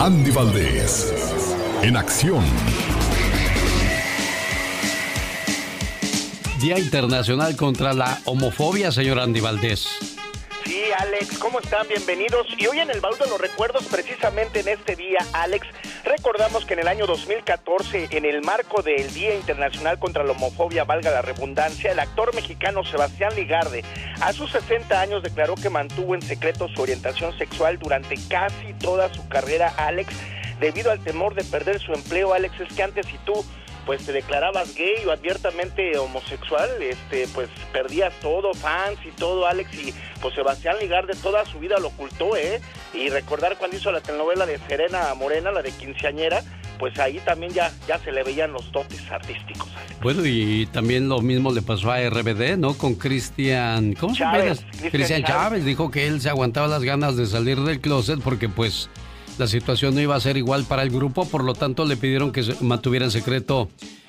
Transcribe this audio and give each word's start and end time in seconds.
Andy 0.00 0.30
Valdés, 0.32 1.14
en 1.82 1.96
acción. 1.96 2.44
Día 6.60 6.78
Internacional 6.78 7.56
contra 7.56 7.94
la 7.94 8.20
Homofobia, 8.24 8.92
señor 8.92 9.18
Andy 9.20 9.40
Valdés. 9.40 10.13
Sí, 10.64 10.82
Alex, 10.98 11.38
¿cómo 11.38 11.60
están? 11.60 11.86
Bienvenidos. 11.88 12.46
Y 12.56 12.66
hoy 12.66 12.80
en 12.80 12.90
el 12.90 13.00
baúl 13.00 13.18
de 13.18 13.26
los 13.26 13.38
recuerdos, 13.38 13.84
precisamente 13.84 14.60
en 14.60 14.68
este 14.68 14.96
día, 14.96 15.18
Alex, 15.34 15.66
recordamos 16.04 16.64
que 16.64 16.72
en 16.72 16.80
el 16.80 16.88
año 16.88 17.06
2014, 17.06 18.08
en 18.10 18.24
el 18.24 18.40
marco 18.40 18.80
del 18.80 19.12
Día 19.12 19.34
Internacional 19.34 19.98
contra 19.98 20.24
la 20.24 20.32
Homofobia, 20.32 20.84
valga 20.84 21.10
la 21.10 21.20
redundancia, 21.20 21.92
el 21.92 22.00
actor 22.00 22.34
mexicano 22.34 22.82
Sebastián 22.82 23.34
Ligarde, 23.36 23.84
a 24.22 24.32
sus 24.32 24.52
60 24.52 24.98
años, 24.98 25.22
declaró 25.22 25.54
que 25.54 25.68
mantuvo 25.68 26.14
en 26.14 26.22
secreto 26.22 26.68
su 26.68 26.80
orientación 26.80 27.36
sexual 27.36 27.78
durante 27.78 28.16
casi 28.28 28.72
toda 28.72 29.12
su 29.12 29.28
carrera, 29.28 29.74
Alex, 29.76 30.14
debido 30.60 30.90
al 30.90 31.04
temor 31.04 31.34
de 31.34 31.44
perder 31.44 31.78
su 31.78 31.92
empleo, 31.92 32.32
Alex, 32.32 32.58
es 32.60 32.72
que 32.72 32.82
antes 32.82 33.06
si 33.06 33.18
tú 33.18 33.44
pues 33.86 34.04
te 34.04 34.12
declarabas 34.12 34.74
gay 34.74 35.04
o 35.06 35.12
abiertamente 35.12 35.96
homosexual, 35.98 36.70
este, 36.80 37.28
pues 37.34 37.48
perdías 37.72 38.12
todo, 38.20 38.54
fans 38.54 38.98
y 39.04 39.10
todo, 39.10 39.46
Alex, 39.46 39.74
y 39.74 39.94
pues 40.20 40.34
Sebastián 40.34 40.76
Ligarde 40.80 41.14
toda 41.22 41.44
su 41.44 41.58
vida 41.58 41.78
lo 41.78 41.88
ocultó, 41.88 42.36
¿eh? 42.36 42.60
Y 42.92 43.08
recordar 43.08 43.56
cuando 43.58 43.76
hizo 43.76 43.92
la 43.92 44.00
telenovela 44.00 44.46
de 44.46 44.58
Serena 44.68 45.14
Morena, 45.14 45.50
la 45.50 45.62
de 45.62 45.70
quinceañera, 45.70 46.42
pues 46.78 46.98
ahí 46.98 47.20
también 47.24 47.52
ya, 47.52 47.72
ya 47.86 47.98
se 47.98 48.12
le 48.12 48.22
veían 48.22 48.52
los 48.52 48.70
dotes 48.72 49.00
artísticos. 49.10 49.68
Bueno, 50.02 50.22
y 50.24 50.66
también 50.66 51.08
lo 51.08 51.20
mismo 51.20 51.52
le 51.52 51.62
pasó 51.62 51.90
a 51.90 51.98
RBD, 51.98 52.56
¿no? 52.58 52.74
Con 52.74 52.94
Cristian, 52.94 53.94
¿cómo 53.94 54.14
se 54.14 54.20
llama? 54.20 54.54
Cristian 54.90 55.24
Chávez 55.24 55.64
dijo 55.64 55.90
que 55.90 56.06
él 56.06 56.20
se 56.20 56.28
aguantaba 56.28 56.66
las 56.66 56.82
ganas 56.82 57.16
de 57.16 57.26
salir 57.26 57.60
del 57.60 57.80
closet 57.80 58.20
porque 58.20 58.48
pues 58.48 58.90
la 59.38 59.46
situación 59.46 59.94
no 59.94 60.00
iba 60.00 60.14
a 60.14 60.20
ser 60.20 60.36
igual 60.36 60.64
para 60.64 60.82
el 60.82 60.90
grupo, 60.90 61.26
por 61.26 61.44
lo 61.44 61.54
tanto 61.54 61.84
le 61.84 61.96
pidieron 61.96 62.32
que 62.32 62.42
mantuviera 62.60 63.04
en 63.04 63.10
secreto 63.10 63.68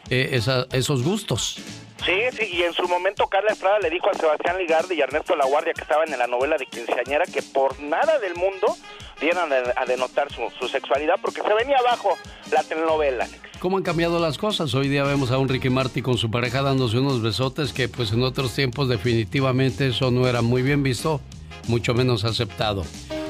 eh, 0.10 0.40
esos 0.72 1.04
gustos. 1.04 1.58
Sí, 2.06 2.14
sí, 2.38 2.50
y 2.52 2.62
en 2.62 2.74
su 2.74 2.88
momento 2.88 3.26
Carla 3.28 3.52
Estrada 3.52 3.80
le 3.80 3.90
dijo 3.90 4.10
a 4.10 4.14
Sebastián 4.14 4.58
Ligarde 4.60 4.94
y 4.94 5.02
a 5.02 5.06
Ernesto 5.06 5.36
La 5.36 5.46
Guardia 5.46 5.74
que 5.74 5.82
estaban 5.82 6.12
en 6.14 6.20
la 6.20 6.28
novela 6.28 6.58
de 6.58 6.68
quinceañera 6.68 7.26
que 7.26 7.42
por 7.42 7.80
nada 7.80 8.20
del 8.20 8.36
mundo 8.36 8.68
dieran 9.20 9.50
a 9.52 9.86
denotar 9.86 10.28
su, 10.32 10.68
sexualidad 10.68 11.16
porque 11.22 11.42
se 11.42 11.54
venía 11.54 11.78
abajo 11.78 12.16
la 12.52 12.62
telenovela. 12.64 13.28
¿Cómo 13.60 13.78
han 13.78 13.84
cambiado 13.84 14.20
las 14.20 14.38
cosas? 14.38 14.76
Hoy 14.76 14.88
día 14.88 15.04
vemos 15.04 15.32
a 15.32 15.40
un 15.40 15.50
Ricky 15.50 15.70
Marty 15.70 16.04
con 16.04 16.18
su 16.18 16.30
pareja 16.30 16.62
dándose 16.62 17.00
unos 17.00 17.24
besotes 17.24 17.74
que 17.74 17.88
pues 17.88 18.12
en 18.12 18.22
otros 18.22 18.54
tiempos 18.54 18.88
definitivamente 18.88 19.88
eso 19.88 20.12
no 20.12 20.28
era 20.28 20.44
muy 20.44 20.62
bien 20.62 20.84
visto, 20.84 21.22
mucho 21.68 21.96
menos 21.96 22.24
aceptado. 22.24 22.84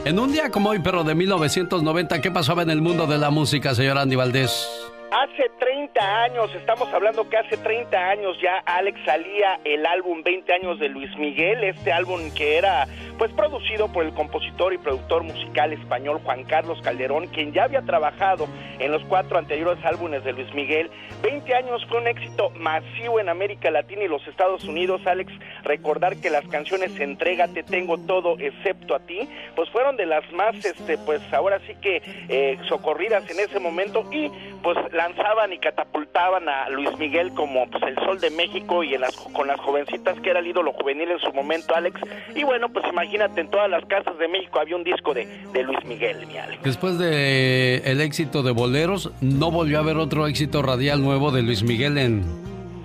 En 0.05 0.19
un 0.19 0.31
día 0.31 0.51
como 0.51 0.69
hoy, 0.69 0.77
pero 0.83 1.03
de 1.03 1.15
1990, 1.15 2.21
¿qué 2.21 2.29
pasaba 2.29 2.61
en 2.61 2.69
el 2.69 2.79
mundo 2.79 3.07
de 3.07 3.17
la 3.17 3.31
música, 3.31 3.73
señor 3.73 3.97
Andy 3.97 4.15
Valdés? 4.15 4.84
Hace 5.17 5.49
30 5.59 6.23
años, 6.23 6.53
estamos 6.55 6.93
hablando 6.93 7.29
que 7.29 7.37
hace 7.37 7.55
30 7.55 7.97
años 7.97 8.35
ya 8.41 8.57
Alex 8.65 8.99
salía 9.05 9.61
el 9.63 9.85
álbum 9.85 10.21
20 10.23 10.51
años 10.51 10.77
de 10.77 10.89
Luis 10.89 11.09
Miguel, 11.15 11.63
este 11.63 11.93
álbum 11.93 12.19
que 12.35 12.57
era 12.57 12.85
pues 13.17 13.31
producido 13.31 13.87
por 13.93 14.03
el 14.03 14.13
compositor 14.13 14.73
y 14.73 14.77
productor 14.77 15.23
musical 15.23 15.71
español 15.71 16.19
Juan 16.23 16.43
Carlos 16.43 16.81
Calderón, 16.81 17.27
quien 17.27 17.53
ya 17.53 17.63
había 17.63 17.81
trabajado 17.83 18.49
en 18.77 18.91
los 18.91 19.03
cuatro 19.05 19.37
anteriores 19.37 19.83
álbumes 19.85 20.25
de 20.25 20.33
Luis 20.33 20.53
Miguel. 20.53 20.91
20 21.23 21.55
años 21.55 21.85
fue 21.87 21.99
un 21.99 22.07
éxito 22.07 22.49
masivo 22.49 23.21
en 23.21 23.29
América 23.29 23.71
Latina 23.71 24.03
y 24.03 24.09
los 24.09 24.27
Estados 24.27 24.65
Unidos, 24.65 24.99
Alex, 25.05 25.31
recordar 25.63 26.17
que 26.17 26.29
las 26.29 26.45
canciones 26.47 26.93
Te 26.95 27.63
tengo 27.63 27.97
todo 27.99 28.37
excepto 28.37 28.95
a 28.95 28.99
ti, 28.99 29.29
pues 29.55 29.69
fueron 29.69 29.95
de 29.95 30.05
las 30.05 30.29
más, 30.33 30.55
este, 30.65 30.97
pues 30.97 31.21
ahora 31.31 31.59
sí 31.67 31.73
que 31.81 32.01
eh, 32.27 32.57
socorridas 32.67 33.29
en 33.29 33.39
ese 33.39 33.59
momento 33.59 34.05
y 34.11 34.29
pues 34.61 34.77
lanzaban 35.07 35.53
y 35.53 35.59
catapultaban 35.59 36.49
a 36.49 36.69
Luis 36.69 36.89
Miguel 36.97 37.31
como 37.33 37.69
pues 37.69 37.83
el 37.83 37.95
sol 37.95 38.19
de 38.19 38.31
México 38.31 38.83
y 38.83 38.95
en 38.95 39.01
las, 39.01 39.15
con 39.15 39.47
las 39.47 39.59
jovencitas 39.59 40.19
que 40.19 40.31
era 40.31 40.39
el 40.39 40.47
ídolo 40.47 40.73
juvenil 40.73 41.11
en 41.11 41.19
su 41.19 41.31
momento, 41.31 41.75
Alex. 41.75 41.99
Y 42.35 42.43
bueno, 42.43 42.69
pues 42.69 42.85
imagínate, 42.89 43.41
en 43.41 43.49
todas 43.49 43.69
las 43.69 43.85
casas 43.85 44.17
de 44.17 44.27
México 44.27 44.59
había 44.59 44.75
un 44.75 44.83
disco 44.83 45.13
de, 45.13 45.25
de 45.53 45.63
Luis 45.63 45.83
Miguel, 45.85 46.25
mi 46.25 46.37
Alex. 46.37 46.63
Después 46.63 46.97
de 46.97 47.77
el 47.85 48.01
éxito 48.01 48.41
de 48.41 48.51
Boleros, 48.51 49.11
no 49.21 49.51
volvió 49.51 49.77
a 49.77 49.81
haber 49.81 49.97
otro 49.97 50.25
éxito 50.27 50.61
radial 50.61 51.03
nuevo 51.03 51.31
de 51.31 51.43
Luis 51.43 51.63
Miguel 51.63 51.97
en, 51.97 52.23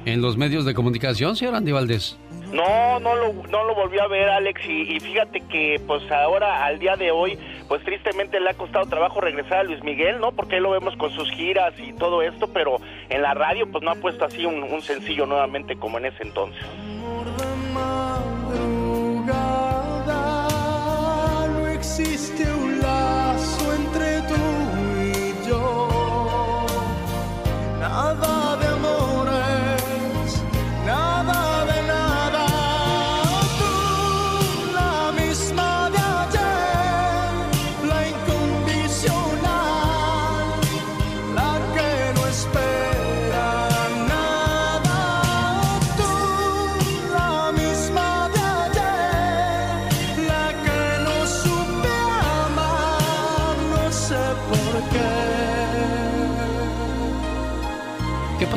en 0.04 0.20
los 0.20 0.36
medios 0.36 0.64
de 0.64 0.74
comunicación, 0.74 1.36
señor 1.36 1.54
Andy 1.54 1.72
Valdés. 1.72 2.18
No, 2.52 2.98
no 2.98 3.14
lo, 3.14 3.32
no 3.48 3.64
lo 3.64 3.74
volvió 3.76 4.02
a 4.02 4.08
ver 4.08 4.28
Alex 4.28 4.60
y, 4.68 4.98
fíjate 4.98 5.40
que 5.42 5.80
pues 5.86 6.02
ahora 6.10 6.64
al 6.64 6.80
día 6.80 6.96
de 6.96 7.12
hoy 7.12 7.38
pues 7.70 7.84
tristemente 7.84 8.40
le 8.40 8.50
ha 8.50 8.54
costado 8.54 8.84
trabajo 8.86 9.20
regresar 9.20 9.58
a 9.58 9.62
Luis 9.62 9.80
Miguel, 9.84 10.18
¿no? 10.18 10.32
Porque 10.32 10.56
ahí 10.56 10.60
lo 10.60 10.72
vemos 10.72 10.96
con 10.96 11.08
sus 11.12 11.30
giras 11.30 11.72
y 11.78 11.92
todo 11.92 12.20
esto, 12.20 12.48
pero 12.52 12.78
en 13.08 13.22
la 13.22 13.32
radio 13.32 13.70
pues 13.70 13.84
no 13.84 13.92
ha 13.92 13.94
puesto 13.94 14.24
así 14.24 14.44
un, 14.44 14.82
sencillo 14.82 15.24
nuevamente 15.24 15.76
como 15.76 15.98
en 15.98 16.06
ese 16.06 16.24
entonces. 16.24 16.66
No 21.46 21.68
existe 21.68 22.42
un 22.52 22.80
lazo 22.80 23.74
entre 23.76 24.20
tú 24.22 24.34
y 24.98 25.48
yo, 25.48 26.66
nada 27.78 28.49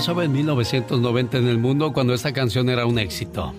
pasaba 0.03 0.25
en 0.25 0.33
1990 0.33 1.37
en 1.37 1.47
el 1.47 1.59
mundo 1.59 1.93
cuando 1.93 2.13
esta 2.13 2.33
canción 2.33 2.67
era 2.67 2.85
un 2.85 2.99
éxito? 2.99 3.53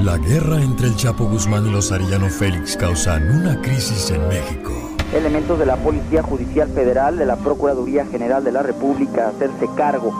La 0.00 0.18
guerra 0.18 0.60
entre 0.60 0.88
el 0.88 0.96
Chapo 0.96 1.26
Guzmán 1.26 1.68
y 1.68 1.70
los 1.70 1.92
Arellano 1.92 2.28
Félix 2.30 2.76
causan 2.76 3.30
una 3.30 3.62
crisis 3.62 4.10
en 4.10 4.26
México. 4.26 4.72
Elementos 5.14 5.56
de 5.60 5.66
la 5.66 5.76
Policía 5.76 6.20
Judicial 6.20 6.68
Federal, 6.68 7.16
de 7.16 7.26
la 7.26 7.36
Procuraduría 7.36 8.04
General 8.06 8.42
de 8.42 8.50
la 8.50 8.64
República, 8.64 9.28
hacerse 9.28 9.68
cargo, 9.76 10.12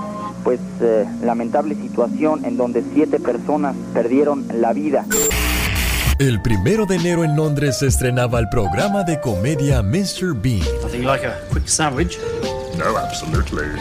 pues 0.44 0.60
eh, 0.80 1.06
lamentable 1.24 1.74
situación 1.74 2.44
en 2.44 2.56
donde 2.56 2.84
siete 2.94 3.18
personas 3.18 3.74
perdieron 3.92 4.46
la 4.60 4.72
vida. 4.72 5.04
El 6.18 6.40
primero 6.40 6.86
de 6.86 6.96
enero 6.96 7.24
en 7.24 7.36
Londres 7.36 7.80
se 7.80 7.88
estrenaba 7.88 8.38
el 8.38 8.48
programa 8.48 9.04
de 9.04 9.20
comedia 9.20 9.82
Mr. 9.82 10.34
Bean. 10.34 10.64
Nothing 10.82 11.04
like 11.04 11.26
a 11.26 11.38
quick 11.52 11.68
sandwich. 11.68 12.18
No, 12.78 12.96
absolutely. 12.96 13.78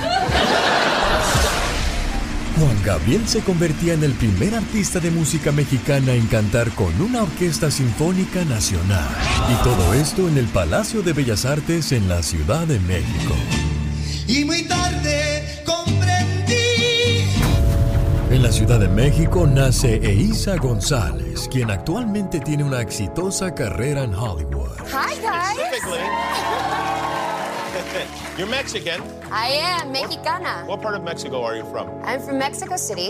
Juan 2.59 2.83
Gabriel 2.83 3.25
se 3.25 3.39
convertía 3.39 3.93
en 3.93 4.03
el 4.03 4.11
primer 4.13 4.53
artista 4.53 4.99
de 4.99 5.11
música 5.11 5.53
mexicana 5.53 6.11
en 6.11 6.27
cantar 6.27 6.69
con 6.71 7.01
una 7.01 7.23
orquesta 7.23 7.71
sinfónica 7.71 8.43
nacional. 8.43 9.07
Y 9.49 9.63
todo 9.63 9.93
esto 9.93 10.27
en 10.27 10.37
el 10.37 10.47
Palacio 10.47 11.01
de 11.03 11.13
Bellas 11.13 11.45
Artes 11.45 11.93
en 11.93 12.09
la 12.09 12.21
Ciudad 12.21 12.67
de 12.67 12.81
México. 12.81 13.33
Y 14.27 14.43
muy 14.43 14.63
tarde 14.63 15.61
en 15.65 16.24
la 18.45 18.51
Ciudad 18.51 18.79
de 18.79 18.87
México 18.87 19.47
nace 19.47 19.95
Eiza 19.95 20.57
González, 20.57 21.47
quien 21.49 21.71
actualmente 21.71 22.39
tiene 22.39 22.63
una 22.63 22.79
exitosa 22.79 23.55
carrera 23.55 24.03
en 24.03 24.13
Hollywood. 24.13 24.77
Hi 24.81 25.15
guys. 25.19 25.57
You're 28.37 28.47
Mexican. 28.47 29.01
I 29.31 29.81
am 29.81 29.91
mexicana. 29.91 30.63
What 30.67 30.83
part 30.83 30.95
of 30.95 31.03
Mexico 31.03 31.43
are 31.43 31.57
you 31.57 31.65
from? 31.71 31.89
I'm 32.03 32.21
from 32.21 32.37
Mexico 32.37 32.77
City. 32.77 33.09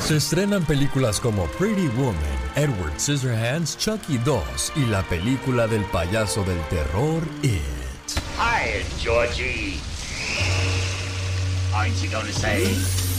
Se 0.00 0.16
estrenan 0.16 0.66
películas 0.66 1.18
como 1.18 1.46
Pretty 1.58 1.88
Woman, 1.96 2.18
Edward 2.56 2.92
Scissorhands, 2.98 3.78
Chucky 3.78 4.18
2 4.18 4.72
y 4.76 4.84
la 4.84 5.02
película 5.04 5.66
del 5.66 5.84
payaso 5.84 6.44
del 6.44 6.60
terror 6.68 7.22
It. 7.42 7.58
Hi, 8.36 8.84
Georgie. 8.98 9.80
Aren't 11.74 12.02
you 12.02 12.10
going 12.10 12.26
to 12.26 12.34
say 12.34 12.66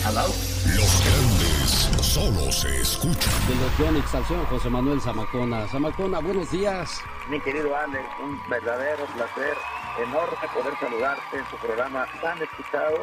hello? 0.03 0.31
Los 0.73 1.05
grandes 1.05 1.89
solo 2.01 2.51
se 2.51 2.81
escuchan. 2.81 3.33
De 3.47 3.55
los 3.55 3.77
Yonix 3.77 4.09
José 4.49 4.69
Manuel 4.69 4.99
Zamacona. 4.99 5.67
Zamacona, 5.67 6.19
buenos 6.19 6.49
días. 6.49 7.01
Mi 7.29 7.39
querido 7.39 7.75
Ale, 7.75 7.99
un 8.23 8.39
verdadero 8.49 9.05
placer, 9.13 9.53
enorme 10.01 10.47
poder 10.53 10.73
saludarte 10.79 11.37
en 11.37 11.45
su 11.51 11.57
programa 11.57 12.07
tan 12.19 12.41
escuchado. 12.41 12.97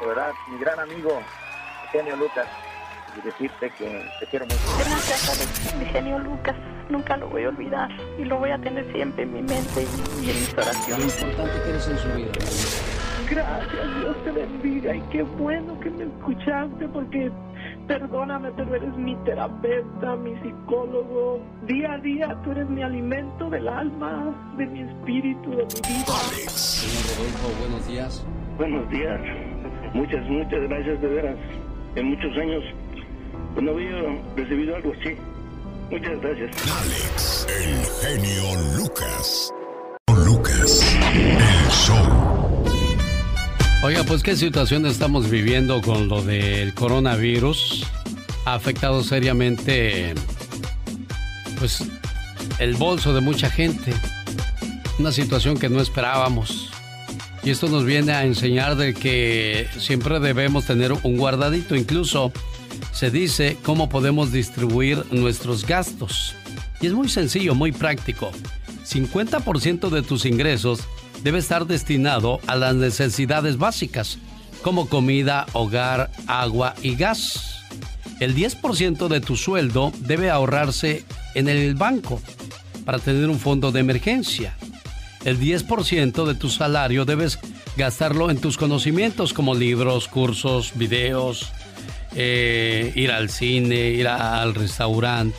De 0.00 0.06
verdad, 0.06 0.32
mi 0.48 0.58
gran 0.58 0.80
amigo, 0.80 1.20
genio 1.92 2.16
Lucas, 2.16 2.46
y 3.18 3.20
decirte 3.20 3.70
que 3.76 4.08
te 4.20 4.26
quiero 4.28 4.46
mucho. 4.46 4.58
Gracias, 4.78 5.28
Alex, 5.28 5.74
mi 5.76 5.84
genio 5.84 6.18
Lucas. 6.18 6.56
nunca 6.88 7.18
lo 7.18 7.28
voy 7.28 7.44
a 7.44 7.50
olvidar 7.50 7.90
y 8.18 8.24
lo 8.24 8.38
voy 8.38 8.50
a 8.50 8.58
tener 8.58 8.90
siempre 8.90 9.24
en 9.24 9.34
mi 9.34 9.42
mente 9.42 9.86
y, 10.22 10.30
en 10.30 10.40
mis 10.40 10.52
oraciones. 10.54 11.20
Lo 11.20 11.28
importante 11.28 11.62
que 11.62 11.70
eres 11.70 11.88
en 11.88 11.98
su 11.98 12.08
vida. 12.08 13.01
Gracias, 13.34 13.98
Dios 13.98 14.24
te 14.24 14.30
bendiga 14.30 14.94
y 14.94 15.00
qué 15.10 15.22
bueno 15.22 15.80
que 15.80 15.88
me 15.88 16.04
escuchaste 16.04 16.86
porque 16.88 17.32
perdóname, 17.86 18.50
pero 18.54 18.74
eres 18.74 18.94
mi 18.96 19.16
terapeuta, 19.24 20.16
mi 20.16 20.36
psicólogo. 20.42 21.40
Día 21.66 21.94
a 21.94 21.98
día 21.98 22.36
tú 22.44 22.50
eres 22.50 22.68
mi 22.68 22.82
alimento 22.82 23.48
del 23.48 23.68
alma, 23.68 24.34
de 24.58 24.66
mi 24.66 24.80
espíritu, 24.82 25.50
de 25.50 25.64
mi 25.64 25.94
vida. 25.94 26.12
Señor 26.50 27.16
Rodolfo, 27.16 27.60
buenos 27.60 27.88
días. 27.88 28.26
Buenos 28.58 28.90
días. 28.90 29.20
Muchas, 29.94 30.28
muchas 30.28 30.60
gracias 30.68 31.00
de 31.00 31.08
veras. 31.08 31.36
En 31.96 32.06
muchos 32.10 32.36
años 32.36 32.62
pues, 33.54 33.64
no 33.64 33.72
había 33.72 34.22
recibido 34.36 34.76
algo 34.76 34.92
así. 35.00 35.16
Muchas 35.90 36.20
gracias. 36.20 36.50
Alex, 36.82 37.46
el 37.48 38.10
genio 38.10 38.76
Lucas. 38.76 39.54
Lucas, 40.26 40.98
el 41.14 41.70
show. 41.70 42.41
Oiga, 43.84 44.04
pues 44.04 44.22
qué 44.22 44.36
situación 44.36 44.86
estamos 44.86 45.28
viviendo 45.28 45.82
con 45.82 46.06
lo 46.06 46.22
del 46.22 46.72
coronavirus. 46.72 47.84
Ha 48.44 48.54
afectado 48.54 49.02
seriamente 49.02 50.14
pues 51.58 51.82
el 52.60 52.76
bolso 52.76 53.12
de 53.12 53.20
mucha 53.20 53.50
gente. 53.50 53.92
Una 55.00 55.10
situación 55.10 55.58
que 55.58 55.68
no 55.68 55.80
esperábamos. 55.80 56.70
Y 57.42 57.50
esto 57.50 57.66
nos 57.66 57.84
viene 57.84 58.12
a 58.12 58.24
enseñar 58.24 58.76
de 58.76 58.94
que 58.94 59.66
siempre 59.76 60.20
debemos 60.20 60.64
tener 60.64 60.92
un 60.92 61.16
guardadito. 61.16 61.74
Incluso 61.74 62.32
se 62.92 63.10
dice 63.10 63.56
cómo 63.64 63.88
podemos 63.88 64.30
distribuir 64.30 65.04
nuestros 65.10 65.66
gastos. 65.66 66.36
Y 66.80 66.86
es 66.86 66.92
muy 66.92 67.08
sencillo, 67.08 67.56
muy 67.56 67.72
práctico. 67.72 68.30
50% 68.86 69.90
de 69.90 70.02
tus 70.02 70.24
ingresos 70.24 70.86
debe 71.22 71.38
estar 71.38 71.66
destinado 71.66 72.40
a 72.46 72.56
las 72.56 72.74
necesidades 72.74 73.58
básicas, 73.58 74.18
como 74.62 74.88
comida, 74.88 75.46
hogar, 75.52 76.10
agua 76.26 76.74
y 76.82 76.94
gas. 76.94 77.62
El 78.20 78.34
10% 78.34 79.08
de 79.08 79.20
tu 79.20 79.36
sueldo 79.36 79.92
debe 79.98 80.30
ahorrarse 80.30 81.04
en 81.34 81.48
el 81.48 81.74
banco 81.74 82.20
para 82.84 82.98
tener 82.98 83.28
un 83.28 83.38
fondo 83.38 83.72
de 83.72 83.80
emergencia. 83.80 84.56
El 85.24 85.38
10% 85.38 86.26
de 86.26 86.34
tu 86.34 86.48
salario 86.48 87.04
debes 87.04 87.38
gastarlo 87.76 88.30
en 88.30 88.38
tus 88.38 88.56
conocimientos 88.56 89.32
como 89.32 89.54
libros, 89.54 90.08
cursos, 90.08 90.72
videos, 90.74 91.52
eh, 92.14 92.92
ir 92.94 93.10
al 93.10 93.30
cine, 93.30 93.90
ir 93.90 94.08
al 94.08 94.54
restaurante, 94.54 95.36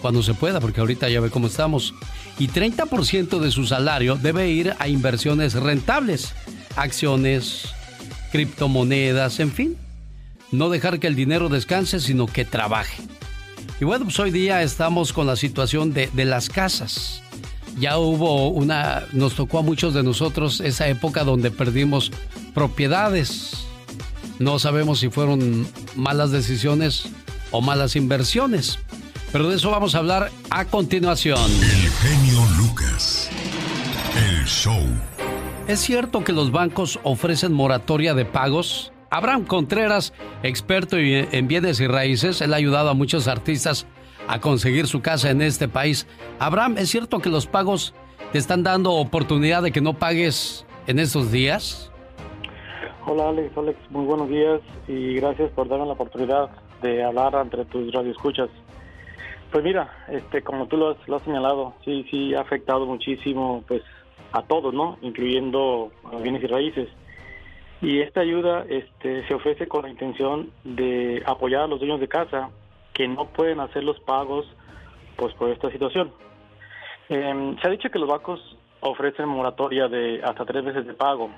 cuando 0.00 0.22
se 0.22 0.34
pueda, 0.34 0.60
porque 0.60 0.80
ahorita 0.80 1.08
ya 1.08 1.20
ve 1.20 1.30
cómo 1.30 1.48
estamos. 1.48 1.94
Y 2.38 2.48
30% 2.48 3.38
de 3.38 3.50
su 3.50 3.66
salario 3.66 4.16
debe 4.16 4.48
ir 4.50 4.74
a 4.78 4.88
inversiones 4.88 5.54
rentables, 5.54 6.34
acciones, 6.76 7.68
criptomonedas, 8.30 9.40
en 9.40 9.52
fin. 9.52 9.76
No 10.52 10.68
dejar 10.68 11.00
que 11.00 11.06
el 11.06 11.14
dinero 11.14 11.48
descanse, 11.48 11.98
sino 12.00 12.26
que 12.26 12.44
trabaje. 12.44 13.02
Y 13.80 13.84
bueno, 13.84 14.04
pues 14.04 14.18
hoy 14.20 14.30
día 14.30 14.62
estamos 14.62 15.12
con 15.12 15.26
la 15.26 15.36
situación 15.36 15.92
de, 15.92 16.08
de 16.12 16.24
las 16.24 16.48
casas. 16.48 17.22
Ya 17.78 17.98
hubo 17.98 18.48
una, 18.48 19.04
nos 19.12 19.34
tocó 19.34 19.58
a 19.58 19.62
muchos 19.62 19.92
de 19.94 20.02
nosotros 20.02 20.60
esa 20.60 20.88
época 20.88 21.24
donde 21.24 21.50
perdimos 21.50 22.10
propiedades 22.54 23.66
no 24.38 24.58
sabemos 24.58 25.00
si 25.00 25.08
fueron 25.08 25.66
malas 25.94 26.30
decisiones 26.30 27.04
o 27.50 27.62
malas 27.62 27.96
inversiones. 27.96 28.78
Pero 29.36 29.50
de 29.50 29.56
eso 29.56 29.70
vamos 29.70 29.94
a 29.94 29.98
hablar 29.98 30.30
a 30.48 30.64
continuación. 30.64 31.36
El 31.36 31.90
genio 31.90 32.40
Lucas. 32.56 33.30
El 34.16 34.46
show. 34.46 34.80
¿Es 35.68 35.78
cierto 35.80 36.24
que 36.24 36.32
los 36.32 36.52
bancos 36.52 36.98
ofrecen 37.02 37.52
moratoria 37.52 38.14
de 38.14 38.24
pagos? 38.24 38.94
Abraham 39.10 39.44
Contreras, 39.44 40.14
experto 40.42 40.96
en 40.96 41.48
bienes 41.48 41.80
y 41.80 41.86
raíces, 41.86 42.40
él 42.40 42.54
ha 42.54 42.56
ayudado 42.56 42.88
a 42.88 42.94
muchos 42.94 43.28
artistas 43.28 43.86
a 44.26 44.40
conseguir 44.40 44.86
su 44.86 45.02
casa 45.02 45.28
en 45.28 45.42
este 45.42 45.68
país. 45.68 46.06
Abraham, 46.38 46.76
¿es 46.78 46.88
cierto 46.88 47.18
que 47.18 47.28
los 47.28 47.46
pagos 47.46 47.92
te 48.32 48.38
están 48.38 48.62
dando 48.62 48.92
oportunidad 48.92 49.62
de 49.62 49.70
que 49.70 49.82
no 49.82 49.92
pagues 49.92 50.64
en 50.86 50.98
estos 50.98 51.30
días? 51.30 51.92
Hola 53.04 53.28
Alex, 53.28 53.54
Alex, 53.54 53.78
muy 53.90 54.06
buenos 54.06 54.30
días 54.30 54.62
y 54.88 55.16
gracias 55.16 55.50
por 55.50 55.68
darme 55.68 55.84
la 55.84 55.92
oportunidad 55.92 56.48
de 56.80 57.04
hablar 57.04 57.34
entre 57.34 57.66
tus 57.66 57.92
radioescuchas. 57.92 58.48
Pues 59.50 59.64
mira, 59.64 60.04
este, 60.08 60.42
como 60.42 60.66
tú 60.66 60.76
lo 60.76 60.90
has, 60.90 61.22
señalado, 61.22 61.74
sí, 61.84 62.04
sí 62.10 62.34
ha 62.34 62.40
afectado 62.40 62.84
muchísimo, 62.86 63.64
pues, 63.66 63.82
a 64.32 64.42
todos, 64.42 64.74
¿no? 64.74 64.98
Incluyendo 65.02 65.92
a 66.04 66.16
bienes 66.16 66.42
y 66.42 66.46
raíces. 66.46 66.88
Y 67.80 68.00
esta 68.00 68.20
ayuda, 68.20 68.64
este, 68.68 69.26
se 69.26 69.34
ofrece 69.34 69.68
con 69.68 69.82
la 69.82 69.90
intención 69.90 70.50
de 70.64 71.22
apoyar 71.26 71.62
a 71.62 71.66
los 71.66 71.78
dueños 71.78 72.00
de 72.00 72.08
casa 72.08 72.50
que 72.92 73.06
no 73.06 73.26
pueden 73.26 73.60
hacer 73.60 73.84
los 73.84 74.00
pagos, 74.00 74.46
pues, 75.16 75.32
por 75.34 75.50
esta 75.50 75.70
situación. 75.70 76.12
Em, 77.08 77.56
se 77.58 77.68
ha 77.68 77.70
dicho 77.70 77.90
que 77.90 77.98
los 77.98 78.08
bancos 78.08 78.40
ofrecen 78.80 79.28
moratoria 79.28 79.88
de 79.88 80.20
hasta 80.24 80.44
tres 80.44 80.64
veces 80.64 80.86
de 80.86 80.94
pago 80.94 81.30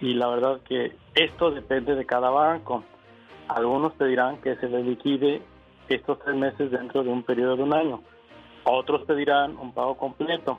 y 0.00 0.14
la 0.14 0.28
verdad 0.28 0.60
que 0.68 0.92
esto 1.14 1.50
depende 1.50 1.94
de 1.94 2.04
cada 2.04 2.30
banco. 2.30 2.84
Algunos 3.48 3.92
pedirán 3.94 4.38
que 4.38 4.56
se 4.56 4.68
les 4.68 4.84
liquide 4.84 5.42
estos 5.94 6.18
tres 6.18 6.36
meses 6.36 6.70
dentro 6.70 7.02
de 7.02 7.10
un 7.10 7.22
periodo 7.22 7.56
de 7.56 7.62
un 7.62 7.74
año. 7.74 8.00
Otros 8.64 9.02
pedirán 9.04 9.56
un 9.56 9.72
pago 9.72 9.96
completo. 9.96 10.58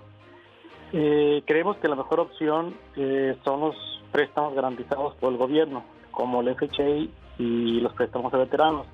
Eh, 0.94 1.44
creemos 1.46 1.78
que 1.78 1.90
la 1.90 1.96
mejor 1.96 2.22
opción 2.22 2.78
eh, 2.96 3.36
son 3.44 3.60
los 3.60 3.76
préstamos 4.12 4.56
garantizados 4.56 5.16
por 5.16 5.32
el 5.32 5.38
gobierno, 5.38 5.84
como 6.12 6.42
el 6.42 6.56
FHA 6.56 7.10
y 7.38 7.82
los 7.82 7.94
préstamos 7.94 8.32
de 8.32 8.40
veteranos, 8.40 8.88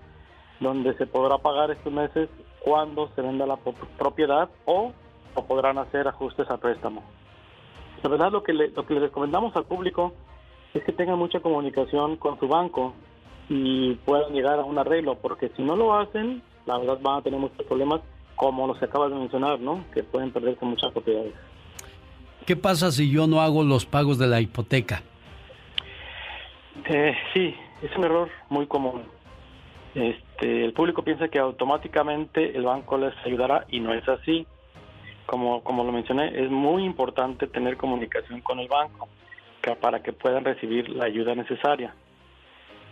donde 0.59 0.95
se 0.95 1.05
podrá 1.05 1.37
pagar 1.37 1.69
estos 1.71 1.93
meses 1.93 2.29
cuando 2.59 3.09
se 3.09 3.21
venda 3.21 3.45
la 3.45 3.57
propiedad 3.97 4.49
o, 4.65 4.91
o 5.35 5.45
podrán 5.45 5.77
hacer 5.77 6.07
ajustes 6.07 6.49
al 6.49 6.59
préstamo. 6.59 7.03
La 8.01 8.09
verdad, 8.09 8.31
lo 8.31 8.43
que, 8.43 8.53
le, 8.53 8.69
lo 8.69 8.85
que 8.85 8.95
le 8.95 9.01
recomendamos 9.01 9.55
al 9.55 9.65
público 9.65 10.13
es 10.73 10.83
que 10.83 10.91
tengan 10.91 11.19
mucha 11.19 11.39
comunicación 11.39 12.17
con 12.17 12.39
su 12.39 12.47
banco 12.47 12.93
y 13.49 13.95
puedan 14.05 14.33
llegar 14.33 14.59
a 14.59 14.63
un 14.63 14.77
arreglo, 14.77 15.15
porque 15.15 15.49
si 15.55 15.61
no 15.61 15.75
lo 15.75 15.95
hacen, 15.95 16.41
la 16.65 16.77
verdad 16.77 16.99
van 17.01 17.19
a 17.19 17.21
tener 17.21 17.39
muchos 17.39 17.65
problemas, 17.65 18.01
como 18.35 18.67
los 18.67 18.77
que 18.79 18.85
acabas 18.85 19.11
de 19.11 19.17
mencionar, 19.17 19.59
¿no? 19.59 19.83
Que 19.93 20.03
pueden 20.03 20.31
perderse 20.31 20.65
muchas 20.65 20.91
propiedades. 20.91 21.33
¿Qué 22.45 22.55
pasa 22.55 22.91
si 22.91 23.09
yo 23.09 23.27
no 23.27 23.41
hago 23.41 23.63
los 23.63 23.85
pagos 23.85 24.17
de 24.17 24.27
la 24.27 24.41
hipoteca? 24.41 25.01
Eh, 26.85 27.15
sí, 27.33 27.55
es 27.81 27.95
un 27.95 28.03
error 28.03 28.29
muy 28.49 28.65
común. 28.67 29.03
Este, 29.95 30.65
el 30.65 30.73
público 30.73 31.03
piensa 31.03 31.27
que 31.27 31.39
automáticamente 31.39 32.57
el 32.57 32.63
banco 32.63 32.97
les 32.97 33.13
ayudará 33.25 33.65
y 33.69 33.79
no 33.79 33.93
es 33.93 34.07
así. 34.09 34.45
Como, 35.25 35.63
como 35.63 35.83
lo 35.83 35.91
mencioné, 35.91 36.43
es 36.43 36.49
muy 36.51 36.83
importante 36.83 37.47
tener 37.47 37.77
comunicación 37.77 38.41
con 38.41 38.59
el 38.59 38.67
banco 38.67 39.07
para 39.79 40.03
que 40.03 40.11
puedan 40.11 40.43
recibir 40.43 40.89
la 40.89 41.05
ayuda 41.05 41.35
necesaria. 41.35 41.95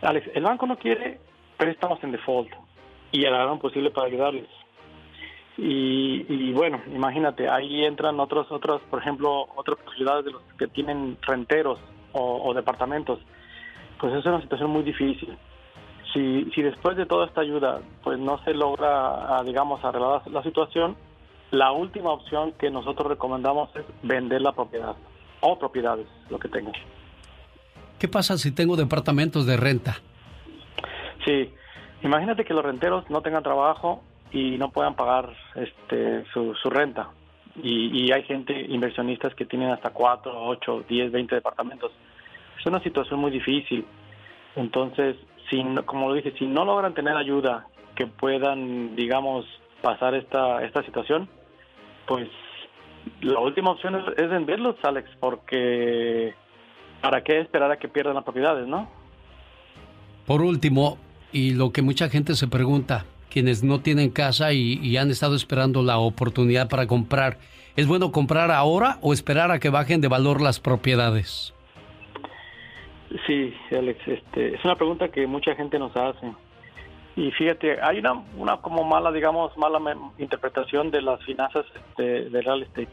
Alex, 0.01 0.29
el 0.33 0.43
banco 0.43 0.65
no 0.65 0.77
quiere 0.77 1.19
préstamos 1.57 2.03
en 2.03 2.11
default 2.11 2.49
y 3.11 3.25
hará 3.25 3.45
lo 3.45 3.59
posible 3.59 3.91
para 3.91 4.07
ayudarles. 4.07 4.47
Y, 5.57 6.53
bueno, 6.53 6.81
imagínate, 6.87 7.47
ahí 7.47 7.85
entran 7.85 8.19
otros, 8.19 8.51
otros, 8.51 8.81
por 8.89 8.99
ejemplo, 8.99 9.47
otras 9.55 9.77
ciudades 9.95 10.25
de 10.25 10.31
los 10.31 10.41
que 10.57 10.67
tienen 10.67 11.17
renteros 11.21 11.79
o, 12.13 12.51
departamentos. 12.53 13.19
Pues 13.99 14.13
es 14.13 14.25
una 14.25 14.41
situación 14.41 14.71
muy 14.71 14.81
difícil. 14.81 15.37
Si, 16.13 16.49
si 16.55 16.61
después 16.63 16.97
de 16.97 17.05
toda 17.05 17.27
esta 17.27 17.41
ayuda, 17.41 17.81
pues 18.03 18.17
no 18.17 18.43
se 18.43 18.55
logra, 18.55 19.37
ah, 19.37 19.43
digamos, 19.45 19.83
arreglar 19.85 20.27
la 20.31 20.41
situación, 20.41 20.95
la 21.51 21.71
última 21.71 22.11
opción 22.11 22.53
que 22.53 22.71
nosotros 22.71 23.07
recomendamos 23.07 23.69
es 23.75 23.85
vender 24.01 24.41
la 24.41 24.53
propiedad 24.53 24.95
o 25.41 25.59
propiedades, 25.59 26.07
lo 26.29 26.39
que 26.39 26.47
tengan. 26.47 26.73
¿Qué 28.01 28.07
pasa 28.07 28.35
si 28.39 28.51
tengo 28.51 28.75
departamentos 28.75 29.45
de 29.45 29.57
renta? 29.57 29.97
Sí, 31.23 31.53
imagínate 32.01 32.43
que 32.43 32.55
los 32.55 32.65
renteros 32.65 33.07
no 33.11 33.21
tengan 33.21 33.43
trabajo 33.43 34.01
y 34.31 34.57
no 34.57 34.71
puedan 34.71 34.95
pagar 34.95 35.31
este, 35.53 36.25
su, 36.33 36.55
renta. 36.71 37.09
Y, 37.61 38.11
hay 38.11 38.23
gente, 38.23 38.59
inversionistas 38.59 39.35
que 39.35 39.45
tienen 39.45 39.69
hasta 39.69 39.91
4, 39.91 40.33
8, 40.35 40.85
10, 40.89 41.11
20 41.11 41.35
departamentos. 41.35 41.91
Es 42.59 42.65
una 42.65 42.81
situación 42.81 43.19
muy 43.19 43.29
difícil. 43.29 43.85
Entonces, 44.55 45.15
si, 45.51 45.63
como 45.85 46.09
lo 46.09 46.15
dije, 46.15 46.33
si 46.39 46.47
no 46.47 46.65
logran 46.65 46.95
tener 46.95 47.15
ayuda 47.15 47.67
que 47.93 48.07
puedan, 48.07 48.95
digamos, 48.95 49.45
pasar 49.83 50.15
esta, 50.15 50.63
esta 50.63 50.81
situación, 50.81 51.29
pues 52.07 52.27
la 53.21 53.39
última 53.41 53.69
opción 53.69 54.03
es, 54.17 54.27
venderlos, 54.27 54.75
Alex, 54.81 55.07
porque 55.19 56.33
¿para 57.01 57.23
qué 57.23 57.39
esperar 57.39 57.71
a 57.71 57.77
que 57.77 57.87
pierdan 57.87 58.15
las 58.15 58.23
propiedades, 58.23 58.67
no? 58.67 58.87
Por 60.25 60.41
último, 60.41 60.97
y 61.31 61.53
lo 61.53 61.71
que 61.71 61.81
mucha 61.81 62.09
gente 62.09 62.35
se 62.35 62.47
pregunta, 62.47 63.05
quienes 63.29 63.63
no 63.63 63.81
tienen 63.81 64.11
casa 64.11 64.53
y, 64.53 64.95
han 64.97 65.09
estado 65.09 65.35
esperando 65.35 65.81
la 65.81 65.97
oportunidad 65.97 66.69
para 66.69 66.85
comprar. 66.85 67.37
¿Es 67.75 67.87
bueno 67.87 68.11
comprar 68.11 68.51
ahora 68.51 68.97
o 69.01 69.13
esperar 69.13 69.49
a 69.51 69.59
que 69.59 69.69
bajen 69.69 70.01
de 70.01 70.09
valor 70.09 70.41
las 70.41 70.59
propiedades? 70.59 71.53
Sí, 73.25 73.53
Alex, 73.71 74.07
este, 74.07 74.55
es 74.55 74.63
una 74.63 74.75
pregunta 74.75 75.09
que 75.09 75.25
mucha 75.25 75.55
gente 75.55 75.79
nos 75.79 75.95
hace. 75.95 76.31
Y 77.15 77.31
fíjate, 77.31 77.81
hay 77.81 77.99
una, 77.99 78.13
una 78.37 78.57
como 78.57 78.83
mala, 78.83 79.11
digamos, 79.11 79.57
mala 79.57 79.79
interpretación 80.17 80.91
de 80.91 81.01
las 81.01 81.23
finanzas 81.25 81.65
de, 81.97 82.29
de 82.29 82.41
real 82.41 82.63
estate. 82.63 82.87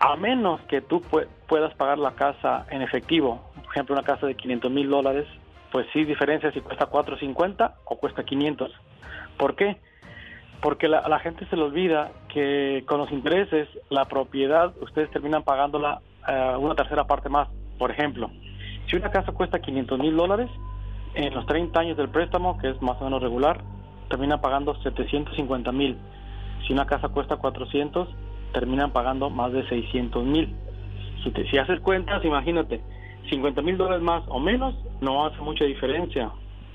A 0.00 0.16
menos 0.16 0.60
que 0.68 0.80
tú 0.80 1.02
puedas 1.48 1.74
pagar 1.74 1.98
la 1.98 2.12
casa 2.12 2.66
en 2.70 2.82
efectivo, 2.82 3.42
por 3.54 3.72
ejemplo, 3.72 3.94
una 3.94 4.04
casa 4.04 4.26
de 4.26 4.36
500 4.36 4.70
mil 4.70 4.88
dólares, 4.88 5.26
pues 5.72 5.86
sí 5.92 6.04
diferencia 6.04 6.52
si 6.52 6.60
cuesta 6.60 6.86
450 6.86 7.74
o 7.84 7.96
cuesta 7.96 8.24
500. 8.24 8.70
¿Por 9.36 9.56
qué? 9.56 9.76
Porque 10.60 10.88
la, 10.88 11.06
la 11.08 11.18
gente 11.18 11.46
se 11.46 11.56
le 11.56 11.62
olvida 11.62 12.12
que 12.28 12.84
con 12.86 12.98
los 12.98 13.10
intereses, 13.10 13.68
la 13.90 14.04
propiedad, 14.04 14.72
ustedes 14.80 15.10
terminan 15.10 15.42
pagándola 15.42 16.00
eh, 16.28 16.54
una 16.58 16.74
tercera 16.74 17.04
parte 17.04 17.28
más. 17.28 17.48
Por 17.78 17.90
ejemplo, 17.90 18.30
si 18.88 18.96
una 18.96 19.10
casa 19.10 19.32
cuesta 19.32 19.60
500 19.60 19.98
mil 19.98 20.16
dólares, 20.16 20.48
en 21.14 21.34
los 21.34 21.46
30 21.46 21.78
años 21.78 21.96
del 21.96 22.08
préstamo, 22.08 22.58
que 22.58 22.70
es 22.70 22.80
más 22.82 23.00
o 23.00 23.04
menos 23.04 23.22
regular, 23.22 23.60
termina 24.08 24.40
pagando 24.40 24.74
750 24.82 25.72
mil. 25.72 25.98
Si 26.66 26.72
una 26.72 26.86
casa 26.86 27.08
cuesta 27.08 27.36
400, 27.36 28.08
terminan 28.52 28.92
pagando 28.92 29.30
más 29.30 29.52
de 29.52 29.66
600 29.68 30.24
mil. 30.24 30.54
Si, 31.50 31.58
haces 31.58 31.80
cuentas, 31.80 32.24
imagínate, 32.24 32.80
50 33.28 33.60
mil 33.62 33.76
dólares 33.76 34.02
más 34.02 34.22
o 34.28 34.38
menos 34.38 34.74
no 35.00 35.26
hace 35.26 35.40
mucha 35.40 35.64
diferencia. 35.64 36.30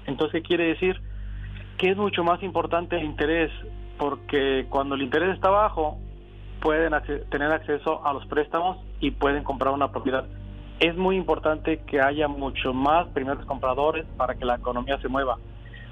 Entonces, 0.06 0.42
¿qué 0.42 0.48
quiere 0.48 0.66
decir? 0.66 1.00
Que 1.78 1.90
es 1.90 1.98
mucho 1.98 2.24
más 2.24 2.44
importante 2.44 2.98
el 2.98 3.06
interés, 3.06 3.52
porque 3.98 4.66
cuando 4.70 4.96
el 4.96 5.02
interés 5.02 5.34
está 5.34 5.50
bajo, 5.50 5.98
pueden 6.62 6.94
tener 7.30 7.52
acceso 7.52 8.06
a 8.06 8.14
los 8.14 8.26
préstamos 8.28 8.78
y 9.00 9.12
pueden 9.12 9.44
comprar 9.44 9.74
una 9.74 9.92
propiedad. 9.92 10.26
Es 10.80 10.96
muy 10.96 11.16
importante 11.16 11.82
que 11.88 12.02
haya 12.02 12.28
mucho 12.28 12.74
más 12.74 13.08
primeros 13.10 13.46
compradores 13.46 14.06
para 14.18 14.36
que 14.36 14.46
la 14.46 14.56
economía 14.56 15.00
se 15.02 15.08
mueva. 15.08 15.38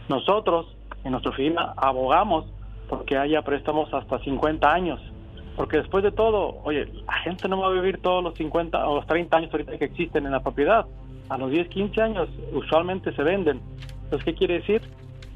Nosotros, 0.09 0.75
en 1.03 1.11
nuestra 1.11 1.31
oficina, 1.31 1.73
abogamos 1.77 2.45
porque 2.89 3.17
haya 3.17 3.41
préstamos 3.41 3.93
hasta 3.93 4.19
50 4.19 4.71
años 4.71 4.99
porque 5.55 5.77
después 5.77 6.03
de 6.03 6.11
todo, 6.11 6.59
oye, 6.63 6.87
la 7.05 7.13
gente 7.19 7.47
no 7.47 7.59
va 7.59 7.67
a 7.67 7.71
vivir 7.71 8.01
todos 8.01 8.23
los 8.23 8.35
50 8.35 8.87
o 8.87 8.95
los 8.95 9.07
30 9.07 9.37
años 9.37 9.51
ahorita 9.51 9.77
que 9.77 9.85
existen 9.85 10.25
en 10.25 10.31
la 10.31 10.41
propiedad. 10.41 10.85
A 11.29 11.37
los 11.37 11.51
10, 11.51 11.67
15 11.69 12.01
años 12.01 12.29
usualmente 12.53 13.13
se 13.13 13.23
venden. 13.23 13.61
Entonces, 14.03 14.23
¿qué 14.25 14.33
quiere 14.33 14.55
decir? 14.55 14.81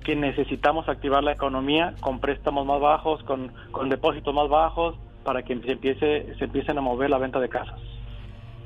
Que 0.04 0.16
necesitamos 0.16 0.88
activar 0.90 1.24
la 1.24 1.34
economía 1.34 1.96
con 2.00 2.20
préstamos 2.20 2.66
más 2.66 2.80
bajos, 2.80 3.24
con, 3.24 3.52
con 3.72 3.90
depósitos 3.90 4.34
más 4.34 4.50
bajos, 4.50 4.96
para 5.24 5.44
que 5.44 5.58
se, 5.60 5.72
empiece, 5.72 6.36
se 6.38 6.46
empiecen 6.46 6.78
a 6.78 6.82
mover 6.82 7.10
la 7.10 7.18
venta 7.18 7.40
de 7.40 7.50
casas. 7.50 7.80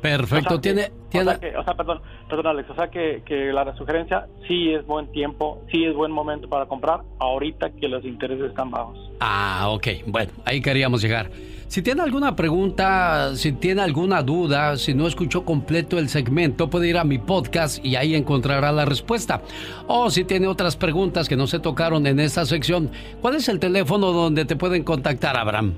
Perfecto, 0.02 0.60
tiene... 0.60 0.92
tiene... 1.10 1.32
O, 1.58 1.64
sea 1.64 1.74
perdón, 1.76 2.02
perdón 2.30 2.48
Alex, 2.48 2.70
o 2.70 2.76
sea 2.76 2.90
que, 2.90 3.22
que 3.26 3.52
la 3.52 3.76
sugerencia 3.76 4.28
sí 4.48 4.72
es 4.72 4.86
buen 4.86 5.12
tiempo, 5.12 5.62
sí 5.72 5.86
es 5.86 5.96
buen 5.96 6.12
momento 6.12 6.48
para 6.48 6.66
comprar, 6.66 7.02
ahorita 7.20 7.72
que 7.72 7.88
los 7.88 8.04
intereses 8.06 8.50
están 8.50 8.72
bajos. 8.72 8.98
Ah, 9.20 9.68
ok, 9.70 9.88
bueno, 10.08 10.32
ahí 10.46 10.62
queríamos 10.62 11.02
llegar. 11.02 11.30
Si 11.70 11.84
tiene 11.84 12.02
alguna 12.02 12.36
pregunta, 12.36 13.36
si 13.36 13.52
tiene 13.52 13.84
alguna 13.84 14.24
duda, 14.24 14.76
si 14.76 14.96
no 14.96 15.06
escuchó 15.06 15.46
completo 15.46 16.00
el 16.00 16.10
segmento, 16.10 16.68
puede 16.68 16.90
ir 16.90 16.98
a 16.98 17.04
mi 17.04 17.20
podcast 17.20 17.86
y 17.86 17.96
ahí 17.96 18.16
encontrará 18.16 18.72
la 18.72 18.86
respuesta. 18.86 19.44
O 19.86 20.10
si 20.10 20.24
tiene 20.24 20.48
otras 20.48 20.76
preguntas 20.76 21.30
que 21.30 21.36
no 21.36 21.46
se 21.46 21.60
tocaron 21.60 22.08
en 22.08 22.20
esta 22.20 22.44
sección, 22.46 22.90
¿cuál 23.22 23.36
es 23.36 23.50
el 23.50 23.60
teléfono 23.60 24.12
donde 24.12 24.46
te 24.46 24.56
pueden 24.56 24.84
contactar, 24.84 25.38
Abraham? 25.38 25.76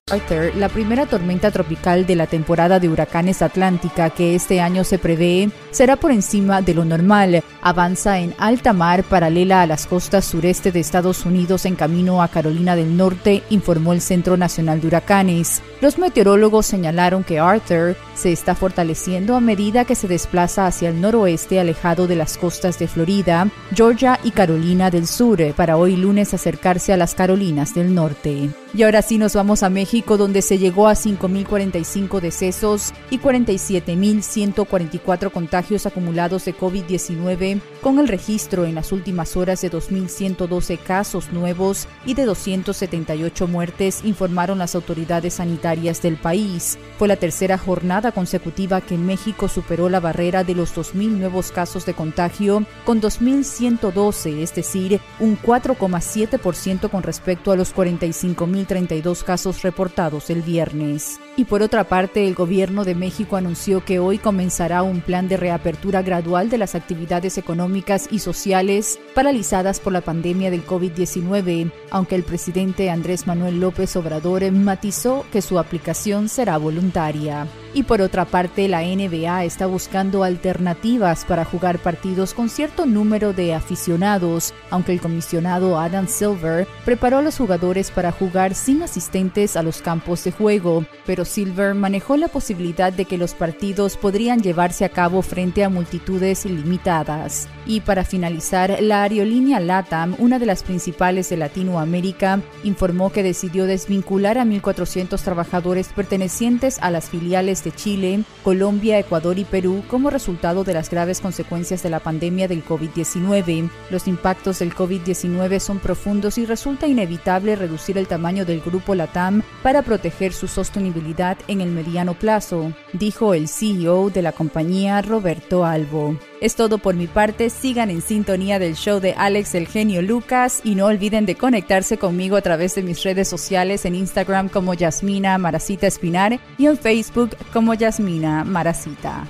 Arthur, 0.08 0.54
la 0.54 0.68
primera 0.68 1.06
tormenta 1.06 1.50
tropical 1.50 2.06
de 2.06 2.14
la 2.14 2.28
temporada 2.28 2.78
de 2.78 2.88
huracanes 2.88 3.42
atlántica 3.42 4.10
que 4.10 4.36
este 4.36 4.60
año 4.60 4.84
se 4.84 5.00
prevé, 5.00 5.50
será 5.72 5.96
por 5.96 6.12
encima 6.12 6.62
de 6.62 6.74
lo 6.74 6.84
normal. 6.84 7.42
Avanza 7.60 8.20
en 8.20 8.32
alta 8.38 8.72
mar 8.72 9.02
paralela 9.02 9.62
a 9.62 9.66
las 9.66 9.88
costas 9.88 10.24
sureste 10.24 10.70
de 10.70 10.78
Estados 10.78 11.26
Unidos 11.26 11.66
en 11.66 11.74
camino 11.74 12.22
a 12.22 12.28
Carolina 12.28 12.76
del 12.76 12.96
Norte, 12.96 13.42
informó 13.50 13.92
el 13.92 14.00
Centro 14.00 14.36
Nacional 14.36 14.80
de 14.80 14.86
Huracanes. 14.86 15.60
Los 15.80 15.98
meteorólogos 15.98 16.66
señalaron 16.66 17.24
que 17.24 17.40
Arthur 17.40 17.96
se 18.16 18.32
está 18.32 18.56
fortaleciendo 18.56 19.36
a 19.36 19.40
medida 19.40 19.84
que 19.84 19.94
se 19.94 20.08
desplaza 20.08 20.66
hacia 20.66 20.88
el 20.88 21.00
noroeste 21.00 21.60
alejado 21.60 22.06
de 22.06 22.16
las 22.16 22.36
costas 22.36 22.78
de 22.78 22.86
Florida, 22.88 23.48
Georgia 23.74 24.18
y 24.24 24.32
Carolina 24.32 24.90
del 24.90 25.06
Sur, 25.06 25.36
para 25.54 25.76
hoy 25.76 25.96
lunes 25.96 26.34
acercarse 26.34 26.92
a 26.92 26.96
las 26.96 27.14
Carolinas 27.14 27.74
del 27.74 27.94
Norte. 27.94 28.50
Y 28.74 28.82
ahora 28.82 29.02
sí 29.02 29.16
nos 29.16 29.34
vamos 29.34 29.62
a 29.62 29.70
México, 29.70 30.18
donde 30.18 30.42
se 30.42 30.58
llegó 30.58 30.88
a 30.88 30.92
5.045 30.92 32.20
decesos 32.20 32.92
y 33.10 33.18
47.144 33.18 35.30
contagios 35.30 35.86
acumulados 35.86 36.44
de 36.44 36.54
COVID-19, 36.54 37.60
con 37.80 37.98
el 37.98 38.08
registro 38.08 38.66
en 38.66 38.74
las 38.74 38.92
últimas 38.92 39.34
horas 39.36 39.62
de 39.62 39.70
2.112 39.70 40.78
casos 40.78 41.32
nuevos 41.32 41.88
y 42.04 42.12
de 42.14 42.26
278 42.26 43.46
muertes, 43.46 44.00
informaron 44.04 44.58
las 44.58 44.74
autoridades 44.74 45.34
sanitarias 45.34 46.02
del 46.02 46.16
país. 46.16 46.76
Fue 46.98 47.06
la 47.08 47.16
tercera 47.16 47.56
jornada 47.56 48.05
consecutiva 48.12 48.80
que 48.80 48.98
México 48.98 49.48
superó 49.48 49.88
la 49.88 50.00
barrera 50.00 50.44
de 50.44 50.54
los 50.54 50.74
2.000 50.74 51.10
nuevos 51.18 51.52
casos 51.52 51.86
de 51.86 51.94
contagio, 51.94 52.64
con 52.84 53.00
2.112, 53.00 54.38
es 54.38 54.54
decir, 54.54 55.00
un 55.20 55.38
4,7% 55.40 56.90
con 56.90 57.02
respecto 57.02 57.52
a 57.52 57.56
los 57.56 57.74
45.000 57.74 58.66
32 58.66 59.24
casos 59.24 59.62
reportados 59.62 60.30
el 60.30 60.42
viernes. 60.42 61.18
Y 61.38 61.44
por 61.44 61.62
otra 61.62 61.84
parte, 61.84 62.26
el 62.26 62.34
gobierno 62.34 62.84
de 62.84 62.94
México 62.94 63.36
anunció 63.36 63.84
que 63.84 63.98
hoy 63.98 64.16
comenzará 64.16 64.82
un 64.82 65.02
plan 65.02 65.28
de 65.28 65.36
reapertura 65.36 66.00
gradual 66.00 66.48
de 66.48 66.56
las 66.56 66.74
actividades 66.74 67.36
económicas 67.36 68.08
y 68.10 68.20
sociales 68.20 68.98
paralizadas 69.14 69.78
por 69.78 69.92
la 69.92 70.00
pandemia 70.00 70.50
del 70.50 70.66
COVID-19, 70.66 71.70
aunque 71.90 72.14
el 72.14 72.22
presidente 72.22 72.88
Andrés 72.88 73.26
Manuel 73.26 73.60
López 73.60 73.94
Obrador 73.96 74.50
matizó 74.50 75.26
que 75.30 75.42
su 75.42 75.58
aplicación 75.58 76.30
será 76.30 76.56
voluntaria. 76.56 77.46
Y 77.74 77.82
por 77.82 78.00
otra 78.00 78.24
parte, 78.24 78.68
la 78.68 78.80
NBA 78.80 79.44
está 79.44 79.66
buscando 79.66 80.24
alternativas 80.24 81.26
para 81.26 81.44
jugar 81.44 81.78
partidos 81.78 82.32
con 82.32 82.48
cierto 82.48 82.86
número 82.86 83.34
de 83.34 83.52
aficionados, 83.52 84.54
aunque 84.70 84.92
el 84.92 85.00
comisionado 85.02 85.78
Adam 85.78 86.08
Silver 86.08 86.66
preparó 86.86 87.18
a 87.18 87.22
los 87.22 87.36
jugadores 87.36 87.90
para 87.90 88.12
jugar 88.12 88.54
sin 88.54 88.82
asistentes 88.82 89.58
a 89.58 89.62
los 89.62 89.82
campos 89.82 90.24
de 90.24 90.32
juego, 90.32 90.86
pero 91.04 91.25
Silver 91.26 91.74
manejó 91.74 92.16
la 92.16 92.28
posibilidad 92.28 92.92
de 92.92 93.04
que 93.04 93.18
los 93.18 93.34
partidos 93.34 93.96
podrían 93.96 94.40
llevarse 94.40 94.84
a 94.84 94.88
cabo 94.88 95.22
frente 95.22 95.64
a 95.64 95.68
multitudes 95.68 96.46
ilimitadas. 96.46 97.48
Y 97.66 97.80
para 97.80 98.04
finalizar, 98.04 98.78
la 98.80 99.02
aerolínea 99.02 99.58
LATAM, 99.60 100.14
una 100.18 100.38
de 100.38 100.46
las 100.46 100.62
principales 100.62 101.28
de 101.28 101.36
Latinoamérica, 101.36 102.40
informó 102.62 103.10
que 103.10 103.22
decidió 103.22 103.66
desvincular 103.66 104.38
a 104.38 104.44
1.400 104.44 105.20
trabajadores 105.20 105.88
pertenecientes 105.88 106.78
a 106.80 106.90
las 106.90 107.10
filiales 107.10 107.64
de 107.64 107.72
Chile, 107.72 108.22
Colombia, 108.44 108.98
Ecuador 108.98 109.38
y 109.38 109.44
Perú 109.44 109.82
como 109.88 110.10
resultado 110.10 110.62
de 110.62 110.74
las 110.74 110.90
graves 110.90 111.20
consecuencias 111.20 111.82
de 111.82 111.90
la 111.90 112.00
pandemia 112.00 112.46
del 112.46 112.64
COVID-19. 112.64 113.68
Los 113.90 114.06
impactos 114.06 114.60
del 114.60 114.74
COVID-19 114.74 115.58
son 115.58 115.80
profundos 115.80 116.38
y 116.38 116.46
resulta 116.46 116.86
inevitable 116.86 117.56
reducir 117.56 117.98
el 117.98 118.06
tamaño 118.06 118.44
del 118.44 118.60
grupo 118.60 118.94
LATAM 118.94 119.42
para 119.62 119.82
proteger 119.82 120.32
su 120.32 120.46
sostenibilidad 120.46 121.15
en 121.48 121.60
el 121.62 121.70
mediano 121.70 122.14
plazo, 122.14 122.72
dijo 122.92 123.32
el 123.32 123.48
CEO 123.48 124.10
de 124.10 124.20
la 124.20 124.32
compañía 124.32 125.00
Roberto 125.00 125.64
Albo. 125.64 126.18
Es 126.42 126.56
todo 126.56 126.76
por 126.76 126.94
mi 126.94 127.06
parte, 127.06 127.48
sigan 127.48 127.88
en 127.90 128.02
sintonía 128.02 128.58
del 128.58 128.74
show 128.74 129.00
de 129.00 129.14
Alex 129.14 129.54
el 129.54 129.66
genio 129.66 130.02
Lucas 130.02 130.60
y 130.62 130.74
no 130.74 130.86
olviden 130.86 131.24
de 131.24 131.34
conectarse 131.34 131.96
conmigo 131.96 132.36
a 132.36 132.42
través 132.42 132.74
de 132.74 132.82
mis 132.82 133.02
redes 133.02 133.28
sociales 133.28 133.86
en 133.86 133.94
Instagram 133.94 134.50
como 134.50 134.74
Yasmina 134.74 135.38
Maracita 135.38 135.86
Espinar 135.86 136.38
y 136.58 136.66
en 136.66 136.76
Facebook 136.76 137.30
como 137.52 137.72
Yasmina 137.72 138.44
Maracita. 138.44 139.26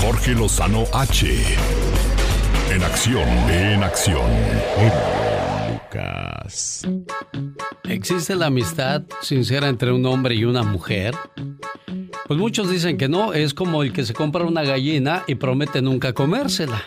Jorge 0.00 0.32
Lozano 0.32 0.84
H 0.92 1.26
En 2.70 2.82
acción, 2.82 3.28
en 3.50 3.82
acción. 3.82 4.30
Lucas. 5.70 6.23
¿Existe 7.84 8.34
la 8.36 8.46
amistad 8.46 9.02
sincera 9.20 9.68
entre 9.68 9.92
un 9.92 10.04
hombre 10.06 10.34
y 10.34 10.44
una 10.44 10.62
mujer? 10.62 11.14
Pues 12.26 12.38
muchos 12.38 12.70
dicen 12.70 12.96
que 12.96 13.08
no, 13.08 13.32
es 13.32 13.54
como 13.54 13.82
el 13.82 13.92
que 13.92 14.04
se 14.04 14.14
compra 14.14 14.44
una 14.44 14.62
gallina 14.62 15.24
y 15.26 15.34
promete 15.34 15.82
nunca 15.82 16.12
comérsela 16.12 16.82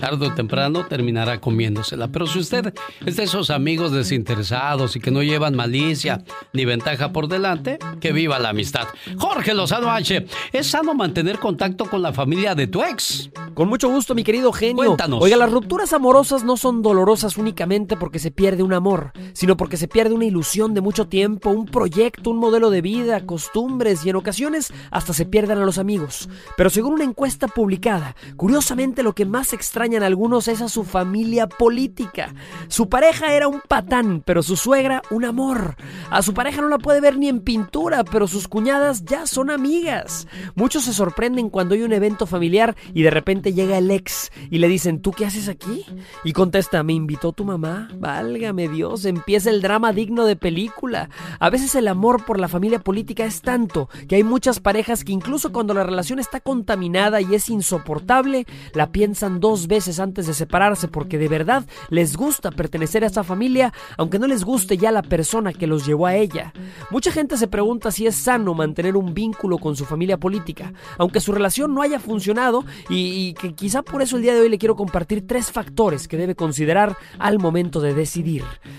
tarde 0.00 0.26
o 0.26 0.34
temprano 0.34 0.86
terminará 0.86 1.40
comiéndosela. 1.40 2.08
Pero 2.08 2.26
si 2.26 2.38
usted 2.38 2.74
es 3.04 3.16
de 3.16 3.22
esos 3.22 3.50
amigos 3.50 3.92
desinteresados 3.92 4.96
y 4.96 5.00
que 5.00 5.10
no 5.10 5.22
llevan 5.22 5.54
malicia 5.54 6.24
ni 6.52 6.64
ventaja 6.64 7.12
por 7.12 7.28
delante, 7.28 7.78
que 8.00 8.12
viva 8.12 8.38
la 8.38 8.48
amistad. 8.48 8.88
Jorge 9.18 9.54
Lozano 9.54 9.90
H, 9.90 10.26
¿es 10.52 10.66
sano 10.66 10.94
mantener 10.94 11.38
contacto 11.38 11.84
con 11.84 12.02
la 12.02 12.12
familia 12.12 12.54
de 12.54 12.66
tu 12.66 12.82
ex? 12.82 13.30
Con 13.54 13.68
mucho 13.68 13.90
gusto, 13.90 14.14
mi 14.14 14.24
querido 14.24 14.52
genio. 14.52 14.76
Cuéntanos. 14.76 15.22
Oiga, 15.22 15.36
las 15.36 15.50
rupturas 15.50 15.92
amorosas 15.92 16.44
no 16.44 16.56
son 16.56 16.80
dolorosas 16.82 17.36
únicamente 17.36 17.96
porque 17.96 18.18
se 18.18 18.30
pierde 18.40 18.62
un 18.62 18.72
amor, 18.72 19.12
sino 19.34 19.58
porque 19.58 19.76
se 19.76 19.86
pierde 19.86 20.14
una 20.14 20.24
ilusión 20.24 20.72
de 20.72 20.80
mucho 20.80 21.08
tiempo, 21.08 21.50
un 21.50 21.66
proyecto, 21.66 22.30
un 22.30 22.38
modelo 22.38 22.70
de 22.70 22.80
vida, 22.80 23.26
costumbres 23.26 24.06
y 24.06 24.08
en 24.08 24.16
ocasiones 24.16 24.72
hasta 24.90 25.12
se 25.12 25.26
pierden 25.26 25.58
a 25.58 25.66
los 25.66 25.76
amigos. 25.76 26.30
Pero 26.56 26.70
según 26.70 26.94
una 26.94 27.04
encuesta 27.04 27.48
publicada, 27.48 28.16
curiosamente 28.36 29.02
lo 29.02 29.14
que 29.14 29.26
más 29.26 29.52
extraña 29.52 29.98
en 29.98 30.04
algunos 30.04 30.48
es 30.48 30.62
a 30.62 30.70
su 30.70 30.84
familia 30.84 31.48
política. 31.48 32.34
Su 32.68 32.88
pareja 32.88 33.34
era 33.34 33.46
un 33.46 33.60
patán, 33.60 34.22
pero 34.24 34.42
su 34.42 34.56
suegra 34.56 35.02
un 35.10 35.26
amor. 35.26 35.76
A 36.08 36.22
su 36.22 36.32
pareja 36.32 36.62
no 36.62 36.70
la 36.70 36.78
puede 36.78 37.02
ver 37.02 37.18
ni 37.18 37.28
en 37.28 37.40
pintura, 37.40 38.04
pero 38.04 38.26
sus 38.26 38.48
cuñadas 38.48 39.04
ya 39.04 39.26
son 39.26 39.50
amigas. 39.50 40.26
Muchos 40.54 40.84
se 40.84 40.94
sorprenden 40.94 41.50
cuando 41.50 41.74
hay 41.74 41.82
un 41.82 41.92
evento 41.92 42.24
familiar 42.24 42.74
y 42.94 43.02
de 43.02 43.10
repente 43.10 43.52
llega 43.52 43.76
el 43.76 43.90
ex 43.90 44.32
y 44.50 44.60
le 44.60 44.68
dicen, 44.68 45.02
¿tú 45.02 45.10
qué 45.10 45.26
haces 45.26 45.50
aquí? 45.50 45.84
Y 46.24 46.32
contesta, 46.32 46.82
¿me 46.82 46.94
invitó 46.94 47.32
tu 47.32 47.44
mamá? 47.44 47.90
Válgame 48.30 48.68
Dios, 48.68 49.06
empieza 49.06 49.50
el 49.50 49.60
drama 49.60 49.92
digno 49.92 50.24
de 50.24 50.36
película. 50.36 51.10
A 51.40 51.50
veces 51.50 51.74
el 51.74 51.88
amor 51.88 52.24
por 52.24 52.38
la 52.38 52.46
familia 52.46 52.78
política 52.78 53.24
es 53.24 53.42
tanto 53.42 53.88
que 54.06 54.14
hay 54.14 54.22
muchas 54.22 54.60
parejas 54.60 55.02
que 55.02 55.10
incluso 55.10 55.50
cuando 55.50 55.74
la 55.74 55.82
relación 55.82 56.20
está 56.20 56.38
contaminada 56.38 57.20
y 57.20 57.34
es 57.34 57.48
insoportable, 57.48 58.46
la 58.72 58.92
piensan 58.92 59.40
dos 59.40 59.66
veces 59.66 59.98
antes 59.98 60.28
de 60.28 60.34
separarse 60.34 60.86
porque 60.86 61.18
de 61.18 61.26
verdad 61.26 61.66
les 61.88 62.16
gusta 62.16 62.52
pertenecer 62.52 63.02
a 63.02 63.08
esa 63.08 63.24
familia, 63.24 63.72
aunque 63.96 64.20
no 64.20 64.28
les 64.28 64.44
guste 64.44 64.76
ya 64.76 64.92
la 64.92 65.02
persona 65.02 65.52
que 65.52 65.66
los 65.66 65.84
llevó 65.84 66.06
a 66.06 66.14
ella. 66.14 66.52
Mucha 66.92 67.10
gente 67.10 67.36
se 67.36 67.48
pregunta 67.48 67.90
si 67.90 68.06
es 68.06 68.14
sano 68.14 68.54
mantener 68.54 68.96
un 68.96 69.12
vínculo 69.12 69.58
con 69.58 69.74
su 69.74 69.86
familia 69.86 70.18
política, 70.18 70.72
aunque 70.98 71.18
su 71.18 71.32
relación 71.32 71.74
no 71.74 71.82
haya 71.82 71.98
funcionado 71.98 72.64
y, 72.88 73.34
que 73.40 73.54
quizá 73.54 73.82
por 73.82 74.02
eso 74.02 74.16
el 74.16 74.22
día 74.22 74.34
de 74.34 74.40
hoy 74.42 74.48
le 74.48 74.58
quiero 74.58 74.76
compartir 74.76 75.26
tres 75.26 75.50
factores 75.50 76.06
que 76.06 76.16
debe 76.16 76.36
considerar 76.36 76.96
al 77.18 77.40
momento 77.40 77.80
de 77.80 77.92
decidir. 77.92 78.19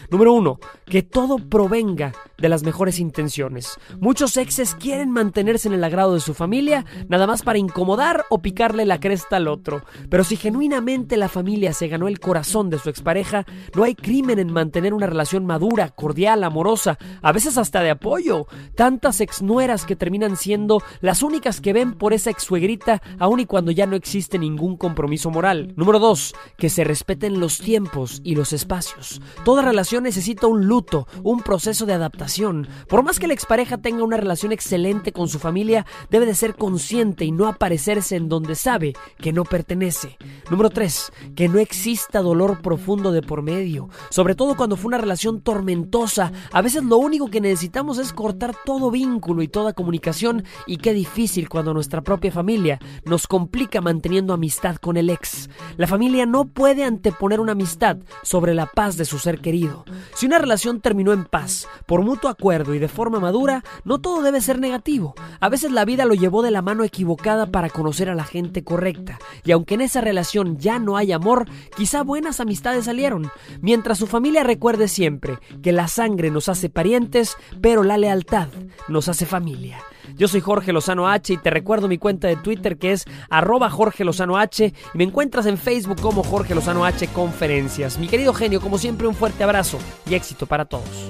Número 0.10 0.34
uno, 0.34 0.60
que 0.86 1.04
todo 1.04 1.38
provenga 1.38 2.14
de 2.38 2.50
las 2.50 2.64
mejores 2.64 3.00
intenciones. 3.00 3.78
Muchos 4.00 4.36
exes 4.38 4.76
quieren 4.76 5.12
mantenerse 5.12 5.68
en 5.68 5.74
el 5.74 5.84
agrado 5.84 6.14
de 6.14 6.20
su 6.20 6.34
familia, 6.34 6.86
nada 7.08 7.28
más 7.28 7.44
para 7.44 7.60
incomodar 7.60 8.26
o 8.30 8.42
picarle 8.42 8.86
la 8.86 9.00
cresta 9.00 9.38
al 9.38 9.48
otro, 9.48 9.84
pero 10.10 10.24
si 10.24 10.36
genuinamente 10.36 11.18
la 11.18 11.30
familia 11.30 11.74
se 11.74 11.88
ganó 11.88 12.08
el 12.08 12.20
corazón 12.20 12.70
de 12.70 12.80
su 12.80 12.90
expareja, 12.90 13.46
no 13.76 13.84
hay 13.84 13.96
crimen 13.96 14.40
en 14.40 14.52
mantener 14.52 14.94
una 14.94 15.08
relación 15.08 15.46
madura, 15.46 15.90
cordial, 15.90 16.44
amorosa, 16.44 16.98
a 17.22 17.32
veces 17.32 17.58
hasta 17.58 17.82
de 17.82 17.92
apoyo. 17.92 18.48
Tantas 18.76 19.22
exnueras 19.22 19.86
que 19.86 19.96
terminan 19.96 20.36
siendo 20.36 20.82
las 21.00 21.24
únicas 21.24 21.62
que 21.62 21.74
ven 21.74 21.94
por 21.94 22.14
esa 22.14 22.30
exsuegrita, 22.30 23.02
aun 23.20 23.40
y 23.40 23.46
cuando 23.46 23.72
ya 23.72 23.86
no 23.86 23.96
existe 23.96 24.40
ningún 24.40 24.78
compromiso 24.78 25.30
moral. 25.30 25.74
Número 25.76 26.00
2. 26.00 26.34
Que 26.58 26.70
se 26.70 26.84
respeten 26.84 27.40
los 27.40 27.60
tiempos 27.60 28.22
y 28.24 28.36
los 28.36 28.54
espacios. 28.54 29.22
Toda 29.44 29.62
relación 29.62 30.04
necesita 30.04 30.48
un 30.48 30.66
luto, 30.68 31.08
un 31.24 31.42
proceso 31.42 31.86
de 31.86 31.94
adaptación. 31.94 32.68
Por 32.88 33.04
más 33.04 33.20
que 33.20 33.28
la 33.28 33.34
expareja 33.34 33.78
tenga 33.78 34.04
una 34.04 34.18
relación 34.18 34.52
excelente 34.52 35.12
con 35.12 35.28
su 35.28 35.40
familia, 35.40 35.86
debe 36.10 36.26
de 36.26 36.36
ser 36.36 36.56
consciente 36.56 37.26
y 37.26 37.32
no 37.32 37.48
aparecerse 37.48 38.16
en 38.16 38.30
donde 38.30 38.56
sabe 38.56 38.94
que 39.18 39.34
no 39.34 39.44
pertenece. 39.44 40.18
Número 40.50 40.70
3 40.70 41.12
que 41.36 41.48
no 41.48 41.60
exista 41.60 42.22
dolor 42.22 42.62
profundo 42.62 43.12
de 43.12 43.22
por 43.22 43.42
medio, 43.42 43.90
sobre 44.10 44.36
todo 44.36 44.56
cuando 44.56 44.76
fue 44.76 44.90
una 44.90 44.98
relación 44.98 45.42
tormentosa. 45.42 46.32
A 46.52 46.62
veces 46.62 46.84
lo 46.84 46.98
único 46.98 47.30
que 47.30 47.42
necesitamos 47.42 47.98
es 47.98 48.14
cortar 48.14 48.56
todo 48.66 48.92
vínculo 48.92 49.42
y 49.42 49.48
toda 49.48 49.74
comunicación 49.74 50.44
y 50.68 50.78
qué 50.78 50.94
difícil 50.94 51.50
cuando 51.50 51.74
nuestra 51.74 52.02
propia 52.02 52.32
familia 52.32 52.80
nos 53.06 53.28
complica 53.28 53.82
manteniendo 53.82 54.34
amistad 54.34 54.76
con 54.76 54.98
el 54.98 55.10
ex. 55.10 55.50
La 55.78 55.88
familia 55.88 56.26
no 56.26 56.46
puede 56.46 56.84
anteponer 56.84 57.40
una 57.40 57.54
amistad 57.54 57.98
sobre 58.24 58.54
la 58.54 58.66
paz 58.66 58.98
de 58.98 59.06
su 59.06 59.20
ser 59.22 59.40
querido. 59.40 59.86
Si 60.16 60.26
una 60.26 60.40
relación 60.40 60.82
terminó 60.82 61.14
en 61.14 61.26
paz, 61.26 61.68
por 61.86 62.02
mutuo 62.02 62.30
acuerdo 62.30 62.76
y 62.76 62.80
de 62.80 62.88
forma 62.88 63.20
madura, 63.20 63.64
no 63.84 64.00
todo 64.02 64.22
debe 64.22 64.42
ser 64.42 64.60
negativo. 64.60 65.14
A 65.40 65.50
veces 65.50 65.72
la 65.72 65.86
vida 65.86 66.06
lo 66.06 66.14
llevó 66.14 66.42
de 66.42 66.52
la 66.52 66.62
mano 66.62 66.84
equivocada 66.84 67.46
para 67.46 67.70
conocer 67.70 68.10
a 68.10 68.16
la 68.16 68.24
gente 68.24 68.64
correcta, 68.64 69.20
y 69.44 69.52
aunque 69.52 69.76
en 69.76 69.82
esa 69.82 70.02
relación 70.02 70.58
ya 70.58 70.80
no 70.80 70.98
hay 70.98 71.12
amor, 71.12 71.48
quizá 71.76 72.04
buenas 72.04 72.40
amistades 72.40 72.86
salieron, 72.86 73.32
mientras 73.62 73.98
su 73.98 74.08
familia 74.08 74.44
recuerde 74.44 74.88
siempre 74.88 75.40
que 75.62 75.72
la 75.72 75.88
sangre 75.88 76.32
nos 76.32 76.50
hace 76.50 76.70
parientes, 76.70 77.38
pero 77.62 77.84
la 77.84 77.98
lealtad 77.98 78.48
nos 78.88 79.08
hace 79.08 79.26
familia. 79.26 79.80
Yo 80.18 80.28
soy 80.28 80.42
Jorge 80.42 80.74
Lozano 80.74 81.08
H 81.08 81.34
y 81.34 81.38
te 81.38 81.50
recuerdo 81.50 81.88
mi 81.88 81.98
cuenta 81.98 82.28
de 82.28 82.36
Twitter 82.36 82.78
que 82.78 82.92
es 82.92 83.06
arroba 83.30 83.70
Jorge 83.70 84.04
Lozano 84.04 84.38
H 84.38 84.74
y 84.94 84.98
me 84.98 85.04
encuentras 85.04 85.46
en 85.46 85.58
Facebook 85.58 86.00
como 86.02 86.24
Jorge 86.24 86.56
Lozano 86.56 86.86
H 86.86 87.08
Conferencias. 87.08 87.98
Mi 87.98 88.08
querido 88.08 88.34
genio, 88.34 88.62
como 88.62 88.78
siempre 88.78 89.08
un 89.08 89.16
fuerte 89.16 89.44
abrazo 89.44 89.80
y 90.10 90.16
éxito 90.16 90.46
para 90.46 90.66
todos. 90.66 91.10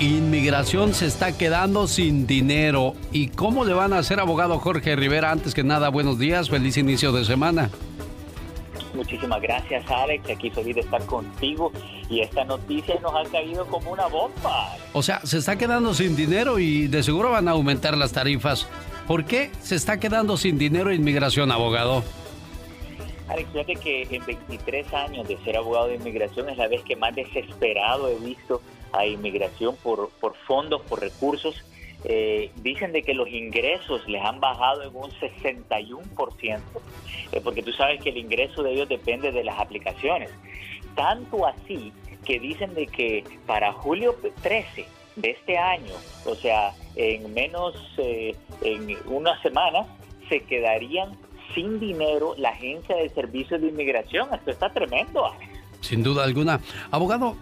Inmigración 0.00 0.94
se 0.94 1.06
está 1.06 1.38
quedando 1.38 1.86
sin 1.86 2.26
dinero. 2.26 2.94
¿Y 3.12 3.28
cómo 3.28 3.64
le 3.64 3.72
van 3.72 3.92
a 3.92 3.98
hacer 3.98 4.18
abogado 4.18 4.58
Jorge 4.58 4.96
Rivera? 4.96 5.30
Antes 5.30 5.54
que 5.54 5.62
nada, 5.62 5.90
buenos 5.90 6.18
días, 6.18 6.50
feliz 6.50 6.76
inicio 6.76 7.12
de 7.12 7.24
semana. 7.24 7.70
Muchísimas 8.94 9.40
gracias, 9.40 9.88
Alex. 9.90 10.28
Aquí 10.30 10.50
feliz 10.50 10.74
de 10.74 10.80
estar 10.82 11.04
contigo. 11.06 11.72
Y 12.08 12.20
esta 12.20 12.44
noticia 12.44 12.98
nos 13.00 13.14
ha 13.14 13.28
caído 13.30 13.66
como 13.66 13.92
una 13.92 14.06
bomba. 14.06 14.76
O 14.92 15.02
sea, 15.02 15.20
se 15.24 15.38
está 15.38 15.56
quedando 15.56 15.94
sin 15.94 16.16
dinero 16.16 16.58
y 16.58 16.86
de 16.88 17.02
seguro 17.02 17.30
van 17.30 17.48
a 17.48 17.52
aumentar 17.52 17.96
las 17.96 18.12
tarifas. 18.12 18.68
¿Por 19.06 19.24
qué 19.24 19.50
se 19.60 19.74
está 19.74 19.98
quedando 19.98 20.36
sin 20.36 20.58
dinero 20.58 20.92
inmigración, 20.92 21.50
abogado? 21.50 22.04
Alex, 23.28 23.50
fíjate 23.52 23.76
que 23.76 24.08
en 24.10 24.24
23 24.26 24.92
años 24.92 25.26
de 25.26 25.38
ser 25.38 25.56
abogado 25.56 25.88
de 25.88 25.94
inmigración 25.96 26.48
es 26.50 26.58
la 26.58 26.68
vez 26.68 26.82
que 26.82 26.96
más 26.96 27.14
desesperado 27.14 28.08
he 28.08 28.16
visto 28.16 28.60
a 28.92 29.06
inmigración 29.06 29.74
por, 29.82 30.10
por 30.20 30.34
fondos, 30.46 30.82
por 30.82 31.00
recursos. 31.00 31.62
Eh, 32.04 32.50
dicen 32.62 32.92
de 32.92 33.02
que 33.02 33.14
los 33.14 33.28
ingresos 33.28 34.06
les 34.08 34.22
han 34.24 34.40
bajado 34.40 34.82
en 34.82 34.94
un 34.94 35.10
61%, 35.12 36.60
eh, 37.30 37.40
porque 37.42 37.62
tú 37.62 37.72
sabes 37.72 38.02
que 38.02 38.10
el 38.10 38.16
ingreso 38.16 38.62
de 38.62 38.72
ellos 38.72 38.88
depende 38.88 39.30
de 39.30 39.44
las 39.44 39.60
aplicaciones. 39.60 40.30
Tanto 40.96 41.46
así 41.46 41.92
que 42.24 42.40
dicen 42.40 42.74
de 42.74 42.86
que 42.86 43.24
para 43.46 43.72
julio 43.72 44.16
13 44.42 44.84
de 45.16 45.30
este 45.30 45.58
año, 45.58 45.94
o 46.26 46.34
sea, 46.34 46.72
en 46.96 47.32
menos, 47.34 47.74
eh, 47.98 48.34
en 48.62 48.96
una 49.06 49.40
semana, 49.42 49.86
se 50.28 50.40
quedarían 50.40 51.16
sin 51.54 51.78
dinero 51.78 52.34
la 52.36 52.50
agencia 52.50 52.96
de 52.96 53.08
servicios 53.10 53.60
de 53.60 53.68
inmigración. 53.68 54.28
Esto 54.34 54.50
está 54.50 54.72
tremendo. 54.72 55.24
Sin 55.80 56.02
duda 56.02 56.24
alguna. 56.24 56.60
Abogado, 56.90 57.36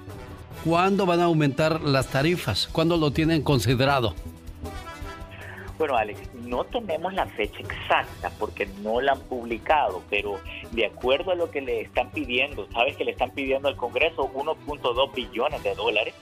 ¿Cuándo 0.64 1.06
van 1.06 1.20
a 1.20 1.24
aumentar 1.24 1.80
las 1.80 2.08
tarifas? 2.08 2.68
¿Cuándo 2.70 2.98
lo 2.98 3.12
tienen 3.12 3.42
considerado? 3.42 4.14
Bueno, 5.80 5.96
Alex, 5.96 6.20
no 6.34 6.64
tenemos 6.64 7.14
la 7.14 7.24
fecha 7.24 7.60
exacta 7.60 8.30
porque 8.38 8.66
no 8.82 9.00
la 9.00 9.12
han 9.12 9.20
publicado, 9.20 10.02
pero 10.10 10.38
de 10.72 10.84
acuerdo 10.84 11.30
a 11.30 11.34
lo 11.34 11.50
que 11.50 11.62
le 11.62 11.80
están 11.80 12.10
pidiendo, 12.10 12.68
sabes 12.70 12.98
que 12.98 13.04
le 13.06 13.12
están 13.12 13.30
pidiendo 13.30 13.66
al 13.66 13.76
Congreso 13.76 14.30
1.2 14.30 15.14
billones 15.14 15.62
de 15.62 15.74
dólares 15.74 16.12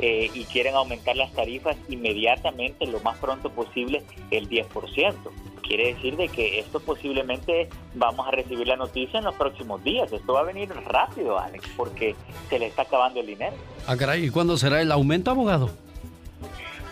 eh, 0.00 0.30
y 0.34 0.44
quieren 0.44 0.74
aumentar 0.74 1.16
las 1.16 1.32
tarifas 1.32 1.78
inmediatamente, 1.88 2.86
lo 2.86 3.00
más 3.00 3.16
pronto 3.16 3.48
posible, 3.48 4.02
el 4.30 4.50
10% 4.50 5.14
quiere 5.62 5.94
decir 5.94 6.16
de 6.16 6.28
que 6.28 6.58
esto 6.58 6.80
posiblemente 6.80 7.70
vamos 7.94 8.26
a 8.26 8.32
recibir 8.32 8.66
la 8.66 8.76
noticia 8.76 9.20
en 9.20 9.24
los 9.24 9.36
próximos 9.36 9.82
días. 9.84 10.12
Esto 10.12 10.32
va 10.32 10.40
a 10.40 10.42
venir 10.42 10.68
rápido, 10.68 11.38
Alex, 11.38 11.64
porque 11.76 12.16
se 12.48 12.58
le 12.58 12.66
está 12.66 12.82
acabando 12.82 13.20
el 13.20 13.26
dinero. 13.28 13.54
Ah, 13.86 13.96
caray, 13.96 14.26
¿y 14.26 14.30
cuándo 14.30 14.56
será 14.56 14.82
el 14.82 14.90
aumento, 14.90 15.30
abogado? 15.30 15.70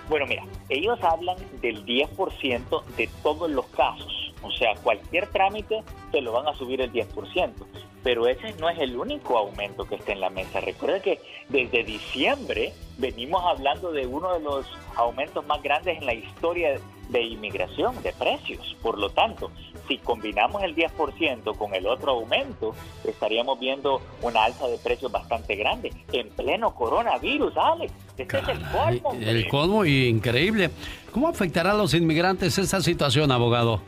Bueno, 0.09 0.27
mira, 0.27 0.45
ellos 0.69 0.99
hablan 1.03 1.37
del 1.61 1.85
10% 1.85 2.85
de 2.97 3.11
todos 3.23 3.51
los 3.51 3.67
casos. 3.67 4.33
O 4.43 4.51
sea, 4.53 4.75
cualquier 4.83 5.27
trámite 5.29 5.83
te 6.13 6.23
lo 6.23 6.33
van 6.33 6.47
a 6.49 6.55
subir 6.55 6.81
el 6.81 6.93
10%. 6.93 7.53
Pero 8.03 8.27
ese 8.27 8.55
no 8.55 8.71
es 8.71 8.79
el 8.79 8.97
único 8.97 9.37
aumento 9.37 9.87
que 9.87 9.97
está 9.97 10.13
en 10.13 10.21
la 10.21 10.31
mesa. 10.31 10.61
Recuerda 10.61 11.03
que 11.03 11.21
desde 11.49 11.85
diciembre 11.85 12.73
venimos 12.97 13.43
hablando 13.45 13.93
de 13.93 14.07
uno 14.07 14.33
de 14.33 14.41
los 14.41 14.67
aumentos 14.97 15.45
más 15.47 15.63
grandes 15.63 15.99
en 15.99 16.07
la 16.07 16.15
historia 16.15 16.79
de 17.09 17.23
inmigración, 17.23 18.03
de 18.03 18.13
precios. 18.13 18.77
Por 18.83 18.99
lo 18.99 19.11
tanto, 19.11 19.51
si 19.87 19.99
combinamos 19.99 20.63
el 20.63 20.75
10% 20.75 21.57
con 21.57 21.75
el 21.75 21.87
otro 21.87 22.13
aumento, 22.13 22.75
estaríamos 23.05 23.59
viendo 23.59 24.01
una 24.23 24.45
alza 24.45 24.69
de 24.69 24.79
precios 24.79 25.11
bastante 25.11 25.57
grande 25.57 25.93
en 26.13 26.29
pleno 26.31 26.75
coronavirus, 26.75 27.57
Alex. 27.57 27.93
Este 28.17 28.39
es 28.39 28.49
el 28.49 28.61
colmo. 28.71 29.13
El 29.21 29.49
colmo 29.49 29.85
y 29.85 30.07
increíble. 30.07 30.71
¿Cómo 31.13 31.29
afectará 31.29 31.71
a 31.73 31.75
los 31.75 31.95
inmigrantes 31.95 32.59
esta 32.59 32.81
situación, 32.81 33.33
abogado? 33.33 33.81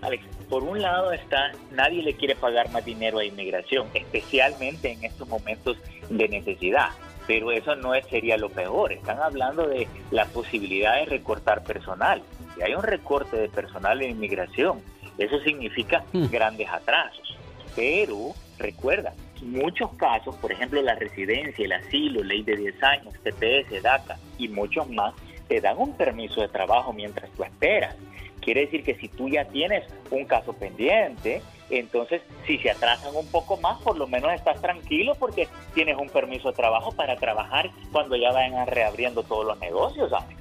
Alex, 0.00 0.24
por 0.48 0.64
un 0.64 0.82
lado 0.82 1.12
está, 1.12 1.52
nadie 1.70 2.02
le 2.02 2.14
quiere 2.14 2.34
pagar 2.34 2.70
más 2.72 2.84
dinero 2.84 3.20
a 3.20 3.24
inmigración, 3.24 3.86
especialmente 3.94 4.92
en 4.92 5.04
estos 5.04 5.28
momentos 5.28 5.78
de 6.10 6.28
necesidad. 6.28 6.90
Pero 7.26 7.52
eso 7.52 7.76
no 7.76 7.92
sería 8.08 8.36
lo 8.36 8.48
peor. 8.50 8.92
Están 8.92 9.20
hablando 9.20 9.66
de 9.66 9.86
la 10.10 10.26
posibilidad 10.26 10.96
de 10.96 11.06
recortar 11.06 11.62
personal. 11.62 12.22
Si 12.54 12.62
hay 12.62 12.74
un 12.74 12.82
recorte 12.82 13.36
de 13.36 13.48
personal 13.48 14.02
en 14.02 14.10
inmigración, 14.10 14.80
eso 15.18 15.38
significa 15.40 16.04
hmm. 16.12 16.26
grandes 16.26 16.68
atrasos. 16.68 17.38
Pero 17.76 18.34
recuerda, 18.58 19.14
muchos 19.42 19.92
casos, 19.94 20.36
por 20.36 20.52
ejemplo 20.52 20.80
la 20.82 20.94
residencia, 20.94 21.64
el 21.64 21.72
asilo, 21.72 22.22
ley 22.22 22.42
de 22.42 22.56
10 22.56 22.82
años, 22.82 23.14
TPS, 23.22 23.82
DACA 23.82 24.18
y 24.38 24.48
muchos 24.48 24.88
más, 24.90 25.14
te 25.48 25.60
dan 25.60 25.76
un 25.78 25.96
permiso 25.96 26.40
de 26.40 26.48
trabajo 26.48 26.92
mientras 26.92 27.30
tú 27.32 27.44
esperas. 27.44 27.96
Quiere 28.40 28.62
decir 28.62 28.82
que 28.82 28.94
si 28.96 29.08
tú 29.08 29.28
ya 29.28 29.44
tienes 29.44 29.84
un 30.10 30.24
caso 30.24 30.52
pendiente, 30.52 31.42
entonces 31.78 32.22
si 32.46 32.58
se 32.58 32.70
atrasan 32.70 33.14
un 33.14 33.26
poco 33.28 33.56
más, 33.56 33.80
por 33.82 33.96
lo 33.96 34.06
menos 34.06 34.32
estás 34.32 34.60
tranquilo 34.60 35.14
porque 35.18 35.48
tienes 35.74 35.96
un 35.98 36.08
permiso 36.08 36.48
de 36.48 36.54
trabajo 36.54 36.92
para 36.92 37.16
trabajar 37.16 37.70
cuando 37.90 38.16
ya 38.16 38.32
vayan 38.32 38.66
reabriendo 38.66 39.22
todos 39.22 39.46
los 39.46 39.58
negocios. 39.58 40.10
¿sabes? 40.10 40.36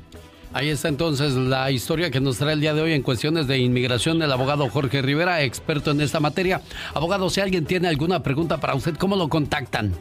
Ahí 0.54 0.70
está 0.70 0.89
entonces 0.89 1.34
la 1.34 1.72
historia 1.72 2.12
que 2.12 2.20
nos 2.20 2.38
trae 2.38 2.54
el 2.54 2.60
día 2.60 2.74
de 2.74 2.82
hoy 2.82 2.94
en 2.94 3.04
cuestiones 3.04 3.48
de 3.48 3.58
inmigración 3.58 4.20
del 4.20 4.32
abogado 4.32 4.70
Jorge 4.70 5.02
Rivera, 5.02 5.41
experto 5.44 5.91
en 5.91 6.02
esta 6.02 6.20
materia. 6.20 6.62
Abogado, 6.94 7.30
si 7.30 7.39
alguien 7.39 7.65
tiene 7.65 7.88
alguna 7.88 8.22
pregunta 8.22 8.60
para 8.60 8.76
usted, 8.76 8.96
¿cómo 8.98 9.15
lo 9.15 9.30
contactan? 9.30 9.94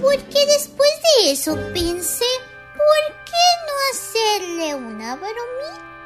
Porque 0.00 0.46
después 0.46 0.90
de 1.02 1.32
eso 1.32 1.56
pensé, 1.72 2.26
¿por 2.74 3.14
qué 3.24 3.46
no 3.66 3.74
hacerle 3.92 4.74
una 4.74 5.16
bromita? 5.16 5.96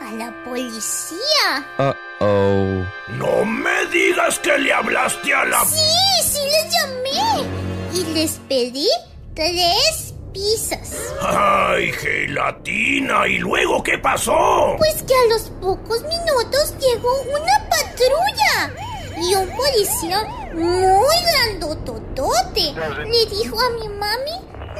a 0.00 0.12
la 0.12 0.44
policía. 0.44 1.66
Uh 1.78 2.24
oh. 2.24 2.86
No 3.10 3.44
me 3.44 3.86
digas 3.86 4.38
que 4.38 4.56
le 4.58 4.72
hablaste 4.72 5.34
a 5.34 5.44
la. 5.44 5.64
Sí, 5.64 5.78
sí 6.24 6.40
les 6.44 6.72
llamé. 6.72 7.48
Y 7.92 8.04
les 8.14 8.32
pedí 8.48 8.88
tres 9.34 10.14
pizzas. 10.32 10.96
¡Ay, 11.20 11.92
gelatina! 11.92 13.28
¿Y 13.28 13.38
luego 13.38 13.82
qué 13.82 13.98
pasó? 13.98 14.76
Pues 14.78 15.02
que 15.02 15.14
a 15.14 15.26
los 15.28 15.50
pocos 15.60 16.02
minutos 16.02 16.74
llegó 16.80 17.20
una 17.22 17.68
patrulla. 17.68 18.81
Y 19.22 19.34
un 19.36 19.48
policía 19.56 20.22
muy 20.52 21.16
grandototote 21.32 22.74
le 23.06 23.26
dijo 23.26 23.60
a 23.60 23.70
mi 23.70 23.88
mami 23.88 24.32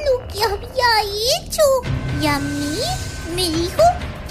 lo 0.03 0.27
que 0.27 0.43
había 0.43 1.01
hecho. 1.39 1.61
Y 2.21 2.27
a 2.27 2.39
mí 2.39 2.77
me 3.35 3.49
dijo 3.49 3.81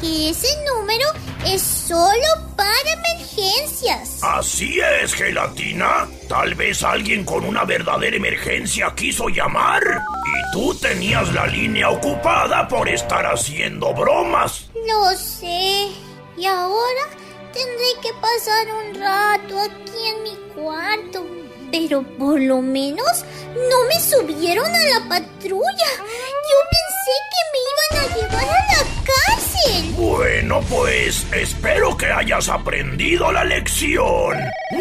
que 0.01 0.31
ese 0.31 0.49
número 0.65 1.07
es 1.47 1.63
solo 1.63 2.27
para 2.57 2.93
emergencias. 2.93 4.23
Así 4.23 4.81
es, 5.01 5.15
gelatina. 5.15 6.07
Tal 6.29 6.55
vez 6.57 6.83
alguien 6.83 7.25
con 7.25 7.45
una 7.45 7.65
verdadera 7.65 8.17
emergencia 8.17 8.93
quiso 8.95 9.29
llamar 9.29 9.83
y 9.83 10.53
tú 10.53 10.75
tenías 10.75 11.33
la 11.33 11.47
línea 11.47 11.89
ocupada 11.89 12.69
por 12.69 12.89
estar 12.89 13.25
haciendo 13.25 13.95
bromas. 13.95 14.67
Lo 14.87 15.17
sé. 15.17 15.89
Y 16.37 16.47
ahora 16.47 17.03
tendré 17.53 17.91
que 18.03 18.13
pasar 18.21 18.67
un 18.75 18.95
rato 19.01 19.61
aquí 19.61 20.07
en 20.07 20.23
mi 20.23 20.37
cuarto. 20.55 21.42
Pero 21.73 22.03
por 22.19 22.39
lo 22.39 22.61
menos 22.61 23.25
no 23.55 23.85
me 23.89 23.99
subieron 23.99 24.67
a 24.67 24.79
la 24.79 25.09
patrulla. 25.09 25.91
Yo 25.97 26.59
pensé 26.71 27.15
que 27.33 27.43
me 27.53 27.61
iban 27.73 27.93
a 27.99 28.15
llevar 28.17 28.45
a 28.45 28.63
la 28.67 28.83
cárcel. 29.03 29.95
Bueno, 29.97 30.61
pues 30.69 31.27
espero 31.33 31.97
que 31.97 32.07
hayas 32.07 32.49
aprendido 32.51 33.33
la 33.33 33.45
lección. 33.45 34.37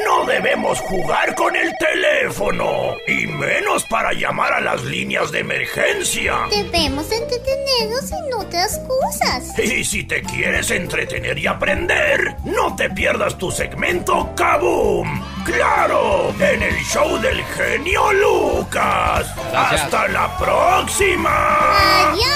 No 0.05 0.25
debemos 0.25 0.79
jugar 0.81 1.35
con 1.35 1.55
el 1.55 1.71
teléfono, 1.77 2.95
y 3.07 3.27
menos 3.27 3.83
para 3.85 4.13
llamar 4.13 4.53
a 4.53 4.61
las 4.61 4.83
líneas 4.83 5.31
de 5.31 5.39
emergencia. 5.39 6.35
Debemos 6.49 7.11
entretenernos 7.11 8.11
en 8.11 8.33
otras 8.33 8.79
cosas. 8.79 9.59
Y 9.59 9.83
si 9.83 10.03
te 10.03 10.21
quieres 10.23 10.71
entretener 10.71 11.37
y 11.37 11.47
aprender, 11.47 12.35
no 12.45 12.75
te 12.75 12.89
pierdas 12.89 13.37
tu 13.37 13.51
segmento 13.51 14.33
Kaboom. 14.35 15.21
¡Claro! 15.45 16.33
En 16.39 16.61
el 16.61 16.75
show 16.83 17.17
del 17.19 17.43
genio 17.43 18.11
Lucas. 18.13 19.27
¡Hasta 19.55 20.07
la 20.07 20.37
próxima! 20.37 22.09
¡Adiós! 22.09 22.27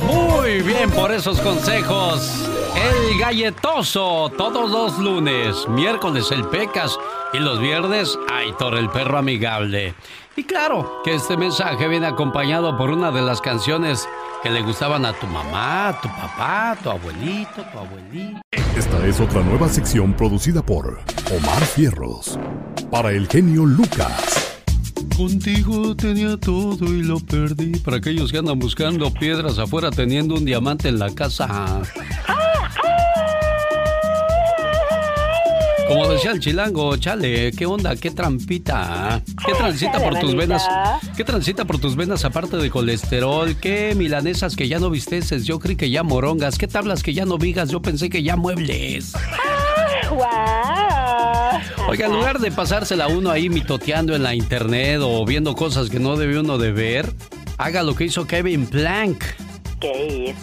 Muy 0.00 0.62
bien 0.62 0.90
por 0.90 1.12
esos 1.12 1.40
consejos. 1.40 2.48
El 2.74 3.18
galletoso, 3.18 4.30
todos 4.36 4.70
los 4.70 4.98
lunes, 4.98 5.68
miércoles 5.68 6.30
el 6.30 6.44
Pecas 6.46 6.98
y 7.32 7.38
los 7.38 7.58
viernes 7.60 8.18
Aitor 8.30 8.76
el 8.76 8.88
perro 8.90 9.18
amigable. 9.18 9.94
Y 10.38 10.44
claro 10.44 11.00
que 11.02 11.14
este 11.14 11.34
mensaje 11.34 11.88
viene 11.88 12.06
acompañado 12.06 12.76
por 12.76 12.90
una 12.90 13.10
de 13.10 13.22
las 13.22 13.40
canciones 13.40 14.06
que 14.42 14.50
le 14.50 14.60
gustaban 14.60 15.06
a 15.06 15.14
tu 15.14 15.26
mamá, 15.26 15.98
tu 16.02 16.08
papá, 16.08 16.76
tu 16.82 16.90
abuelito, 16.90 17.62
tu 17.72 17.78
abuelita. 17.78 18.42
Esta 18.76 19.06
es 19.06 19.18
otra 19.18 19.40
nueva 19.40 19.66
sección 19.70 20.12
producida 20.12 20.60
por 20.60 20.98
Omar 21.34 21.62
Fierros 21.64 22.38
para 22.90 23.12
el 23.12 23.26
genio 23.28 23.64
Lucas. 23.64 24.52
Contigo 25.16 25.96
tenía 25.96 26.36
todo 26.36 26.84
y 26.84 27.02
lo 27.02 27.18
perdí. 27.18 27.78
Para 27.78 27.96
aquellos 27.96 28.30
que 28.30 28.36
andan 28.36 28.58
buscando 28.58 29.10
piedras 29.14 29.58
afuera 29.58 29.90
teniendo 29.90 30.34
un 30.34 30.44
diamante 30.44 30.88
en 30.90 30.98
la 30.98 31.14
casa. 31.14 31.80
Como 35.88 36.08
decía 36.08 36.32
el 36.32 36.40
chilango, 36.40 36.96
chale, 36.96 37.52
¿qué 37.52 37.64
onda? 37.64 37.94
¿Qué 37.94 38.10
trampita? 38.10 39.22
¿Qué 39.44 39.52
transita 39.54 39.98
por 40.00 40.18
tus 40.18 40.34
venas? 40.34 40.66
¿Qué 41.16 41.22
transita 41.22 41.64
por 41.64 41.78
tus 41.78 41.94
venas 41.94 42.24
aparte 42.24 42.56
de 42.56 42.70
colesterol? 42.70 43.54
¿Qué 43.56 43.94
milanesas 43.94 44.56
que 44.56 44.66
ya 44.66 44.80
no 44.80 44.90
visteces? 44.90 45.44
Yo 45.44 45.60
creí 45.60 45.76
que 45.76 45.90
ya 45.90 46.02
morongas. 46.02 46.58
¿Qué 46.58 46.66
tablas 46.66 47.04
que 47.04 47.14
ya 47.14 47.24
no 47.24 47.38
vigas? 47.38 47.70
Yo 47.70 47.80
pensé 47.82 48.10
que 48.10 48.24
ya 48.24 48.36
muebles. 48.36 49.12
Oiga, 51.88 52.06
en 52.06 52.12
lugar 52.12 52.40
de 52.40 52.50
pasársela 52.50 53.06
uno 53.06 53.30
ahí 53.30 53.48
mitoteando 53.48 54.16
en 54.16 54.24
la 54.24 54.34
internet 54.34 55.00
o 55.02 55.24
viendo 55.24 55.54
cosas 55.54 55.88
que 55.88 56.00
no 56.00 56.16
debe 56.16 56.40
uno 56.40 56.58
de 56.58 56.72
ver, 56.72 57.12
haga 57.58 57.84
lo 57.84 57.94
que 57.94 58.04
hizo 58.04 58.26
Kevin 58.26 58.66
Plank. 58.66 59.22
¿Qué 59.80 60.34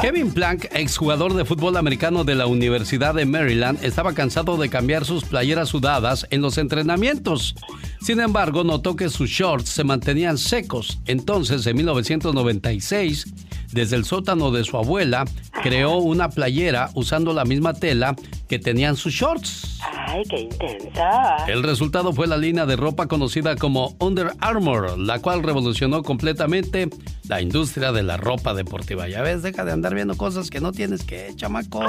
Kevin 0.00 0.32
Plank, 0.32 0.66
exjugador 0.72 1.34
de 1.34 1.44
fútbol 1.44 1.76
americano 1.76 2.22
de 2.22 2.36
la 2.36 2.46
Universidad 2.46 3.12
de 3.12 3.26
Maryland, 3.26 3.82
estaba 3.84 4.12
cansado 4.12 4.56
de 4.56 4.68
cambiar 4.68 5.04
sus 5.04 5.24
playeras 5.24 5.70
sudadas 5.70 6.26
en 6.30 6.42
los 6.42 6.58
entrenamientos. 6.58 7.56
Sin 8.00 8.20
embargo, 8.20 8.62
notó 8.62 8.94
que 8.94 9.08
sus 9.08 9.30
shorts 9.30 9.68
se 9.68 9.82
mantenían 9.82 10.38
secos. 10.38 11.00
Entonces, 11.06 11.66
en 11.66 11.76
1996, 11.76 13.26
desde 13.72 13.96
el 13.96 14.04
sótano 14.04 14.52
de 14.52 14.62
su 14.64 14.76
abuela, 14.76 15.24
creó 15.62 15.96
una 15.96 16.30
playera 16.30 16.90
usando 16.94 17.32
la 17.32 17.44
misma 17.44 17.74
tela 17.74 18.14
que 18.48 18.58
tenían 18.58 18.96
sus 18.96 19.12
shorts. 19.12 19.78
¡Ay, 20.06 20.22
qué 20.30 20.40
intensa! 20.40 21.44
El 21.48 21.62
resultado 21.62 22.12
fue 22.12 22.26
la 22.26 22.36
línea 22.36 22.64
de 22.64 22.76
ropa 22.76 23.08
conocida 23.08 23.56
como 23.56 23.96
Under 23.98 24.32
Armour, 24.40 24.98
la 24.98 25.18
cual 25.18 25.42
revolucionó 25.42 26.02
completamente 26.02 26.88
la 27.28 27.40
industria 27.40 27.92
de 27.92 28.02
la 28.02 28.16
ropa 28.16 28.54
deportiva. 28.54 29.06
Ya 29.08 29.22
ves, 29.22 29.42
deja 29.42 29.64
de 29.64 29.72
andar 29.72 29.94
viendo 29.94 30.16
cosas 30.16 30.50
que 30.50 30.60
no 30.60 30.72
tienes 30.72 31.04
que, 31.04 31.32
chamaco. 31.36 31.82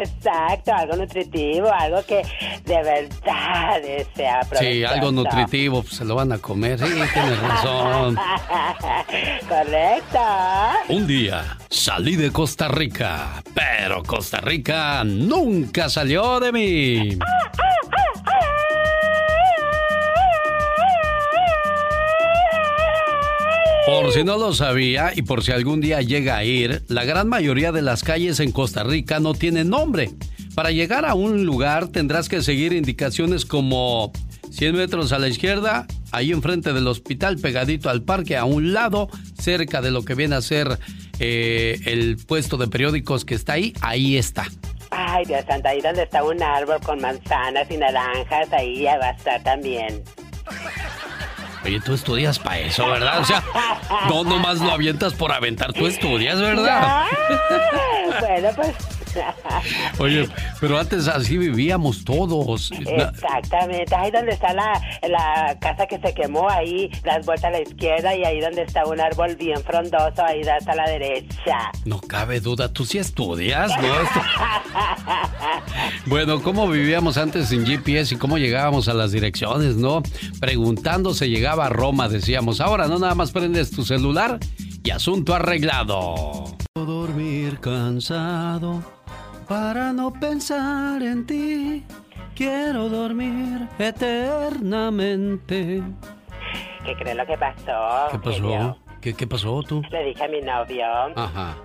Exacto, 0.00 0.74
algo 0.74 0.96
nutritivo, 0.96 1.70
algo 1.72 2.02
que 2.04 2.22
de 2.64 2.82
verdad 2.82 3.80
sea 4.14 4.40
Sí, 4.58 4.84
algo 4.84 5.12
nutritivo, 5.12 5.82
pues 5.82 5.94
se 5.94 6.04
lo 6.04 6.16
van 6.16 6.32
a 6.32 6.38
comer. 6.38 6.78
Sí, 6.78 6.86
tienes 7.14 7.40
razón. 7.40 8.16
Correcto. 9.48 10.18
Un 10.88 11.06
día 11.06 11.56
salí 11.70 12.16
de 12.16 12.32
Costa 12.32 12.68
Rica, 12.68 13.42
pero 13.54 14.02
Costa 14.02 14.40
Rica 14.40 15.04
nunca 15.04 15.88
salió 15.88 16.40
de 16.40 16.52
mí. 16.52 17.18
Por 23.88 24.12
si 24.12 24.22
no 24.22 24.36
lo 24.36 24.52
sabía 24.52 25.12
y 25.16 25.22
por 25.22 25.42
si 25.42 25.50
algún 25.50 25.80
día 25.80 26.02
llega 26.02 26.36
a 26.36 26.44
ir, 26.44 26.82
la 26.88 27.06
gran 27.06 27.26
mayoría 27.26 27.72
de 27.72 27.80
las 27.80 28.04
calles 28.04 28.38
en 28.38 28.52
Costa 28.52 28.84
Rica 28.84 29.18
no 29.18 29.32
tienen 29.32 29.70
nombre. 29.70 30.10
Para 30.54 30.72
llegar 30.72 31.06
a 31.06 31.14
un 31.14 31.46
lugar 31.46 31.88
tendrás 31.88 32.28
que 32.28 32.42
seguir 32.42 32.74
indicaciones 32.74 33.46
como 33.46 34.12
100 34.50 34.76
metros 34.76 35.12
a 35.12 35.18
la 35.18 35.28
izquierda, 35.28 35.86
ahí 36.12 36.32
enfrente 36.32 36.74
del 36.74 36.86
hospital, 36.86 37.38
pegadito 37.38 37.88
al 37.88 38.02
parque, 38.02 38.36
a 38.36 38.44
un 38.44 38.74
lado, 38.74 39.08
cerca 39.40 39.80
de 39.80 39.90
lo 39.90 40.04
que 40.04 40.14
viene 40.14 40.36
a 40.36 40.42
ser 40.42 40.78
eh, 41.18 41.80
el 41.86 42.18
puesto 42.18 42.58
de 42.58 42.68
periódicos 42.68 43.24
que 43.24 43.36
está 43.36 43.54
ahí, 43.54 43.72
ahí 43.80 44.18
está. 44.18 44.48
Ay, 44.90 45.24
Dios 45.24 45.46
santo, 45.48 45.66
ahí 45.66 45.80
donde 45.80 46.02
está 46.02 46.22
un 46.22 46.42
árbol 46.42 46.78
con 46.84 47.00
manzanas 47.00 47.66
y 47.70 47.78
naranjas, 47.78 48.52
ahí 48.52 48.82
ya 48.82 48.98
va 48.98 49.06
a 49.06 49.12
estar 49.12 49.42
también. 49.42 50.04
Oye, 51.64 51.80
tú 51.80 51.94
estudias 51.94 52.38
para 52.38 52.58
eso, 52.60 52.88
¿verdad? 52.88 53.20
O 53.20 53.24
sea, 53.24 53.42
no 54.08 54.24
nomás 54.24 54.58
lo 54.58 54.70
avientas 54.70 55.14
por 55.14 55.32
aventar, 55.32 55.72
tú 55.72 55.86
estudias, 55.86 56.40
¿verdad? 56.40 57.06
bueno, 58.20 58.48
pues 58.56 58.74
Oye, 59.98 60.28
pero 60.60 60.78
antes 60.78 61.08
así 61.08 61.38
vivíamos 61.38 62.04
todos. 62.04 62.70
Exactamente, 62.72 63.94
ahí 63.94 64.10
donde 64.10 64.32
está 64.32 64.52
la, 64.52 64.80
la 65.08 65.56
casa 65.60 65.86
que 65.86 65.98
se 65.98 66.14
quemó, 66.14 66.48
ahí 66.48 66.90
das 67.04 67.24
vuelta 67.26 67.48
a 67.48 67.50
la 67.50 67.60
izquierda 67.60 68.14
y 68.14 68.24
ahí 68.24 68.40
donde 68.40 68.62
está 68.62 68.84
un 68.86 69.00
árbol 69.00 69.36
bien 69.36 69.62
frondoso, 69.62 70.24
ahí 70.24 70.42
das 70.42 70.66
a 70.66 70.74
la 70.74 70.88
derecha. 70.88 71.70
No 71.84 72.00
cabe 72.00 72.40
duda, 72.40 72.72
tú 72.72 72.84
sí 72.84 72.98
estudias, 72.98 73.70
¿no? 73.80 73.88
bueno, 76.06 76.42
¿cómo 76.42 76.68
vivíamos 76.68 77.18
antes 77.18 77.48
sin 77.48 77.66
GPS 77.66 78.14
y 78.14 78.18
cómo 78.18 78.38
llegábamos 78.38 78.88
a 78.88 78.94
las 78.94 79.12
direcciones, 79.12 79.76
no? 79.76 80.02
Preguntando 80.40 81.14
se 81.14 81.28
llegaba 81.28 81.66
a 81.66 81.68
Roma, 81.68 82.08
decíamos. 82.08 82.60
Ahora 82.60 82.88
no 82.88 82.98
nada 82.98 83.14
más 83.14 83.30
prendes 83.30 83.70
tu 83.70 83.84
celular 83.84 84.38
y 84.82 84.90
asunto 84.90 85.34
arreglado. 85.34 86.56
Dormir 86.86 87.58
cansado 87.60 88.82
para 89.48 89.92
no 89.92 90.12
pensar 90.12 91.02
en 91.02 91.26
ti. 91.26 91.84
Quiero 92.34 92.88
dormir 92.88 93.66
eternamente. 93.78 95.82
¿Qué 96.84 96.94
crees 96.94 97.16
lo 97.16 97.26
que 97.26 97.36
pasó? 97.36 98.08
¿Qué 98.10 98.18
pasó? 98.18 98.76
¿Qué, 99.00 99.14
¿Qué 99.14 99.26
pasó 99.26 99.62
tú? 99.62 99.82
Le 99.90 100.04
dije 100.04 100.24
a 100.24 100.28
mi 100.28 100.40
novio. 100.40 100.86
Ajá. 101.16 101.56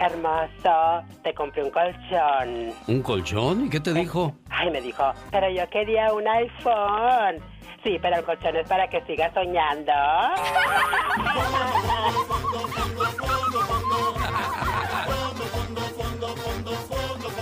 Hermoso, 0.00 1.04
te 1.22 1.34
compré 1.34 1.64
un 1.64 1.70
colchón. 1.70 2.70
¿Un 2.86 3.02
colchón? 3.02 3.66
¿Y 3.66 3.70
qué 3.70 3.80
te 3.80 3.92
dijo? 3.92 4.34
Ay, 4.48 4.70
me 4.70 4.80
dijo, 4.80 5.12
pero 5.30 5.50
yo 5.50 5.68
quería 5.70 6.12
un 6.12 6.26
iPhone. 6.26 7.42
Sí, 7.82 7.98
pero 8.00 8.16
el 8.16 8.24
colchón 8.24 8.56
es 8.56 8.68
para 8.68 8.88
que 8.88 9.00
sigas 9.06 9.32
soñando. 9.34 9.92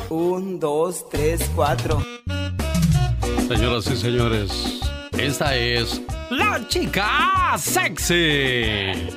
Un, 0.08 0.58
dos, 0.58 1.08
tres, 1.10 1.50
cuatro. 1.54 2.02
Señoras 3.48 3.86
y 3.88 3.96
señores, 3.96 4.80
esta 5.18 5.54
es 5.54 6.00
la 6.30 6.66
chica 6.68 7.56
sexy. 7.58 9.10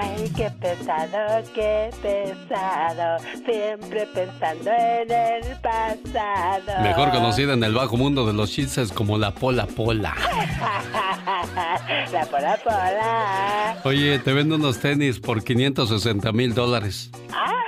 Ay, 0.00 0.30
qué 0.36 0.48
pesado, 0.60 1.42
qué 1.54 1.90
pesado. 2.00 3.18
Siempre 3.44 4.06
pensando 4.14 4.70
en 4.70 5.10
el 5.10 5.56
pasado. 5.60 6.82
Mejor 6.82 7.10
conocida 7.10 7.54
en 7.54 7.64
el 7.64 7.74
bajo 7.74 7.96
mundo 7.96 8.24
de 8.24 8.32
los 8.32 8.52
chistes 8.52 8.92
como 8.92 9.18
la 9.18 9.32
Pola 9.34 9.66
Pola. 9.66 10.14
la 12.12 12.26
Pola 12.26 12.58
Pola. 12.62 13.80
Oye, 13.84 14.20
te 14.20 14.32
vendo 14.32 14.54
unos 14.54 14.78
tenis 14.78 15.18
por 15.18 15.42
560 15.42 16.30
mil 16.30 16.54
dólares. 16.54 17.10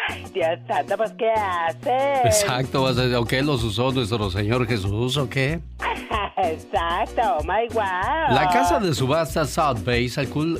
Ay, 0.08 0.24
Dios 0.32 0.58
santo, 0.66 0.96
pues 0.96 1.12
¿qué 1.12 1.30
haces? 1.30 2.24
Exacto, 2.24 2.82
vas 2.82 2.98
a 2.98 3.02
decir, 3.02 3.16
¿ok 3.16 3.32
los 3.42 3.62
usó 3.64 3.92
nuestro 3.92 4.30
Señor 4.30 4.66
Jesús 4.66 5.16
o 5.16 5.28
qué? 5.28 5.60
Exacto, 6.36 7.22
oh 7.38 7.42
my 7.42 7.68
wow. 7.72 8.34
La 8.34 8.48
casa 8.52 8.78
de 8.78 8.94
subasta 8.94 9.44
South 9.44 9.84
Bay 9.84 10.10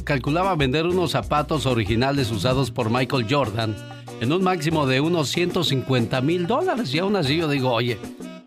calculaba 0.04 0.54
vender 0.56 0.86
unos 0.86 1.12
zapatos 1.12 1.66
originales 1.66 2.30
usados 2.30 2.70
por 2.70 2.90
Michael 2.90 3.26
Jordan 3.28 3.74
en 4.20 4.32
un 4.32 4.42
máximo 4.42 4.86
de 4.86 5.00
unos 5.00 5.30
150 5.30 6.20
mil 6.20 6.46
dólares. 6.46 6.94
Y 6.94 6.98
aún 6.98 7.16
así 7.16 7.36
yo 7.36 7.48
digo, 7.48 7.72
oye, 7.72 7.98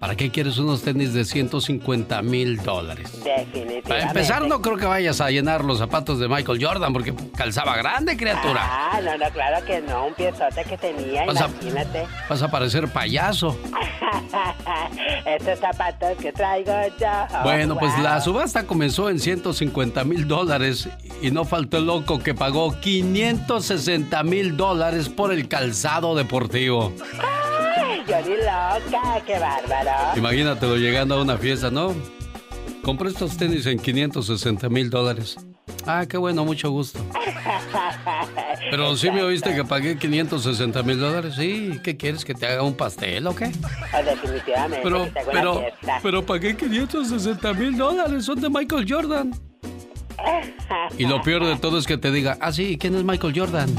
¿Para 0.03 0.17
qué 0.17 0.29
quieres 0.31 0.57
unos 0.57 0.81
tenis 0.81 1.13
de 1.13 1.23
150 1.23 2.21
mil 2.23 2.57
dólares? 2.61 3.09
Definitivamente. 3.23 3.83
Para 3.87 4.01
empezar, 4.01 4.45
no 4.45 4.61
creo 4.61 4.75
que 4.75 4.85
vayas 4.85 5.21
a 5.21 5.29
llenar 5.29 5.63
los 5.63 5.77
zapatos 5.77 6.19
de 6.19 6.27
Michael 6.27 6.61
Jordan 6.61 6.91
porque 6.91 7.13
calzaba 7.37 7.77
grande, 7.77 8.17
criatura. 8.17 8.59
Ah, 8.65 8.99
no, 9.01 9.17
no, 9.17 9.31
claro 9.31 9.65
que 9.65 9.79
no. 9.79 10.07
Un 10.07 10.13
piezote 10.13 10.65
que 10.65 10.77
tenía, 10.77 11.23
imagínate. 11.23 12.05
vas 12.27 12.41
a 12.41 12.51
parecer 12.51 12.89
payaso. 12.89 13.57
Estos 15.25 15.59
zapatos 15.59 16.17
que 16.17 16.33
traigo 16.33 16.73
yo. 16.99 17.41
bueno, 17.43 17.77
pues 17.79 17.97
la 17.99 18.19
subasta 18.19 18.67
comenzó 18.67 19.09
en 19.09 19.19
150 19.19 20.03
mil 20.03 20.27
dólares 20.27 20.89
y 21.21 21.31
no 21.31 21.45
faltó 21.45 21.77
el 21.77 21.85
loco 21.85 22.19
que 22.19 22.33
pagó 22.33 22.77
560 22.77 24.21
mil 24.23 24.57
dólares 24.57 25.07
por 25.07 25.31
el 25.31 25.47
calzado 25.47 26.13
deportivo. 26.13 26.91
Yo 28.07 28.21
ni 28.21 28.35
loca, 28.37 29.21
qué 29.25 29.39
bárbaro. 29.39 30.17
Imagínatelo 30.17 30.75
llegando 30.77 31.15
a 31.15 31.21
una 31.21 31.37
fiesta, 31.37 31.69
¿no? 31.71 31.93
Compré 32.83 33.09
estos 33.09 33.37
tenis 33.37 33.65
en 33.65 33.79
560 33.79 34.67
mil 34.69 34.89
dólares. 34.89 35.37
Ah, 35.85 36.05
qué 36.07 36.17
bueno, 36.17 36.43
mucho 36.43 36.69
gusto. 36.69 36.99
Pero 38.71 38.95
sí 38.97 39.09
me 39.11 39.23
oíste 39.23 39.55
que 39.55 39.63
pagué 39.63 39.97
560 39.97 40.83
mil 40.83 40.99
dólares. 40.99 41.35
Sí, 41.35 41.79
¿qué 41.83 41.95
quieres? 41.95 42.25
¿Que 42.25 42.33
te 42.33 42.45
haga 42.45 42.63
un 42.63 42.75
pastel 42.75 43.25
o 43.27 43.35
qué? 43.35 43.51
Oh, 43.93 44.03
definitivamente. 44.03 44.81
Pero, 44.83 45.09
pero, 45.31 45.63
pero 46.01 46.25
pagué 46.25 46.55
560 46.57 47.53
mil 47.53 47.77
dólares. 47.77 48.25
Son 48.25 48.39
de 48.39 48.49
Michael 48.49 48.85
Jordan. 48.87 49.31
Y 50.97 51.05
lo 51.05 51.21
peor 51.21 51.45
de 51.45 51.55
todo 51.55 51.77
es 51.77 51.87
que 51.87 51.97
te 51.97 52.11
diga, 52.11 52.37
ah, 52.39 52.51
sí, 52.51 52.77
¿quién 52.77 52.95
es 52.95 53.03
Michael 53.03 53.33
Jordan? 53.35 53.69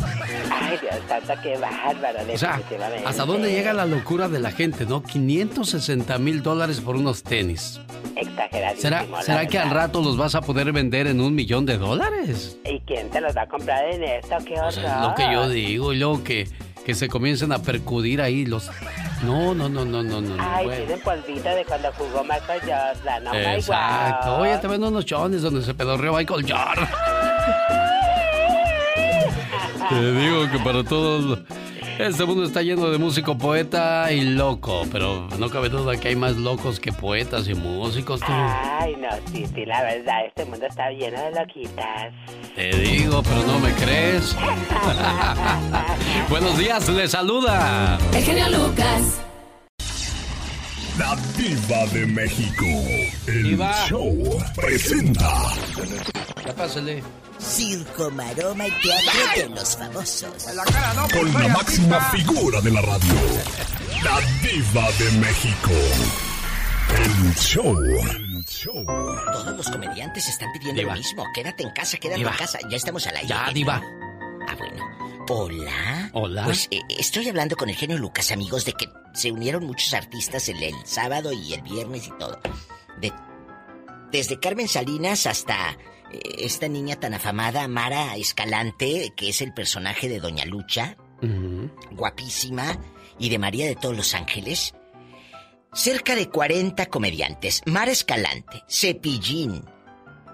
Ay, 0.50 0.78
Dios 0.80 0.96
santo, 1.08 1.32
qué 1.42 1.56
bárbaro, 1.58 2.18
O 2.32 2.38
sea, 2.38 2.60
¿hasta 3.04 3.24
dónde 3.24 3.52
llega 3.52 3.72
la 3.72 3.86
locura 3.86 4.28
de 4.28 4.40
la 4.40 4.50
gente, 4.50 4.86
no? 4.86 5.02
560 5.02 6.18
mil 6.18 6.42
dólares 6.42 6.80
por 6.80 6.96
unos 6.96 7.22
tenis. 7.22 7.80
Exageradísimo. 8.16 8.80
¿Será, 8.80 9.22
¿será 9.22 9.46
que 9.46 9.58
al 9.58 9.70
rato 9.70 10.02
los 10.02 10.16
vas 10.16 10.34
a 10.34 10.40
poder 10.40 10.72
vender 10.72 11.06
en 11.06 11.20
un 11.20 11.34
millón 11.34 11.66
de 11.66 11.78
dólares? 11.78 12.58
¿Y 12.64 12.80
quién 12.80 13.10
te 13.10 13.20
los 13.20 13.36
va 13.36 13.42
a 13.42 13.48
comprar 13.48 13.84
en 13.90 14.02
esto? 14.02 14.36
¡Qué 14.44 14.54
horror! 14.54 14.68
es 14.70 15.00
lo 15.02 15.14
que 15.14 15.32
yo 15.32 15.48
digo, 15.48 15.92
y 15.92 15.98
luego 15.98 16.24
que, 16.24 16.48
que 16.84 16.94
se 16.94 17.08
comiencen 17.08 17.52
a 17.52 17.58
percudir 17.60 18.20
ahí 18.20 18.44
los... 18.46 18.70
No, 19.22 19.54
no, 19.54 19.68
no, 19.68 19.84
no, 19.84 20.02
no, 20.02 20.20
no. 20.20 20.36
Ay, 20.38 20.68
tienen 20.68 21.00
polvito 21.00 21.48
de 21.48 21.64
cuando 21.64 21.90
jugó 21.92 22.22
Michael 22.22 22.60
Jordan. 22.60 23.26
Oh 23.26 23.34
Exacto. 23.34 24.36
Oye, 24.36 24.58
te 24.58 24.66
vendo 24.66 24.88
unos 24.88 25.06
chones 25.06 25.42
donde 25.42 25.62
se 25.62 25.72
pedorreó 25.72 26.14
Michael 26.14 26.42
Jordan. 26.42 26.88
te 29.88 30.12
digo 30.12 30.50
que 30.50 30.58
para 30.58 30.84
todos... 30.84 31.38
Este 31.98 32.24
mundo 32.24 32.44
está 32.44 32.60
lleno 32.62 32.90
de 32.90 32.98
músico, 32.98 33.38
poeta 33.38 34.10
y 34.10 34.22
loco, 34.22 34.84
pero 34.90 35.28
no 35.38 35.48
cabe 35.48 35.68
duda 35.68 35.96
que 35.96 36.08
hay 36.08 36.16
más 36.16 36.36
locos 36.36 36.80
que 36.80 36.92
poetas 36.92 37.48
y 37.48 37.54
músicos. 37.54 38.20
Tú. 38.20 38.26
Ay, 38.28 38.96
no, 38.96 39.08
sí, 39.30 39.46
sí, 39.54 39.64
la 39.64 39.82
verdad, 39.82 40.26
este 40.26 40.44
mundo 40.44 40.66
está 40.66 40.90
lleno 40.90 41.22
de 41.22 41.30
loquitas. 41.30 42.12
Te 42.56 42.76
digo, 42.78 43.22
pero 43.22 43.42
no 43.46 43.60
me 43.60 43.72
crees. 43.74 44.36
Buenos 46.28 46.58
días, 46.58 46.88
le 46.88 47.06
saluda. 47.06 47.96
El 48.12 48.24
genio 48.24 48.48
Lucas. 48.50 49.20
La 50.98 51.16
diva 51.36 51.86
de 51.92 52.06
México. 52.06 52.66
El 53.26 53.56
show 53.88 54.16
presenta. 54.54 55.30
Ya 56.44 56.54
pásale. 56.54 57.02
Circo, 57.38 58.10
maroma 58.10 58.66
y 58.66 58.70
teatro 58.80 59.20
de 59.36 59.48
los 59.50 59.76
famosos. 59.76 60.46
Con 61.12 61.32
la 61.32 61.48
máxima 61.48 62.00
figura 62.10 62.60
de 62.60 62.70
la 62.70 62.80
radio. 62.80 63.14
La 64.02 64.20
diva 64.42 64.90
de 64.98 65.10
México. 65.18 65.70
El 66.96 67.34
show. 67.36 67.76
El 67.78 68.44
show. 68.46 68.84
Todos 68.84 69.56
los 69.56 69.68
comediantes 69.70 70.28
están 70.28 70.52
pidiendo 70.52 70.80
Diva. 70.80 70.92
lo 70.94 70.98
mismo. 70.98 71.24
Quédate 71.34 71.62
en 71.64 71.70
casa, 71.70 71.96
quédate 71.98 72.18
Diva. 72.20 72.30
en 72.32 72.36
casa. 72.36 72.58
Ya 72.70 72.76
estamos 72.76 73.06
al 73.06 73.16
aire. 73.16 73.28
Ya, 73.28 73.46
¿eh? 73.48 73.54
Diva. 73.54 73.82
Ah, 74.48 74.54
bueno. 74.58 74.84
Hola. 75.28 76.10
Hola. 76.12 76.44
Pues 76.44 76.68
eh, 76.70 76.80
estoy 76.98 77.28
hablando 77.28 77.56
con 77.56 77.68
el 77.68 77.76
genio 77.76 77.98
Lucas, 77.98 78.30
amigos, 78.30 78.64
de 78.64 78.74
que 78.74 78.88
se 79.14 79.32
unieron 79.32 79.64
muchos 79.66 79.92
artistas 79.94 80.48
el, 80.48 80.62
el 80.62 80.74
sábado 80.84 81.32
y 81.32 81.54
el 81.54 81.62
viernes 81.62 82.06
y 82.06 82.10
todo. 82.18 82.38
De, 83.00 83.12
desde 84.12 84.38
Carmen 84.38 84.68
Salinas 84.68 85.26
hasta 85.26 85.76
esta 86.38 86.68
niña 86.68 86.96
tan 86.96 87.14
afamada, 87.14 87.68
Mara 87.68 88.16
Escalante, 88.16 89.12
que 89.16 89.28
es 89.28 89.42
el 89.42 89.52
personaje 89.54 90.08
de 90.08 90.20
Doña 90.20 90.44
Lucha, 90.44 90.96
guapísima, 91.92 92.78
y 93.18 93.28
de 93.28 93.38
María 93.38 93.66
de 93.66 93.76
todos 93.76 93.96
los 93.96 94.14
Ángeles. 94.14 94.74
Cerca 95.72 96.14
de 96.14 96.28
40 96.28 96.86
comediantes. 96.86 97.62
Mara 97.66 97.90
Escalante, 97.90 98.62
Cepillín, 98.68 99.64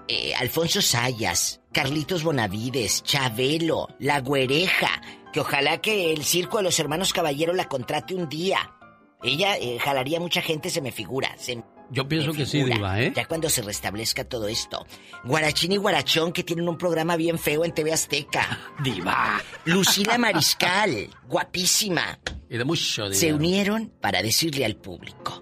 eh, 0.07 0.33
Alfonso 0.35 0.81
Sayas, 0.81 1.61
Carlitos 1.71 2.23
Bonavides, 2.23 3.03
Chabelo, 3.03 3.87
La 3.99 4.19
Güereja, 4.19 5.01
que 5.31 5.39
ojalá 5.39 5.79
que 5.79 6.11
el 6.11 6.23
circo 6.23 6.57
de 6.57 6.63
los 6.63 6.79
hermanos 6.79 7.13
Caballero 7.13 7.53
la 7.53 7.67
contrate 7.67 8.13
un 8.13 8.29
día. 8.29 8.75
Ella 9.23 9.57
eh, 9.57 9.79
jalaría 9.79 10.19
mucha 10.19 10.41
gente, 10.41 10.69
se 10.69 10.81
me 10.81 10.91
figura. 10.91 11.35
se 11.37 11.63
Yo 11.91 12.07
pienso 12.07 12.31
que 12.31 12.45
sí, 12.45 12.63
Diva, 12.63 13.01
¿eh? 13.01 13.11
Ya 13.13 13.25
cuando 13.25 13.49
se 13.49 13.61
restablezca 13.61 14.23
todo 14.23 14.47
esto. 14.47 14.85
Guarachín 15.25 15.73
y 15.73 15.77
Guarachón, 15.77 16.31
que 16.31 16.43
tienen 16.43 16.69
un 16.69 16.77
programa 16.77 17.17
bien 17.17 17.37
feo 17.37 17.65
en 17.65 17.73
TV 17.73 17.91
Azteca. 17.91 18.59
Diva. 18.81 19.41
Lucila 19.65 20.17
Mariscal, 20.17 21.09
guapísima. 21.27 22.17
Y 22.49 22.57
de 22.57 22.63
mucho 22.63 23.03
dinero. 23.03 23.19
Se 23.19 23.33
unieron 23.33 23.91
para 23.99 24.21
decirle 24.23 24.63
al 24.63 24.77
público. 24.77 25.41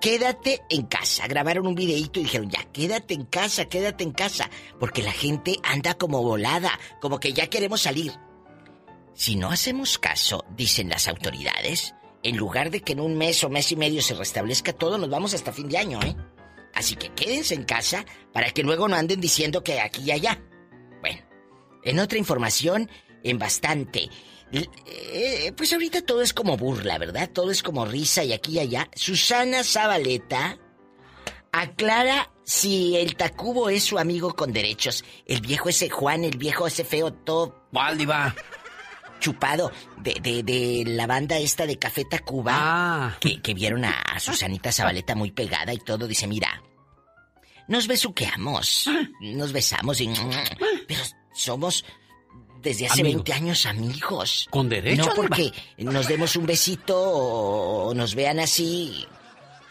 Quédate 0.00 0.62
en 0.70 0.86
casa. 0.86 1.28
Grabaron 1.28 1.66
un 1.66 1.74
videíto 1.74 2.18
y 2.18 2.24
dijeron, 2.24 2.50
ya, 2.50 2.64
quédate 2.72 3.12
en 3.12 3.26
casa, 3.26 3.66
quédate 3.66 4.02
en 4.02 4.12
casa. 4.12 4.50
Porque 4.80 5.02
la 5.02 5.12
gente 5.12 5.58
anda 5.62 5.94
como 5.94 6.22
volada, 6.22 6.72
como 7.02 7.20
que 7.20 7.34
ya 7.34 7.48
queremos 7.48 7.82
salir. 7.82 8.12
Si 9.14 9.36
no 9.36 9.50
hacemos 9.50 9.98
caso, 9.98 10.44
dicen 10.56 10.88
las 10.88 11.06
autoridades, 11.06 11.94
en 12.22 12.36
lugar 12.36 12.70
de 12.70 12.80
que 12.80 12.92
en 12.92 13.00
un 13.00 13.16
mes 13.16 13.42
o 13.44 13.48
mes 13.48 13.72
y 13.72 13.76
medio 13.76 14.02
se 14.02 14.14
restablezca 14.14 14.72
todo, 14.72 14.98
nos 14.98 15.10
vamos 15.10 15.34
hasta 15.34 15.52
fin 15.52 15.68
de 15.68 15.78
año, 15.78 16.00
¿eh? 16.02 16.16
Así 16.74 16.96
que 16.96 17.10
quédense 17.10 17.54
en 17.54 17.64
casa 17.64 18.04
para 18.32 18.50
que 18.50 18.62
luego 18.62 18.88
no 18.88 18.96
anden 18.96 19.20
diciendo 19.20 19.62
que 19.62 19.80
aquí 19.80 20.02
y 20.04 20.10
allá. 20.12 20.40
Bueno, 21.00 21.20
en 21.84 21.98
otra 21.98 22.18
información, 22.18 22.90
en 23.22 23.38
bastante. 23.38 24.08
Eh, 24.52 25.52
pues 25.56 25.72
ahorita 25.72 26.02
todo 26.02 26.22
es 26.22 26.32
como 26.32 26.56
burla, 26.56 26.98
¿verdad? 26.98 27.30
Todo 27.30 27.50
es 27.50 27.62
como 27.62 27.84
risa 27.84 28.24
y 28.24 28.32
aquí 28.32 28.52
y 28.52 28.58
allá. 28.60 28.88
Susana 28.94 29.64
Zabaleta 29.64 30.58
aclara 31.52 32.32
si 32.44 32.96
el 32.96 33.16
Tacubo 33.16 33.68
es 33.68 33.84
su 33.84 33.98
amigo 33.98 34.34
con 34.34 34.52
derechos. 34.52 35.04
El 35.26 35.40
viejo 35.40 35.68
ese 35.68 35.90
Juan, 35.90 36.24
el 36.24 36.38
viejo 36.38 36.66
ese 36.66 36.84
feo, 36.84 37.12
todo. 37.12 37.66
¿Cuál? 37.72 37.98
Chupado 39.22 39.70
de, 39.98 40.14
de, 40.20 40.42
de 40.42 40.82
la 40.84 41.06
banda 41.06 41.38
esta 41.38 41.64
de 41.64 41.78
Café 41.78 42.04
Tacuba. 42.04 42.52
Ah. 42.54 43.16
Que, 43.20 43.40
que 43.40 43.54
vieron 43.54 43.84
a, 43.84 43.92
a 43.92 44.18
Susanita 44.18 44.72
Zabaleta 44.72 45.14
muy 45.14 45.30
pegada 45.30 45.72
y 45.72 45.78
todo. 45.78 46.08
Dice, 46.08 46.26
mira, 46.26 46.60
nos 47.68 47.86
besuqueamos, 47.86 48.90
nos 49.20 49.52
besamos 49.52 50.00
y... 50.00 50.10
Pero 50.88 51.00
somos 51.32 51.84
desde 52.60 52.86
hace 52.86 53.02
Amigos. 53.02 53.24
20 53.24 53.32
años 53.32 53.66
amigos. 53.66 54.48
Con 54.50 54.68
derecho, 54.68 55.06
No 55.06 55.14
porque 55.14 55.52
nos 55.78 56.08
demos 56.08 56.34
un 56.36 56.46
besito 56.46 57.00
o, 57.00 57.88
o 57.90 57.94
nos 57.94 58.14
vean 58.16 58.40
así, 58.40 59.06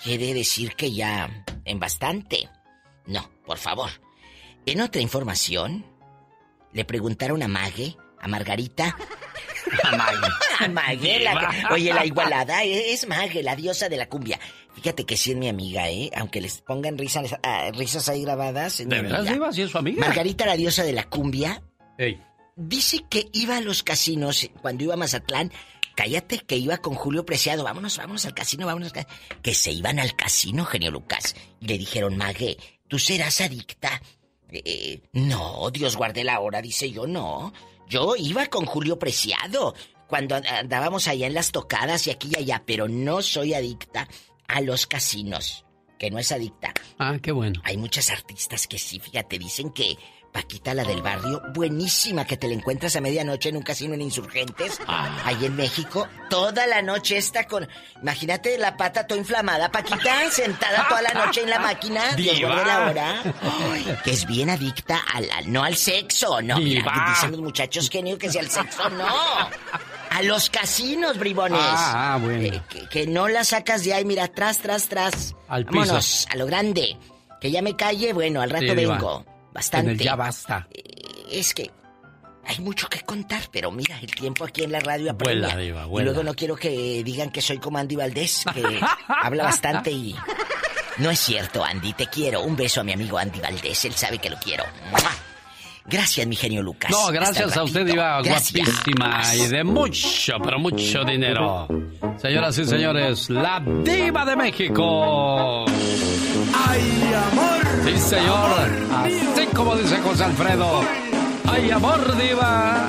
quiere 0.02 0.34
decir 0.34 0.76
que 0.76 0.94
ya 0.94 1.44
en 1.66 1.80
bastante. 1.80 2.50
No, 3.06 3.30
por 3.46 3.58
favor. 3.58 3.90
En 4.66 4.80
otra 4.80 5.02
información, 5.02 5.86
le 6.72 6.86
preguntaron 6.86 7.44
a 7.44 7.48
Mague, 7.50 7.98
a 8.20 8.28
Margarita. 8.28 8.96
A 9.84 9.96
Mague. 9.96 10.28
A 10.60 10.68
Mague, 10.68 11.20
la- 11.20 11.68
oye, 11.72 11.94
la 11.94 12.06
igualada 12.06 12.64
eh, 12.64 12.94
es 12.94 13.08
Mague, 13.08 13.42
la 13.44 13.56
diosa 13.56 13.90
de 13.90 13.98
la 13.98 14.08
cumbia. 14.10 14.40
Fíjate 14.76 15.06
que 15.06 15.18
sí 15.18 15.32
es 15.32 15.38
mi 15.38 15.48
amiga, 15.50 15.90
¿eh? 15.90 16.10
Aunque 16.16 16.40
les 16.42 16.62
pongan 16.62 16.98
risas, 16.98 17.36
ah, 17.44 17.72
risas 17.74 18.08
ahí 18.10 18.24
grabadas. 18.24 18.80
Es 18.80 18.86
mi 18.88 18.94
¿De 18.94 19.00
amiga. 19.00 19.22
Diva? 19.24 19.52
¿Sí 19.54 19.62
es 19.64 19.72
su 19.72 19.78
amiga? 19.78 20.00
Margarita, 20.02 20.46
la 20.46 20.56
diosa 20.56 20.84
de 20.84 20.94
la 20.94 21.04
cumbia, 21.10 21.62
Ey. 21.98 22.20
Dice 22.56 23.00
que 23.10 23.28
iba 23.34 23.58
a 23.58 23.62
los 23.62 23.82
casinos 23.84 24.50
cuando 24.62 24.84
iba 24.84 24.94
a 24.94 24.98
Mazatlán. 24.98 25.52
Cállate, 25.96 26.40
que 26.40 26.58
iba 26.58 26.78
con 26.78 26.96
Julio 26.96 27.26
Preciado. 27.26 27.64
Vámonos, 27.64 27.98
vámonos 27.98 28.26
al 28.26 28.34
casino, 28.34 28.66
vámonos. 28.66 28.90
al 28.94 29.06
ca-". 29.06 29.08
Que 29.42 29.54
se 29.54 29.72
iban 29.72 30.00
al 30.00 30.16
casino, 30.16 30.66
genio 30.66 30.92
Lucas. 30.92 31.36
Y 31.60 31.68
le 31.68 31.78
dijeron, 31.78 32.18
Mague, 32.18 32.58
¿tú 32.88 32.98
serás 33.00 33.42
adicta? 33.42 34.02
"Eh, 34.52 35.02
no, 35.14 35.70
Dios 35.72 35.96
guarde 35.96 36.24
la 36.24 36.40
hora, 36.40 36.62
dice 36.62 36.92
yo, 36.92 37.08
no. 37.08 37.54
Yo 37.92 38.16
iba 38.16 38.46
con 38.46 38.66
Julio 38.66 38.98
Preciado 38.98 39.76
cuando 40.08 40.36
andábamos 40.36 41.10
allá 41.10 41.28
en 41.28 41.34
las 41.34 41.52
tocadas 41.52 42.08
y 42.08 42.12
aquí 42.12 42.30
y 42.32 42.40
allá, 42.40 42.64
pero 42.66 42.88
no 42.88 43.22
soy 43.22 43.54
adicta 43.54 44.08
a 44.48 44.62
los 44.62 44.88
casinos. 44.88 45.66
Que 46.00 46.10
no 46.10 46.18
es 46.18 46.32
adicta. 46.32 46.74
Ah, 46.98 47.18
qué 47.22 47.34
bueno. 47.34 47.60
Hay 47.66 47.76
muchas 47.76 48.10
artistas 48.10 48.66
que 48.66 48.80
sí, 48.80 49.02
fíjate, 49.02 49.38
dicen 49.38 49.72
que 49.72 49.98
Paquita, 50.32 50.74
la 50.74 50.84
del 50.86 51.02
barrio, 51.02 51.42
buenísima, 51.54 52.24
que 52.26 52.38
te 52.38 52.48
la 52.48 52.54
encuentras 52.54 52.96
a 52.96 53.02
medianoche 53.02 53.50
en 53.50 53.58
un 53.58 53.64
casino 53.64 53.94
en 53.96 54.02
Insurgentes, 54.02 54.80
ahí 54.88 55.46
en 55.46 55.56
México, 55.58 56.08
toda 56.30 56.66
la 56.68 56.82
noche 56.82 57.18
está 57.18 57.46
con... 57.48 57.68
Imagínate 58.02 58.58
la 58.58 58.78
pata 58.78 59.06
toda 59.06 59.20
inflamada, 59.20 59.70
Paquita, 59.72 60.30
sentada 60.32 60.88
toda 60.88 61.02
la 61.02 61.14
noche 61.26 61.42
en 61.42 61.50
la 61.50 61.60
máquina, 61.60 62.16
Dios 62.16 62.40
guarde 62.40 62.66
la 62.66 62.90
hora, 62.90 63.24
Ay, 63.74 63.98
que 64.06 64.12
es 64.12 64.26
bien 64.26 64.50
adicta 64.50 65.02
al, 65.14 65.30
al- 65.32 65.52
no 65.52 65.64
al 65.64 65.76
sexo, 65.76 66.42
no, 66.42 66.58
mira, 66.60 67.06
dicen 67.10 67.32
los 67.32 67.42
muchachos 67.42 67.90
genio 67.90 68.18
que 68.18 68.32
sea 68.32 68.42
al 68.42 68.50
sexo, 68.50 68.90
no. 68.90 69.06
A 70.12 70.22
los 70.24 70.50
casinos, 70.50 71.18
bribones. 71.18 71.60
Ah, 71.62 72.14
ah, 72.14 72.18
bueno. 72.18 72.56
Eh, 72.58 72.62
que, 72.70 72.88
que 72.90 73.08
no 73.08 73.28
la 73.30 73.44
sacas 73.46 73.84
de 73.86 73.94
ahí, 73.94 74.04
mira, 74.06 74.28
tras, 74.28 74.58
tras, 74.60 74.88
tras. 74.90 75.36
Al 75.48 75.66
piso. 75.66 75.80
Vámonos, 75.80 76.28
a 76.30 76.36
lo 76.36 76.46
grande. 76.46 76.98
Que 77.40 77.50
ya 77.50 77.62
me 77.62 77.76
calle, 77.78 78.12
bueno, 78.12 78.42
al 78.42 78.50
rato 78.50 78.66
Sí, 78.68 78.76
Diva. 78.76 78.98
En 79.52 79.54
Bastante. 79.54 79.92
el 79.92 80.00
ya 80.00 80.16
basta. 80.16 80.68
Es 81.30 81.54
que 81.54 81.70
hay 82.46 82.60
mucho 82.60 82.88
que 82.90 83.02
contar, 83.02 83.42
pero 83.52 83.70
mira, 83.72 84.00
el 84.00 84.14
tiempo 84.16 84.46
aquí 84.46 84.64
en 84.64 84.72
la 84.72 84.80
radio 84.80 85.12
apremia. 85.12 85.48
Vuela, 85.56 85.58
Diva, 85.58 86.02
Y 86.02 86.04
luego 86.04 86.24
no 86.24 86.34
quiero 86.34 86.56
que 86.56 87.04
digan 87.04 87.30
que 87.30 87.42
soy 87.42 87.58
como 87.60 87.78
Andy 87.78 87.96
Valdés, 87.96 88.44
que 88.54 88.64
habla 89.08 89.44
bastante 89.44 89.92
y... 89.92 90.16
No 90.98 91.10
es 91.10 91.20
cierto, 91.20 91.64
Andy, 91.64 91.94
te 91.94 92.08
quiero. 92.08 92.42
Un 92.44 92.56
beso 92.56 92.82
a 92.82 92.84
mi 92.84 92.92
amigo 92.94 93.18
Andy 93.18 93.40
Valdés, 93.40 93.86
él 93.86 93.94
sabe 93.94 94.20
que 94.20 94.30
lo 94.30 94.38
quiero. 94.38 94.64
¡Mua! 94.92 95.12
Gracias, 95.86 96.28
mi 96.28 96.36
genio 96.36 96.62
Lucas. 96.62 96.92
No, 96.92 97.08
gracias 97.08 97.58
a 97.58 97.64
usted, 97.64 97.86
Gracias. 97.88 98.54
guapísima 98.54 99.24
y 99.36 99.48
de 99.48 99.64
mucho, 99.64 100.34
pero 100.44 100.60
mucho 100.60 101.04
dinero. 101.04 101.68
Señoras 102.22 102.58
y 102.58 102.66
señores, 102.66 103.30
la 103.30 103.60
Diva 103.60 104.24
de 104.26 104.36
México. 104.36 105.66
¡Ay, 106.54 107.14
amor! 107.32 107.62
Sí, 107.84 107.98
señor. 107.98 108.70
Así 108.92 109.46
como 109.56 109.76
dice 109.76 109.98
José 109.98 110.24
Alfredo. 110.24 110.82
¡Ay, 111.46 111.72
amor, 111.72 112.18
Diva! 112.18 112.88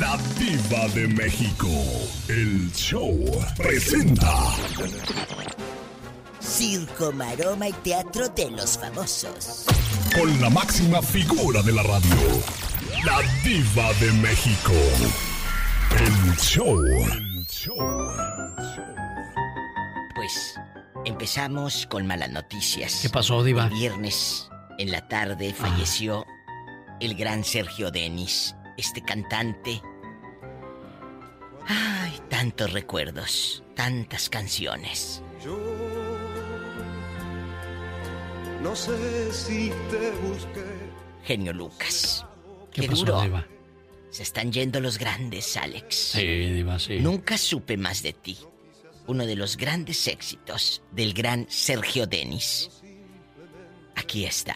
La 0.00 0.16
diva 0.38 0.88
de 0.94 1.08
México. 1.08 1.66
El 2.28 2.70
show 2.72 3.18
presenta. 3.56 4.32
Circo, 6.40 7.12
maroma 7.12 7.68
y 7.68 7.72
teatro 7.72 8.28
de 8.28 8.50
los 8.50 8.78
famosos. 8.78 9.66
Con 10.14 10.40
la 10.40 10.50
máxima 10.50 11.02
figura 11.02 11.62
de 11.62 11.72
la 11.72 11.82
radio. 11.82 12.16
La 13.04 13.20
diva 13.42 13.92
de 14.00 14.12
México. 14.12 14.72
El 15.96 16.36
show. 16.36 16.80
El 16.80 17.46
show. 17.46 18.37
Empezamos 21.08 21.86
con 21.86 22.06
malas 22.06 22.30
noticias. 22.30 22.98
¿Qué 23.00 23.08
pasó, 23.08 23.42
Diva? 23.42 23.68
El 23.68 23.70
viernes 23.72 24.50
en 24.76 24.92
la 24.92 25.08
tarde 25.08 25.54
falleció 25.54 26.26
el 27.00 27.14
gran 27.14 27.44
Sergio 27.44 27.90
Denis, 27.90 28.54
este 28.76 29.00
cantante. 29.00 29.80
Ay, 31.66 32.12
tantos 32.28 32.74
recuerdos, 32.74 33.64
tantas 33.74 34.28
canciones. 34.28 35.22
No 38.62 38.76
sé 38.76 39.32
si 39.32 39.72
te 39.90 40.10
busqué. 40.10 40.66
Genio 41.24 41.54
Lucas. 41.54 42.26
¿Qué 42.70 42.82
Qué 42.82 42.88
pasó, 42.88 43.06
duro. 43.06 43.22
Diva? 43.22 43.46
Se 44.10 44.24
están 44.24 44.52
yendo 44.52 44.78
los 44.78 44.98
grandes, 44.98 45.56
Alex. 45.56 45.94
Sí, 46.12 46.26
Diva, 46.26 46.78
sí. 46.78 46.98
Nunca 47.00 47.38
supe 47.38 47.78
más 47.78 48.02
de 48.02 48.12
ti 48.12 48.36
uno 49.08 49.26
de 49.26 49.36
los 49.36 49.56
grandes 49.56 50.06
éxitos 50.06 50.82
del 50.92 51.14
gran 51.14 51.46
Sergio 51.48 52.06
Denis. 52.06 52.70
Aquí 53.96 54.24
está. 54.26 54.54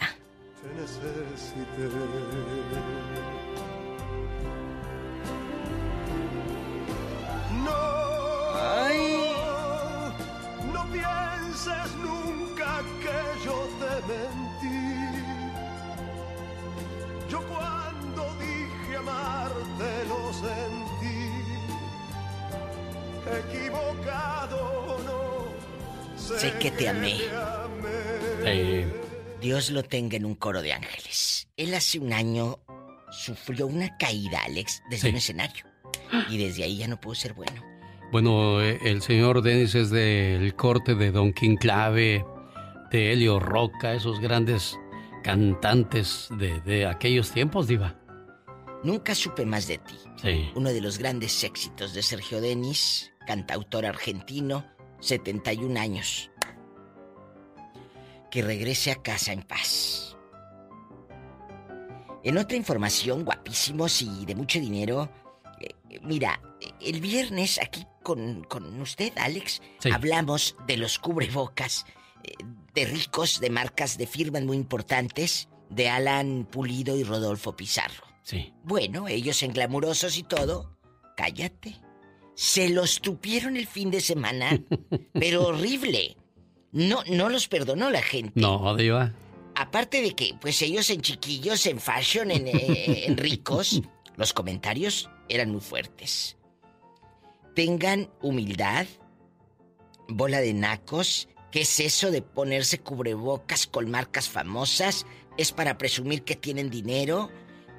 No, 7.65 8.53
Ay. 8.55 9.31
no 10.71 10.85
pienses 10.91 11.95
nunca 12.01 12.81
que 13.01 13.45
yo 13.45 13.67
te 13.79 13.93
mentí. 14.07 14.79
Yo 17.29 17.39
cuando 17.47 18.35
dije 18.39 18.97
amarte 18.97 20.05
los 20.07 20.35
sentí 20.35 20.92
equivocado 23.31 24.99
no 25.05 26.17
Sé 26.17 26.53
que 26.59 26.71
te 26.71 26.89
amé. 26.89 27.17
Dios 29.41 29.71
lo 29.71 29.83
tenga 29.83 30.17
en 30.17 30.25
un 30.25 30.35
coro 30.35 30.61
de 30.61 30.73
ángeles. 30.73 31.47
Él 31.57 31.73
hace 31.73 31.99
un 31.99 32.13
año 32.13 32.59
sufrió 33.11 33.67
una 33.67 33.97
caída, 33.97 34.41
Alex, 34.45 34.81
desde 34.89 35.01
Sí. 35.03 35.09
un 35.09 35.15
escenario. 35.17 35.65
Y 36.29 36.37
desde 36.37 36.63
ahí 36.63 36.77
ya 36.77 36.87
no 36.87 36.99
pudo 36.99 37.15
ser 37.15 37.33
bueno. 37.33 37.61
Bueno, 38.11 38.61
eh, 38.61 38.79
el 38.83 39.01
señor 39.01 39.41
Dennis 39.41 39.75
es 39.75 39.89
del 39.89 40.55
corte 40.55 40.95
de 40.95 41.11
Don 41.11 41.33
King 41.33 41.57
Clave, 41.57 42.23
de 42.91 43.11
Helio 43.11 43.39
Roca, 43.39 43.93
esos 43.93 44.19
grandes 44.19 44.77
cantantes 45.23 46.27
de, 46.37 46.61
de 46.61 46.85
aquellos 46.85 47.31
tiempos, 47.31 47.67
Diva. 47.67 47.99
Nunca 48.83 49.15
supe 49.15 49.45
más 49.45 49.67
de 49.67 49.77
ti. 49.79 49.95
Sí. 50.21 50.51
Uno 50.55 50.69
de 50.69 50.81
los 50.81 50.97
grandes 50.97 51.43
éxitos 51.43 51.93
de 51.93 52.03
Sergio 52.03 52.39
Denis, 52.41 53.12
cantautor 53.25 53.85
argentino, 53.85 54.65
71 54.99 55.79
años. 55.79 56.29
Que 58.31 58.41
regrese 58.41 58.91
a 58.91 59.01
casa 59.01 59.31
en 59.33 59.43
paz. 59.43 60.15
En 62.23 62.37
otra 62.37 62.55
información, 62.57 63.25
guapísimos 63.25 64.01
y 64.01 64.25
de 64.25 64.35
mucho 64.35 64.59
dinero, 64.59 65.09
eh, 65.59 65.99
mira, 66.01 66.41
el 66.79 67.01
viernes 67.01 67.59
aquí 67.61 67.85
con, 68.01 68.43
con 68.45 68.79
usted, 68.81 69.11
Alex, 69.17 69.61
Sí. 69.79 69.89
hablamos 69.91 70.55
de 70.65 70.77
los 70.77 70.99
cubrebocas 70.99 71.85
eh, 72.23 72.31
de 72.73 72.85
ricos, 72.85 73.39
de 73.41 73.49
marcas, 73.49 73.97
de 73.97 74.07
firmas 74.07 74.43
muy 74.43 74.55
importantes, 74.57 75.49
de 75.69 75.89
Alan 75.89 76.47
Pulido 76.49 76.95
y 76.95 77.03
Rodolfo 77.03 77.55
Pizarro. 77.55 78.05
Sí. 78.23 78.53
Bueno, 78.63 79.07
ellos 79.09 79.43
en 79.43 79.51
glamurosos 79.51 80.17
y 80.17 80.23
todo, 80.23 80.77
cállate. 81.17 81.81
Se 82.35 82.69
los 82.69 83.01
tupieron 83.01 83.57
el 83.57 83.67
fin 83.67 83.91
de 83.91 84.01
semana, 84.01 84.59
pero 85.13 85.47
horrible. 85.47 86.17
No, 86.71 87.03
no 87.07 87.29
los 87.29 87.47
perdonó 87.47 87.91
la 87.91 88.01
gente. 88.01 88.39
No, 88.39 88.75
Diva. 88.75 89.13
Aparte 89.55 90.01
de 90.01 90.15
que, 90.15 90.35
pues 90.41 90.61
ellos 90.63 90.89
en 90.89 91.01
chiquillos, 91.01 91.65
en 91.67 91.79
fashion, 91.79 92.31
en, 92.31 92.47
eh, 92.47 93.05
en 93.05 93.17
ricos, 93.17 93.81
los 94.17 94.33
comentarios 94.33 95.09
eran 95.29 95.51
muy 95.51 95.61
fuertes. 95.61 96.37
Tengan 97.53 98.09
humildad, 98.21 98.87
bola 100.07 100.39
de 100.39 100.53
nacos. 100.53 101.29
¿Qué 101.51 101.61
es 101.61 101.79
eso 101.79 102.09
de 102.09 102.23
ponerse 102.23 102.79
cubrebocas 102.79 103.67
con 103.67 103.91
marcas 103.91 104.27
famosas? 104.27 105.05
¿Es 105.37 105.51
para 105.51 105.77
presumir 105.77 106.23
que 106.23 106.35
tienen 106.35 106.71
dinero? 106.71 107.29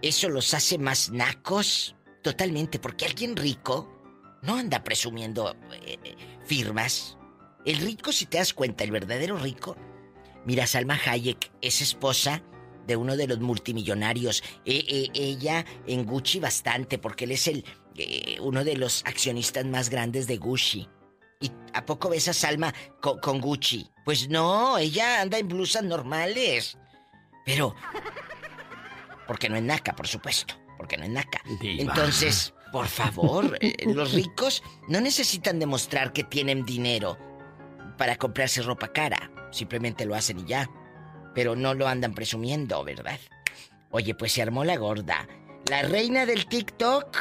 ¿Eso 0.01 0.29
los 0.29 0.55
hace 0.55 0.79
más 0.79 1.11
nacos? 1.11 1.97
Totalmente, 2.23 2.79
porque 2.79 3.05
alguien 3.05 3.35
rico 3.35 3.94
no 4.45 4.57
anda 4.57 4.83
presumiendo 4.85 5.57
eh, 5.73 6.17
firmas. 6.45 7.17
El 7.65 7.79
rico, 7.79 8.13
si 8.13 8.27
te 8.27 8.39
das 8.39 8.53
cuenta, 8.55 8.85
el 8.85 8.91
verdadero 8.91 9.37
rico, 9.39 9.77
Mira, 10.47 10.67
Salma 10.67 11.01
Hayek 11.07 11.53
es 11.63 11.81
esposa 11.81 12.43
de 12.87 12.97
uno 12.97 13.17
de 13.17 13.27
los 13.27 13.41
multimillonarios. 13.41 14.43
E- 14.67 14.85
e- 14.87 15.11
ella 15.15 15.65
en 15.87 16.05
Gucci 16.05 16.39
bastante, 16.39 16.99
porque 16.99 17.25
él 17.25 17.33
es 17.33 17.49
el 17.49 17.65
eh, 17.97 18.37
uno 18.41 18.63
de 18.63 18.77
los 18.77 19.03
accionistas 19.07 19.65
más 19.65 19.89
grandes 19.89 20.27
de 20.27 20.37
Gucci. 20.37 20.87
¿Y 21.41 21.51
a 21.73 21.87
poco 21.87 22.11
ves 22.11 22.29
a 22.29 22.35
Salma 22.35 22.75
co- 23.01 23.19
con, 23.21 23.41
Gucci? 23.41 23.89
Pues 24.05 24.29
no, 24.29 24.77
ella 24.77 25.23
anda 25.23 25.39
en 25.39 25.49
blusas 25.49 25.83
normales. 25.83 26.77
Pero... 27.47 27.75
Porque 29.27 29.49
no 29.49 29.57
es 29.57 29.63
naca, 29.63 29.95
por 29.97 30.07
supuesto. 30.07 30.55
Porque 30.77 30.97
no 30.97 31.05
es 31.05 31.11
naca. 31.11 31.43
Diva. 31.61 31.83
Entonces, 31.83 32.54
por 32.75 32.89
favor, 32.89 33.57
eh, 33.61 33.73
los 33.87 34.15
ricos 34.15 34.61
no 34.89 35.01
necesitan 35.01 35.61
demostrar 35.61 36.13
que 36.13 36.25
tienen 36.25 36.65
dinero 36.65 37.17
para 37.97 38.17
comprarse 38.17 38.63
ropa 38.63 38.89
cara. 38.89 39.31
Simplemente 39.53 40.05
lo 40.05 40.17
hacen 40.17 40.41
y 40.41 40.47
ya. 40.47 40.69
Pero 41.37 41.55
no 41.55 41.75
lo 41.75 41.87
andan 41.87 42.15
presumiendo, 42.15 42.83
¿verdad? 42.83 43.21
Oye, 43.93 44.17
pues 44.17 44.33
se 44.33 44.43
armó 44.43 44.65
la 44.65 44.75
gorda. 44.75 45.29
La 45.71 45.83
reina 45.83 46.27
del 46.27 46.47
TikTok 46.47 47.17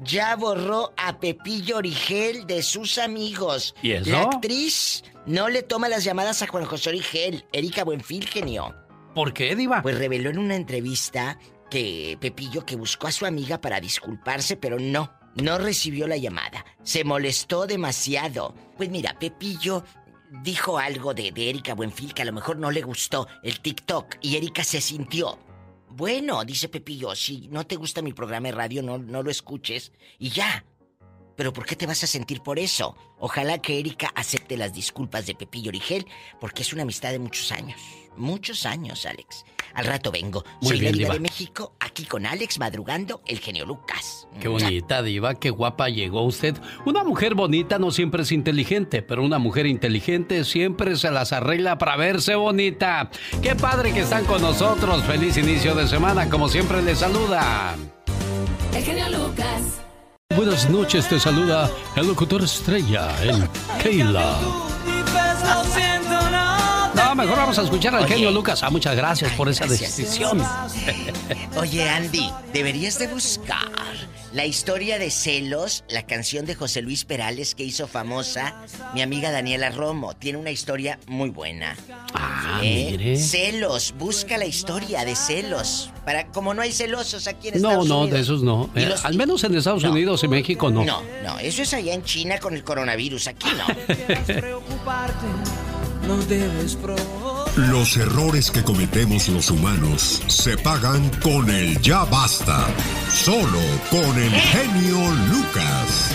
ya 0.00 0.34
borró 0.34 0.92
a 0.96 1.20
Pepillo 1.20 1.76
Origel 1.76 2.48
de 2.48 2.60
sus 2.60 2.98
amigos. 2.98 3.76
¿Y 3.82 3.92
eso? 3.92 4.10
La 4.10 4.22
actriz 4.22 5.04
no 5.24 5.48
le 5.48 5.62
toma 5.62 5.88
las 5.88 6.02
llamadas 6.02 6.42
a 6.42 6.48
Juan 6.48 6.64
José 6.64 6.88
Origel, 6.88 7.44
Erika 7.52 7.84
Buenfil, 7.84 8.26
genio. 8.26 8.74
¿Por 9.14 9.34
qué, 9.34 9.54
Diva? 9.54 9.82
Pues 9.82 9.96
reveló 9.96 10.30
en 10.30 10.38
una 10.38 10.56
entrevista 10.56 11.38
que 11.70 12.18
Pepillo 12.20 12.66
que 12.66 12.76
buscó 12.76 13.06
a 13.06 13.12
su 13.12 13.24
amiga 13.24 13.60
para 13.60 13.80
disculparse, 13.80 14.56
pero 14.56 14.78
no, 14.78 15.12
no 15.36 15.58
recibió 15.58 16.06
la 16.06 16.16
llamada. 16.16 16.66
Se 16.82 17.04
molestó 17.04 17.66
demasiado. 17.66 18.54
Pues 18.76 18.90
mira, 18.90 19.18
Pepillo 19.18 19.84
dijo 20.42 20.78
algo 20.78 21.14
de, 21.14 21.32
de 21.32 21.48
Erika 21.48 21.74
Buenfil 21.74 22.12
que 22.12 22.22
a 22.22 22.26
lo 22.26 22.32
mejor 22.32 22.56
no 22.56 22.70
le 22.70 22.82
gustó 22.82 23.26
el 23.42 23.60
TikTok 23.60 24.16
y 24.20 24.36
Erika 24.36 24.64
se 24.64 24.80
sintió. 24.80 25.38
Bueno, 25.88 26.44
dice 26.44 26.68
Pepillo, 26.68 27.14
si 27.16 27.48
no 27.48 27.66
te 27.66 27.76
gusta 27.76 28.02
mi 28.02 28.12
programa 28.12 28.48
de 28.48 28.52
radio, 28.52 28.82
no, 28.82 28.98
no 28.98 29.22
lo 29.22 29.30
escuches 29.30 29.92
y 30.18 30.30
ya. 30.30 30.64
Pero 31.40 31.54
¿por 31.54 31.64
qué 31.64 31.74
te 31.74 31.86
vas 31.86 32.04
a 32.04 32.06
sentir 32.06 32.42
por 32.42 32.58
eso? 32.58 32.94
Ojalá 33.18 33.62
que 33.62 33.78
Erika 33.78 34.12
acepte 34.14 34.58
las 34.58 34.74
disculpas 34.74 35.24
de 35.24 35.34
Pepillo 35.34 35.70
Origel, 35.70 36.06
porque 36.38 36.60
es 36.60 36.74
una 36.74 36.82
amistad 36.82 37.12
de 37.12 37.18
muchos 37.18 37.50
años. 37.50 37.80
Muchos 38.14 38.66
años, 38.66 39.06
Alex. 39.06 39.46
Al 39.72 39.86
rato 39.86 40.10
vengo. 40.10 40.44
Muy 40.60 40.72
Soy 40.72 40.80
bien, 40.80 40.92
la 40.92 40.98
diva 40.98 41.04
Diva. 41.04 41.14
de 41.14 41.20
México, 41.20 41.72
aquí 41.80 42.04
con 42.04 42.26
Alex 42.26 42.58
madrugando, 42.58 43.22
el 43.26 43.38
genio 43.38 43.64
Lucas. 43.64 44.28
Qué 44.38 44.48
bonita, 44.48 45.02
Diva, 45.02 45.34
qué 45.36 45.48
guapa 45.48 45.88
llegó 45.88 46.24
usted. 46.24 46.58
Una 46.84 47.04
mujer 47.04 47.34
bonita 47.34 47.78
no 47.78 47.90
siempre 47.90 48.24
es 48.24 48.32
inteligente, 48.32 49.00
pero 49.00 49.24
una 49.24 49.38
mujer 49.38 49.64
inteligente 49.64 50.44
siempre 50.44 50.94
se 50.96 51.10
las 51.10 51.32
arregla 51.32 51.78
para 51.78 51.96
verse 51.96 52.34
bonita. 52.34 53.10
Qué 53.40 53.54
padre 53.54 53.94
que 53.94 54.00
están 54.00 54.26
con 54.26 54.42
nosotros. 54.42 55.02
Feliz 55.04 55.38
inicio 55.38 55.74
de 55.74 55.88
semana, 55.88 56.28
como 56.28 56.50
siempre 56.50 56.82
les 56.82 56.98
saluda. 56.98 57.76
El 58.74 58.84
genio 58.84 59.08
Lucas. 59.08 59.80
Buenas 60.36 60.70
noches, 60.70 61.08
te 61.08 61.18
saluda 61.18 61.68
el 61.96 62.06
locutor 62.06 62.44
estrella, 62.44 63.08
el 63.20 63.48
Keila. 63.82 64.36
No, 66.94 67.14
mejor 67.16 67.36
vamos 67.36 67.58
a 67.58 67.62
escuchar 67.62 67.96
al 67.96 68.04
Oye. 68.04 68.14
genio 68.14 68.30
Lucas. 68.30 68.62
Ah, 68.62 68.70
muchas 68.70 68.94
gracias 68.94 69.32
por 69.32 69.48
esa 69.48 69.66
gracias. 69.66 69.96
decisión. 69.96 70.40
Oye, 71.56 71.90
Andy, 71.90 72.32
deberías 72.52 72.96
de 73.00 73.08
buscar 73.08 73.58
la 74.32 74.46
historia 74.46 74.98
de 74.98 75.10
Celos, 75.10 75.82
la 75.88 76.06
canción 76.06 76.46
de 76.46 76.54
José 76.54 76.82
Luis 76.82 77.04
Perales 77.04 77.54
que 77.56 77.64
hizo 77.64 77.88
famosa 77.88 78.54
mi 78.94 79.02
amiga 79.02 79.30
Daniela 79.32 79.70
Romo. 79.70 80.14
Tiene 80.14 80.38
una 80.38 80.50
historia 80.52 81.00
muy 81.08 81.30
buena. 81.30 81.76
Ah, 82.14 82.60
¿Eh? 82.62 82.88
mire. 82.92 83.16
Celos, 83.16 83.92
busca 83.98 84.38
la 84.38 84.46
historia 84.46 85.04
de 85.04 85.16
Celos. 85.16 85.90
Para, 86.04 86.26
como 86.28 86.54
no 86.54 86.62
hay 86.62 86.72
celosos 86.72 87.26
aquí 87.26 87.48
en 87.48 87.60
No, 87.60 87.70
Estados 87.70 87.88
no, 87.88 87.98
Unidos. 88.02 88.16
de 88.16 88.22
esos 88.22 88.42
no. 88.42 88.70
Eh, 88.76 88.86
los- 88.86 89.04
al 89.04 89.14
menos 89.16 89.42
en 89.44 89.56
Estados 89.56 89.82
Unidos 89.84 90.22
y 90.22 90.28
México 90.28 90.70
no. 90.70 90.84
No, 90.84 91.02
no, 91.24 91.38
eso 91.40 91.62
es 91.62 91.74
allá 91.74 91.92
en 91.94 92.04
China 92.04 92.38
con 92.38 92.54
el 92.54 92.62
coronavirus, 92.62 93.26
aquí 93.28 93.48
no. 93.56 93.66
No 96.06 96.16
debes 96.26 96.76
Los 97.68 97.98
errores 97.98 98.50
que 98.50 98.64
cometemos 98.64 99.28
los 99.28 99.50
humanos 99.50 100.22
se 100.28 100.56
pagan 100.56 101.10
con 101.20 101.50
el 101.50 101.78
ya 101.82 102.04
basta. 102.04 102.66
Solo 103.10 103.60
con 103.90 104.16
el 104.16 104.30
genio 104.30 104.96
Lucas. 105.28 106.10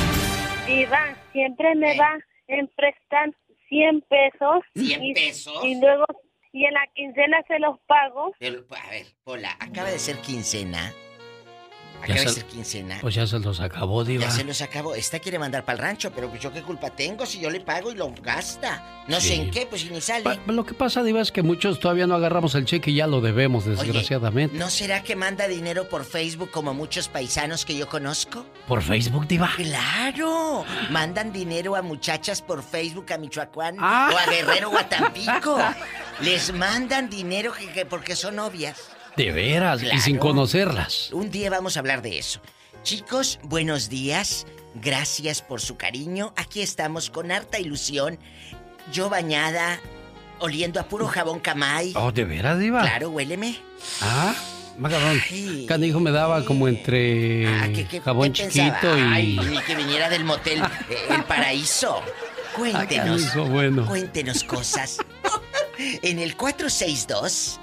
Diva, 0.65 1.15
siempre 1.33 1.75
me 1.75 1.95
va 1.99 2.17
en 2.47 2.67
prestar 2.69 3.29
100 3.69 4.01
pesos. 4.09 4.63
100 4.73 5.03
y, 5.03 5.13
pesos. 5.13 5.63
Y 5.63 5.79
luego, 5.79 6.05
y 6.51 6.65
en 6.65 6.73
la 6.73 6.87
quincena 6.95 7.37
se 7.47 7.59
los 7.59 7.79
pago. 7.81 8.33
Pero, 8.39 8.65
a 8.71 8.89
ver, 8.89 9.05
hola, 9.25 9.55
acaba 9.59 9.91
de 9.91 9.99
ser 9.99 10.17
quincena. 10.21 10.91
Ya 12.07 12.13
Acaba 12.13 12.19
de 12.21 12.27
se- 12.29 12.41
ser 12.41 12.45
quincena. 12.45 12.97
Pues 13.01 13.15
ya 13.15 13.25
se 13.27 13.39
los 13.39 13.59
acabó, 13.59 14.03
Diva. 14.03 14.23
Ya 14.25 14.31
se 14.31 14.43
los 14.43 14.61
acabó. 14.61 14.95
Esta 14.95 15.19
quiere 15.19 15.39
mandar 15.39 15.65
para 15.65 15.77
el 15.77 15.83
rancho, 15.83 16.11
pero 16.11 16.29
pues 16.29 16.41
yo 16.41 16.51
qué 16.53 16.61
culpa 16.61 16.89
tengo 16.91 17.25
si 17.25 17.39
yo 17.39 17.49
le 17.49 17.59
pago 17.61 17.91
y 17.91 17.95
lo 17.95 18.13
gasta. 18.21 19.03
No 19.07 19.21
sé 19.21 19.35
en 19.35 19.51
qué, 19.51 19.65
pues 19.67 19.81
si 19.81 19.89
ni 19.89 20.01
sale. 20.01 20.23
Pa- 20.23 20.37
Lo 20.51 20.65
que 20.65 20.73
pasa, 20.73 21.03
Diva, 21.03 21.21
es 21.21 21.31
que 21.31 21.43
muchos 21.43 21.79
todavía 21.79 22.07
no 22.07 22.15
agarramos 22.15 22.55
el 22.55 22.65
cheque 22.65 22.89
y 22.91 22.95
ya 22.95 23.07
lo 23.07 23.21
debemos, 23.21 23.65
Oye, 23.67 23.75
desgraciadamente. 23.75 24.57
¿No 24.57 24.69
será 24.69 25.03
que 25.03 25.15
manda 25.15 25.47
dinero 25.47 25.87
por 25.89 26.05
Facebook 26.05 26.49
como 26.51 26.73
muchos 26.73 27.07
paisanos 27.07 27.65
que 27.65 27.77
yo 27.77 27.87
conozco? 27.87 28.45
¿Por 28.67 28.81
Facebook, 28.81 29.27
Diva? 29.27 29.51
¡Claro! 29.55 30.65
Mandan 30.89 31.31
dinero 31.31 31.75
a 31.75 31.81
muchachas 31.81 32.41
por 32.41 32.63
Facebook 32.63 33.11
a 33.13 33.17
Michoacán 33.17 33.77
Ah. 33.79 34.09
o 34.13 34.17
a 34.17 34.25
Guerrero 34.31 34.69
o 34.71 34.77
a 34.77 34.89
Tampico. 34.89 35.57
Les 36.21 36.53
mandan 36.53 37.09
dinero 37.09 37.53
que- 37.53 37.71
que 37.71 37.85
porque 37.85 38.15
son 38.15 38.35
novias. 38.37 38.77
De 39.17 39.31
veras, 39.31 39.81
y 39.81 39.99
sin 39.99 40.17
conocerlas. 40.17 41.09
Un 41.13 41.31
día 41.31 41.49
vamos 41.49 41.77
a 41.77 41.79
hablar 41.79 42.01
de 42.01 42.19
eso. 42.19 42.41
Chicos, 42.83 43.39
buenos 43.43 43.87
días. 43.89 44.45
Gracias 44.75 45.41
por 45.41 45.61
su 45.61 45.77
cariño. 45.77 46.33
Aquí 46.35 46.61
estamos 46.61 47.09
con 47.09 47.31
harta 47.31 47.57
ilusión. 47.57 48.19
Yo 48.91 49.09
bañada, 49.09 49.79
oliendo 50.39 50.81
a 50.81 50.87
puro 50.89 51.07
jabón 51.07 51.39
camay. 51.39 51.93
Oh, 51.95 52.11
¿de 52.11 52.25
veras, 52.25 52.59
Diva? 52.59 52.81
Claro, 52.81 53.09
huéleme. 53.09 53.57
Ah, 54.01 54.35
Macarrón. 54.77 55.21
Canijo 55.65 56.01
me 56.01 56.11
daba 56.11 56.43
como 56.43 56.67
entre 56.67 57.47
Ah, 57.47 57.69
jabón 58.03 58.33
chiquito 58.33 58.97
y... 58.97 59.01
Ay, 59.01 59.39
ni 59.49 59.59
que 59.59 59.75
viniera 59.75 60.09
del 60.09 60.25
motel 60.25 60.61
eh, 60.89 60.97
El 61.09 61.23
Paraíso. 61.23 62.01
Cuéntenos. 62.55 63.23
Ah, 63.23 63.31
canijo, 63.31 63.45
bueno. 63.49 63.85
Cuéntenos 63.85 64.43
cosas. 64.43 64.97
En 65.77 66.19
el 66.19 66.37
462. 66.37 67.59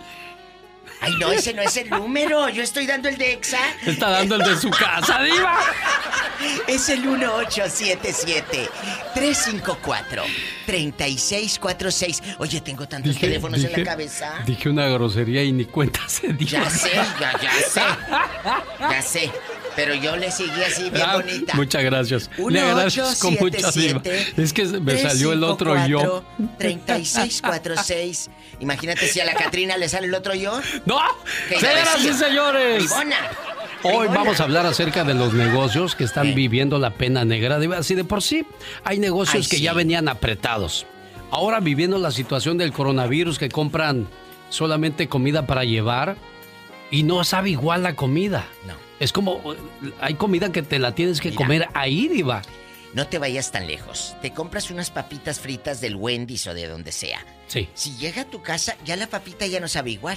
Ay, 1.02 1.16
no, 1.18 1.32
ese 1.32 1.52
no 1.52 1.62
es 1.62 1.76
el 1.76 1.90
número. 1.90 2.48
Yo 2.48 2.62
estoy 2.62 2.86
dando 2.86 3.08
el 3.08 3.18
de 3.18 3.32
Exa. 3.32 3.58
Está 3.84 4.08
dando 4.10 4.36
el 4.36 4.42
de 4.42 4.56
su 4.56 4.70
casa, 4.70 5.20
diva. 5.22 5.58
Es 6.68 6.88
el 6.88 7.02
1877-354-3646. 10.66 12.36
Oye, 12.38 12.60
tengo 12.60 12.86
tantos 12.88 13.18
teléfonos 13.18 13.62
en 13.64 13.72
la 13.72 13.82
cabeza. 13.84 14.42
Dije 14.46 14.68
una 14.68 14.86
grosería 14.88 15.42
y 15.42 15.50
ni 15.52 15.64
cuenta 15.64 16.00
se 16.08 16.32
dio. 16.32 16.46
Ya 16.46 16.70
sé, 16.70 16.92
ya, 17.20 17.32
ya 17.40 17.52
sé. 17.52 17.80
Ya 18.80 19.02
sé. 19.02 19.30
Pero 19.74 19.94
yo 19.94 20.16
le 20.16 20.30
seguí 20.30 20.62
así 20.62 20.90
bien 20.90 21.02
Ah, 21.06 21.14
bonita. 21.16 21.54
Muchas 21.54 21.82
gracias. 21.82 22.30
Le 22.48 22.60
agradezco 22.60 23.28
Diva. 23.30 23.42
1877 23.42 24.34
Es 24.42 24.52
que 24.52 24.64
me 24.66 24.98
salió 24.98 25.32
el 25.32 25.42
otro 25.44 25.86
yo. 25.86 26.24
3646. 26.58 28.30
Imagínate 28.60 29.06
si 29.08 29.20
a 29.20 29.24
la 29.24 29.34
Catrina 29.34 29.76
le 29.76 29.88
sale 29.88 30.06
el 30.06 30.14
otro 30.14 30.34
yo. 30.34 30.60
¡No! 30.86 30.98
¿Qué 31.48 31.58
Señoras 31.58 32.04
y 32.04 32.12
señores. 32.12 32.78
Bribona. 32.84 33.16
Hoy 33.84 34.06
vamos 34.08 34.40
a 34.40 34.44
hablar 34.44 34.64
acerca 34.66 35.02
de 35.04 35.14
los 35.14 35.32
negocios 35.32 35.96
que 35.96 36.04
están 36.04 36.34
viviendo 36.34 36.78
la 36.78 36.90
pena 36.90 37.24
negra. 37.24 37.58
Así 37.76 37.94
de 37.94 38.04
por 38.04 38.22
sí, 38.22 38.46
hay 38.84 38.98
negocios 38.98 39.44
Ay, 39.44 39.50
que 39.50 39.56
sí. 39.56 39.62
ya 39.62 39.72
venían 39.72 40.08
apretados. 40.08 40.86
Ahora 41.30 41.60
viviendo 41.60 41.98
la 41.98 42.10
situación 42.12 42.58
del 42.58 42.72
coronavirus 42.72 43.38
que 43.38 43.48
compran 43.48 44.06
solamente 44.50 45.08
comida 45.08 45.46
para 45.46 45.64
llevar 45.64 46.16
y 46.90 47.02
no 47.04 47.24
sabe 47.24 47.50
igual 47.50 47.82
la 47.82 47.96
comida. 47.96 48.46
No. 48.68 48.74
Es 49.02 49.12
como, 49.12 49.42
hay 50.00 50.14
comida 50.14 50.52
que 50.52 50.62
te 50.62 50.78
la 50.78 50.94
tienes 50.94 51.20
que 51.20 51.34
comer 51.34 51.66
ahí, 51.74 52.06
Diva. 52.06 52.40
No 52.94 53.08
te 53.08 53.18
vayas 53.18 53.50
tan 53.50 53.66
lejos. 53.66 54.14
Te 54.22 54.32
compras 54.32 54.70
unas 54.70 54.92
papitas 54.92 55.40
fritas 55.40 55.80
del 55.80 55.96
Wendy's 55.96 56.46
o 56.46 56.54
de 56.54 56.68
donde 56.68 56.92
sea. 56.92 57.18
Sí. 57.48 57.68
Si 57.74 57.96
llega 57.96 58.22
a 58.22 58.24
tu 58.26 58.42
casa, 58.42 58.76
ya 58.84 58.94
la 58.94 59.08
papita 59.08 59.44
ya 59.44 59.58
no 59.58 59.66
sabe 59.66 59.90
igual. 59.90 60.16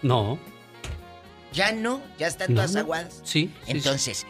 No. 0.00 0.38
Ya 1.52 1.72
no, 1.72 2.00
ya 2.18 2.26
están 2.26 2.54
No, 2.54 2.62
todas 2.62 2.74
aguadas. 2.74 3.20
Sí. 3.22 3.22
sí, 3.22 3.50
sí. 3.66 3.70
Entonces, 3.70 4.26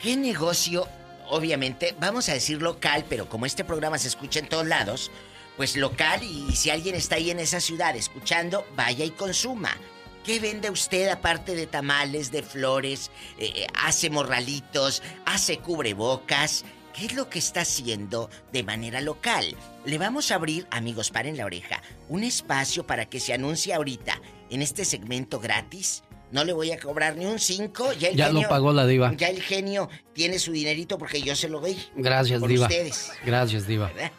¿qué 0.00 0.16
negocio? 0.16 0.88
Obviamente, 1.28 1.94
vamos 2.00 2.30
a 2.30 2.32
decir 2.32 2.62
local, 2.62 3.04
pero 3.10 3.28
como 3.28 3.44
este 3.44 3.62
programa 3.62 3.98
se 3.98 4.08
escucha 4.08 4.40
en 4.40 4.48
todos 4.48 4.66
lados, 4.66 5.10
pues 5.58 5.76
local 5.76 6.22
y 6.22 6.56
si 6.56 6.70
alguien 6.70 6.94
está 6.94 7.16
ahí 7.16 7.30
en 7.30 7.40
esa 7.40 7.60
ciudad 7.60 7.94
escuchando, 7.94 8.66
vaya 8.74 9.04
y 9.04 9.10
consuma. 9.10 9.76
¿Qué 10.24 10.40
vende 10.40 10.70
usted 10.70 11.08
aparte 11.08 11.54
de 11.54 11.66
tamales, 11.66 12.30
de 12.32 12.42
flores, 12.42 13.10
eh, 13.38 13.66
hace 13.74 14.08
morralitos, 14.10 15.02
hace 15.26 15.58
cubrebocas? 15.58 16.64
¿Qué 16.94 17.06
es 17.06 17.12
lo 17.14 17.28
que 17.28 17.38
está 17.40 17.60
haciendo 17.62 18.30
de 18.52 18.62
manera 18.62 19.00
local? 19.00 19.54
Le 19.84 19.98
vamos 19.98 20.30
a 20.30 20.36
abrir, 20.36 20.66
amigos, 20.70 21.10
paren 21.10 21.36
la 21.36 21.44
oreja, 21.44 21.82
un 22.08 22.24
espacio 22.24 22.86
para 22.86 23.06
que 23.06 23.20
se 23.20 23.34
anuncie 23.34 23.74
ahorita 23.74 24.20
en 24.48 24.62
este 24.62 24.84
segmento 24.84 25.40
gratis. 25.40 26.04
No 26.30 26.44
le 26.44 26.52
voy 26.52 26.72
a 26.72 26.78
cobrar 26.78 27.16
ni 27.16 27.26
un 27.26 27.38
5. 27.38 27.92
Ya, 27.94 28.08
el 28.08 28.16
Ya 28.16 28.28
lo 28.28 28.34
genio- 28.40 28.48
pagó 28.48 28.72
la 28.72 28.86
diva. 28.86 29.12
Ya 29.16 29.28
el 29.28 29.42
genio 29.42 29.88
tiene 30.14 30.38
su 30.38 30.52
dinerito 30.52 30.96
porque 30.96 31.20
yo 31.20 31.36
se 31.36 31.48
lo 31.48 31.60
doy. 31.60 31.76
Gracias, 31.96 32.40
por 32.40 32.48
Diva. 32.48 32.66
ustedes. 32.66 33.12
Gracias, 33.24 33.66
Diva. 33.66 33.88
¿verdad? 33.88 34.12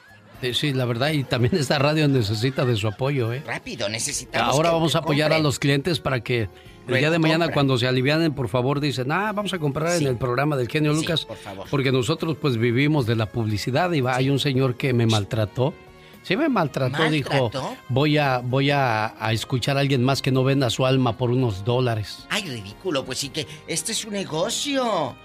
Sí, 0.54 0.74
la 0.74 0.86
verdad, 0.86 1.12
y 1.12 1.24
también 1.24 1.56
esta 1.56 1.80
radio 1.80 2.08
necesita 2.08 2.66
de 2.66 2.76
su 2.76 2.88
apoyo, 2.88 3.34
¿eh? 3.34 3.44
Rápido, 3.46 3.90
necesitamos. 3.90 4.54
Ahora 4.56 4.70
que 4.70 4.74
vamos 4.76 4.96
a 4.96 5.00
apoyar 5.00 5.34
a 5.34 5.40
los 5.40 5.60
clientes 5.60 6.00
para 6.00 6.20
que 6.22 6.50
el 6.88 6.98
día 6.98 7.10
de 7.10 7.18
mañana 7.20 7.52
cuando 7.52 7.78
se 7.78 7.88
alivianen, 7.88 8.34
por 8.34 8.48
favor, 8.48 8.80
dicen, 8.80 9.12
ah, 9.12 9.32
vamos 9.34 9.54
a 9.54 9.60
comprar 9.60 9.98
Sí. 9.98 10.04
en 10.04 10.12
el 10.12 10.18
programa 10.18 10.56
del 10.56 10.68
genio 10.70 10.94
Sí, 10.94 11.02
Lucas. 11.02 11.26
por 11.26 11.38
favor. 11.38 11.68
Porque 11.70 11.92
nosotros 11.92 12.38
pues 12.40 12.58
vivimos 12.58 13.06
de 13.08 13.16
la 13.16 13.26
publicidad 13.28 13.92
y 13.94 14.02
va, 14.02 14.16
hay 14.16 14.30
un 14.30 14.40
señor 14.40 14.76
que 14.76 14.94
me 14.94 15.06
maltrató. 15.08 15.74
Sí 16.22 16.36
me 16.36 16.50
maltrató, 16.50 17.08
dijo, 17.10 17.52
voy 17.88 18.18
a, 18.18 18.40
voy 18.40 18.72
a, 18.72 19.14
a 19.24 19.32
escuchar 19.32 19.78
a 19.78 19.82
alguien 19.82 20.04
más 20.04 20.24
que 20.24 20.32
no 20.32 20.44
venda 20.44 20.72
su 20.72 20.84
alma 20.86 21.18
por 21.18 21.30
unos 21.30 21.64
dólares. 21.64 22.26
Ay, 22.30 22.42
ridículo, 22.50 23.06
pues 23.06 23.20
sí 23.20 23.30
que 23.30 23.46
este 23.68 23.92
es 23.92 24.04
un 24.06 24.14
negocio. 24.14 25.16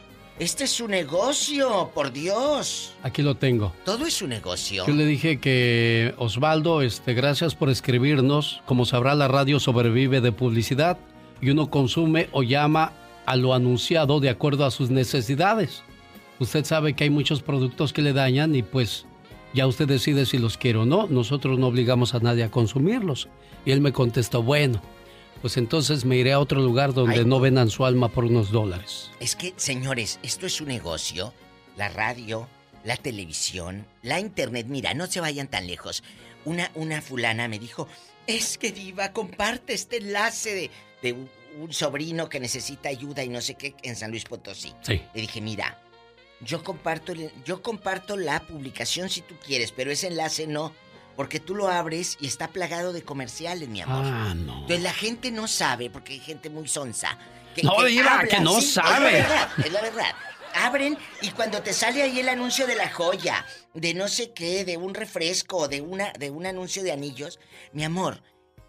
Este 0.41 0.65
es 0.65 0.81
un 0.81 0.93
negocio, 0.93 1.91
por 1.93 2.11
Dios. 2.15 2.95
Aquí 3.03 3.21
lo 3.21 3.35
tengo. 3.35 3.75
Todo 3.85 4.07
es 4.07 4.23
un 4.23 4.31
negocio. 4.31 4.87
Yo 4.87 4.95
le 4.95 5.05
dije 5.05 5.39
que 5.39 6.15
Osvaldo, 6.17 6.81
este, 6.81 7.13
gracias 7.13 7.55
por 7.55 7.69
escribirnos. 7.69 8.63
Como 8.65 8.87
sabrá, 8.87 9.15
la 9.15 9.29
radio 9.29 9.61
sobrevive 9.61 10.23
de 10.23 10.33
publicidad 10.33 10.97
y 11.43 11.51
uno 11.51 11.69
consume 11.69 12.31
o 12.33 12.43
llama 12.43 12.95
a 13.27 13.37
lo 13.37 13.53
anunciado 13.53 14.19
de 14.19 14.31
acuerdo 14.31 14.65
a 14.65 14.71
sus 14.71 14.89
necesidades. 14.89 15.83
Usted 16.39 16.65
sabe 16.65 16.95
que 16.95 17.05
hay 17.05 17.11
muchos 17.11 17.43
productos 17.43 17.93
que 17.93 18.01
le 18.01 18.15
dañan 18.15 18.57
y 18.57 18.63
pues 18.63 19.05
ya 19.53 19.67
usted 19.67 19.89
decide 19.89 20.25
si 20.25 20.39
los 20.39 20.57
quiere 20.57 20.79
o 20.79 20.87
no. 20.87 21.07
Nosotros 21.07 21.59
no 21.59 21.67
obligamos 21.67 22.15
a 22.15 22.21
nadie 22.21 22.45
a 22.45 22.51
consumirlos. 22.51 23.29
Y 23.67 23.73
él 23.73 23.83
me 23.83 23.93
contestó, 23.93 24.43
bueno, 24.43 24.81
pues 25.41 25.57
entonces 25.57 26.05
me 26.05 26.17
iré 26.17 26.33
a 26.33 26.41
otro 26.41 26.61
lugar 26.61 26.93
donde 26.95 27.21
Ay. 27.21 27.25
no 27.25 27.41
vendan 27.41 27.71
su 27.71 27.85
alma 27.85 28.09
por 28.09 28.25
unos 28.25 28.51
dólares. 28.51 29.11
Es 29.21 29.37
que, 29.37 29.55
señores, 29.57 30.19
esto 30.23 30.47
es 30.47 30.61
un 30.61 30.69
negocio. 30.69 31.33
La 31.77 31.89
radio, 31.89 32.49
la 32.85 32.97
televisión, 32.97 33.87
la 34.03 34.21
internet. 34.21 34.67
Mira, 34.69 34.95
no 34.95 35.07
se 35.07 35.21
vayan 35.21 35.49
tan 35.49 35.67
lejos. 35.67 36.03
Una, 36.45 36.71
una 36.75 37.01
fulana 37.03 37.49
me 37.49 37.59
dijo, 37.59 37.89
es 38.27 38.59
que 38.59 38.73
diva, 38.73 39.13
comparte 39.13 39.73
este 39.75 39.99
enlace 39.99 40.55
de, 40.55 40.71
de 41.03 41.13
un, 41.13 41.29
un 41.59 41.73
sobrino 41.73 42.29
que 42.29 42.41
necesita 42.41 42.89
ayuda 42.89 43.25
y 43.25 43.29
no 43.29 43.41
sé 43.41 43.55
qué 43.55 43.75
en 43.83 43.97
San 43.97 44.11
Luis 44.11 44.25
Potosí. 44.25 44.73
Sí. 44.83 45.01
Le 45.15 45.21
dije, 45.21 45.41
mira, 45.41 45.79
yo 46.41 46.63
comparto, 46.65 47.13
yo 47.45 47.63
comparto 47.63 48.17
la 48.17 48.41
publicación 48.41 49.11
si 49.11 49.21
tú 49.21 49.35
quieres, 49.45 49.73
pero 49.73 49.91
ese 49.91 50.09
enlace 50.09 50.47
no. 50.47 50.73
Porque 51.17 51.41
tú 51.41 51.55
lo 51.55 51.69
abres 51.69 52.17
y 52.21 52.27
está 52.27 52.49
plagado 52.49 52.93
de 52.93 53.03
comerciales, 53.03 53.69
mi 53.69 53.81
amor. 53.83 54.05
Ah, 54.07 54.35
no. 54.35 54.55
Entonces 54.55 54.83
la 54.83 54.93
gente 54.95 55.31
no 55.31 55.49
sabe, 55.49 55.91
porque 55.91 56.15
hay 56.15 56.21
gente 56.21 56.49
muy 56.51 56.67
sonsa. 56.69 57.19
No, 57.63 57.83
Diva, 57.85 58.23
que 58.29 58.41
no 58.41 58.61
sí, 58.61 58.69
sabe. 58.73 59.19
Es 59.19 59.29
la 59.29 59.29
verdad, 59.29 59.49
es 59.67 59.73
la 59.73 59.81
verdad. 59.83 60.15
Abren 60.55 60.99
y 61.23 61.31
cuando 61.31 61.63
te 61.63 61.73
sale 61.73 62.03
ahí 62.03 62.19
el 62.21 62.29
anuncio 62.29 62.67
de 62.67 62.75
la 62.75 62.91
joya, 62.91 63.45
de 63.75 63.93
no 63.95 64.09
sé 64.09 64.33
qué, 64.33 64.65
de 64.65 64.77
un 64.77 64.95
refresco, 64.95 65.69
de 65.69 65.81
una, 65.81 66.13
de 66.19 66.31
un 66.31 66.47
anuncio 66.47 66.83
de 66.83 66.91
anillos, 66.93 67.39
mi 67.73 67.85
amor, 67.85 68.23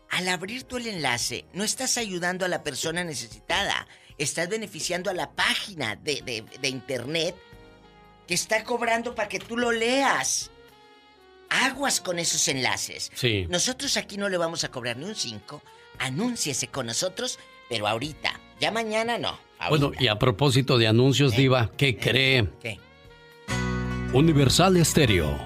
al 0.10 0.28
abrir 0.28 0.64
tú 0.64 0.78
el 0.78 0.88
enlace, 0.88 1.46
no 1.54 1.64
estás 1.64 1.98
ayudando 1.98 2.46
a 2.46 2.50
la 2.50 2.64
persona 2.64 3.04
necesitada, 3.04 3.88
estás 4.18 4.50
beneficiando 4.50 5.10
a 5.10 5.14
la 5.14 5.32
página 5.32 5.96
de, 5.96 6.22
de- 6.22 6.44
de 6.60 6.68
internet 6.68 7.36
que 8.28 8.34
está 8.36 8.64
cobrando 8.64 9.16
para 9.16 9.30
que 9.30 9.40
tú 9.40 9.58
lo 9.58 9.72
leas. 9.72 10.52
Aguas 11.52 12.00
con 12.00 12.18
esos 12.18 12.48
enlaces. 12.48 13.12
Sí. 13.14 13.46
Nosotros 13.50 13.98
aquí 13.98 14.18
no 14.18 14.30
le 14.30 14.38
vamos 14.38 14.64
a 14.64 14.72
cobrar 14.72 14.96
ni 14.96 15.06
un 15.06 15.16
5. 15.16 15.62
Anúnciese 16.00 16.68
con 16.68 16.86
nosotros, 16.86 17.40
pero 17.70 17.88
ahorita. 17.88 18.40
Ya 18.60 18.72
mañana 18.72 19.18
no. 19.18 19.38
Bueno, 19.70 19.92
y 20.00 20.08
a 20.08 20.18
propósito 20.18 20.78
de 20.78 20.88
anuncios, 20.88 21.36
Diva, 21.36 21.70
¿qué 21.78 21.98
cree? 21.98 22.48
¿Qué? 22.62 22.80
Universal 24.14 24.78
Estéreo 24.78 25.38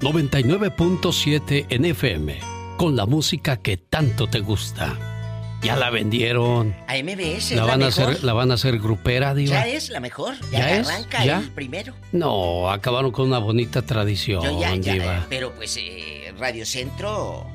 99.7 0.00 1.66
en 1.70 1.84
FM, 1.86 2.38
con 2.76 2.94
la 2.94 3.06
música 3.06 3.56
que 3.56 3.76
tanto 3.76 4.26
te 4.26 4.40
gusta. 4.40 5.13
Ya 5.64 5.76
la 5.76 5.90
vendieron. 5.90 6.74
A 6.86 6.94
MBS 6.96 7.52
La 7.52 7.64
van 7.64 7.80
la 7.80 7.86
a 7.86 7.88
hacer, 7.88 8.22
la 8.22 8.32
van 8.32 8.50
a 8.50 8.54
hacer 8.54 8.78
grupera, 8.78 9.34
Diva. 9.34 9.52
Ya 9.54 9.66
es 9.66 9.88
la 9.90 10.00
mejor. 10.00 10.34
Ya, 10.52 10.58
¿Ya 10.58 10.76
es? 10.76 10.88
arranca 10.88 11.24
¿Ya? 11.24 11.38
el 11.40 11.50
primero. 11.50 11.94
No, 12.12 12.70
acabaron 12.70 13.10
con 13.12 13.26
una 13.28 13.38
bonita 13.38 13.82
tradición, 13.82 14.42
Yo 14.44 14.60
ya, 14.60 14.72
Diva. 14.76 15.26
pero 15.30 15.52
pues 15.54 15.76
eh, 15.80 16.32
Radio 16.38 16.66
Centro 16.66 17.46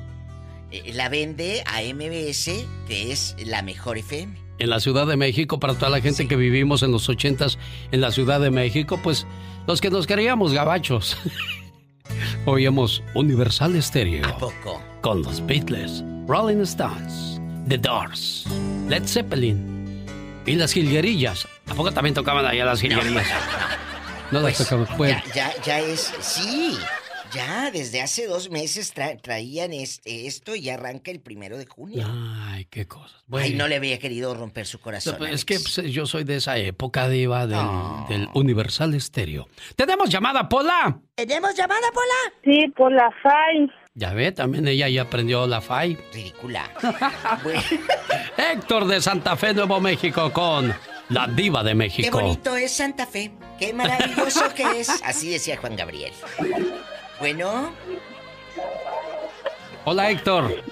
eh, 0.72 0.92
la 0.92 1.08
vende 1.08 1.62
a 1.66 1.80
MBS, 1.82 2.50
que 2.88 3.12
es 3.12 3.36
la 3.44 3.62
mejor 3.62 3.98
FM. 3.98 4.36
En 4.58 4.68
la 4.70 4.80
Ciudad 4.80 5.06
de 5.06 5.16
México, 5.16 5.58
para 5.60 5.74
toda 5.74 5.88
la 5.90 6.00
gente 6.00 6.28
que 6.28 6.36
vivimos 6.36 6.82
en 6.82 6.92
los 6.92 7.08
ochentas 7.08 7.58
en 7.92 8.00
la 8.00 8.10
Ciudad 8.10 8.40
de 8.40 8.50
México, 8.50 8.98
pues 9.02 9.26
los 9.66 9.80
que 9.80 9.88
nos 9.90 10.06
creíamos 10.06 10.52
gabachos. 10.52 11.16
Oíamos 12.46 13.02
Universal 13.14 13.76
Estéreo. 13.76 14.26
¿A 14.26 14.36
poco? 14.36 14.82
Con 15.00 15.22
los 15.22 15.44
Beatles, 15.46 16.02
Rolling 16.26 16.60
Stones, 16.62 17.29
The 17.68 17.78
Doors, 17.78 18.46
Led 18.88 19.04
Zeppelin 19.06 20.04
y 20.46 20.54
las 20.56 20.72
jilguerillas. 20.72 21.46
¿A 21.68 21.74
poco 21.74 21.92
también 21.92 22.14
tocaban 22.14 22.44
allá 22.44 22.64
las 22.64 22.80
jilguerillas? 22.80 23.26
No, 24.32 24.40
las 24.40 24.56
Pues, 24.56 24.68
tocaban. 24.68 24.96
Pues, 24.96 25.10
Ya, 25.10 25.52
ya, 25.54 25.62
ya 25.64 25.80
es. 25.80 26.12
Sí. 26.20 26.76
Ya 27.32 27.70
desde 27.70 28.02
hace 28.02 28.26
dos 28.26 28.50
meses 28.50 28.92
tra- 28.92 29.20
traían 29.22 29.72
este, 29.72 30.26
esto 30.26 30.56
y 30.56 30.68
arranca 30.68 31.12
el 31.12 31.20
primero 31.20 31.56
de 31.58 31.66
junio. 31.66 32.04
Ay, 32.10 32.64
qué 32.64 32.88
cosas. 32.88 33.12
Ay, 33.18 33.24
Bueno. 33.28 33.58
no 33.58 33.68
le 33.68 33.76
había 33.76 34.00
querido 34.00 34.34
romper 34.34 34.66
su 34.66 34.80
corazón. 34.80 35.12
No, 35.12 35.18
pues, 35.18 35.34
es 35.34 35.44
que 35.44 35.60
pues, 35.60 35.76
yo 35.92 36.06
soy 36.06 36.24
de 36.24 36.36
esa 36.36 36.58
época, 36.58 37.08
Diva, 37.08 37.46
del, 37.46 37.60
del 38.08 38.28
Universal 38.34 38.94
Estéreo. 38.94 39.46
¡Tenemos 39.76 40.10
llamada, 40.10 40.48
Pola! 40.48 40.98
¿Tenemos 41.14 41.54
llamada, 41.54 41.86
Pola? 41.94 42.34
Sí, 42.44 42.68
por 42.76 42.90
la 42.90 43.08
FAI. 43.22 43.70
Ya 43.94 44.12
ve, 44.14 44.30
también 44.30 44.68
ella 44.68 44.88
ya 44.88 45.02
aprendió 45.02 45.46
la 45.48 45.60
FAI. 45.60 45.98
Ridícula. 46.12 46.70
Héctor 48.36 48.86
de 48.86 49.00
Santa 49.00 49.36
Fe, 49.36 49.52
Nuevo 49.52 49.80
México, 49.80 50.32
con 50.32 50.72
la 51.08 51.26
diva 51.26 51.64
de 51.64 51.74
México. 51.74 52.18
Qué 52.18 52.24
bonito 52.24 52.54
es 52.54 52.70
Santa 52.70 53.04
Fe. 53.04 53.32
Qué 53.58 53.72
maravilloso 53.72 54.54
que 54.54 54.80
es. 54.80 54.88
Así 55.04 55.30
decía 55.30 55.56
Juan 55.56 55.74
Gabriel. 55.74 56.12
Bueno. 57.18 57.72
Hola, 59.84 60.10
Héctor. 60.10 60.62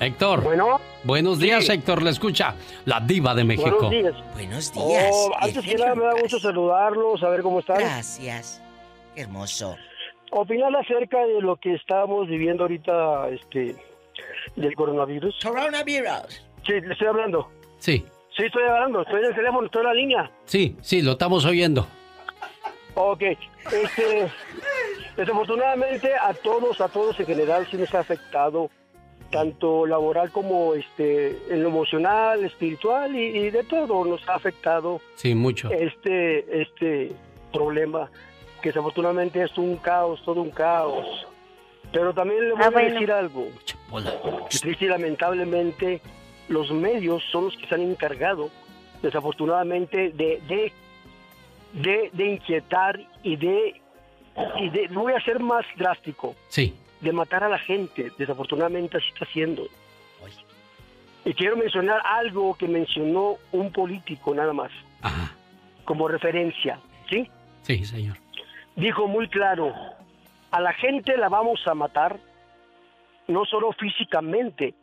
Héctor. 0.00 0.42
Bueno. 0.42 0.80
Buenos 1.02 1.38
días, 1.38 1.66
Héctor. 1.66 2.02
Le 2.02 2.10
escucha 2.10 2.54
la 2.84 3.00
diva 3.00 3.34
de 3.34 3.44
México. 3.44 3.70
Buenos 3.70 3.90
días. 3.90 4.14
Buenos 4.34 4.72
días. 4.72 5.10
Oh, 5.12 5.32
antes 5.40 5.64
que 5.64 5.74
nada, 5.76 5.94
me 5.94 6.04
da 6.04 6.12
gusto 6.20 6.38
saludarlos, 6.38 7.20
saber 7.20 7.40
cómo 7.40 7.60
están. 7.60 7.78
Gracias. 7.78 8.60
Qué 9.14 9.22
hermoso. 9.22 9.76
Opinar 10.30 10.74
acerca 10.76 11.24
de 11.26 11.40
lo 11.40 11.56
que 11.56 11.74
estamos 11.74 12.28
viviendo 12.28 12.64
ahorita, 12.64 13.28
este, 13.30 13.74
del 14.56 14.74
coronavirus. 14.74 15.38
Coronavirus. 15.42 16.46
Sí, 16.66 16.72
le 16.80 16.92
estoy 16.92 17.08
hablando. 17.08 17.48
Sí. 17.78 18.04
Sí, 18.36 18.44
estoy 18.44 18.62
hablando. 18.62 19.02
Estoy 19.02 19.20
en 19.20 19.26
el 19.26 19.34
teléfono, 19.34 19.66
estoy 19.66 19.80
en 19.80 19.86
la 19.88 19.94
línea. 19.94 20.30
Sí, 20.44 20.76
sí, 20.82 21.02
lo 21.02 21.12
estamos 21.12 21.44
oyendo. 21.44 21.86
Ok. 22.94 23.22
Este, 23.22 24.30
desafortunadamente 25.16 26.12
a 26.14 26.32
todos, 26.34 26.80
a 26.80 26.88
todos 26.88 27.18
en 27.20 27.26
general 27.26 27.66
sí 27.70 27.76
nos 27.76 27.94
ha 27.94 28.00
afectado 28.00 28.70
tanto 29.30 29.86
laboral 29.86 30.30
como 30.32 30.74
este 30.74 31.36
en 31.50 31.62
lo 31.62 31.68
emocional, 31.68 32.44
espiritual 32.44 33.14
y, 33.14 33.26
y 33.38 33.50
de 33.50 33.62
todo 33.64 34.04
nos 34.04 34.28
ha 34.28 34.34
afectado 34.34 35.00
Sí, 35.14 35.34
mucho. 35.36 35.70
este 35.70 36.62
este 36.62 37.12
problema 37.52 38.10
que 38.60 38.68
desafortunadamente 38.70 39.42
es 39.42 39.56
un 39.58 39.76
caos, 39.76 40.22
todo 40.24 40.40
un 40.42 40.50
caos. 40.50 41.06
Pero 41.92 42.12
también 42.14 42.44
le 42.48 42.52
voy 42.52 42.62
Ah, 42.62 42.66
a 42.66 42.70
bueno. 42.70 42.90
decir 42.92 43.10
algo. 43.12 43.48
Triste 44.48 44.84
y 44.84 44.88
lamentablemente 44.88 46.00
los 46.48 46.70
medios 46.70 47.22
son 47.32 47.46
los 47.46 47.56
que 47.56 47.66
se 47.66 47.74
han 47.74 47.82
encargado, 47.82 48.50
desafortunadamente, 49.02 50.10
de, 50.10 50.40
de, 50.46 50.72
de, 51.72 52.10
de 52.12 52.26
inquietar 52.32 53.00
y 53.22 53.36
de, 53.36 53.80
y 54.60 54.68
de, 54.70 54.88
voy 54.88 55.12
a 55.14 55.20
ser 55.20 55.40
más 55.40 55.64
drástico, 55.76 56.34
Sí. 56.48 56.74
de 57.00 57.12
matar 57.12 57.42
a 57.44 57.48
la 57.48 57.58
gente. 57.58 58.10
Desafortunadamente 58.18 58.96
así 58.98 59.08
está 59.08 59.24
haciendo. 59.24 59.66
Y 61.24 61.34
quiero 61.34 61.56
mencionar 61.56 62.00
algo 62.04 62.54
que 62.56 62.66
mencionó 62.66 63.36
un 63.52 63.70
político 63.72 64.34
nada 64.34 64.52
más, 64.54 64.70
como 65.84 66.08
referencia, 66.08 66.78
¿sí? 67.10 67.28
Sí, 67.62 67.84
señor. 67.84 68.16
Dijo 68.76 69.06
muy 69.06 69.28
claro, 69.28 69.74
a 70.50 70.60
la 70.60 70.72
gente 70.74 71.16
la 71.16 71.28
vamos 71.28 71.60
a 71.66 71.74
matar, 71.74 72.18
no 73.28 73.44
solo 73.44 73.72
físicamente, 73.72 74.74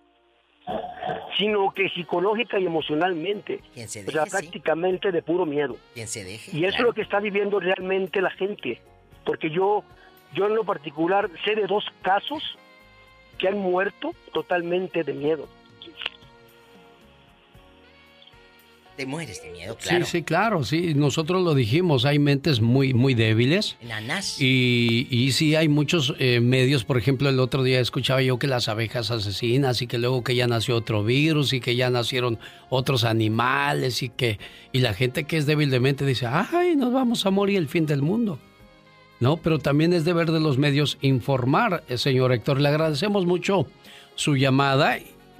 sino 1.38 1.72
que 1.72 1.90
psicológica 1.90 2.60
y 2.60 2.66
emocionalmente. 2.66 3.62
Quien 3.74 3.88
se 3.88 4.06
o 4.06 4.12
sea, 4.12 4.26
sí. 4.26 4.32
prácticamente 4.32 5.12
de 5.12 5.22
puro 5.22 5.46
miedo. 5.46 5.78
Quien 5.94 6.08
se 6.08 6.24
deje. 6.24 6.56
Y 6.56 6.66
eso 6.66 6.78
es 6.78 6.84
lo 6.84 6.94
que 6.94 7.02
está 7.02 7.20
viviendo 7.20 7.60
realmente 7.60 8.22
la 8.22 8.32
gente. 8.32 8.82
Porque 9.24 9.50
yo, 9.50 9.84
yo 10.34 10.48
en 10.48 10.56
lo 10.56 10.64
particular 10.64 11.30
sé 11.46 11.56
de 11.56 11.68
dos 11.68 11.86
casos 12.02 12.58
que 13.38 13.48
han 13.48 13.58
muerto 13.58 14.14
totalmente 14.34 15.04
de 15.04 15.14
miedo. 15.14 15.48
Te 18.98 19.06
mueres 19.06 19.44
de 19.44 19.52
miedo, 19.52 19.78
claro. 19.78 20.06
Sí, 20.06 20.12
sí, 20.12 20.24
claro, 20.24 20.64
sí. 20.64 20.96
Nosotros 20.96 21.44
lo 21.44 21.54
dijimos, 21.54 22.04
hay 22.04 22.18
mentes 22.18 22.62
muy, 22.62 22.96
muy 22.96 23.14
débiles. 23.14 23.78
Nanas. 23.88 24.42
Y, 24.42 25.08
y 25.12 25.34
sí, 25.34 25.54
hay 25.54 25.68
muchos 25.68 26.16
eh, 26.18 26.40
medios, 26.40 26.84
por 26.84 26.98
ejemplo, 26.98 27.30
el 27.30 27.40
otro 27.40 27.62
día 27.62 27.80
escuchaba 27.80 28.24
yo 28.24 28.40
que 28.40 28.48
las 28.48 28.70
abejas 28.70 29.12
asesinas 29.12 29.84
y 29.84 29.88
que 29.88 30.00
luego 30.00 30.24
que 30.24 30.34
ya 30.34 30.48
nació 30.48 30.76
otro 30.76 31.04
virus 31.04 31.54
y 31.54 31.60
que 31.60 31.76
ya 31.76 31.92
nacieron 31.92 32.40
otros 32.70 33.04
animales 33.04 34.02
y 34.02 34.10
que 34.10 34.40
y 34.72 34.80
la 34.80 34.96
gente 34.96 35.26
que 35.26 35.38
es 35.38 35.46
débil 35.46 35.70
de 35.70 35.80
mente 35.80 36.04
dice, 36.04 36.26
ay, 36.26 36.76
nos 36.76 36.92
vamos 36.92 37.24
a 37.28 37.30
morir 37.30 37.60
el 37.60 37.68
fin 37.68 37.86
del 37.86 38.02
mundo. 38.02 38.40
No, 39.20 39.38
pero 39.38 39.60
también 39.60 39.94
es 39.94 40.06
deber 40.06 40.32
de 40.32 40.40
los 40.40 40.58
medios 40.58 40.98
informar, 41.02 41.84
eh, 41.88 42.00
señor 42.00 42.34
Héctor. 42.34 42.60
Le 42.60 42.70
agradecemos 42.70 43.28
mucho 43.28 43.68
su 44.16 44.36
llamada, 44.36 44.98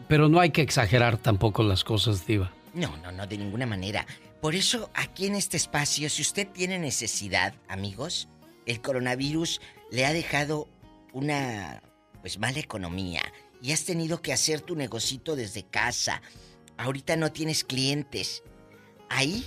pero 0.08 0.30
no 0.30 0.40
hay 0.40 0.52
que 0.52 0.62
exagerar 0.62 1.18
tampoco 1.18 1.64
las 1.64 1.84
cosas, 1.84 2.28
Diva. 2.28 2.52
No, 2.78 2.96
no, 2.98 3.12
no, 3.12 3.26
de 3.26 3.40
ninguna 3.40 3.66
manera. 3.66 4.06
Por 4.40 4.54
eso, 4.54 4.92
aquí 4.94 5.26
en 5.26 5.34
este 5.34 5.58
espacio, 5.58 6.12
si 6.12 6.22
usted 6.22 6.48
tiene 6.48 6.78
necesidad, 6.78 7.56
amigos, 7.68 8.30
el 8.68 8.82
coronavirus 8.82 9.62
le 9.90 10.06
ha 10.06 10.14
dejado 10.14 10.70
una, 11.12 11.82
pues, 12.22 12.38
mala 12.38 12.60
economía 12.60 13.24
y 13.64 13.72
has 13.72 13.84
tenido 13.84 14.22
que 14.22 14.32
hacer 14.32 14.62
tu 14.62 14.76
negocito 14.76 15.36
desde 15.36 15.64
casa. 15.64 16.22
Ahorita 16.78 17.16
no 17.16 17.32
tienes 17.32 17.64
clientes. 17.64 18.44
Ahí, 19.10 19.44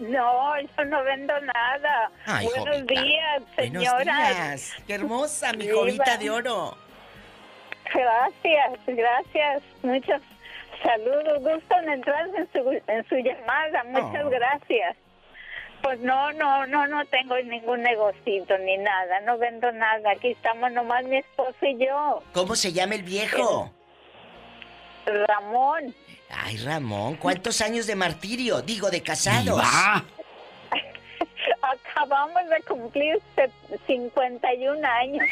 No, 0.00 0.60
yo 0.60 0.84
no 0.84 1.02
vendo 1.02 1.32
nada. 1.40 2.10
Ay, 2.26 2.44
Buenos 2.44 2.76
Jovita. 2.82 3.02
días, 3.02 3.42
Buenos 3.56 3.82
señora. 3.84 4.28
días. 4.28 4.72
Qué 4.86 4.92
hermosa, 4.94 5.52
mi 5.54 5.64
Diva. 5.64 5.78
Jovita 5.78 6.16
de 6.18 6.28
oro. 6.30 6.76
Gracias, 7.86 8.78
gracias. 8.86 9.62
Muchos 9.82 10.20
saludos. 10.82 11.38
Gustan 11.40 11.88
entrar 11.88 12.26
en 12.36 12.46
su, 12.52 12.70
en 12.86 13.08
su 13.08 13.14
llamada. 13.16 13.82
Muchas 13.84 14.24
Oh. 14.26 14.30
gracias. 14.30 14.94
Pues 15.82 15.98
no, 16.00 16.32
no, 16.32 16.66
no, 16.66 16.86
no 16.86 17.04
tengo 17.06 17.36
ningún 17.38 17.82
negocito 17.82 18.56
ni 18.58 18.78
nada. 18.78 19.20
No 19.20 19.36
vendo 19.38 19.70
nada. 19.72 20.12
Aquí 20.12 20.28
estamos 20.28 20.70
nomás 20.72 21.04
mi 21.04 21.16
esposo 21.18 21.56
y 21.62 21.76
yo. 21.84 22.22
¿Cómo 22.32 22.54
se 22.56 22.72
llama 22.72 22.94
el 22.94 23.02
viejo? 23.02 23.70
Ramón. 25.06 25.94
Ay, 26.30 26.56
Ramón, 26.58 27.16
¿cuántos 27.16 27.60
años 27.60 27.86
de 27.86 27.94
martirio? 27.96 28.62
Digo, 28.62 28.90
de 28.90 29.02
casados. 29.02 29.60
Acabamos 31.62 32.48
de 32.48 32.62
cumplir 32.66 33.20
se- 33.34 33.50
51 33.86 34.86
años. 34.88 35.24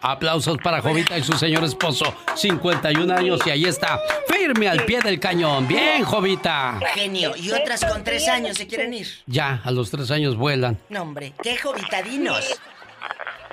Aplausos 0.00 0.58
para 0.58 0.80
Jovita 0.82 1.16
y 1.18 1.22
su 1.22 1.32
señor 1.34 1.64
esposo. 1.64 2.14
51 2.34 3.14
años 3.14 3.40
y 3.46 3.50
ahí 3.50 3.64
está, 3.64 4.00
firme 4.28 4.68
al 4.68 4.84
pie 4.84 5.00
del 5.00 5.18
cañón. 5.20 5.66
Bien, 5.68 6.04
Jovita. 6.04 6.78
Genio, 6.94 7.34
y 7.36 7.50
otras 7.52 7.84
con 7.84 8.04
tres 8.04 8.28
años 8.28 8.56
se 8.56 8.66
quieren 8.66 8.92
ir. 8.94 9.06
Ya, 9.26 9.60
a 9.64 9.70
los 9.70 9.90
tres 9.90 10.10
años 10.10 10.36
vuelan. 10.36 10.78
No, 10.88 11.02
hombre, 11.02 11.32
¿qué 11.42 11.56
Jovita? 11.56 12.02
Dinos. 12.02 12.60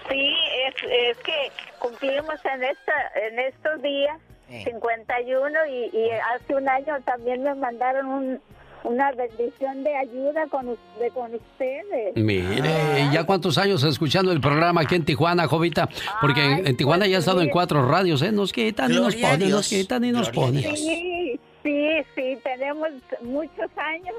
Sí, 0.10 0.34
es, 0.68 0.76
es 0.92 1.18
que 1.24 1.52
cumplimos 1.80 2.36
en 2.54 2.64
esta 2.64 2.94
en 3.28 3.39
estos 3.39 3.82
días 3.82 4.18
Eh. 4.50 4.64
51 4.66 5.66
y, 5.68 5.98
y 5.98 6.10
hace 6.36 6.54
un 6.56 6.68
año 6.68 7.00
también 7.06 7.42
me 7.42 7.56
mandaron 7.56 8.06
un- 8.08 8.42
una 8.84 9.12
bendición 9.12 9.84
de 9.84 9.96
ayuda 9.96 10.48
con, 10.48 10.78
de, 11.00 11.10
con 11.14 11.34
ustedes. 11.34 12.16
Mire, 12.16 13.10
¿ya 13.12 13.24
cuántos 13.26 13.58
años 13.58 13.84
escuchando 13.84 14.32
el 14.32 14.42
programa 14.42 14.82
aquí 14.82 14.96
en 14.96 15.06
Tijuana, 15.06 15.48
Jovita? 15.48 15.90
Porque 16.20 16.44
en, 16.44 16.68
en 16.68 16.78
Tijuana 16.78 17.08
ya 17.08 17.18
ha 17.18 17.20
estado 17.20 17.42
en 17.42 17.50
cuatro 17.50 17.88
radios, 17.88 18.22
¿eh? 18.22 18.32
Nos 18.32 18.52
quitan 18.52 18.92
y 18.92 18.96
nos 18.96 19.16
ponen, 19.16 19.50
nos 19.50 19.68
quitan 19.68 20.04
y 20.04 20.12
nos 20.12 20.30
ponen. 20.30 20.76
Sí, 20.76 21.40
sí, 21.64 21.90
sí, 22.16 22.38
tenemos 22.44 22.90
muchos 23.22 23.70
años 23.78 24.16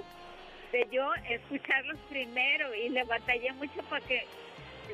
de 0.72 0.88
yo 0.90 1.04
escucharlos 1.28 1.98
primero 2.08 2.74
y 2.74 2.88
le 2.88 3.04
batallé 3.04 3.52
mucho 3.52 3.80
porque 3.90 4.26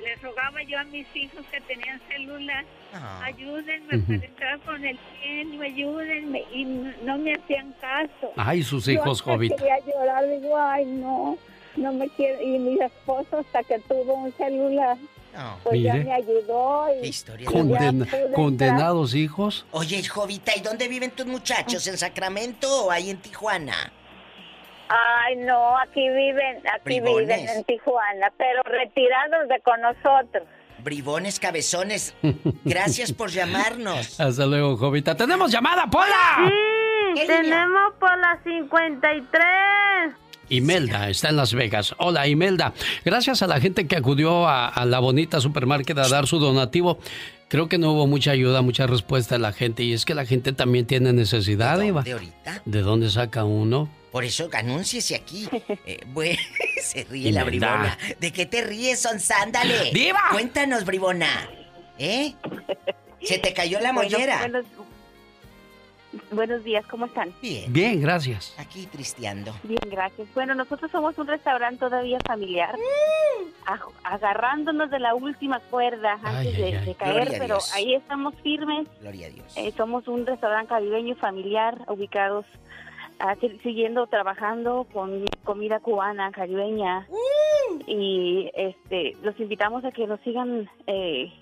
les 0.03 0.21
rogaba 0.23 0.63
yo 0.63 0.79
a 0.79 0.85
mis 0.85 1.07
hijos 1.15 1.45
que 1.51 1.61
tenían 1.63 2.01
celular, 2.09 2.65
Ah. 2.93 3.23
ayúdenme 3.25 3.97
Ujú. 3.97 4.07
para 4.07 4.25
entrar 4.27 4.59
con 4.61 4.85
el 4.85 4.99
genio, 5.23 5.63
ayúdenme, 5.63 6.45
y 6.53 6.65
no, 6.65 7.19
me 7.19 7.35
hacían 7.35 7.75
caso. 7.81 8.33
Ay, 8.37 8.63
sus 8.63 8.87
Yo 8.87 8.93
hijos, 8.93 9.21
hasta 9.21 9.33
Jovita. 9.33 9.57
quería 9.57 9.79
llorar, 9.87 10.25
digo, 10.29 10.57
ay, 10.57 10.85
no, 10.87 11.37
no 11.77 11.93
me 11.93 12.09
quiero, 12.11 12.41
y 12.43 12.59
mi 12.59 12.79
esposo 12.81 13.39
hasta 13.39 13.63
que 13.65 13.79
tuvo 13.81 14.15
un 14.15 14.33
celular, 14.37 14.97
pues 15.63 15.83
ya 15.83 15.95
me 15.95 16.13
ayudó. 16.13 16.87
Y, 17.03 17.07
historia. 17.09 17.49
y 17.49 17.53
ya 17.53 17.59
Conden- 17.61 17.79
pude 17.79 18.19
entrar. 18.19 18.33
condenados 18.33 19.15
hijos. 19.15 19.67
Oye, 19.71 20.03
Jovita, 20.07 20.53
¿y 20.57 20.61
dónde 20.61 20.89
viven 20.89 21.11
tus 21.13 21.27
muchachos? 21.27 21.87
¿En 21.87 21.97
Sacramento 21.99 22.87
o 22.87 22.91
ahí 22.91 23.11
en 23.11 23.19
Tijuana? 23.19 23.93
Ay, 24.89 25.37
no, 25.37 25.79
aquí 25.79 26.09
viven, 26.09 26.57
aquí 26.67 27.01
Bribones. 27.01 27.29
viven 27.41 27.49
en 27.57 27.65
Tijuana, 27.65 28.33
pero 28.39 28.63
retirados 28.65 29.49
de 29.49 29.61
con 29.61 29.81
nosotros. 29.81 30.45
Bribones, 30.83 31.41
cabezones, 31.41 32.15
gracias 32.65 33.13
por 33.13 33.31
llamarnos. 33.31 34.19
Hasta 34.21 34.47
luego, 34.47 34.77
Jovita. 34.77 35.17
¡Tenemos 35.17 35.51
llamada, 35.51 35.87
Pola! 35.91 36.51
Sí, 37.17 37.27
tenemos 37.27 37.95
por 37.99 38.17
la 38.19 38.39
53. 38.45 40.15
Imelda 40.51 41.11
está 41.11 41.29
en 41.29 41.37
Las 41.37 41.53
Vegas. 41.53 41.95
Hola, 41.99 42.27
Imelda. 42.27 42.73
Gracias 43.05 43.43
a 43.43 43.47
la 43.47 43.61
gente 43.61 43.87
que 43.87 43.97
acudió 43.97 44.47
a, 44.49 44.69
a 44.69 44.87
la 44.87 44.99
bonita 45.01 45.41
supermarket 45.41 45.99
a 45.99 46.09
dar 46.09 46.27
su 46.27 46.39
donativo. 46.39 46.99
Creo 47.49 47.69
que 47.69 47.77
no 47.79 47.93
hubo 47.93 48.07
mucha 48.07 48.31
ayuda, 48.31 48.63
mucha 48.63 48.87
respuesta 48.87 49.35
de 49.35 49.41
la 49.41 49.53
gente. 49.53 49.83
Y 49.83 49.93
es 49.93 50.05
que 50.05 50.15
la 50.15 50.25
gente 50.25 50.53
también 50.53 50.87
tiene 50.87 51.13
necesidad. 51.13 51.79
¿De 51.79 51.89
ahorita? 52.13 52.63
¿De 52.65 52.81
dónde 52.83 53.11
saca 53.11 53.45
uno? 53.45 53.89
Por 54.13 54.25
eso, 54.25 54.49
anúnciese 54.53 55.15
aquí. 55.15 55.49
Eh, 55.87 56.01
bueno, 56.07 56.39
se 56.83 57.05
ríe 57.05 57.33
la 57.33 57.45
bribona. 57.45 57.97
¿De 58.21 58.33
qué 58.33 58.47
te 58.47 58.63
ríes, 58.63 59.01
son 59.01 59.21
sándale? 59.21 59.91
¡Diva! 59.93 60.21
Cuéntanos, 60.33 60.85
bribona. 60.85 61.49
¿Eh? 61.99 62.35
¿Se 63.23 63.39
te 63.39 63.53
cayó 63.53 63.81
la 63.81 63.93
Bueno, 63.93 64.09
mollera? 64.11 64.39
buenos, 64.39 64.65
buenos 66.31 66.65
días, 66.65 66.87
¿cómo 66.87 67.07
están? 67.07 67.33
Bien. 67.43 67.73
Bien, 67.73 68.01
gracias. 68.01 68.55
Aquí 68.59 68.87
tristeando. 68.87 69.55
Bien, 69.63 69.81
gracias. 69.87 70.29
Bueno, 70.35 70.55
nosotros 70.55 70.91
somos 70.91 71.17
un 71.19 71.27
restaurante 71.27 71.81
todavía 71.81 72.19
familiar, 72.27 72.75
aj- 73.67 73.93
agarrándonos 74.05 74.91
de 74.91 74.99
la 75.01 75.15
última 75.15 75.61
cuerda 75.61 76.19
antes 76.23 76.55
Ay, 76.55 76.63
de, 76.63 76.65
ay, 76.65 76.75
ay. 76.75 76.87
de 76.87 76.95
caer, 76.95 77.35
pero 77.39 77.59
ahí 77.75 77.95
estamos 77.95 78.35
firmes. 78.43 78.87
Gloria 79.01 79.27
a 79.27 79.31
Dios. 79.31 79.53
Eh, 79.57 79.73
somos 79.77 80.07
un 80.09 80.25
restaurante 80.27 80.69
caribeño 80.69 81.13
y 81.13 81.17
familiar 81.17 81.79
ubicados, 81.89 82.47
ah, 83.21 83.35
si- 83.41 83.59
siguiendo 83.59 84.07
trabajando 84.07 84.87
con 84.93 85.25
comida 85.45 85.81
cubana, 85.81 86.31
caribeña. 86.33 87.07
Y 87.87 88.51
este, 88.55 89.17
los 89.23 89.39
invitamos 89.41 89.85
a 89.85 89.91
que 89.93 90.07
nos 90.07 90.21
sigan 90.21 90.69
eh, 90.87 91.33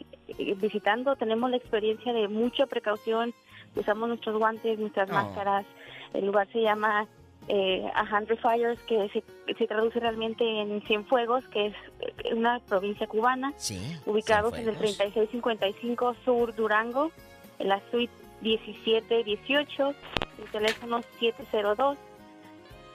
visitando. 0.57 1.17
Tenemos 1.17 1.51
la 1.51 1.57
experiencia 1.57 2.13
de 2.13 2.29
mucha 2.29 2.67
precaución. 2.67 3.33
Usamos 3.75 4.09
nuestros 4.09 4.37
guantes, 4.39 4.79
nuestras 4.79 5.09
Oh. 5.11 5.15
máscaras. 5.15 5.67
El 6.15 6.27
lugar 6.27 6.49
se 6.53 6.63
llama 6.63 7.07
eh, 7.49 7.89
A 7.95 8.03
Hundred 8.03 8.39
Fires, 8.39 8.79
que 8.89 9.09
se, 9.11 9.23
se 9.55 9.67
traduce 9.69 10.01
realmente 10.01 10.43
en 10.45 10.81
Cienfuegos, 10.83 11.47
que 11.49 11.67
es 11.67 11.75
eh, 12.01 12.35
una 12.35 12.59
provincia 12.61 13.07
cubana 13.07 13.53
Sí. 13.57 13.79
ubicados 14.07 14.53
en 14.55 14.69
el 14.69 14.77
Cienfuegos. 14.77 14.97
3655 14.99 16.17
Sur 16.25 16.55
Durango, 16.57 17.13
en 17.61 17.69
la 17.69 17.81
suite 17.91 18.13
1718, 18.43 19.95
el 20.39 20.51
teléfono 20.51 21.03
702 21.21 21.97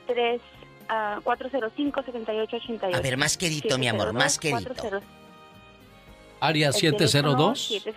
3 0.07 0.41
ah, 0.89 1.19
405 1.23 2.03
7888. 2.03 2.97
A 2.97 3.01
ver, 3.01 3.17
más 3.17 3.37
quedito, 3.37 3.77
mi 3.77 3.87
amor, 3.87 4.13
más 4.13 4.37
quedito. 4.37 4.59
402. 4.73 5.03
Área 6.39 6.67
El 6.69 6.73
teléfono 6.73 7.55
702. 7.55 7.71
7- 7.85 7.93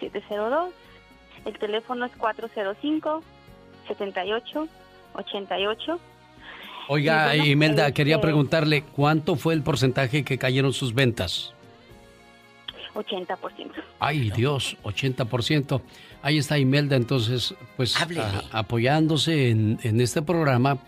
702. 0.00 0.72
El 1.44 1.58
teléfono 1.58 2.04
es 2.06 2.12
405 2.16 3.22
78 3.88 4.68
88. 5.14 6.00
Oiga, 6.88 7.34
Y 7.34 7.38
bueno, 7.38 7.52
Imelda, 7.52 7.92
quería 7.92 8.16
este- 8.16 8.26
preguntarle 8.26 8.82
cuánto 8.82 9.36
fue 9.36 9.54
el 9.54 9.62
porcentaje 9.62 10.24
que 10.24 10.38
cayeron 10.38 10.72
sus 10.72 10.92
ventas. 10.94 11.54
80%. 12.94 13.72
Ay, 14.00 14.30
Dios, 14.30 14.76
80%. 14.82 15.80
Ahí 16.22 16.38
está 16.38 16.58
Imelda, 16.58 16.96
entonces, 16.96 17.54
pues 17.76 17.96
a- 18.00 18.06
apoyándose 18.52 19.50
en, 19.50 19.78
en 19.82 20.00
este 20.00 20.22
programa 20.22 20.78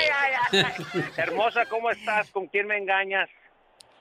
Hermosa, 1.16 1.64
¿cómo 1.66 1.90
estás? 1.90 2.30
¿Con 2.30 2.46
quién 2.48 2.66
me 2.66 2.76
engañas? 2.76 3.28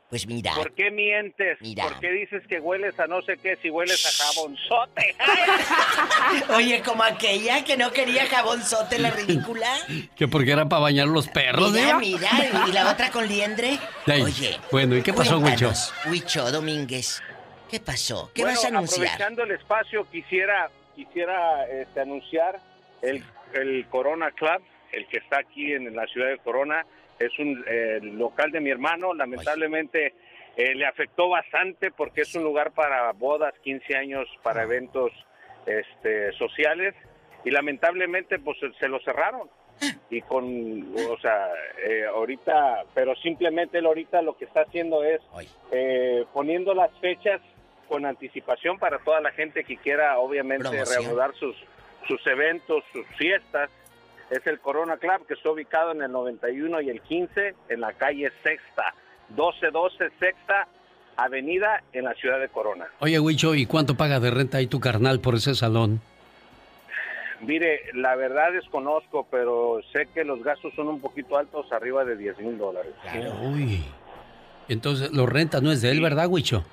Pues 0.09 0.27
mira. 0.27 0.53
¿Por 0.53 0.73
qué 0.75 0.91
mientes? 0.91 1.57
Mira. 1.61 1.85
¿Por 1.85 1.99
qué 1.99 2.11
dices 2.11 2.43
que 2.47 2.59
hueles 2.59 2.99
a 2.99 3.07
no 3.07 3.21
sé 3.23 3.37
qué 3.37 3.55
si 3.63 3.71
hueles 3.71 4.05
a 4.05 4.25
jabonzote? 4.25 5.15
Oye, 6.55 6.83
como 6.83 7.01
aquella 7.03 7.63
que 7.63 7.77
no 7.77 7.91
quería 7.91 8.27
jabonzote, 8.27 8.99
la 8.99 9.09
ridícula. 9.09 9.67
Que 10.15 10.27
porque 10.27 10.51
era 10.51 10.69
para 10.69 10.81
bañar 10.83 11.07
los 11.07 11.27
perros, 11.29 11.71
Mira, 11.71 11.97
Diva. 11.97 11.99
mira, 11.99 12.65
y 12.67 12.71
la 12.73 12.91
otra 12.91 13.09
con 13.09 13.27
liendre. 13.27 13.79
Ay, 14.05 14.21
Oye, 14.21 14.59
Bueno, 14.71 14.95
¿y 14.97 15.01
qué 15.01 15.13
pasó, 15.13 15.39
Huicho? 15.39 15.71
Huicho 16.05 16.51
Domínguez. 16.51 17.23
¿Qué 17.69 17.79
pasó? 17.79 18.29
¿Qué 18.35 18.43
Bueno, 18.43 18.55
vas 18.57 18.65
a 18.65 18.67
anunciar? 18.67 19.07
aprovechando 19.07 19.43
el 19.43 19.51
espacio, 19.51 20.07
quisiera 20.11 20.69
quisiera 20.95 21.65
este, 21.67 21.99
anunciar 22.01 22.59
el, 23.01 23.23
el 23.53 23.85
Corona 23.87 24.31
Club, 24.31 24.61
el 24.91 25.07
que 25.07 25.17
está 25.17 25.39
aquí 25.39 25.73
en 25.73 25.95
la 25.95 26.05
ciudad 26.07 26.29
de 26.29 26.37
Corona. 26.39 26.85
Es 27.19 27.37
un 27.39 27.63
eh, 27.67 27.99
local 28.01 28.51
de 28.51 28.59
mi 28.59 28.69
hermano. 28.69 29.13
Lamentablemente 29.13 30.13
eh, 30.57 30.75
le 30.75 30.85
afectó 30.85 31.29
bastante 31.29 31.91
porque 31.91 32.21
es 32.21 32.33
un 32.35 32.43
lugar 32.43 32.71
para 32.71 33.11
bodas, 33.13 33.53
15 33.63 33.95
años, 33.95 34.27
para 34.41 34.63
eventos 34.63 35.11
este, 35.65 36.31
sociales. 36.33 36.95
Y 37.45 37.51
lamentablemente 37.51 38.39
pues 38.39 38.57
se- 38.59 38.73
se 38.73 38.87
lo 38.87 38.99
cerraron. 39.01 39.49
Y 40.09 40.21
con, 40.21 40.95
o 41.09 41.17
sea, 41.19 41.49
eh, 41.83 42.05
ahorita, 42.05 42.83
pero 42.93 43.15
simplemente 43.15 43.79
él 43.79 43.85
ahorita 43.87 44.21
lo 44.21 44.37
que 44.37 44.45
está 44.45 44.61
haciendo 44.61 45.03
es 45.03 45.19
eh, 45.71 46.25
poniendo 46.31 46.73
las 46.75 46.91
fechas 46.99 47.41
con 47.93 48.07
anticipación 48.07 48.79
para 48.79 48.97
toda 48.97 49.21
la 49.21 49.29
gente 49.33 49.63
que 49.63 49.77
quiera, 49.77 50.17
obviamente, 50.17 50.67
Promoción. 50.67 51.03
reanudar 51.03 51.35
sus, 51.35 51.55
sus 52.07 52.25
eventos, 52.25 52.83
sus 52.91 53.05
fiestas. 53.17 53.69
Es 54.31 54.47
el 54.47 54.59
Corona 54.59 54.97
Club, 54.97 55.27
que 55.27 55.35
está 55.35 55.51
ubicado 55.51 55.91
en 55.91 56.01
el 56.01 56.11
91 56.11 56.81
y 56.81 56.89
el 56.89 57.01
15, 57.01 57.53
en 57.69 57.81
la 57.81 57.93
calle 57.93 58.31
Sexta, 58.41 58.95
1212 59.29 60.09
Sexta 60.19 60.67
Avenida, 61.17 61.83
en 61.93 62.05
la 62.05 62.15
ciudad 62.15 62.39
de 62.39 62.49
Corona. 62.49 62.87
Oye, 62.99 63.19
Huicho, 63.19 63.53
¿y 63.53 63.67
cuánto 63.67 63.93
paga 63.95 64.19
de 64.19 64.31
renta 64.31 64.57
ahí 64.57 64.65
tu 64.65 64.79
carnal 64.79 65.19
por 65.19 65.35
ese 65.35 65.53
salón? 65.53 66.01
Mire, 67.41 67.81
la 67.93 68.15
verdad 68.15 68.53
desconozco, 68.53 69.27
pero 69.29 69.81
sé 69.91 70.07
que 70.15 70.23
los 70.23 70.41
gastos 70.43 70.73
son 70.73 70.87
un 70.87 70.99
poquito 70.99 71.37
altos, 71.37 71.71
arriba 71.71 72.03
de 72.05 72.17
10 72.17 72.39
mil 72.39 72.57
dólares. 72.57 72.93
Uy. 73.43 73.83
Entonces, 74.67 75.11
lo 75.11 75.27
renta 75.27 75.61
no 75.61 75.71
es 75.71 75.83
de 75.83 75.91
él, 75.91 76.01
¿verdad, 76.01 76.25
Huicho? 76.27 76.65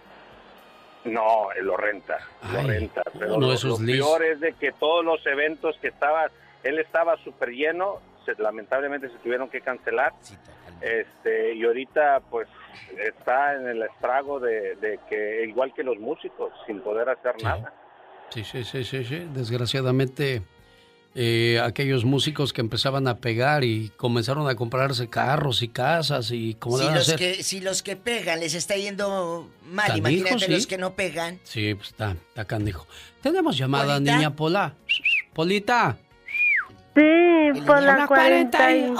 No, 1.04 1.50
él 1.52 1.64
lo 1.66 1.76
renta, 1.76 2.18
lo 2.52 2.62
renta. 2.62 3.02
Pero 3.18 3.36
uno 3.36 3.50
de 3.50 3.58
lo, 3.68 3.76
peor 3.78 4.22
es 4.24 4.40
de 4.40 4.52
que 4.54 4.72
todos 4.72 5.04
los 5.04 5.24
eventos 5.26 5.76
que 5.80 5.88
estaba, 5.88 6.30
él 6.62 6.78
estaba 6.78 7.16
súper 7.24 7.50
lleno, 7.50 8.00
se- 8.26 8.34
lamentablemente 8.40 9.08
se 9.08 9.16
tuvieron 9.18 9.48
que 9.48 9.60
cancelar. 9.62 10.12
este 10.82 11.54
Y 11.54 11.64
ahorita 11.64 12.20
pues 12.30 12.48
está 12.98 13.54
en 13.54 13.68
el 13.68 13.82
estrago 13.82 14.40
de, 14.40 14.76
de 14.76 14.98
que, 15.08 15.44
igual 15.46 15.72
que 15.74 15.82
los 15.82 15.98
músicos, 15.98 16.52
sin 16.66 16.80
poder 16.80 17.08
hacer 17.08 17.42
nada. 17.42 17.72
Sí, 18.30 18.44
sí, 18.44 18.62
sí, 18.64 18.84
sí, 18.84 19.04
sí. 19.04 19.26
Desgraciadamente, 19.32 20.42
eh, 21.14 21.60
aquellos 21.62 22.04
músicos 22.04 22.52
que 22.52 22.60
empezaban 22.60 23.08
a 23.08 23.18
pegar 23.18 23.64
y 23.64 23.90
comenzaron 23.96 24.48
a 24.48 24.54
comprarse 24.54 25.08
carros 25.08 25.62
y 25.62 25.68
casas 25.68 26.30
y 26.30 26.54
cómo 26.54 26.78
le 26.78 26.84
Si 26.84 26.86
van 26.86 26.94
a 26.94 26.98
los, 26.98 27.08
hacer. 27.08 27.18
que, 27.18 27.42
si 27.42 27.60
los 27.60 27.82
que 27.82 27.96
pegan 27.96 28.40
les 28.40 28.54
está 28.54 28.76
yendo 28.76 29.50
mal, 29.64 29.96
imagínate 29.98 30.46
sí. 30.46 30.52
los 30.52 30.66
que 30.66 30.78
no 30.78 30.94
pegan. 30.94 31.40
Sí, 31.44 31.74
pues 31.74 31.88
está, 31.88 32.12
está 32.28 32.44
canijo. 32.44 32.86
Tenemos 33.22 33.56
llamada, 33.58 33.94
¿Polita? 33.96 34.16
niña 34.16 34.36
Pola. 34.36 34.74
Polita. 35.32 35.98
Sí, 36.94 37.60
por 37.66 37.82
la 37.82 38.06
41. 38.06 38.94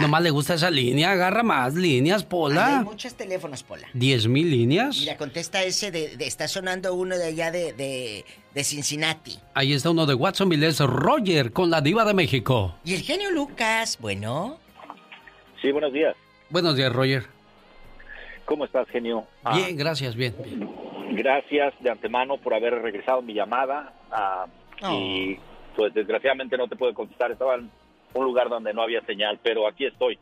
Nomás 0.00 0.22
le 0.22 0.30
gusta 0.30 0.54
esa 0.54 0.70
línea, 0.70 1.12
agarra 1.12 1.42
más 1.44 1.74
líneas, 1.74 2.22
Hay 2.22 2.28
Pola. 2.28 2.82
muchos 2.84 3.14
teléfonos, 3.14 3.62
Pola. 3.62 3.86
¿Diez 3.92 4.26
mil 4.26 4.50
líneas? 4.50 4.98
Mira, 4.98 5.16
contesta 5.16 5.62
ese 5.62 5.90
de, 5.90 6.16
de- 6.16 6.26
está 6.26 6.48
sonando 6.48 6.94
uno 6.94 7.16
de 7.16 7.26
allá 7.26 7.50
de, 7.52 7.72
de, 7.74 8.24
de 8.54 8.64
Cincinnati. 8.64 9.38
Ahí 9.54 9.72
está 9.72 9.90
uno 9.90 10.04
de 10.06 10.14
Watsonville, 10.14 10.66
es 10.66 10.80
Roger 10.80 11.52
con 11.52 11.70
la 11.70 11.80
diva 11.80 12.04
de 12.04 12.14
México. 12.14 12.74
Y 12.84 12.94
el 12.94 13.02
genio 13.02 13.30
Lucas, 13.30 13.96
bueno. 14.00 14.58
Sí, 15.62 15.70
buenos 15.70 15.92
días. 15.92 16.16
Buenos 16.50 16.76
días, 16.76 16.92
Roger. 16.92 17.24
¿Cómo 18.46 18.64
estás, 18.64 18.88
genio? 18.88 19.24
Ah, 19.44 19.56
Bien, 19.56 19.76
gracias, 19.76 20.14
bien. 20.16 20.34
bien. 20.44 20.68
gracias 21.16 21.72
de 21.80 21.90
antemano 21.90 22.36
por 22.38 22.52
haber 22.54 22.74
regresado 22.82 23.22
mi 23.22 23.32
llamada. 23.34 23.92
ah, 24.10 24.46
Y 24.92 25.38
pues 25.76 25.92
desgraciadamente 25.94 26.56
no 26.56 26.66
te 26.66 26.76
puedo 26.76 26.94
contestar. 26.94 27.30
Estaba 27.30 27.56
en 27.56 27.70
un 28.14 28.24
lugar 28.24 28.48
donde 28.48 28.72
no 28.72 28.82
había 28.82 29.02
señal, 29.02 29.38
pero 29.42 29.68
aquí 29.68 29.84
estoy. 29.84 30.18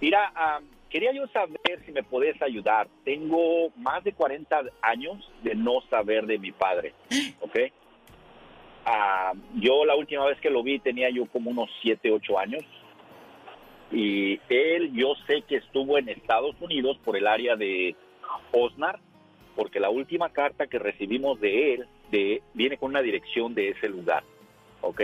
Mira, 0.00 0.32
ah, 0.34 0.60
quería 0.88 1.12
yo 1.12 1.26
saber 1.28 1.84
si 1.84 1.92
me 1.92 2.02
puedes 2.02 2.40
ayudar. 2.40 2.88
Tengo 3.04 3.70
más 3.76 4.02
de 4.02 4.12
40 4.12 4.62
años 4.82 5.30
de 5.42 5.54
no 5.54 5.82
saber 5.90 6.26
de 6.26 6.38
mi 6.38 6.50
padre, 6.50 6.94
¿ok? 7.40 7.58
Yo 9.56 9.84
la 9.84 9.96
última 9.96 10.24
vez 10.26 10.40
que 10.40 10.50
lo 10.50 10.62
vi 10.62 10.78
tenía 10.78 11.10
yo 11.10 11.26
como 11.26 11.50
unos 11.50 11.68
7, 11.82 12.10
8 12.10 12.38
años. 12.38 12.64
Y 13.90 14.40
él, 14.48 14.92
yo 14.92 15.14
sé 15.26 15.42
que 15.42 15.56
estuvo 15.56 15.98
en 15.98 16.08
Estados 16.08 16.56
Unidos 16.60 16.98
por 17.04 17.16
el 17.16 17.26
área 17.26 17.56
de 17.56 17.94
Osnar, 18.52 19.00
porque 19.54 19.80
la 19.80 19.90
última 19.90 20.30
carta 20.30 20.66
que 20.66 20.78
recibimos 20.78 21.40
de 21.40 21.74
él 21.74 21.86
de, 22.10 22.42
viene 22.54 22.78
con 22.78 22.90
una 22.90 23.02
dirección 23.02 23.54
de 23.54 23.70
ese 23.70 23.88
lugar, 23.88 24.24
¿ok? 24.80 25.02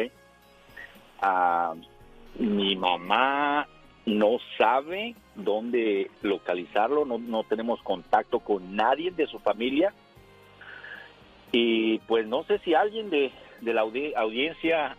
Ah, 1.20 1.74
mi 2.38 2.76
mamá 2.76 3.66
no 4.06 4.38
sabe 4.58 5.14
dónde 5.36 6.10
localizarlo, 6.22 7.04
no, 7.04 7.44
tenemos 7.44 7.80
contacto 7.82 8.40
con 8.40 8.74
nadie 8.74 9.10
de 9.12 9.26
su 9.26 9.38
familia 9.38 9.92
y 11.52 11.98
pues 12.00 12.26
no 12.26 12.42
sé 12.44 12.58
si 12.60 12.74
alguien 12.74 13.10
de, 13.10 13.30
la 13.60 13.82
audi- 13.84 14.14
audiencia 14.16 14.96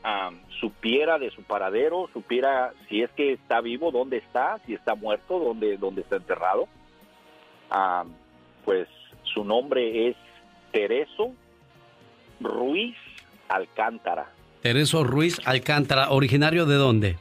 supiera 0.62 1.18
de 1.20 1.32
su 1.32 1.44
paradero, 1.44 2.10
supiera 2.14 2.72
si 2.88 3.02
es 3.02 3.12
que 3.12 3.34
está 3.34 3.60
vivo, 3.60 3.92
dónde 3.92 4.18
está, 4.18 4.60
si 4.66 4.74
está 4.74 4.96
muerto, 4.96 5.40
dónde, 5.40 5.78
dónde 5.78 6.02
está 6.02 6.16
enterrado. 6.18 6.68
Pues 8.64 8.88
su 9.24 9.44
nombre 9.44 10.08
es 10.10 10.16
Tereso 10.72 11.34
Ruiz 12.40 12.96
Alcántara. 13.50 14.30
Tereso 14.64 15.04
Ruiz 15.04 15.40
Alcántara, 15.46 16.10
originario 16.10 16.66
de 16.66 16.76
dónde? 16.76 17.18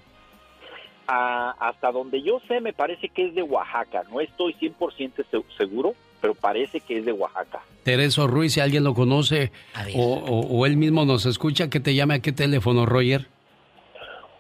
Ah, 1.08 1.54
hasta 1.58 1.90
donde 1.90 2.22
yo 2.22 2.40
sé, 2.46 2.60
me 2.60 2.72
parece 2.72 3.08
que 3.08 3.26
es 3.26 3.34
de 3.34 3.42
Oaxaca. 3.42 4.04
No 4.10 4.20
estoy 4.20 4.54
100% 4.54 5.24
se- 5.28 5.42
seguro, 5.58 5.94
pero 6.20 6.34
parece 6.36 6.78
que 6.80 6.98
es 6.98 7.04
de 7.04 7.10
Oaxaca. 7.12 7.60
Tereso 7.82 8.28
Ruiz, 8.28 8.52
si 8.54 8.60
alguien 8.60 8.84
lo 8.84 8.94
conoce 8.94 9.50
o, 9.96 10.04
o- 10.14 10.46
o 10.58 10.66
él 10.66 10.76
mismo 10.76 11.04
nos 11.04 11.26
escucha, 11.26 11.68
que 11.68 11.80
te 11.80 11.94
llame 11.96 12.14
a 12.14 12.20
qué 12.20 12.30
teléfono, 12.32 12.86
Roger. 12.86 13.26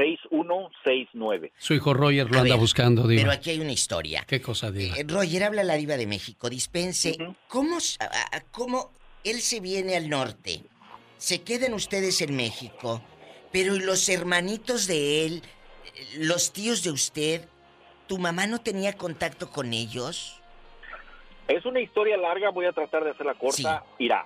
6169. 0.00 1.52
Su 1.58 1.74
hijo 1.74 1.94
Roger 1.94 2.30
lo 2.30 2.38
A 2.38 2.40
anda 2.40 2.54
ver, 2.54 2.60
buscando, 2.60 3.06
Diva. 3.06 3.20
Pero 3.22 3.32
aquí 3.32 3.50
hay 3.50 3.60
una 3.60 3.72
historia. 3.72 4.24
¿Qué 4.26 4.40
cosa, 4.40 4.70
Diva? 4.70 4.96
Eh, 4.96 5.04
Roger 5.06 5.44
habla 5.44 5.62
la 5.64 5.74
diva 5.74 5.96
de 5.96 6.06
México. 6.06 6.48
Dispense, 6.48 7.16
¿cómo, 7.48 7.78
s- 7.78 7.96
a- 8.00 8.36
a- 8.36 8.40
¿cómo 8.50 8.90
él 9.24 9.40
se 9.40 9.60
viene 9.60 9.96
al 9.96 10.08
norte? 10.08 10.62
Se 11.18 11.42
quedan 11.42 11.74
ustedes 11.74 12.20
en 12.22 12.34
México, 12.36 13.02
pero 13.52 13.76
¿y 13.76 13.80
los 13.80 14.08
hermanitos 14.08 14.86
de 14.86 15.26
él, 15.26 15.42
los 16.18 16.52
tíos 16.52 16.82
de 16.82 16.90
usted, 16.92 17.46
tu 18.06 18.18
mamá 18.18 18.46
no 18.46 18.60
tenía 18.60 18.94
contacto 18.94 19.50
con 19.50 19.72
ellos? 19.74 20.40
Es 21.48 21.64
una 21.66 21.80
historia 21.80 22.16
larga, 22.16 22.50
voy 22.50 22.66
a 22.66 22.72
tratar 22.72 23.04
de 23.04 23.10
hacerla 23.10 23.34
corta. 23.34 23.84
Mira, 23.98 24.24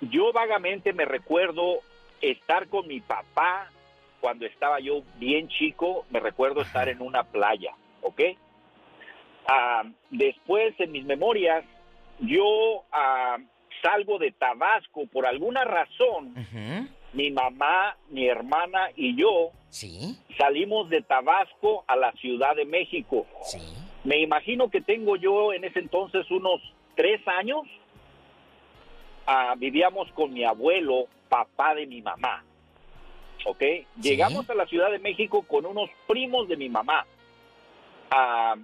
yo 0.00 0.32
vagamente 0.32 0.92
me 0.92 1.04
recuerdo 1.04 1.78
estar 2.20 2.68
con 2.68 2.86
mi 2.88 3.00
papá 3.00 3.70
cuando 4.22 4.46
estaba 4.46 4.78
yo 4.78 5.02
bien 5.18 5.48
chico, 5.48 6.06
me 6.10 6.20
recuerdo 6.20 6.62
estar 6.62 6.88
en 6.88 7.02
una 7.02 7.24
playa, 7.24 7.74
¿ok? 8.02 8.20
Ah, 9.48 9.82
después, 10.10 10.78
en 10.78 10.92
mis 10.92 11.04
memorias, 11.04 11.64
yo 12.20 12.84
ah, 12.92 13.36
salgo 13.82 14.18
de 14.18 14.30
Tabasco 14.30 15.06
por 15.06 15.26
alguna 15.26 15.64
razón. 15.64 16.34
Mi 17.12 17.32
mamá, 17.32 17.96
mi 18.10 18.28
hermana 18.28 18.90
y 18.96 19.16
yo 19.16 19.50
salimos 20.38 20.88
de 20.88 21.02
Tabasco 21.02 21.84
a 21.88 21.96
la 21.96 22.12
Ciudad 22.12 22.54
de 22.54 22.64
México. 22.64 23.26
Me 24.04 24.20
imagino 24.20 24.70
que 24.70 24.80
tengo 24.80 25.16
yo 25.16 25.52
en 25.52 25.64
ese 25.64 25.80
entonces 25.80 26.30
unos 26.30 26.60
tres 26.94 27.20
años. 27.26 27.62
Ah, 29.26 29.54
vivíamos 29.58 30.10
con 30.12 30.32
mi 30.32 30.44
abuelo, 30.44 31.06
papá 31.28 31.74
de 31.74 31.86
mi 31.86 32.00
mamá. 32.02 32.44
¿Ok? 33.46 33.62
Llegamos 34.00 34.48
a 34.48 34.54
la 34.54 34.66
Ciudad 34.66 34.90
de 34.90 34.98
México 34.98 35.42
con 35.42 35.66
unos 35.66 35.90
primos 36.06 36.48
de 36.48 36.56
mi 36.56 36.68
mamá. 36.68 37.06
Ah, 38.10 38.54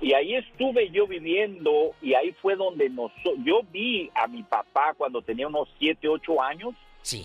y 0.00 0.14
ahí 0.14 0.34
estuve 0.34 0.90
yo 0.90 1.06
viviendo 1.06 1.94
y 2.00 2.14
ahí 2.14 2.32
fue 2.40 2.56
donde 2.56 2.88
nos, 2.88 3.12
yo 3.44 3.60
vi 3.70 4.10
a 4.14 4.26
mi 4.26 4.42
papá 4.42 4.94
cuando 4.96 5.20
tenía 5.20 5.46
unos 5.46 5.68
siete, 5.78 6.08
ocho 6.08 6.42
años 6.42 6.74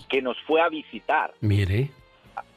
que 0.08 0.20
nos 0.20 0.36
fue 0.46 0.60
a 0.60 0.68
visitar. 0.68 1.32
Mire. 1.40 1.90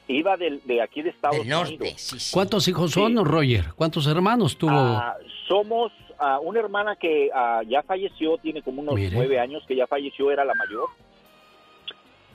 Iba 0.08 0.36
de, 0.38 0.82
aquí 0.82 1.04
de 1.04 1.12
Estados 1.12 1.40
Unidos. 1.40 2.32
¿Cuántos 2.34 2.68
hijos 2.68 2.92
son, 2.92 3.24
Roger? 3.24 3.66
¿Cuántos 3.76 4.08
hermanos 4.08 4.58
tuvo? 4.58 4.72
Ah, 4.74 5.16
somos 5.48 5.92
ah, 6.18 6.40
una 6.42 6.60
hermana 6.60 6.96
que 6.96 7.30
ah, 7.34 7.62
ya 7.68 7.84
falleció, 7.84 8.38
tiene 8.40 8.62
como 8.64 8.82
unos 8.82 8.96
Mire. 8.96 9.12
nueve 9.16 9.40
años 9.40 9.64
que 9.68 9.76
ya 9.76 9.86
falleció, 9.86 10.32
era 10.32 10.44
la 10.44 10.56
mayor. 10.56 10.90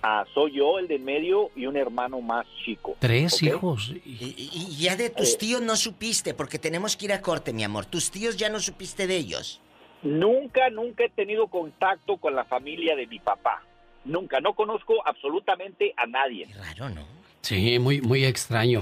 Ah, 0.07 0.27
soy 0.35 0.53
yo, 0.53 0.79
el 0.79 0.87
de 0.87 0.97
en 0.97 1.05
medio, 1.07 1.51
y 1.57 1.65
un 1.65 1.79
hermano 1.79 2.21
más 2.21 2.45
chico. 2.63 2.95
Tres 2.99 3.43
hijos. 3.43 3.91
Y, 4.05 4.35
y 4.53 4.77
ya 4.77 4.97
de 4.97 5.09
tus 5.09 5.33
Eh. 5.33 5.39
tíos 5.39 5.63
no 5.63 5.77
supiste, 5.77 6.35
porque 6.35 6.59
tenemos 6.59 6.95
que 6.95 7.07
ir 7.07 7.13
a 7.15 7.23
corte, 7.23 7.55
mi 7.55 7.65
amor. 7.65 7.87
Tus 7.87 8.11
tíos 8.11 8.37
ya 8.37 8.51
no 8.51 8.61
supiste 8.61 9.07
de 9.07 9.17
ellos. 9.17 9.63
Nunca, 10.03 10.69
nunca 10.69 11.05
he 11.05 11.09
tenido 11.09 11.47
contacto 11.47 12.19
con 12.19 12.35
la 12.35 12.45
familia 12.45 12.95
de 12.97 13.07
mi 13.07 13.19
papá. 13.19 13.63
Nunca, 14.05 14.41
no 14.41 14.53
conozco 14.55 14.95
absolutamente 15.07 15.95
a 15.97 16.05
nadie. 16.07 16.47
Raro, 16.55 16.91
¿no? 16.91 17.07
Sí, 17.45 17.79
muy, 17.79 18.01
muy 18.01 18.25
extraño. 18.25 18.81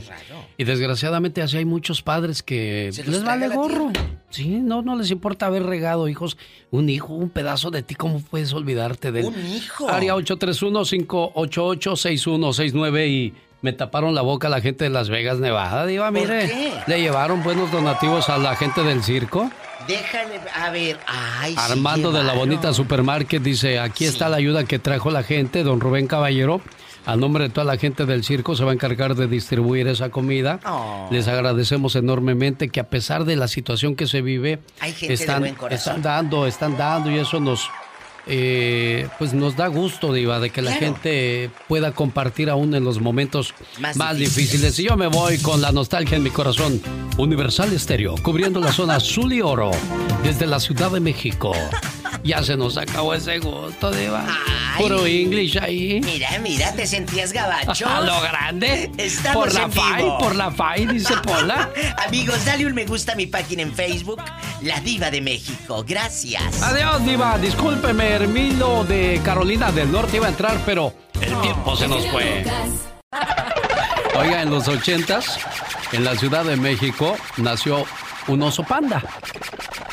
Y 0.57 0.63
desgraciadamente 0.63 1.43
así 1.43 1.57
hay 1.57 1.65
muchos 1.65 2.01
padres 2.01 2.45
que 2.45 2.91
Se 2.93 3.03
les 3.03 3.25
vale 3.25 3.49
gorro. 3.49 3.91
Sí, 4.31 4.47
no, 4.47 4.83
no 4.83 4.97
les 4.97 5.11
importa 5.11 5.47
haber 5.47 5.65
regado, 5.65 6.07
hijos. 6.07 6.37
Un 6.71 6.89
hijo, 6.89 7.13
un 7.13 7.29
pedazo 7.29 7.73
de 7.73 7.83
ti, 7.83 7.97
¿cómo 7.97 8.21
puedes 8.21 8.53
olvidarte 8.53 9.11
de 9.11 9.19
él? 9.21 9.27
Un 9.27 9.47
hijo. 9.49 9.89
Área 9.89 10.15
831-588-6169 10.15 13.09
y 13.09 13.35
me 13.63 13.73
taparon 13.73 14.15
la 14.15 14.23
boca 14.23 14.49
la 14.49 14.61
gente 14.61 14.85
de 14.85 14.91
Las 14.91 15.09
Vegas, 15.09 15.41
Nevada. 15.41 15.85
Diva, 15.85 16.13
¿Por 16.13 16.21
mire, 16.21 16.47
qué? 16.47 16.73
le 16.87 17.01
llevaron 17.01 17.43
buenos 17.43 17.73
donativos 17.73 18.29
a 18.29 18.39
la 18.39 18.55
gente 18.55 18.85
del 18.85 19.03
circo. 19.03 19.51
Déjale, 19.89 20.41
a 20.55 20.71
ver, 20.71 21.01
ay, 21.09 21.55
sí 21.55 21.59
Armando 21.59 22.13
de 22.13 22.23
la. 22.23 22.35
Bonita 22.35 22.73
Supermarket 22.73 23.43
dice, 23.43 23.81
aquí 23.81 24.05
está 24.05 24.29
la 24.29 24.37
ayuda 24.37 24.63
que 24.63 24.79
trajo 24.79 25.11
la 25.11 25.25
gente, 25.25 25.65
don 25.65 25.81
Rubén 25.81 26.07
Caballero. 26.07 26.61
A 27.05 27.17
nombre 27.17 27.45
de 27.45 27.51
toda 27.51 27.65
la 27.65 27.77
gente 27.79 28.07
del 28.07 28.23
circo 28.25 28.55
se 28.55 28.63
va 28.65 28.71
a 28.71 28.75
encargar 28.75 29.15
de 29.17 29.27
distribuir 29.27 29.89
esa 29.89 30.11
comida. 30.11 30.61
Oh. 30.67 31.09
Les 31.11 31.27
agradecemos 31.29 31.97
enormemente 31.97 32.69
que 32.69 32.79
a 32.81 32.89
pesar 32.89 33.25
de 33.25 33.35
la 33.37 33.49
situación 33.49 33.97
que 33.97 34.07
se 34.07 34.23
vive, 34.23 34.61
Hay 34.81 34.93
gente 34.93 35.09
de 35.09 35.15
están, 35.15 35.41
buen 35.41 35.55
corazón. 35.57 35.97
están 35.97 36.03
dando, 36.03 36.47
están 36.47 36.77
dando 36.77 37.11
y 37.11 37.19
eso 37.19 37.41
nos, 37.41 37.69
eh, 38.29 39.09
pues 39.19 39.35
nos 39.35 39.57
da 39.57 39.67
gusto, 39.67 40.13
Diva, 40.13 40.39
de 40.39 40.51
que 40.51 40.63
la 40.63 40.73
gente 40.75 41.51
pueda 41.67 41.91
compartir 41.91 42.49
aún 42.51 42.73
en 42.75 42.85
los 42.85 43.01
momentos 43.01 43.53
Más 43.81 43.97
más, 43.97 44.17
difíciles. 44.17 44.37
difíciles. 44.53 44.79
Y 44.79 44.85
yo 44.85 44.97
me 44.97 45.09
voy 45.09 45.39
con 45.39 45.61
la 45.61 45.73
nostalgia 45.73 46.17
en 46.17 46.23
mi 46.23 46.31
corazón. 46.31 46.81
Universal 47.19 47.73
Estéreo, 47.73 48.15
cubriendo 48.23 48.61
la 48.61 48.73
zona 48.73 48.95
azul 48.97 49.33
y 49.33 49.41
oro, 49.41 49.73
desde 50.23 50.47
la 50.47 50.61
Ciudad 50.61 50.91
de 50.93 51.01
México. 51.01 51.53
Ya 52.25 52.43
se 52.43 52.57
nos 52.57 52.77
acabó 52.77 53.15
ese 53.15 53.39
gusto, 53.41 53.91
Diva. 53.91 54.25
Puro 54.79 55.07
English 55.07 55.59
ahí. 55.59 56.01
Mira, 56.05 56.39
mira, 56.41 56.73
te 56.73 56.87
sentías 56.87 57.33
gabacho. 57.33 57.87
A 57.89 58.01
lo 58.01 58.21
grande. 58.21 58.91
Estamos 58.97 59.45
por 59.45 59.55
la 59.55 59.63
en 59.65 59.73
FAI, 59.73 60.03
vivo. 60.03 60.19
por 60.19 60.35
la 60.37 60.51
FAI, 60.51 60.87
dice 60.87 61.15
Pola. 61.23 61.71
Amigos, 62.07 62.45
dale 62.45 62.67
un 62.67 62.75
me 62.75 62.85
gusta 62.87 63.13
a 63.13 63.15
mi 63.17 63.27
página 63.27 63.63
en 63.63 63.75
Facebook, 63.75 64.23
La 64.63 64.81
Diva 64.81 65.11
de 65.11 65.21
México. 65.21 65.85
Gracias. 65.87 66.63
Adiós, 66.63 67.05
Diva. 67.05 67.39
Discúlpeme, 67.39 68.11
Hermilo 68.11 68.85
de 68.85 69.21
Carolina 69.25 69.73
del 69.73 69.91
Norte 69.91 70.17
iba 70.19 70.27
a 70.27 70.31
entrar, 70.31 70.59
pero 70.65 70.95
el 71.21 71.41
tiempo 71.41 71.77
se 71.77 71.89
nos 71.89 72.07
fue. 72.07 72.45
Oiga, 74.15 74.43
en 74.43 74.51
los 74.51 74.69
ochentas, 74.69 75.39
en 75.93 76.05
la 76.05 76.15
Ciudad 76.17 76.45
de 76.45 76.57
México, 76.57 77.17
nació 77.39 77.85
un 78.29 78.43
oso 78.43 78.63
panda, 78.63 79.03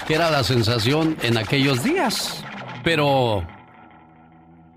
que 0.10 0.16
era 0.16 0.32
la 0.32 0.44
sensación 0.44 1.18
en 1.22 1.38
aquellos 1.38 1.84
días. 1.84 2.44
Pero 2.84 3.46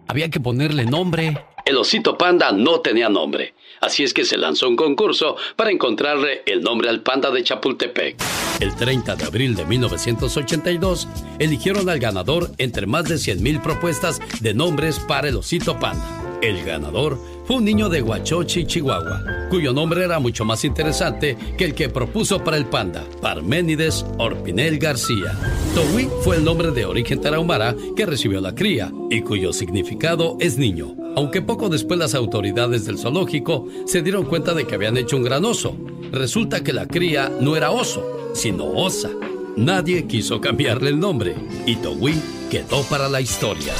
había 0.07 0.29
que 0.29 0.41
ponerle 0.41 0.85
nombre. 0.85 1.43
El 1.65 1.79
osito 1.79 2.19
panda 2.19 2.53
no 2.53 2.81
tenía 2.81 3.09
nombre, 3.09 3.55
así 3.81 4.03
es 4.03 4.13
que 4.13 4.27
se 4.27 4.37
lanzó 4.37 4.69
un 4.69 4.77
concurso 4.77 5.37
para 5.57 5.71
encontrarle 5.71 6.43
el 6.45 6.61
nombre 6.61 6.91
al 6.91 7.03
panda 7.03 7.31
de 7.31 7.43
Chapultepec. 7.45 8.23
El 8.61 8.77
30 8.77 9.17
de 9.17 9.25
abril 9.25 9.57
de 9.57 9.65
1982, 9.65 11.09
eligieron 11.39 11.89
al 11.89 11.99
ganador 11.99 12.51
entre 12.59 12.87
más 12.87 13.05
de 13.05 13.15
100.000 13.15 13.63
propuestas 13.63 14.21
de 14.43 14.53
nombres 14.53 14.99
para 14.99 15.29
el 15.29 15.37
osito 15.37 15.79
panda. 15.81 16.32
El 16.43 16.65
ganador 16.65 17.21
fue 17.47 17.57
un 17.57 17.65
niño 17.65 17.89
de 17.89 18.03
Huachochi, 18.03 18.67
Chihuahua, 18.67 19.47
cuyo 19.49 19.73
nombre 19.73 20.05
era 20.05 20.19
mucho 20.19 20.45
más 20.45 20.65
interesante 20.65 21.37
que 21.57 21.67
el 21.67 21.75
que 21.75 21.89
propuso 21.89 22.43
para 22.43 22.57
el 22.57 22.67
panda, 22.67 23.05
Parménides 23.21 24.05
Orpinel 24.19 24.81
García. 24.81 25.39
Towi 25.73 26.09
fue 26.23 26.37
el 26.37 26.45
nombre 26.45 26.73
de 26.73 26.85
origen 26.85 27.21
tarahumara 27.21 27.77
que 27.95 28.07
recibió 28.07 28.41
la 28.41 28.57
cría 28.57 28.91
y 29.09 29.21
cuyo 29.21 29.53
significado 29.53 30.37
es 30.41 30.59
niño. 30.59 30.97
Aunque 31.15 31.43
poco 31.43 31.69
después 31.69 32.01
las 32.01 32.17
autoridades 32.17 32.87
del 32.87 32.99
zoológico 32.99 33.69
se 33.87 34.03
dieron 34.03 34.25
cuenta 34.25 34.53
de 34.53 34.67
que 34.67 34.75
habían 34.75 34.97
hecho 34.97 35.17
un 35.17 35.23
gran 35.23 35.45
oso. 35.45 35.77
Resulta 36.11 36.65
que 36.65 36.73
la 36.73 36.89
cría 36.89 37.31
no 37.41 37.55
era 37.55 37.71
oso, 37.71 38.33
sino 38.35 38.65
osa. 38.65 39.11
Nadie 39.57 40.09
quiso 40.09 40.41
cambiarle 40.41 40.91
el 40.91 40.99
nombre 40.99 41.37
y 41.67 41.77
Towi 41.77 42.21
quedó 42.51 42.83
para 42.83 43.09
la 43.09 43.21
historia. 43.21 43.75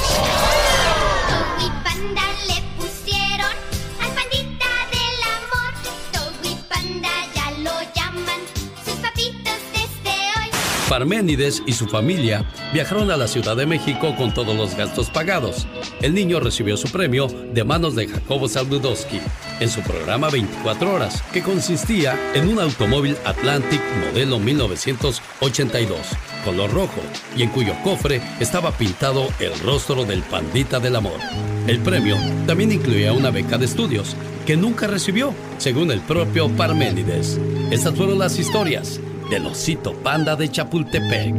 Parménides 10.93 11.63
y 11.65 11.73
su 11.73 11.87
familia 11.87 12.45
viajaron 12.71 13.09
a 13.09 13.17
la 13.17 13.27
Ciudad 13.27 13.57
de 13.57 13.65
México 13.65 14.15
con 14.15 14.31
todos 14.31 14.55
los 14.55 14.75
gastos 14.75 15.09
pagados. 15.09 15.65
El 16.03 16.13
niño 16.13 16.39
recibió 16.39 16.77
su 16.77 16.87
premio 16.91 17.27
de 17.51 17.63
manos 17.63 17.95
de 17.95 18.07
Jacobo 18.07 18.47
Saludowski 18.47 19.19
en 19.59 19.69
su 19.69 19.81
programa 19.81 20.29
24 20.29 20.93
horas, 20.93 21.23
que 21.33 21.41
consistía 21.41 22.15
en 22.35 22.47
un 22.47 22.59
automóvil 22.59 23.17
Atlantic 23.25 23.81
modelo 24.05 24.37
1982, 24.37 25.97
color 26.45 26.71
rojo, 26.71 27.01
y 27.35 27.41
en 27.41 27.49
cuyo 27.49 27.73
cofre 27.83 28.21
estaba 28.39 28.71
pintado 28.71 29.29
el 29.39 29.59
rostro 29.61 30.05
del 30.05 30.21
pandita 30.21 30.79
del 30.79 30.95
amor. 30.95 31.19
El 31.65 31.79
premio 31.79 32.17
también 32.45 32.71
incluía 32.71 33.13
una 33.13 33.31
beca 33.31 33.57
de 33.57 33.65
estudios 33.65 34.15
que 34.45 34.55
nunca 34.55 34.85
recibió, 34.85 35.33
según 35.57 35.89
el 35.89 36.01
propio 36.01 36.49
Parménides. 36.49 37.39
Estas 37.71 37.95
fueron 37.95 38.19
las 38.19 38.37
historias 38.37 38.99
del 39.29 39.45
osito 39.45 39.93
panda 39.93 40.35
de 40.35 40.49
Chapultepec. 40.49 41.35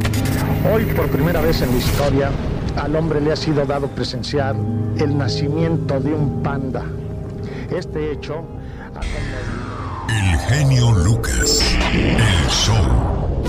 Hoy, 0.73 0.85
por 0.95 1.07
primera 1.09 1.41
vez 1.41 1.61
en 1.61 1.71
la 1.71 1.77
historia, 1.77 2.31
al 2.77 2.95
hombre 2.95 3.21
le 3.21 3.31
ha 3.31 3.35
sido 3.35 3.65
dado 3.65 3.87
presenciar 3.87 4.55
el 4.97 5.17
nacimiento 5.17 5.99
de 5.99 6.13
un 6.13 6.43
panda. 6.43 6.83
Este 7.69 8.11
hecho 8.11 8.45
El 10.09 10.39
genio 10.39 10.91
Lucas. 10.91 11.61
El 11.93 12.49
show. 12.49 13.43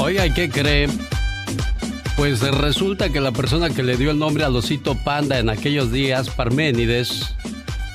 Oiga, 0.00 0.26
¿y 0.26 0.32
qué 0.32 0.48
cree? 0.48 0.88
Pues 2.16 2.40
resulta 2.40 3.10
que 3.10 3.20
la 3.20 3.32
persona 3.32 3.70
que 3.70 3.82
le 3.82 3.96
dio 3.96 4.10
el 4.10 4.18
nombre 4.18 4.44
al 4.44 4.54
osito 4.54 4.94
panda 4.94 5.38
en 5.38 5.48
aquellos 5.48 5.90
días, 5.90 6.28
Parménides, 6.28 7.34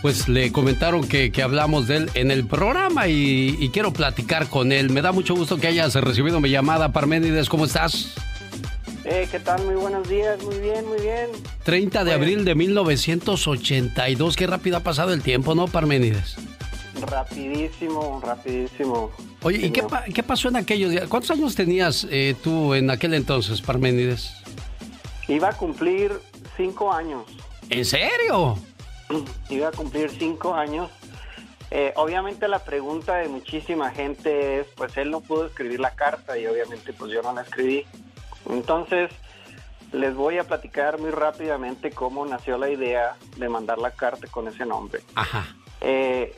pues 0.05 0.27
le 0.29 0.51
comentaron 0.51 1.07
que, 1.07 1.31
que 1.31 1.41
hablamos 1.41 1.87
de 1.87 1.95
él 1.97 2.11
en 2.13 2.29
el 2.29 2.45
programa 2.45 3.07
y, 3.07 3.57
y 3.59 3.69
quiero 3.69 3.91
platicar 3.91 4.47
con 4.49 4.71
él. 4.71 4.91
Me 4.91 5.01
da 5.01 5.11
mucho 5.11 5.33
gusto 5.33 5.57
que 5.57 5.65
hayas 5.65 5.95
recibido 5.95 6.39
mi 6.39 6.51
llamada, 6.51 6.91
Parménides. 6.91 7.49
¿Cómo 7.49 7.65
estás? 7.65 8.13
Eh, 9.03 9.27
¿Qué 9.31 9.39
tal? 9.39 9.65
Muy 9.65 9.73
buenos 9.73 10.07
días, 10.07 10.39
muy 10.43 10.59
bien, 10.59 10.87
muy 10.87 10.99
bien. 11.01 11.29
30 11.63 12.03
de 12.03 12.13
abril 12.13 12.45
de 12.45 12.53
1982. 12.53 14.35
Qué 14.35 14.45
rápido 14.45 14.77
ha 14.77 14.81
pasado 14.81 15.11
el 15.11 15.23
tiempo, 15.23 15.55
¿no, 15.55 15.65
Parménides? 15.67 16.35
Rapidísimo, 17.01 18.21
rapidísimo. 18.23 19.09
Oye, 19.41 19.65
¿y 19.65 19.71
qué, 19.71 19.81
pa- 19.81 20.03
qué 20.03 20.21
pasó 20.21 20.49
en 20.49 20.57
aquellos 20.57 20.91
días? 20.91 21.07
¿Cuántos 21.07 21.31
años 21.31 21.55
tenías 21.55 22.05
eh, 22.11 22.35
tú 22.43 22.75
en 22.75 22.91
aquel 22.91 23.15
entonces, 23.15 23.59
Parménides? 23.59 24.33
Iba 25.27 25.49
a 25.49 25.53
cumplir 25.53 26.11
cinco 26.55 26.93
años. 26.93 27.23
¿En 27.71 27.83
serio? 27.83 28.59
Iba 29.49 29.67
a 29.67 29.71
cumplir 29.71 30.09
cinco 30.09 30.53
años. 30.53 30.89
Eh, 31.71 31.93
obviamente 31.95 32.47
la 32.47 32.59
pregunta 32.59 33.17
de 33.17 33.27
muchísima 33.27 33.91
gente 33.91 34.59
es, 34.59 34.67
pues 34.75 34.95
él 34.97 35.11
no 35.11 35.21
pudo 35.21 35.47
escribir 35.47 35.79
la 35.79 35.95
carta 35.95 36.37
y 36.37 36.45
obviamente 36.47 36.93
pues 36.93 37.11
yo 37.11 37.21
no 37.21 37.33
la 37.33 37.41
escribí. 37.41 37.85
Entonces, 38.49 39.11
les 39.91 40.15
voy 40.15 40.37
a 40.37 40.43
platicar 40.43 40.99
muy 40.99 41.11
rápidamente 41.11 41.91
cómo 41.91 42.25
nació 42.25 42.57
la 42.57 42.69
idea 42.69 43.15
de 43.37 43.49
mandar 43.49 43.77
la 43.77 43.91
carta 43.91 44.27
con 44.27 44.47
ese 44.47 44.65
nombre. 44.65 45.01
Ajá. 45.15 45.45
Eh, 45.81 46.35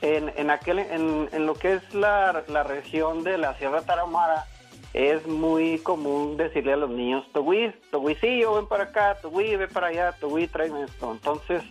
en, 0.00 0.32
en, 0.36 0.50
aquel, 0.50 0.80
en, 0.80 1.28
en 1.32 1.46
lo 1.46 1.54
que 1.54 1.74
es 1.74 1.94
la, 1.94 2.44
la 2.48 2.62
región 2.62 3.22
de 3.22 3.38
la 3.38 3.54
Sierra 3.58 3.82
Tarahumara, 3.82 4.46
es 4.94 5.26
muy 5.26 5.78
común 5.78 6.36
decirle 6.36 6.74
a 6.74 6.76
los 6.76 6.90
niños, 6.90 7.24
Togui, 7.32 7.72
Toguicillo, 7.90 8.54
ven 8.54 8.66
para 8.66 8.84
acá, 8.84 9.16
Togui, 9.22 9.56
ven 9.56 9.70
para 9.70 9.86
allá, 9.86 10.12
Togui, 10.12 10.48
tráeme 10.48 10.84
esto. 10.84 11.12
Entonces, 11.12 11.62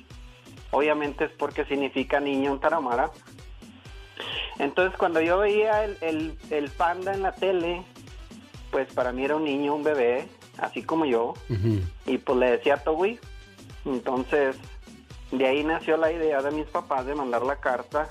obviamente 0.72 1.26
es 1.26 1.32
porque 1.32 1.66
significa 1.66 2.20
niño 2.20 2.52
en 2.54 2.60
Tarahumara. 2.60 3.12
Entonces, 4.60 4.98
cuando 4.98 5.22
yo 5.22 5.40
veía 5.40 5.84
el, 5.84 5.98
el, 6.02 6.38
el 6.50 6.70
panda 6.70 7.14
en 7.14 7.24
la 7.24 7.32
tele, 7.32 7.84
pues 8.70 8.92
para 8.94 9.12
mí 9.12 9.24
era 9.24 9.36
un 9.36 9.44
niño, 9.44 9.76
un 9.76 9.84
bebé, 9.84 10.28
así 10.58 10.84
como 10.84 11.06
yo, 11.06 11.34
y 12.06 12.18
pues 12.18 12.38
le 12.38 12.52
decía 12.52 12.78
Togui. 12.78 13.20
Entonces, 13.86 14.58
de 15.32 15.48
ahí 15.48 15.64
nació 15.64 15.98
la 15.98 16.12
idea 16.12 16.42
de 16.42 16.52
mis 16.52 16.68
papás 16.68 17.06
de 17.06 17.16
mandar 17.16 17.42
la 17.44 17.56
carta. 17.58 18.10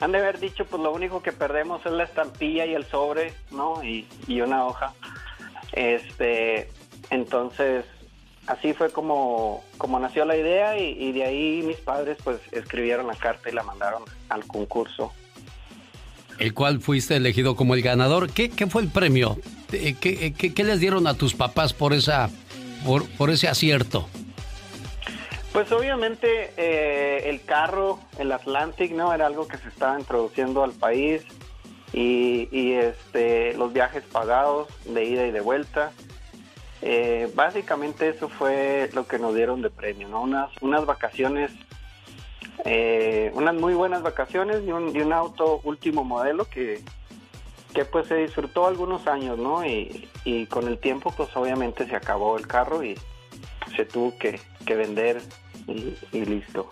Han 0.00 0.12
de 0.12 0.18
haber 0.18 0.38
dicho, 0.38 0.64
pues 0.66 0.82
lo 0.82 0.92
único 0.92 1.22
que 1.22 1.32
perdemos 1.32 1.84
es 1.84 1.92
la 1.92 2.04
estampilla 2.04 2.66
y 2.66 2.74
el 2.74 2.84
sobre, 2.86 3.34
¿no? 3.50 3.82
Y, 3.82 4.06
y 4.26 4.40
una 4.40 4.64
hoja. 4.64 4.94
Este, 5.72 6.70
entonces, 7.10 7.84
así 8.46 8.72
fue 8.72 8.90
como, 8.90 9.64
como 9.78 9.98
nació 9.98 10.24
la 10.24 10.36
idea 10.36 10.78
y, 10.78 10.96
y 10.98 11.12
de 11.12 11.24
ahí 11.24 11.62
mis 11.62 11.78
padres 11.78 12.18
pues 12.22 12.38
escribieron 12.52 13.06
la 13.06 13.14
carta 13.14 13.50
y 13.50 13.52
la 13.52 13.62
mandaron 13.62 14.02
al 14.28 14.46
concurso. 14.46 15.12
El 16.38 16.52
cual 16.52 16.80
fuiste 16.80 17.16
elegido 17.16 17.56
como 17.56 17.74
el 17.74 17.82
ganador. 17.82 18.30
¿Qué, 18.30 18.50
qué 18.50 18.66
fue 18.66 18.82
el 18.82 18.88
premio? 18.88 19.38
Eh, 19.72 19.96
¿Qué, 19.98 20.34
qué, 20.34 20.52
qué 20.52 20.64
les 20.64 20.80
dieron 20.80 21.06
a 21.06 21.14
tus 21.14 21.34
papás 21.34 21.72
por 21.72 21.94
esa 21.94 22.30
por, 22.84 23.08
por 23.16 23.30
ese 23.30 23.48
acierto? 23.48 24.06
Pues 25.52 25.72
obviamente 25.72 26.52
eh, 26.58 27.30
el 27.30 27.42
carro, 27.42 27.98
el 28.18 28.30
Atlantic, 28.30 28.92
¿no? 28.92 29.14
Era 29.14 29.26
algo 29.26 29.48
que 29.48 29.56
se 29.56 29.68
estaba 29.68 29.98
introduciendo 29.98 30.62
al 30.62 30.72
país 30.72 31.22
y, 31.92 32.48
y, 32.52 32.72
este, 32.74 33.54
los 33.54 33.72
viajes 33.72 34.02
pagados 34.04 34.68
de 34.84 35.04
ida 35.04 35.26
y 35.26 35.30
de 35.30 35.40
vuelta. 35.40 35.92
Eh, 36.88 37.28
básicamente 37.34 38.08
eso 38.08 38.28
fue 38.28 38.88
lo 38.94 39.08
que 39.08 39.18
nos 39.18 39.34
dieron 39.34 39.60
de 39.60 39.70
premio, 39.70 40.06
¿no? 40.06 40.22
Unas, 40.22 40.50
unas 40.60 40.86
vacaciones, 40.86 41.50
eh, 42.64 43.32
unas 43.34 43.56
muy 43.56 43.74
buenas 43.74 44.02
vacaciones 44.02 44.62
y 44.64 44.70
un, 44.70 44.94
y 44.94 45.00
un 45.00 45.12
auto 45.12 45.60
último 45.64 46.04
modelo 46.04 46.44
que, 46.44 46.84
que 47.74 47.84
pues 47.86 48.06
se 48.06 48.14
disfrutó 48.14 48.68
algunos 48.68 49.08
años, 49.08 49.36
¿no? 49.36 49.66
Y, 49.66 50.08
y 50.24 50.46
con 50.46 50.68
el 50.68 50.78
tiempo 50.78 51.12
pues 51.16 51.28
obviamente 51.34 51.88
se 51.88 51.96
acabó 51.96 52.38
el 52.38 52.46
carro 52.46 52.84
y 52.84 52.96
se 53.74 53.84
tuvo 53.84 54.16
que, 54.16 54.38
que 54.64 54.76
vender 54.76 55.20
y, 55.66 55.92
y 56.12 56.24
listo. 56.24 56.68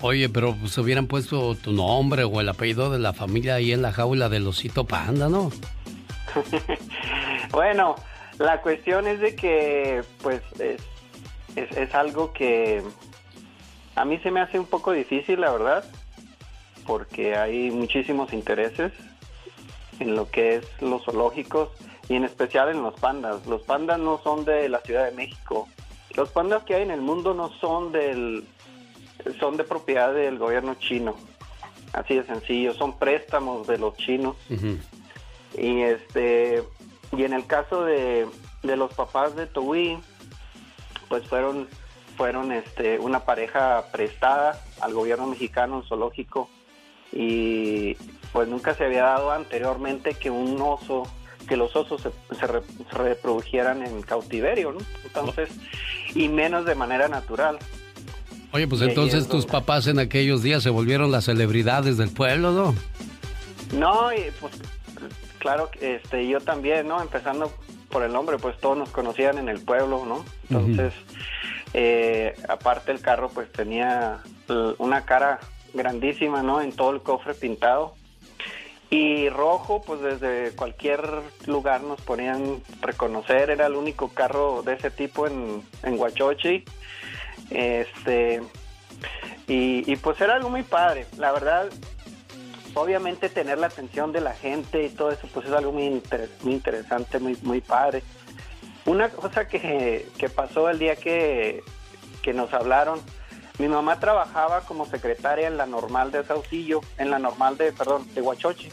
Oye, 0.00 0.30
pero 0.30 0.54
pues 0.58 0.78
hubieran 0.78 1.06
puesto 1.08 1.54
tu 1.56 1.72
nombre 1.72 2.24
o 2.24 2.40
el 2.40 2.48
apellido 2.48 2.90
de 2.90 3.00
la 3.00 3.12
familia 3.12 3.56
ahí 3.56 3.72
en 3.72 3.82
la 3.82 3.92
jaula 3.92 4.30
del 4.30 4.46
osito 4.46 4.84
panda, 4.86 5.28
¿no? 5.28 5.52
bueno, 7.50 7.96
la 8.38 8.62
cuestión 8.62 9.06
es 9.06 9.20
de 9.20 9.34
que 9.34 10.02
pues 10.22 10.42
es, 10.58 10.80
es, 11.56 11.76
es 11.76 11.94
algo 11.94 12.32
que 12.32 12.82
a 13.94 14.04
mí 14.04 14.18
se 14.18 14.30
me 14.30 14.40
hace 14.40 14.58
un 14.58 14.66
poco 14.66 14.92
difícil, 14.92 15.40
la 15.40 15.50
verdad, 15.50 15.84
porque 16.86 17.36
hay 17.36 17.70
muchísimos 17.70 18.32
intereses 18.32 18.92
en 19.98 20.14
lo 20.14 20.30
que 20.30 20.56
es 20.56 20.66
los 20.80 21.04
zoológicos 21.04 21.70
y 22.08 22.14
en 22.14 22.24
especial 22.24 22.68
en 22.70 22.82
los 22.82 22.94
pandas. 22.98 23.44
Los 23.46 23.62
pandas 23.62 23.98
no 23.98 24.20
son 24.22 24.44
de 24.44 24.68
la 24.68 24.80
Ciudad 24.80 25.04
de 25.04 25.12
México. 25.12 25.68
Los 26.16 26.30
pandas 26.30 26.62
que 26.64 26.76
hay 26.76 26.82
en 26.82 26.90
el 26.90 27.00
mundo 27.00 27.34
no 27.34 27.50
son 27.60 27.92
del 27.92 28.44
son 29.40 29.56
de 29.56 29.64
propiedad 29.64 30.14
del 30.14 30.38
gobierno 30.38 30.76
chino. 30.76 31.16
Así 31.92 32.14
de 32.14 32.24
sencillo, 32.24 32.74
son 32.74 32.98
préstamos 32.98 33.66
de 33.66 33.78
los 33.78 33.96
chinos. 33.96 34.36
Y 35.56 35.80
este 35.80 36.62
y 37.16 37.24
en 37.24 37.32
el 37.32 37.46
caso 37.46 37.84
de, 37.84 38.26
de 38.62 38.76
los 38.76 38.92
papás 38.94 39.34
de 39.36 39.46
Towí, 39.46 39.98
pues 41.08 41.26
fueron 41.26 41.68
fueron 42.16 42.50
este 42.52 42.98
una 42.98 43.20
pareja 43.20 43.84
prestada 43.92 44.60
al 44.80 44.92
gobierno 44.92 45.26
mexicano 45.28 45.76
un 45.76 45.84
zoológico 45.84 46.48
y 47.12 47.94
pues 48.32 48.48
nunca 48.48 48.74
se 48.74 48.84
había 48.84 49.04
dado 49.04 49.30
anteriormente 49.30 50.14
que 50.14 50.30
un 50.30 50.60
oso 50.60 51.04
que 51.48 51.56
los 51.56 51.74
osos 51.76 52.02
se, 52.02 52.10
se 52.36 52.46
re- 52.46 52.60
se 52.90 52.98
reprodujeran 52.98 53.82
en 53.86 54.02
cautiverio, 54.02 54.72
¿no? 54.72 54.80
Entonces, 55.04 55.48
y 56.14 56.28
menos 56.28 56.66
de 56.66 56.74
manera 56.74 57.08
natural. 57.08 57.58
Oye, 58.52 58.66
pues 58.68 58.82
entonces 58.82 59.22
es 59.22 59.28
tus 59.28 59.46
papás 59.46 59.86
en 59.86 59.98
aquellos 59.98 60.42
días 60.42 60.62
se 60.62 60.68
volvieron 60.70 61.10
las 61.10 61.24
celebridades 61.24 61.96
del 61.96 62.10
pueblo, 62.10 62.50
¿no? 62.52 62.74
No, 63.78 64.12
y 64.12 64.30
pues 64.40 64.54
claro, 65.38 65.70
este, 65.80 66.26
yo 66.28 66.40
también, 66.40 66.88
¿no? 66.88 67.00
Empezando 67.00 67.52
por 67.88 68.02
el 68.02 68.12
nombre, 68.12 68.36
pues 68.38 68.58
todos 68.58 68.76
nos 68.76 68.90
conocían 68.90 69.38
en 69.38 69.48
el 69.48 69.60
pueblo, 69.60 70.04
¿no? 70.04 70.24
Entonces, 70.50 70.92
Eh, 71.74 72.34
aparte 72.48 72.92
el 72.92 73.02
carro 73.02 73.28
pues 73.28 73.52
tenía 73.52 74.20
una 74.78 75.04
cara 75.04 75.38
grandísima, 75.74 76.42
¿no? 76.42 76.62
En 76.62 76.72
todo 76.72 76.92
el 76.92 77.02
cofre 77.02 77.34
pintado. 77.34 77.94
Y 78.88 79.28
rojo, 79.28 79.82
pues 79.82 80.00
desde 80.00 80.56
cualquier 80.56 81.06
lugar 81.44 81.82
nos 81.82 82.00
podían 82.00 82.62
reconocer. 82.80 83.50
Era 83.50 83.66
el 83.66 83.74
único 83.74 84.08
carro 84.08 84.62
de 84.62 84.72
ese 84.74 84.90
tipo 84.90 85.26
en, 85.26 85.62
en 85.82 85.98
Huachochi. 86.00 86.64
Este, 87.50 88.40
y, 89.46 89.92
y 89.92 89.96
pues 89.96 90.18
era 90.22 90.36
algo 90.36 90.48
muy 90.48 90.62
padre. 90.62 91.06
La 91.18 91.32
verdad, 91.32 91.68
obviamente 92.74 93.28
tener 93.28 93.58
la 93.58 93.66
atención 93.68 94.12
de 94.12 94.20
la 94.20 94.32
gente 94.34 94.84
y 94.84 94.90
todo 94.90 95.10
eso, 95.10 95.28
pues 95.32 95.46
es 95.46 95.52
algo 95.52 95.72
muy, 95.72 95.84
inter- 95.86 96.30
muy 96.42 96.54
interesante, 96.54 97.18
muy, 97.18 97.36
muy 97.42 97.60
padre. 97.60 98.02
Una 98.86 99.10
cosa 99.10 99.46
que, 99.48 100.08
que 100.18 100.28
pasó 100.28 100.68
el 100.70 100.78
día 100.78 100.96
que, 100.96 101.62
que 102.22 102.32
nos 102.32 102.52
hablaron, 102.54 103.00
mi 103.58 103.68
mamá 103.68 103.98
trabajaba 103.98 104.60
como 104.62 104.86
secretaria 104.86 105.48
en 105.48 105.56
la 105.56 105.66
normal 105.66 106.12
de 106.12 106.24
Saucillo, 106.24 106.80
en 106.96 107.10
la 107.10 107.18
normal 107.18 107.56
de, 107.58 107.72
perdón, 107.72 108.06
de 108.14 108.22
Huachochi. 108.22 108.70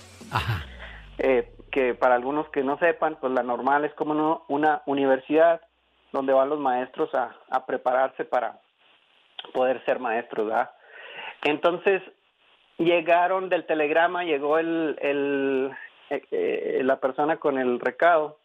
Eh, 1.18 1.52
que 1.72 1.94
para 1.94 2.16
algunos 2.16 2.48
que 2.50 2.64
no 2.64 2.78
sepan, 2.78 3.18
pues 3.20 3.34
la 3.34 3.44
normal 3.44 3.84
es 3.84 3.94
como 3.96 4.46
una 4.48 4.82
universidad 4.86 5.60
donde 6.14 6.32
van 6.32 6.50
los 6.50 6.60
maestros 6.60 7.14
a, 7.14 7.36
a 7.50 7.66
prepararse 7.66 8.24
para 8.24 8.60
poder 9.54 9.84
ser 9.86 10.00
maestros, 10.00 10.48
¿verdad? 10.48 10.72
Entonces, 11.44 12.02
llegaron 12.78 13.50
del 13.50 13.66
telegrama, 13.66 14.24
llegó 14.24 14.58
el, 14.58 14.98
el, 15.02 15.72
eh, 16.10 16.22
eh, 16.32 16.82
la 16.84 17.00
persona 17.00 17.38
con 17.38 17.58
el 17.58 17.80
recado 17.80 18.38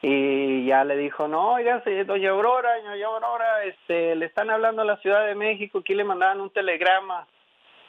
y 0.00 0.66
ya 0.66 0.84
le 0.84 0.96
dijo, 0.96 1.26
no, 1.26 1.54
oiga, 1.54 1.82
doña 2.06 2.30
Aurora, 2.30 2.70
doña 2.82 3.06
Aurora, 3.06 3.64
este, 3.64 4.14
le 4.14 4.26
están 4.26 4.48
hablando 4.50 4.82
a 4.82 4.84
la 4.84 4.96
Ciudad 4.98 5.26
de 5.26 5.34
México, 5.34 5.78
aquí 5.78 5.94
le 5.94 6.04
mandaban 6.04 6.40
un 6.40 6.50
telegrama 6.50 7.26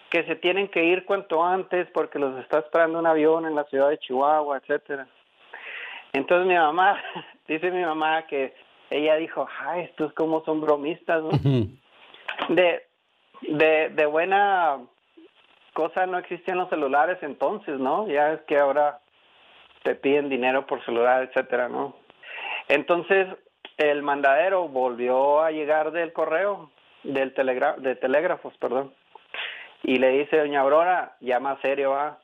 que 0.09 0.23
se 0.23 0.35
tienen 0.35 0.69
que 0.69 0.83
ir 0.83 1.05
cuanto 1.05 1.43
antes 1.43 1.87
porque 1.93 2.17
los 2.17 2.39
está 2.39 2.59
esperando 2.59 2.97
un 2.97 3.05
avión 3.05 3.45
en 3.45 3.53
la 3.53 3.65
ciudad 3.65 3.89
de 3.89 3.99
Chihuahua, 3.99 4.57
etcétera. 4.57 5.07
Entonces 6.13 6.47
mi 6.47 6.55
mamá, 6.55 6.99
dice 7.47 7.69
mi 7.69 7.83
mamá 7.83 8.23
que 8.23 8.55
ella 8.89 9.15
dijo, 9.17 9.47
ay, 9.59 9.81
estos 9.81 10.11
como 10.13 10.43
son 10.45 10.61
bromistas, 10.61 11.21
¿no? 11.21 11.29
de, 12.49 12.87
de, 13.41 13.89
de 13.89 14.05
buena 14.07 14.79
cosa 15.79 16.05
no 16.05 16.17
existían 16.17 16.57
los 16.57 16.67
celulares 16.67 17.19
entonces, 17.21 17.79
¿no? 17.79 18.05
Ya 18.09 18.33
es 18.33 18.41
que 18.41 18.57
ahora 18.57 18.99
te 19.83 19.95
piden 19.95 20.27
dinero 20.27 20.65
por 20.65 20.83
celular, 20.83 21.23
etcétera, 21.23 21.69
¿no? 21.69 21.95
Entonces 22.67 23.29
el 23.77 24.03
mandadero 24.03 24.67
volvió 24.67 25.41
a 25.41 25.51
llegar 25.51 25.91
del 25.91 26.11
correo, 26.11 26.69
del 27.03 27.33
telegra 27.33 27.77
de 27.77 27.95
telégrafos, 27.95 28.53
perdón, 28.57 28.93
y 29.81 29.99
le 29.99 30.09
dice, 30.09 30.39
doña 30.39 30.59
Aurora, 30.59 31.15
más 31.39 31.61
serio, 31.61 31.95
¿ah? 31.95 32.19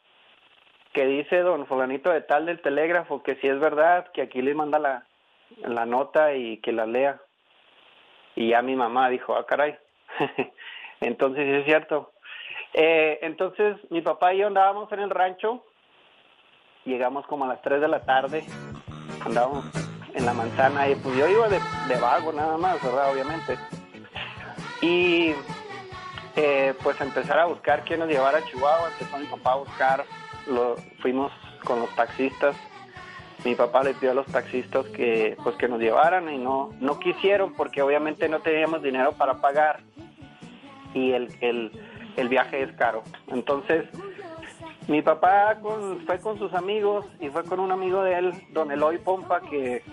que 0.92 1.06
dice 1.06 1.40
don 1.40 1.66
fulanito 1.66 2.10
de 2.10 2.24
tal 2.24 2.46
del 2.48 2.62
telégrafo 2.62 3.24
que 3.24 3.36
si 3.36 3.48
es 3.48 3.58
verdad, 3.58 4.12
que 4.12 4.24
aquí 4.24 4.42
le 4.42 4.54
manda 4.54 4.80
la, 4.80 5.06
la 5.60 5.86
nota 5.86 6.34
y 6.34 6.58
que 6.58 6.74
la 6.74 6.86
lea. 6.86 7.22
Y 8.36 8.50
ya 8.50 8.62
mi 8.62 8.76
mamá 8.76 9.08
dijo, 9.08 9.34
ah, 9.38 9.46
caray. 9.46 9.78
entonces 11.00 11.48
es 11.48 11.64
cierto. 11.64 12.12
Eh, 12.78 13.20
entonces 13.22 13.78
mi 13.90 14.02
papá 14.02 14.34
y 14.34 14.40
yo 14.40 14.48
andábamos 14.48 14.92
en 14.92 15.00
el 15.00 15.10
rancho, 15.10 15.64
llegamos 16.84 17.26
como 17.26 17.46
a 17.46 17.48
las 17.48 17.62
3 17.62 17.80
de 17.80 17.88
la 17.88 18.02
tarde, 18.02 18.44
andábamos 19.26 19.64
en 20.14 20.26
la 20.26 20.34
manzana 20.34 20.90
y 20.90 20.96
pues 20.96 21.16
yo 21.16 21.26
iba 21.26 21.48
de, 21.48 21.60
de 21.88 21.96
vago 21.96 22.34
nada 22.34 22.58
más, 22.58 22.84
¿verdad? 22.84 23.14
Obviamente. 23.14 23.58
Y 24.82 25.34
eh, 26.36 26.74
pues 26.84 27.00
empezar 27.00 27.40
a 27.40 27.46
buscar 27.46 27.86
quién 27.86 28.02
nos 28.02 28.10
llevara 28.10 28.40
a 28.40 28.44
Chihuahua, 28.44 28.90
empezó 28.92 29.18
mi 29.20 29.26
papá 29.28 29.54
a 29.54 29.56
buscar, 29.56 30.06
fuimos 31.00 31.32
con 31.64 31.80
los 31.80 31.96
taxistas, 31.96 32.58
mi 33.46 33.56
papá 33.56 33.84
le 33.84 33.94
pidió 33.94 34.12
a 34.12 34.16
los 34.16 34.26
taxistas 34.26 34.86
que 34.88 35.38
pues 35.42 35.56
que 35.56 35.70
nos 35.70 35.80
llevaran 35.80 36.28
y 36.30 36.38
no, 36.40 36.72
no 36.82 37.00
quisieron 37.00 37.54
porque 37.54 37.82
obviamente 37.82 38.28
no 38.28 38.42
teníamos 38.42 38.84
dinero 38.84 39.14
para 39.14 39.36
pagar. 39.36 39.80
Y 40.94 41.12
el, 41.12 41.30
el, 41.42 41.72
el 42.18 42.30
viaje 42.30 42.62
es 42.64 42.72
caro. 42.74 43.04
Entonces 43.28 43.86
mi 44.88 45.02
papá 45.02 45.56
con- 45.62 46.00
fue 46.06 46.20
con 46.20 46.38
sus 46.38 46.54
amigos 46.54 47.06
y 47.20 47.30
fue 47.30 47.44
con 47.44 47.60
un 47.60 47.72
amigo 47.72 48.04
de 48.04 48.18
él, 48.18 48.34
don 48.52 48.72
Eloy 48.72 49.00
Pompa, 49.00 49.42
que 49.42 49.84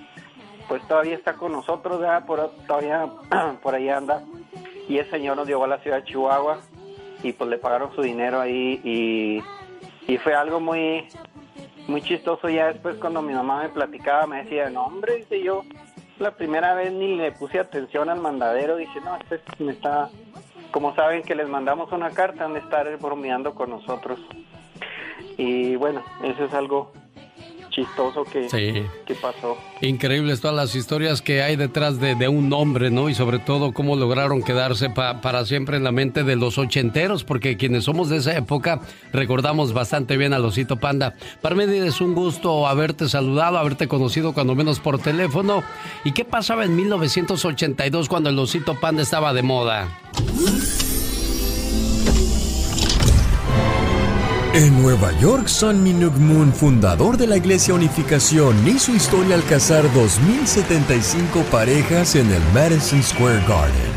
pues 0.68 0.86
todavía 0.86 1.14
está 1.14 1.34
con 1.34 1.52
nosotros, 1.52 2.00
¿verdad? 2.00 2.24
Por, 2.26 2.50
todavía 2.66 3.08
por 3.62 3.74
ahí 3.74 3.88
anda. 3.88 4.22
Y 4.88 4.98
el 4.98 5.10
señor 5.10 5.36
nos 5.36 5.46
llevó 5.46 5.64
a 5.64 5.68
la 5.68 5.78
ciudad 5.78 5.98
de 5.98 6.04
Chihuahua 6.04 6.60
y 7.22 7.32
pues 7.32 7.48
le 7.48 7.58
pagaron 7.58 7.94
su 7.94 8.02
dinero 8.02 8.40
ahí 8.40 8.80
y, 8.84 9.42
fue 10.18 10.34
algo 10.34 10.60
muy 10.60 11.08
muy 11.88 12.02
chistoso 12.02 12.48
ya 12.48 12.66
después 12.66 12.96
cuando 12.96 13.22
mi 13.22 13.32
mamá 13.32 13.62
me 13.62 13.68
platicaba 13.70 14.26
me 14.26 14.44
decía, 14.44 14.68
no 14.70 14.84
hombre, 14.84 15.26
yo, 15.42 15.62
la 16.18 16.32
primera 16.36 16.74
vez 16.74 16.92
ni 16.92 17.16
le 17.16 17.32
puse 17.32 17.58
atención 17.58 18.08
al 18.08 18.20
mandadero, 18.20 18.76
dice, 18.76 19.00
no, 19.04 19.16
este 19.16 19.40
me 19.58 19.72
está, 19.72 20.10
como 20.72 20.94
saben 20.96 21.22
que 21.22 21.34
les 21.34 21.48
mandamos 21.48 21.92
una 21.92 22.10
carta, 22.10 22.44
han 22.44 22.54
de 22.54 22.60
estar 22.60 22.88
bromeando 22.98 23.54
con 23.54 23.70
nosotros. 23.70 24.18
Y 25.38 25.76
bueno, 25.76 26.02
eso 26.24 26.44
es 26.44 26.52
algo 26.54 26.92
chistoso 27.70 28.24
que, 28.24 28.50
Sí. 28.50 28.84
que 29.06 29.14
pasó. 29.14 29.56
Increíbles 29.80 30.42
todas 30.42 30.54
las 30.54 30.74
historias 30.74 31.22
que 31.22 31.42
hay 31.42 31.56
detrás 31.56 31.98
de, 31.98 32.14
de 32.14 32.28
un 32.28 32.52
hombre, 32.52 32.90
¿no? 32.90 33.08
Y 33.08 33.14
sobre 33.14 33.38
todo 33.38 33.72
cómo 33.72 33.96
lograron 33.96 34.42
quedarse 34.42 34.90
pa- 34.90 35.22
para 35.22 35.46
siempre 35.46 35.78
en 35.78 35.84
la 35.84 35.90
mente 35.90 36.22
de 36.22 36.36
los 36.36 36.58
ochenteros, 36.58 37.24
porque 37.24 37.56
quienes 37.56 37.84
somos 37.84 38.10
de 38.10 38.18
esa 38.18 38.36
época 38.36 38.80
recordamos 39.14 39.72
bastante 39.72 40.18
bien 40.18 40.34
a 40.34 40.38
Losito 40.38 40.76
Panda. 40.76 41.14
Parménides, 41.40 42.02
un 42.02 42.12
gusto 42.14 42.66
haberte 42.66 43.08
saludado, 43.08 43.56
haberte 43.56 43.88
conocido 43.88 44.34
cuando 44.34 44.54
menos 44.54 44.78
por 44.78 44.98
teléfono. 44.98 45.62
¿Y 46.04 46.12
qué 46.12 46.26
pasaba 46.26 46.66
en 46.66 46.76
1982 46.76 48.06
cuando 48.10 48.28
el 48.28 48.36
Losito 48.36 48.78
Panda 48.78 49.00
estaba 49.00 49.32
de 49.32 49.42
moda? 49.42 49.88
En 54.54 54.82
Nueva 54.82 55.18
York, 55.18 55.48
Son 55.48 55.82
Minuk 55.82 56.14
Moon, 56.18 56.52
fundador 56.52 57.16
de 57.16 57.26
la 57.26 57.38
Iglesia 57.38 57.72
Unificación, 57.72 58.54
hizo 58.68 58.94
historia 58.94 59.34
al 59.34 59.44
casar 59.44 59.82
2.075 59.94 61.42
parejas 61.50 62.16
en 62.16 62.30
el 62.30 62.42
Madison 62.52 63.02
Square 63.02 63.40
Garden. 63.48 63.92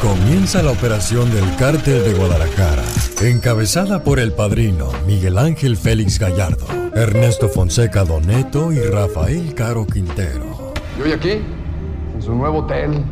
Comienza 0.00 0.62
la 0.62 0.70
operación 0.70 1.28
del 1.32 1.44
Cártel 1.56 2.04
de 2.04 2.14
Guadalajara, 2.14 2.84
encabezada 3.20 4.04
por 4.04 4.20
el 4.20 4.32
padrino 4.32 4.90
Miguel 5.06 5.36
Ángel 5.38 5.76
Félix 5.76 6.20
Gallardo, 6.20 6.66
Ernesto 6.94 7.48
Fonseca 7.48 8.04
Doneto 8.04 8.72
y 8.72 8.80
Rafael 8.80 9.54
Caro 9.54 9.86
Quintero. 9.86 10.72
Y 11.04 11.10
aquí, 11.10 11.40
en 12.14 12.22
su 12.22 12.32
nuevo 12.32 12.60
hotel, 12.60 13.04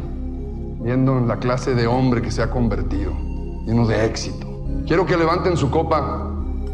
viendo 0.80 1.18
en 1.18 1.28
la 1.28 1.38
clase 1.38 1.74
de 1.74 1.86
hombre 1.86 2.22
que 2.22 2.30
se 2.30 2.42
ha 2.42 2.50
convertido, 2.50 3.12
lleno 3.66 3.86
de 3.86 4.06
éxito. 4.06 4.64
Quiero 4.86 5.04
que 5.06 5.16
levanten 5.16 5.56
su 5.56 5.70
copa 5.70 6.30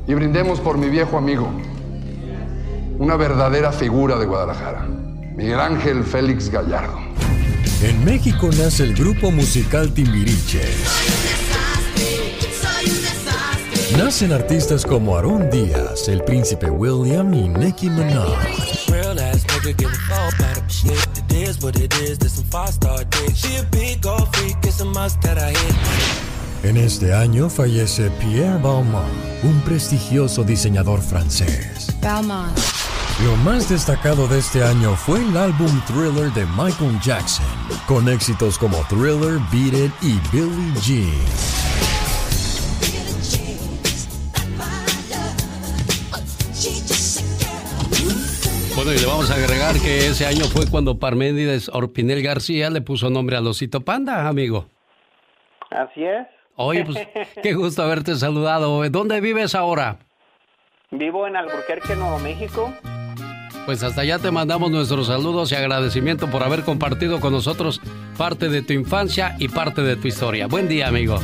y 0.07 0.15
brindemos 0.15 0.61
por 0.61 0.79
mi 0.79 0.89
viejo 0.89 1.19
amigo, 1.19 1.51
una 2.99 3.17
verdadera 3.17 3.73
figura 3.73 4.17
de 4.17 4.27
Guadalajara, 4.27 4.87
Miguel 5.37 5.61
Ángel 5.61 6.05
Félix 6.05 6.51
Gallardo. 6.51 6.99
En 7.83 8.05
México 8.05 8.49
nace 8.57 8.85
el 8.85 8.95
grupo 8.95 9.31
musical 9.31 9.93
Timbiriche. 9.93 10.63
Nacen 13.95 14.33
artistas 14.33 14.85
como 14.85 15.17
Aarón 15.17 15.49
Díaz, 15.49 16.09
el 16.09 16.23
príncipe 16.25 16.69
William 16.69 17.33
y 17.33 17.49
Nicki 17.49 17.89
Minaj. 17.89 18.27
En 26.63 26.77
este 26.77 27.15
año 27.15 27.49
fallece 27.49 28.11
Pierre 28.19 28.59
Balmain, 28.59 29.05
un 29.45 29.61
prestigioso 29.61 30.43
diseñador 30.43 31.01
francés. 31.01 31.95
Balmain. 32.03 32.53
Lo 33.25 33.35
más 33.37 33.69
destacado 33.69 34.29
de 34.29 34.41
este 34.41 34.63
año 34.63 34.95
fue 34.95 35.21
el 35.21 35.37
álbum 35.37 35.81
Thriller 35.87 36.31
de 36.35 36.45
Michael 36.57 37.01
Jackson, 37.01 37.47
con 37.87 38.09
éxitos 38.09 38.59
como 38.59 38.77
Thriller, 38.89 39.39
Beat 39.51 39.75
It 39.75 39.93
y 40.03 40.21
Billie 40.33 40.75
Jean. 40.83 41.96
Bueno, 48.87 49.01
y 49.01 49.03
le 49.03 49.09
vamos 49.09 49.29
a 49.33 49.35
agregar 49.35 49.75
que 49.81 50.07
ese 50.07 50.27
año 50.27 50.45
fue 50.45 50.65
cuando 50.71 51.01
Parménides 51.01 51.69
Orpinel 51.71 52.23
García 52.23 52.71
le 52.71 52.81
puso 52.83 53.11
nombre 53.11 53.37
a 53.37 53.41
Losito 53.41 53.81
Panda, 53.81 54.29
amigo. 54.29 54.69
Así 55.71 56.05
es. 56.05 56.25
Oye, 56.55 56.85
pues 56.85 57.09
qué 57.43 57.55
gusto 57.55 57.83
haberte 57.83 58.15
saludado. 58.15 58.89
¿Dónde 58.89 59.21
vives 59.21 59.57
ahora? 59.57 59.99
Vivo 60.93 61.27
en 61.27 61.35
Alburquerque, 61.35 61.97
Nuevo 61.97 62.21
México. 62.21 62.73
Pues 63.65 63.83
hasta 63.83 64.03
allá 64.03 64.21
te 64.21 64.31
mandamos 64.31 64.71
nuestros 64.71 65.09
saludos 65.09 65.51
y 65.51 65.57
agradecimiento 65.57 66.29
por 66.29 66.45
haber 66.45 66.63
compartido 66.63 67.19
con 67.19 67.33
nosotros 67.33 67.81
parte 68.17 68.49
de 68.49 68.63
tu 68.63 68.73
infancia 68.73 69.35
y 69.41 69.49
parte 69.49 69.83
de 69.83 69.97
tu 69.97 70.07
historia. 70.07 70.47
Buen 70.47 70.69
día, 70.69 70.87
amigo. 70.87 71.19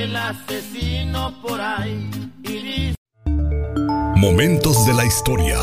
El 0.00 0.16
asesino 0.16 1.40
por 1.42 1.60
ahí 1.60 2.10
y 2.44 2.94
Momentos 4.16 4.86
de 4.86 4.94
la 4.94 5.04
historia 5.04 5.58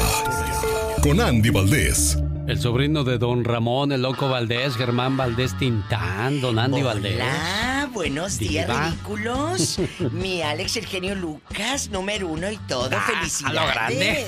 con 1.02 1.20
Andy 1.22 1.50
Valdés. 1.50 2.18
El 2.48 2.60
sobrino 2.60 3.04
de 3.04 3.18
don 3.18 3.44
Ramón, 3.44 3.92
el 3.92 4.02
loco 4.04 4.30
Valdés, 4.30 4.76
Germán 4.76 5.18
Valdés 5.18 5.58
Tintán, 5.58 6.40
don 6.40 6.58
Andy 6.60 6.82
Valdés. 6.82 7.16
Hola, 7.16 7.90
buenos 7.94 8.38
días, 8.40 8.68
Diva. 8.68 8.88
ridículos. 8.90 9.80
Mi 10.12 10.42
Alex, 10.42 10.78
el 10.78 10.86
genio 10.86 11.14
Lucas, 11.16 11.90
número 11.90 12.28
uno 12.28 12.50
y 12.52 12.58
todo. 12.58 12.90
Ah, 12.94 13.06
a 13.06 13.12
lo 13.12 13.18
Felicidades. 13.18 13.74
grande. 13.74 14.26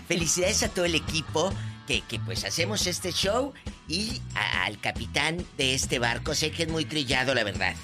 Felicidades 0.08 0.62
a 0.64 0.68
todo 0.68 0.84
el 0.84 0.94
equipo 0.94 1.52
que, 1.86 2.02
que 2.02 2.18
pues 2.20 2.44
hacemos 2.44 2.86
este 2.86 3.10
show 3.12 3.52
y 3.88 4.20
a- 4.34 4.64
al 4.64 4.78
capitán 4.78 5.38
de 5.56 5.74
este 5.74 5.98
barco. 5.98 6.34
Sé 6.34 6.50
que 6.50 6.64
es 6.64 6.68
muy 6.68 6.84
trillado, 6.84 7.34
la 7.34 7.42
verdad, 7.44 7.74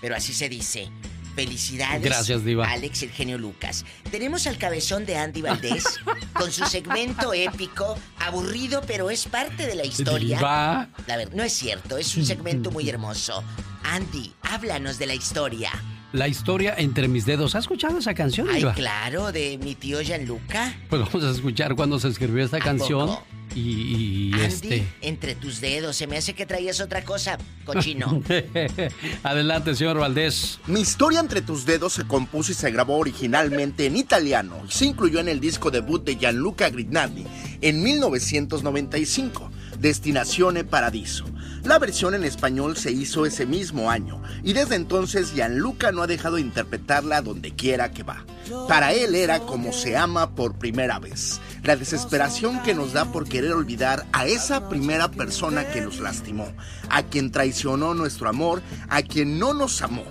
pero 0.00 0.14
así 0.14 0.32
se 0.34 0.48
dice. 0.48 0.90
Felicidades. 1.38 2.02
Gracias, 2.02 2.44
Diva. 2.44 2.68
Alex, 2.68 3.04
el 3.04 3.10
genio 3.12 3.38
Lucas. 3.38 3.84
Tenemos 4.10 4.48
al 4.48 4.58
cabezón 4.58 5.06
de 5.06 5.16
Andy 5.16 5.40
Valdés 5.40 5.84
con 6.32 6.50
su 6.50 6.66
segmento 6.66 7.32
épico, 7.32 7.96
aburrido, 8.18 8.82
pero 8.88 9.08
es 9.08 9.24
parte 9.26 9.68
de 9.68 9.76
la 9.76 9.84
historia. 9.84 10.36
Diva. 10.38 10.88
La 11.06 11.16
verdad, 11.16 11.34
no 11.36 11.44
es 11.44 11.52
cierto, 11.52 11.96
es 11.96 12.16
un 12.16 12.26
segmento 12.26 12.72
muy 12.72 12.88
hermoso. 12.88 13.44
Andy, 13.84 14.32
háblanos 14.42 14.98
de 14.98 15.06
la 15.06 15.14
historia. 15.14 15.70
La 16.12 16.26
historia 16.26 16.74
entre 16.76 17.06
mis 17.06 17.24
dedos. 17.24 17.54
¿Has 17.54 17.64
escuchado 17.64 17.98
esa 17.98 18.14
canción, 18.14 18.48
Ay, 18.50 18.56
Diva? 18.56 18.74
claro, 18.74 19.30
de 19.30 19.58
mi 19.58 19.76
tío 19.76 20.00
Gianluca. 20.02 20.74
Pues 20.88 21.02
vamos 21.02 21.22
a 21.22 21.30
escuchar 21.30 21.76
cuando 21.76 22.00
se 22.00 22.08
escribió 22.08 22.44
esta 22.44 22.58
canción. 22.58 23.06
poco? 23.10 23.24
Y, 23.58 24.30
y, 24.30 24.32
Andy, 24.34 24.44
este. 24.44 24.88
entre 25.00 25.34
tus 25.34 25.60
dedos, 25.60 25.96
se 25.96 26.06
me 26.06 26.16
hace 26.16 26.34
que 26.34 26.46
traías 26.46 26.80
otra 26.80 27.04
cosa, 27.04 27.38
cochino. 27.64 28.22
Adelante, 29.22 29.74
señor 29.74 29.98
Valdés. 29.98 30.60
Mi 30.66 30.80
historia 30.80 31.20
entre 31.20 31.42
tus 31.42 31.66
dedos 31.66 31.94
se 31.94 32.06
compuso 32.06 32.52
y 32.52 32.54
se 32.54 32.70
grabó 32.70 32.98
originalmente 32.98 33.86
en 33.86 33.96
italiano 33.96 34.62
y 34.68 34.70
se 34.70 34.86
incluyó 34.86 35.18
en 35.20 35.28
el 35.28 35.40
disco 35.40 35.70
debut 35.70 36.04
de 36.04 36.16
Gianluca 36.16 36.70
Grignani 36.70 37.26
en 37.60 37.82
1995, 37.82 39.50
Destinazione 39.80 40.64
Paradiso. 40.64 41.24
La 41.64 41.78
versión 41.78 42.14
en 42.14 42.24
español 42.24 42.76
se 42.76 42.92
hizo 42.92 43.26
ese 43.26 43.44
mismo 43.44 43.90
año 43.90 44.22
y 44.42 44.52
desde 44.52 44.76
entonces 44.76 45.34
Gianluca 45.34 45.92
no 45.92 46.02
ha 46.02 46.06
dejado 46.06 46.36
de 46.36 46.42
interpretarla 46.42 47.20
donde 47.20 47.54
quiera 47.54 47.90
que 47.90 48.04
va. 48.04 48.24
Para 48.68 48.92
él 48.92 49.14
era 49.14 49.40
como 49.40 49.72
se 49.72 49.96
ama 49.96 50.34
por 50.34 50.54
primera 50.54 50.98
vez, 50.98 51.40
la 51.68 51.76
desesperación 51.76 52.62
que 52.62 52.72
nos 52.72 52.94
da 52.94 53.12
por 53.12 53.28
querer 53.28 53.52
olvidar 53.52 54.06
a 54.12 54.24
esa 54.24 54.70
primera 54.70 55.10
persona 55.10 55.68
que 55.68 55.82
nos 55.82 56.00
lastimó, 56.00 56.50
a 56.88 57.02
quien 57.02 57.30
traicionó 57.30 57.92
nuestro 57.92 58.30
amor, 58.30 58.62
a 58.88 59.02
quien 59.02 59.38
no 59.38 59.52
nos 59.52 59.82
amó. 59.82 60.04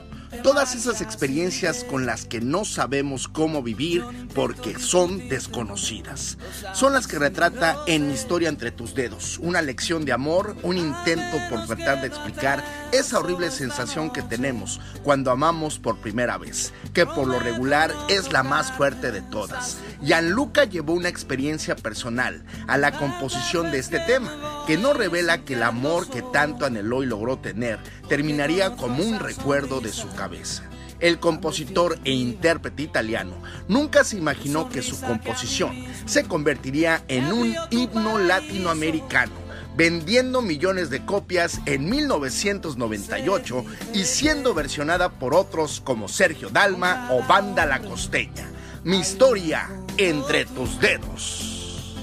Todas 0.43 0.75
esas 0.75 1.01
experiencias 1.01 1.83
con 1.83 2.05
las 2.05 2.25
que 2.25 2.41
no 2.41 2.63
sabemos 2.63 3.27
cómo 3.27 3.63
vivir 3.63 4.03
porque 4.35 4.77
son 4.77 5.29
desconocidas. 5.29 6.37
Son 6.73 6.93
las 6.93 7.07
que 7.07 7.17
retrata 7.17 7.77
en 7.87 8.07
Mi 8.07 8.13
historia 8.13 8.49
entre 8.49 8.71
tus 8.71 8.93
dedos. 8.93 9.39
Una 9.39 9.61
lección 9.61 10.05
de 10.05 10.11
amor, 10.11 10.55
un 10.63 10.77
intento 10.77 11.37
por 11.49 11.65
tratar 11.65 12.01
de 12.01 12.07
explicar 12.07 12.63
esa 12.91 13.19
horrible 13.19 13.49
sensación 13.51 14.11
que 14.11 14.21
tenemos 14.21 14.79
cuando 15.01 15.31
amamos 15.31 15.79
por 15.79 15.97
primera 15.97 16.37
vez, 16.37 16.73
que 16.97 17.05
por 17.05 17.27
lo 17.27 17.37
regular 17.37 17.93
es 18.09 18.31
la 18.31 18.41
más 18.41 18.71
fuerte 18.71 19.11
de 19.11 19.21
todas. 19.21 19.77
Gianluca 20.01 20.63
llevó 20.63 20.93
una 20.93 21.09
experiencia 21.09 21.75
personal 21.75 22.43
a 22.65 22.79
la 22.79 22.91
composición 22.91 23.69
de 23.69 23.77
este 23.77 23.99
tema, 23.99 24.63
que 24.65 24.77
no 24.77 24.93
revela 24.93 25.45
que 25.45 25.53
el 25.53 25.61
amor 25.61 26.09
que 26.09 26.23
tanto 26.23 26.65
anheló 26.65 27.03
y 27.03 27.05
logró 27.05 27.37
tener 27.37 27.77
terminaría 28.09 28.75
como 28.75 29.03
un 29.03 29.19
recuerdo 29.19 29.79
de 29.79 29.93
su 29.93 30.09
cabeza. 30.15 30.63
El 30.99 31.19
compositor 31.19 31.99
e 32.03 32.13
intérprete 32.13 32.81
italiano 32.81 33.35
nunca 33.67 34.03
se 34.03 34.17
imaginó 34.17 34.67
que 34.67 34.81
su 34.81 34.99
composición 34.99 35.75
se 36.07 36.23
convertiría 36.23 37.03
en 37.09 37.31
un 37.31 37.55
himno 37.69 38.17
latinoamericano, 38.17 39.35
vendiendo 39.77 40.41
millones 40.41 40.89
de 40.89 41.05
copias 41.05 41.61
en 41.67 41.87
1998 41.87 43.63
y 43.93 44.03
siendo 44.05 44.55
versionada 44.55 45.09
por 45.09 45.35
otros 45.35 45.81
como 45.81 46.07
Sergio 46.07 46.49
Dalma 46.49 47.09
o 47.11 47.21
Banda 47.25 47.65
La 47.67 47.79
Costeña. 47.79 48.49
Mi 48.83 48.97
historia 48.97 49.69
entre 49.97 50.45
tus 50.45 50.79
dedos. 50.79 51.95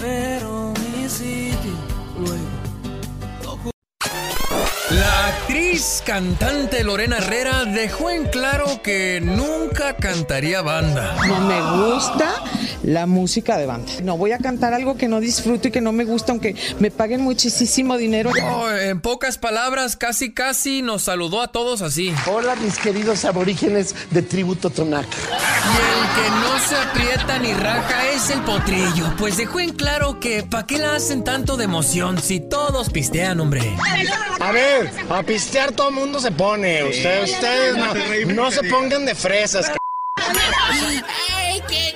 Pero 0.00 0.72
mi 0.72 1.08
sitio 1.08 1.72
luego. 2.18 2.56
La 4.90 5.26
actriz 5.26 6.00
cantante 6.06 6.84
Lorena 6.84 7.18
Herrera 7.18 7.64
dejó 7.64 8.08
en 8.10 8.26
claro 8.26 8.82
que 8.84 9.20
nunca 9.20 9.96
cantaría 9.96 10.62
banda. 10.62 11.16
No 11.26 11.40
me 11.40 11.60
gusta 11.60 12.44
la 12.84 13.06
música 13.06 13.56
de 13.58 13.66
banda. 13.66 13.90
No 14.04 14.16
voy 14.16 14.30
a 14.30 14.38
cantar 14.38 14.74
algo 14.74 14.96
que 14.96 15.08
no 15.08 15.18
disfruto 15.18 15.66
y 15.66 15.70
que 15.72 15.80
no 15.80 15.90
me 15.90 16.04
gusta, 16.04 16.30
aunque 16.30 16.54
me 16.78 16.92
paguen 16.92 17.22
muchísimo 17.22 17.96
dinero. 17.96 18.30
Oh, 18.44 18.70
en 18.70 19.00
pocas 19.00 19.38
palabras, 19.38 19.96
casi 19.96 20.32
casi 20.32 20.82
nos 20.82 21.02
saludó 21.02 21.42
a 21.42 21.48
todos 21.48 21.82
así. 21.82 22.14
Hola 22.26 22.54
mis 22.54 22.78
queridos 22.78 23.24
aborígenes 23.24 23.92
de 24.12 24.22
Tributo 24.22 24.70
Tonac. 24.70 25.06
Y 25.06 25.76
el 25.78 26.14
que 26.14 26.30
no 26.30 26.58
se 26.60 26.76
aprieta 26.76 27.38
ni 27.40 27.52
raja 27.54 28.08
es 28.12 28.30
el 28.30 28.40
potrillo, 28.42 29.12
pues 29.18 29.36
dejó 29.36 29.58
en 29.58 29.70
claro 29.70 30.20
que 30.20 30.44
¿pa' 30.44 30.64
qué 30.64 30.78
la 30.78 30.94
hacen 30.94 31.24
tanto 31.24 31.56
de 31.56 31.64
emoción 31.64 32.22
si 32.22 32.38
todos 32.38 32.90
pistean, 32.90 33.40
hombre? 33.40 33.76
A 34.38 34.52
ver, 34.52 34.75
a 35.10 35.22
pistear 35.22 35.72
todo 35.72 35.88
el 35.88 35.94
mundo 35.94 36.20
se 36.20 36.30
pone. 36.32 36.84
Ustedes, 36.84 37.32
ustedes 37.34 37.76
no, 37.76 38.34
no 38.34 38.50
se 38.50 38.62
pongan 38.64 39.04
de 39.06 39.14
fresas. 39.14 39.66
c- 39.66 39.72
Ay, 41.36 41.62
qué 41.68 41.94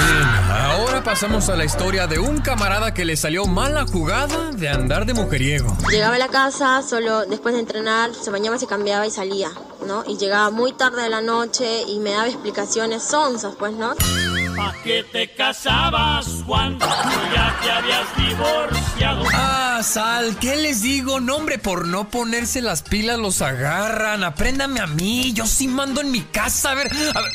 Bien, 0.00 0.28
ahora 0.50 1.02
pasamos 1.04 1.48
a 1.48 1.56
la 1.56 1.64
historia 1.64 2.06
de 2.06 2.18
un 2.18 2.40
camarada 2.40 2.92
que 2.94 3.04
le 3.04 3.16
salió 3.16 3.44
mal 3.46 3.74
la 3.74 3.86
jugada 3.86 4.50
de 4.52 4.68
andar 4.68 5.06
de 5.06 5.14
mujeriego. 5.14 5.76
Llegaba 5.90 6.16
a 6.16 6.18
la 6.18 6.28
casa 6.28 6.82
solo 6.82 7.26
después 7.26 7.54
de 7.54 7.60
entrenar, 7.60 8.10
se 8.14 8.30
bañaba, 8.30 8.58
se 8.58 8.66
cambiaba 8.66 9.06
y 9.06 9.10
salía, 9.10 9.50
¿no? 9.86 10.04
Y 10.06 10.16
llegaba 10.16 10.50
muy 10.50 10.72
tarde 10.72 11.02
de 11.02 11.10
la 11.10 11.20
noche 11.20 11.82
y 11.86 11.98
me 12.00 12.10
daba 12.12 12.26
explicaciones 12.28 13.02
sonzas, 13.04 13.54
pues, 13.58 13.72
¿no? 13.74 13.94
¿Pa' 14.60 14.74
qué 14.84 15.02
te 15.10 15.32
casabas 15.34 16.26
cuando 16.46 16.84
tú 16.86 17.18
ya 17.34 17.58
te 17.62 17.70
habías 17.70 18.16
divorciado? 18.18 19.24
Ah, 19.32 19.80
Sal, 19.82 20.36
¿qué 20.38 20.54
les 20.56 20.82
digo? 20.82 21.18
No, 21.18 21.36
hombre, 21.36 21.56
por 21.58 21.86
no 21.88 22.10
ponerse 22.10 22.60
las 22.60 22.82
pilas 22.82 23.18
los 23.18 23.40
agarran. 23.40 24.22
Apréndame 24.22 24.80
a 24.80 24.86
mí, 24.86 25.32
yo 25.32 25.46
sí 25.46 25.66
mando 25.66 26.02
en 26.02 26.10
mi 26.10 26.20
casa. 26.20 26.72
A 26.72 26.74
ver, 26.74 26.92
a 26.92 27.20
ver, 27.22 27.32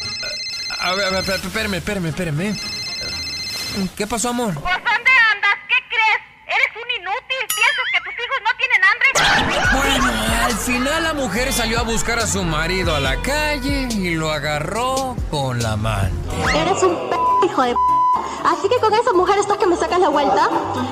a 0.80 0.96
ver, 0.96 1.06
a 1.16 1.22
ver, 1.22 1.40
espérame, 1.44 1.74
espérame, 1.74 2.06
espérame, 2.10 2.42
espérame. 2.42 3.90
¿Qué 3.98 4.06
pasó, 4.06 4.30
amor? 4.30 4.54
¿Por 4.54 4.64
dónde 4.64 5.12
andas? 5.34 5.56
¿Qué 5.68 5.76
crees? 5.90 6.22
¿Eres 6.56 6.72
un 6.76 6.90
inútil? 7.02 7.42
¿Piensas 7.60 7.88
que 7.92 8.00
tus 8.06 8.16
hijos 8.24 8.40
no 8.46 8.52
tienen 8.58 8.82
hambre? 8.90 9.10
Bueno, 9.76 10.08
al 10.46 10.54
final 10.54 11.04
la 11.04 11.14
mujer 11.14 11.52
salió 11.52 11.80
a 11.80 11.84
buscar 11.84 12.20
a 12.20 12.28
su 12.28 12.44
marido 12.44 12.96
a 12.96 13.00
la 13.00 13.22
calle 13.22 13.90
y 13.92 14.16
lo 14.16 14.32
agarró 14.32 15.16
con 15.30 15.62
la 15.62 15.76
mano. 15.76 16.16
Eres 16.56 16.82
un 16.84 17.10
p 17.10 17.46
hijo 17.46 17.62
de 17.64 17.74
p. 17.74 17.80
Así 18.46 18.70
que 18.70 18.78
con 18.80 18.94
esa 18.94 19.12
mujer 19.14 19.40
estás 19.40 19.58
que 19.58 19.66
me 19.66 19.76
sacas 19.76 20.00
la 20.00 20.10
vuelta. 20.10 20.50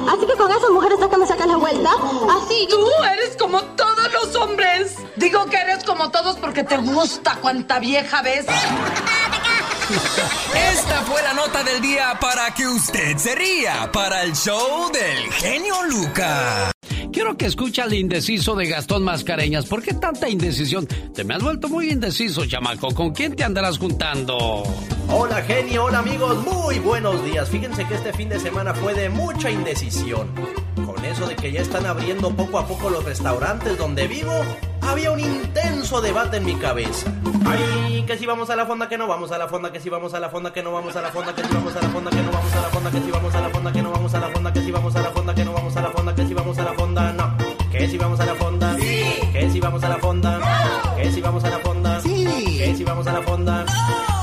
Así 0.09 0.25
que 0.25 0.33
con 0.33 0.51
esa 0.51 0.69
mujer 0.69 0.91
estás 0.93 1.09
que 1.09 1.17
me 1.17 1.27
sacas 1.27 1.47
la 1.47 1.57
vuelta. 1.57 1.91
Así. 2.37 2.67
Tú 2.69 2.85
eres 3.13 3.37
como 3.37 3.61
todos 3.61 4.11
los 4.11 4.35
hombres. 4.35 4.97
Digo 5.15 5.45
que 5.45 5.57
eres 5.57 5.83
como 5.83 6.11
todos 6.11 6.35
porque 6.37 6.63
te 6.63 6.77
gusta 6.77 7.35
cuanta 7.35 7.79
vieja 7.79 8.21
ves. 8.21 8.45
Esta 10.71 11.03
fue 11.03 11.21
la 11.21 11.33
nota 11.33 11.63
del 11.63 11.81
día 11.81 12.17
para 12.19 12.53
que 12.53 12.67
usted 12.67 13.17
se 13.17 13.35
ría 13.35 13.91
para 13.91 14.23
el 14.23 14.33
show 14.33 14.91
del 14.91 15.31
genio 15.33 15.83
Lucas. 15.83 16.71
Quiero 17.13 17.37
que 17.37 17.45
escuche 17.45 17.79
al 17.83 17.93
indeciso 17.93 18.55
de 18.55 18.65
Gastón 18.65 19.03
Mascareñas. 19.03 19.67
¿Por 19.67 19.83
qué 19.83 19.93
tanta 19.93 20.27
indecisión? 20.27 20.87
Te 20.87 21.23
me 21.23 21.35
has 21.35 21.43
vuelto 21.43 21.69
muy 21.69 21.91
indeciso, 21.91 22.43
chamaco. 22.47 22.87
¿Con 22.87 23.11
quién 23.11 23.35
te 23.35 23.43
andarás 23.43 23.77
juntando? 23.77 24.63
Hola 25.09 25.43
genio, 25.43 25.83
hola 25.85 25.99
amigos, 25.99 26.43
muy 26.43 26.79
buenos 26.79 27.23
días. 27.23 27.47
Fíjense 27.49 27.85
que 27.85 27.93
este 27.93 28.13
fin 28.13 28.29
de 28.29 28.39
semana 28.39 28.73
fue 28.73 28.95
de 28.95 29.09
mucha 29.09 29.51
indecisión. 29.51 30.27
Con 30.87 31.05
eso 31.05 31.27
de 31.27 31.35
que 31.35 31.51
ya 31.51 31.61
están 31.61 31.85
abriendo 31.85 32.35
poco 32.35 32.57
a 32.57 32.67
poco 32.67 32.89
los 32.89 33.03
restaurantes 33.03 33.77
donde 33.77 34.07
vivo, 34.07 34.33
había 34.81 35.11
un 35.11 35.19
intenso 35.19 36.01
debate 36.01 36.37
en 36.37 36.45
mi 36.45 36.55
cabeza. 36.55 37.13
Ay, 37.45 38.03
que 38.07 38.17
si 38.17 38.25
vamos 38.25 38.49
a 38.49 38.55
la 38.55 38.65
fonda, 38.65 38.89
que 38.89 38.97
no 38.97 39.07
vamos 39.07 39.31
a 39.31 39.37
la 39.37 39.47
fonda, 39.47 39.71
que 39.71 39.79
si 39.79 39.89
vamos 39.89 40.13
a 40.13 40.19
la 40.19 40.29
fonda, 40.29 40.51
que 40.51 40.63
no 40.63 40.71
vamos 40.71 40.95
a 40.95 41.01
la 41.01 41.09
fonda, 41.09 41.33
que 41.35 41.43
si 41.43 41.53
vamos 41.53 41.75
a 41.75 41.81
la 41.81 41.89
fonda, 41.89 42.09
que 42.09 42.21
no 42.21 42.31
vamos 42.31 42.53
a 42.53 42.61
la 42.61 42.69
fonda, 42.69 42.91
que 42.91 43.01
si 43.01 43.11
vamos 43.11 43.35
a 43.35 43.41
la 43.41 43.49
fonda, 43.49 43.71
que 43.71 43.81
no 43.81 43.91
vamos 43.91 44.13
a 44.13 44.19
la 44.19 44.29
fonda, 44.29 44.53
que 44.53 44.61
si 44.61 44.71
vamos 44.71 44.95
a 44.95 45.01
la 45.01 45.11
fonda, 45.11 45.35
que 45.35 45.45
no 45.45 45.53
vamos 45.53 45.75
a 45.75 45.81
la 45.81 45.91
fonda, 45.91 46.02
la 49.93 49.99
fonda, 49.99 50.39
que 50.97 51.11
si 51.11 51.21
vamos 51.21 51.43
a 51.43 51.49
la 51.49 51.59
fonda, 51.59 52.01
que 52.01 52.73
si 52.75 52.83
vamos 52.83 53.05
a 53.05 53.13
la 53.13 53.21
fonda, 53.21 53.65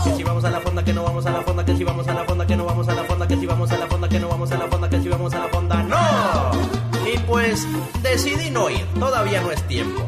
que 0.04 0.16
si 0.16 0.22
vamos 0.24 0.44
a 0.44 0.50
la 0.50 0.60
fonda, 0.60 0.84
que 0.84 0.92
no 0.92 1.04
vamos 1.04 1.26
a 1.26 1.30
la 1.30 1.42
fonda, 1.42 1.64
que 1.64 1.76
si 1.76 1.84
vamos 1.84 2.08
a 2.08 2.14
la 2.14 2.24
fonda, 2.24 2.46
que 2.46 2.56
no 2.56 2.64
vamos 2.64 2.88
a 2.88 2.94
la 2.94 3.04
fonda, 3.04 3.28
que 3.28 3.36
si 3.36 3.46
vamos 3.46 3.70
a 3.70 3.78
la 3.78 3.86
fonda, 3.86 4.08
que 4.08 4.18
no 4.18 4.28
vamos 4.28 4.50
a 4.50 4.58
la 4.58 4.66
fonda, 4.66 4.90
que 4.90 5.00
si 5.00 5.08
vamos 5.08 5.34
a 5.34 5.38
la 5.38 5.48
fonda, 5.48 5.82
¡no! 5.84 7.08
Y 7.08 7.18
pues 7.18 7.68
decidí 8.02 8.50
no 8.50 8.68
ir, 8.68 8.84
todavía 8.98 9.42
no 9.42 9.52
es 9.52 9.62
tiempo. 9.68 10.02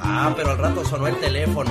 Ah, 0.00 0.32
pero 0.34 0.52
al 0.52 0.58
rato 0.58 0.82
sonó 0.84 1.06
el 1.08 1.16
teléfono. 1.16 1.70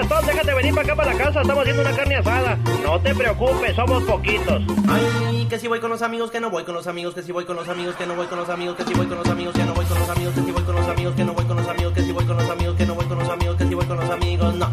¡Ey, 0.00 0.08
Gastón, 0.08 0.26
déjate 0.26 0.54
venir 0.54 0.74
para 0.74 0.86
acá 0.86 0.96
para 0.96 1.12
la 1.12 1.18
casa! 1.18 1.40
Estamos 1.42 1.60
haciendo 1.60 1.82
una 1.82 1.92
carne 1.92 2.16
asada. 2.16 2.58
No 2.82 3.00
te 3.00 3.14
preocupes, 3.14 3.76
somos 3.76 4.02
poquitos. 4.04 4.62
Ay, 4.88 5.46
que 5.50 5.58
si 5.58 5.68
voy 5.68 5.78
con 5.78 5.90
los 5.90 6.00
amigos, 6.00 6.30
que 6.30 6.40
no 6.40 6.48
voy 6.48 6.64
con 6.64 6.74
los 6.74 6.86
amigos, 6.86 7.14
que 7.14 7.22
si 7.22 7.32
voy 7.32 7.44
con 7.44 7.56
los 7.56 7.68
amigos, 7.68 7.96
que 7.96 8.06
no 8.06 8.16
voy 8.16 8.26
con 8.26 8.38
los 8.38 8.48
amigos, 8.48 8.76
que 8.76 8.84
si 8.84 8.94
voy 8.94 9.06
con 9.06 9.18
los 9.18 9.28
amigos, 9.28 9.54
que 9.54 9.64
no 9.64 9.74
voy 9.74 9.84
con 9.84 9.98
los 9.98 10.08
amigos, 10.08 10.34
que 10.34 10.42
si 10.42 10.52
voy 10.52 10.64
con 10.64 10.76
los 10.76 10.88
amigos, 10.88 11.14
que 11.14 11.24
no 11.24 11.34
voy 11.34 11.44
con 11.44 11.56
los 11.56 11.68
amigos, 11.68 11.92
que 11.92 12.02
si 12.02 12.12
voy 12.12 12.24
con 12.24 12.36
los 12.36 12.50
amigos, 12.50 12.76
que 12.76 12.86
no 12.86 12.94
voy 12.94 13.06
con 13.06 13.18
los 13.18 13.28
amigos, 13.28 13.56
que 13.56 13.66
si 13.66 13.74
voy 13.74 13.84
con 13.84 13.96
los 13.98 14.10
amigos, 14.10 14.54
no. 14.54 14.70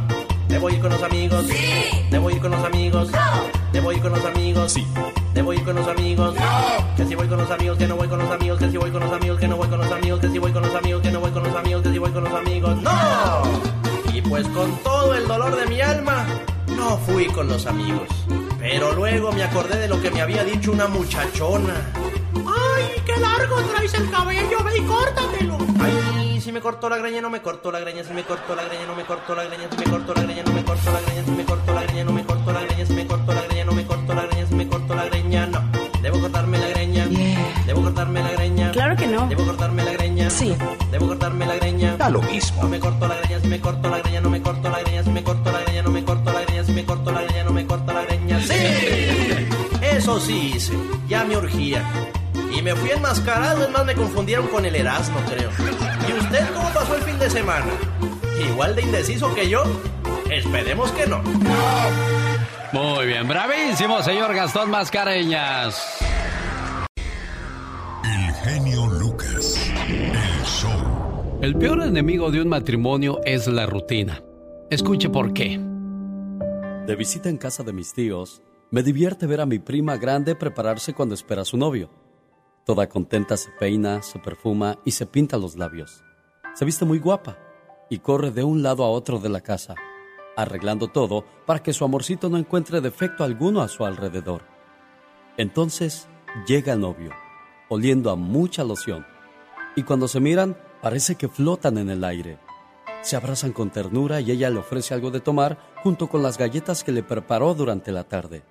Debo 0.47 0.69
ir 0.69 0.79
con 0.79 0.91
los 0.91 1.03
amigos. 1.03 1.45
Sí. 1.49 2.07
Debo 2.09 2.29
ir 2.31 2.39
con 2.39 2.51
los 2.51 2.63
amigos. 2.63 3.11
No. 3.11 3.19
Debo 3.73 3.91
ir 3.91 4.01
con 4.01 4.11
los 4.13 4.25
amigos. 4.25 4.71
Sí. 4.71 4.87
Debo 5.33 5.53
ir 5.53 5.63
con 5.63 5.75
los 5.75 5.87
amigos. 5.87 6.35
No. 6.35 6.95
Que 6.95 7.05
si 7.05 7.15
voy 7.15 7.27
con 7.27 7.37
los 7.37 7.51
amigos, 7.51 7.77
que 7.77 7.87
no 7.87 7.97
voy 7.97 8.07
con 8.07 8.19
los 8.19 8.31
amigos, 8.31 8.59
que 8.59 8.71
si 8.71 8.77
voy 8.77 8.91
con 8.91 9.01
los 9.01 9.11
amigos, 9.11 9.39
que 9.39 9.47
no 9.49 9.57
voy 9.57 9.67
con 9.67 9.79
los 9.79 9.91
amigos, 9.91 10.19
que 10.21 10.29
si 10.29 10.39
voy 10.39 10.53
con 10.53 10.63
los 10.63 10.73
amigos, 10.73 11.01
que 11.01 11.11
no 11.11 11.19
voy 11.19 11.31
con 11.31 11.43
los 11.43 11.55
amigos, 11.55 11.83
que 11.83 11.91
si 11.91 11.99
voy 11.99 12.11
con 12.11 12.23
los 12.23 12.33
amigos. 12.33 12.81
¡No! 12.81 13.86
Pues 14.29 14.47
con 14.49 14.77
todo 14.83 15.13
el 15.13 15.27
dolor 15.27 15.55
de 15.55 15.65
mi 15.67 15.79
alma, 15.79 16.25
no 16.75 16.97
fui 16.97 17.27
con 17.27 17.47
los 17.47 17.65
amigos. 17.65 18.07
Pero 18.59 18.93
luego 18.93 19.31
me 19.31 19.43
acordé 19.43 19.79
de 19.79 19.87
lo 19.87 20.01
que 20.01 20.11
me 20.11 20.21
había 20.21 20.43
dicho 20.43 20.71
una 20.71 20.87
muchachona. 20.87 21.73
¡Ay, 22.35 23.01
qué 23.05 23.17
largo 23.19 23.55
traes 23.73 23.93
el 23.93 24.09
cabello! 24.11 24.63
¡Ve 24.65 24.77
y 24.77 24.81
córtatelo! 24.81 25.57
Ay, 25.79 26.41
si 26.41 26.51
me 26.51 26.59
cortó 26.59 26.89
la 26.89 26.97
greña, 26.97 27.21
no 27.21 27.29
me 27.29 27.41
cortó 27.41 27.71
la 27.71 27.79
greña, 27.79 28.03
si 28.03 28.13
me 28.13 28.23
cortó 28.23 28.55
la 28.55 28.65
greña, 28.65 28.85
no 28.85 28.95
me 28.95 29.05
cortó 29.05 29.33
la 29.33 29.45
greña, 29.45 29.69
si 29.69 29.77
me 29.77 29.85
cortó 29.85 30.13
la 30.13 30.21
greña, 30.23 30.43
no 30.43 30.51
me 30.51 30.63
cortó 30.63 30.91
la 30.91 31.01
greña, 31.01 31.25
si 31.25 31.31
me 31.31 31.45
cortó 31.45 31.73
la 31.73 31.83
greña, 31.83 32.03
no 32.03 32.11
me 32.11 32.25
cortó 32.25 32.51
la 32.51 32.61
greña, 32.61 32.85
si 32.85 32.93
me 32.93 33.07
cortó 33.07 33.33
la 33.33 33.41
greña, 33.43 33.65
no 33.65 33.71
me 33.71 33.85
cortó 33.85 34.13
la 34.13 34.21
greña, 34.25 34.45
si 34.47 34.55
me 34.55 34.67
cortó 34.67 34.95
la 34.95 35.05
greña, 35.05 35.45
no. 35.47 35.61
Debo 36.01 36.19
cortarme 36.21 36.57
la 36.59 36.67
greña. 36.69 37.07
Debo 37.65 37.81
cortarme 37.81 38.21
la 38.21 38.31
greña. 38.31 38.71
Claro 38.71 38.95
que 38.95 39.07
no. 39.07 39.27
Debo 39.27 39.45
cortarme 40.37 40.55
la 40.55 40.55
greña. 40.57 40.77
Sí. 40.77 40.89
Debo 40.91 41.07
cortarme 41.07 41.45
la 41.45 41.55
greña. 41.55 41.97
Da 41.97 42.09
lo 42.09 42.21
mismo. 42.21 42.63
No 42.63 42.69
me 42.69 42.79
corto 42.79 43.07
la 43.07 43.15
greña, 43.15 43.39
si 43.41 43.47
me 43.47 43.59
corto 43.59 43.89
la 43.89 43.99
greña, 43.99 44.21
no 44.21 44.29
me 44.29 44.41
corto 44.41 44.69
la 44.69 44.79
greña, 44.79 45.03
si 45.03 45.09
me 45.09 45.23
corto 45.23 45.51
la 45.51 45.61
greña, 45.61 45.81
no 45.83 45.91
me 45.91 46.03
corto 46.03 46.33
la 46.33 46.41
greña, 46.41 46.63
si 46.63 46.71
me 46.71 46.85
corto 46.85 47.11
la 47.11 47.21
greña, 47.21 47.43
no 47.43 47.51
me 47.51 47.65
corto 47.65 47.93
la 47.93 48.01
greña. 48.03 48.39
¡Sí! 48.41 49.47
Eso 49.81 50.19
sí 50.19 50.53
hice. 50.55 50.73
Ya 51.07 51.23
me 51.23 51.37
urgía. 51.37 51.83
Y 52.55 52.61
me 52.61 52.75
fui 52.75 52.91
enmascarado, 52.91 53.65
es 53.65 53.69
más 53.71 53.85
me 53.85 53.93
confundieron 53.93 54.47
con 54.47 54.65
el 54.65 54.75
Erasmo, 54.75 55.19
creo. 55.29 55.49
¿Y 56.07 56.13
usted 56.13 56.47
cómo 56.53 56.69
pasó 56.69 56.95
el 56.95 57.03
fin 57.03 57.19
de 57.19 57.29
semana? 57.29 57.65
¿Igual 58.39 58.75
de 58.75 58.81
indeciso 58.83 59.33
que 59.33 59.49
yo? 59.49 59.63
Esperemos 60.29 60.91
que 60.91 61.07
no. 61.07 61.21
Muy 62.71 63.05
bien, 63.05 63.27
bravísimo, 63.27 64.01
señor 64.01 64.33
Gastón 64.35 64.69
Mascareñas. 64.69 65.97
El 68.03 68.33
genio 68.43 68.87
Lucas. 68.87 69.66
El 71.41 71.55
peor 71.55 71.83
enemigo 71.83 72.31
de 72.31 72.41
un 72.41 72.47
matrimonio 72.47 73.19
es 73.25 73.47
la 73.47 73.65
rutina. 73.65 74.23
Escuche 74.69 75.09
por 75.09 75.33
qué. 75.33 75.59
De 76.85 76.95
visita 76.95 77.29
en 77.29 77.37
casa 77.37 77.63
de 77.63 77.73
mis 77.73 77.93
tíos, 77.93 78.41
me 78.71 78.81
divierte 78.81 79.27
ver 79.27 79.41
a 79.41 79.45
mi 79.45 79.59
prima 79.59 79.97
grande 79.97 80.35
prepararse 80.35 80.93
cuando 80.93 81.15
espera 81.15 81.43
a 81.43 81.45
su 81.45 81.57
novio. 81.57 81.89
Toda 82.65 82.89
contenta 82.89 83.37
se 83.37 83.49
peina, 83.59 84.01
se 84.01 84.19
perfuma 84.19 84.79
y 84.83 84.91
se 84.91 85.05
pinta 85.05 85.37
los 85.37 85.55
labios. 85.55 86.03
Se 86.53 86.65
viste 86.65 86.85
muy 86.85 86.99
guapa 86.99 87.37
y 87.89 87.99
corre 87.99 88.31
de 88.31 88.43
un 88.43 88.63
lado 88.63 88.83
a 88.83 88.89
otro 88.89 89.19
de 89.19 89.29
la 89.29 89.41
casa, 89.41 89.75
arreglando 90.35 90.87
todo 90.87 91.25
para 91.45 91.61
que 91.61 91.73
su 91.73 91.85
amorcito 91.85 92.29
no 92.29 92.37
encuentre 92.37 92.81
defecto 92.81 93.23
alguno 93.23 93.61
a 93.61 93.67
su 93.67 93.85
alrededor. 93.85 94.43
Entonces 95.37 96.07
llega 96.47 96.73
el 96.73 96.79
novio, 96.79 97.11
oliendo 97.69 98.11
a 98.11 98.15
mucha 98.15 98.63
loción, 98.63 99.05
y 99.77 99.83
cuando 99.83 100.07
se 100.07 100.19
miran 100.19 100.57
parece 100.81 101.15
que 101.15 101.29
flotan 101.29 101.77
en 101.77 101.91
el 101.91 102.03
aire. 102.03 102.39
Se 103.03 103.15
abrazan 103.15 103.53
con 103.53 103.69
ternura 103.69 104.19
y 104.19 104.31
ella 104.31 104.49
le 104.49 104.57
ofrece 104.57 104.95
algo 104.95 105.11
de 105.11 105.19
tomar 105.19 105.59
junto 105.83 106.09
con 106.09 106.23
las 106.23 106.39
galletas 106.39 106.83
que 106.83 106.91
le 106.91 107.03
preparó 107.03 107.53
durante 107.53 107.91
la 107.91 108.03
tarde. 108.03 108.43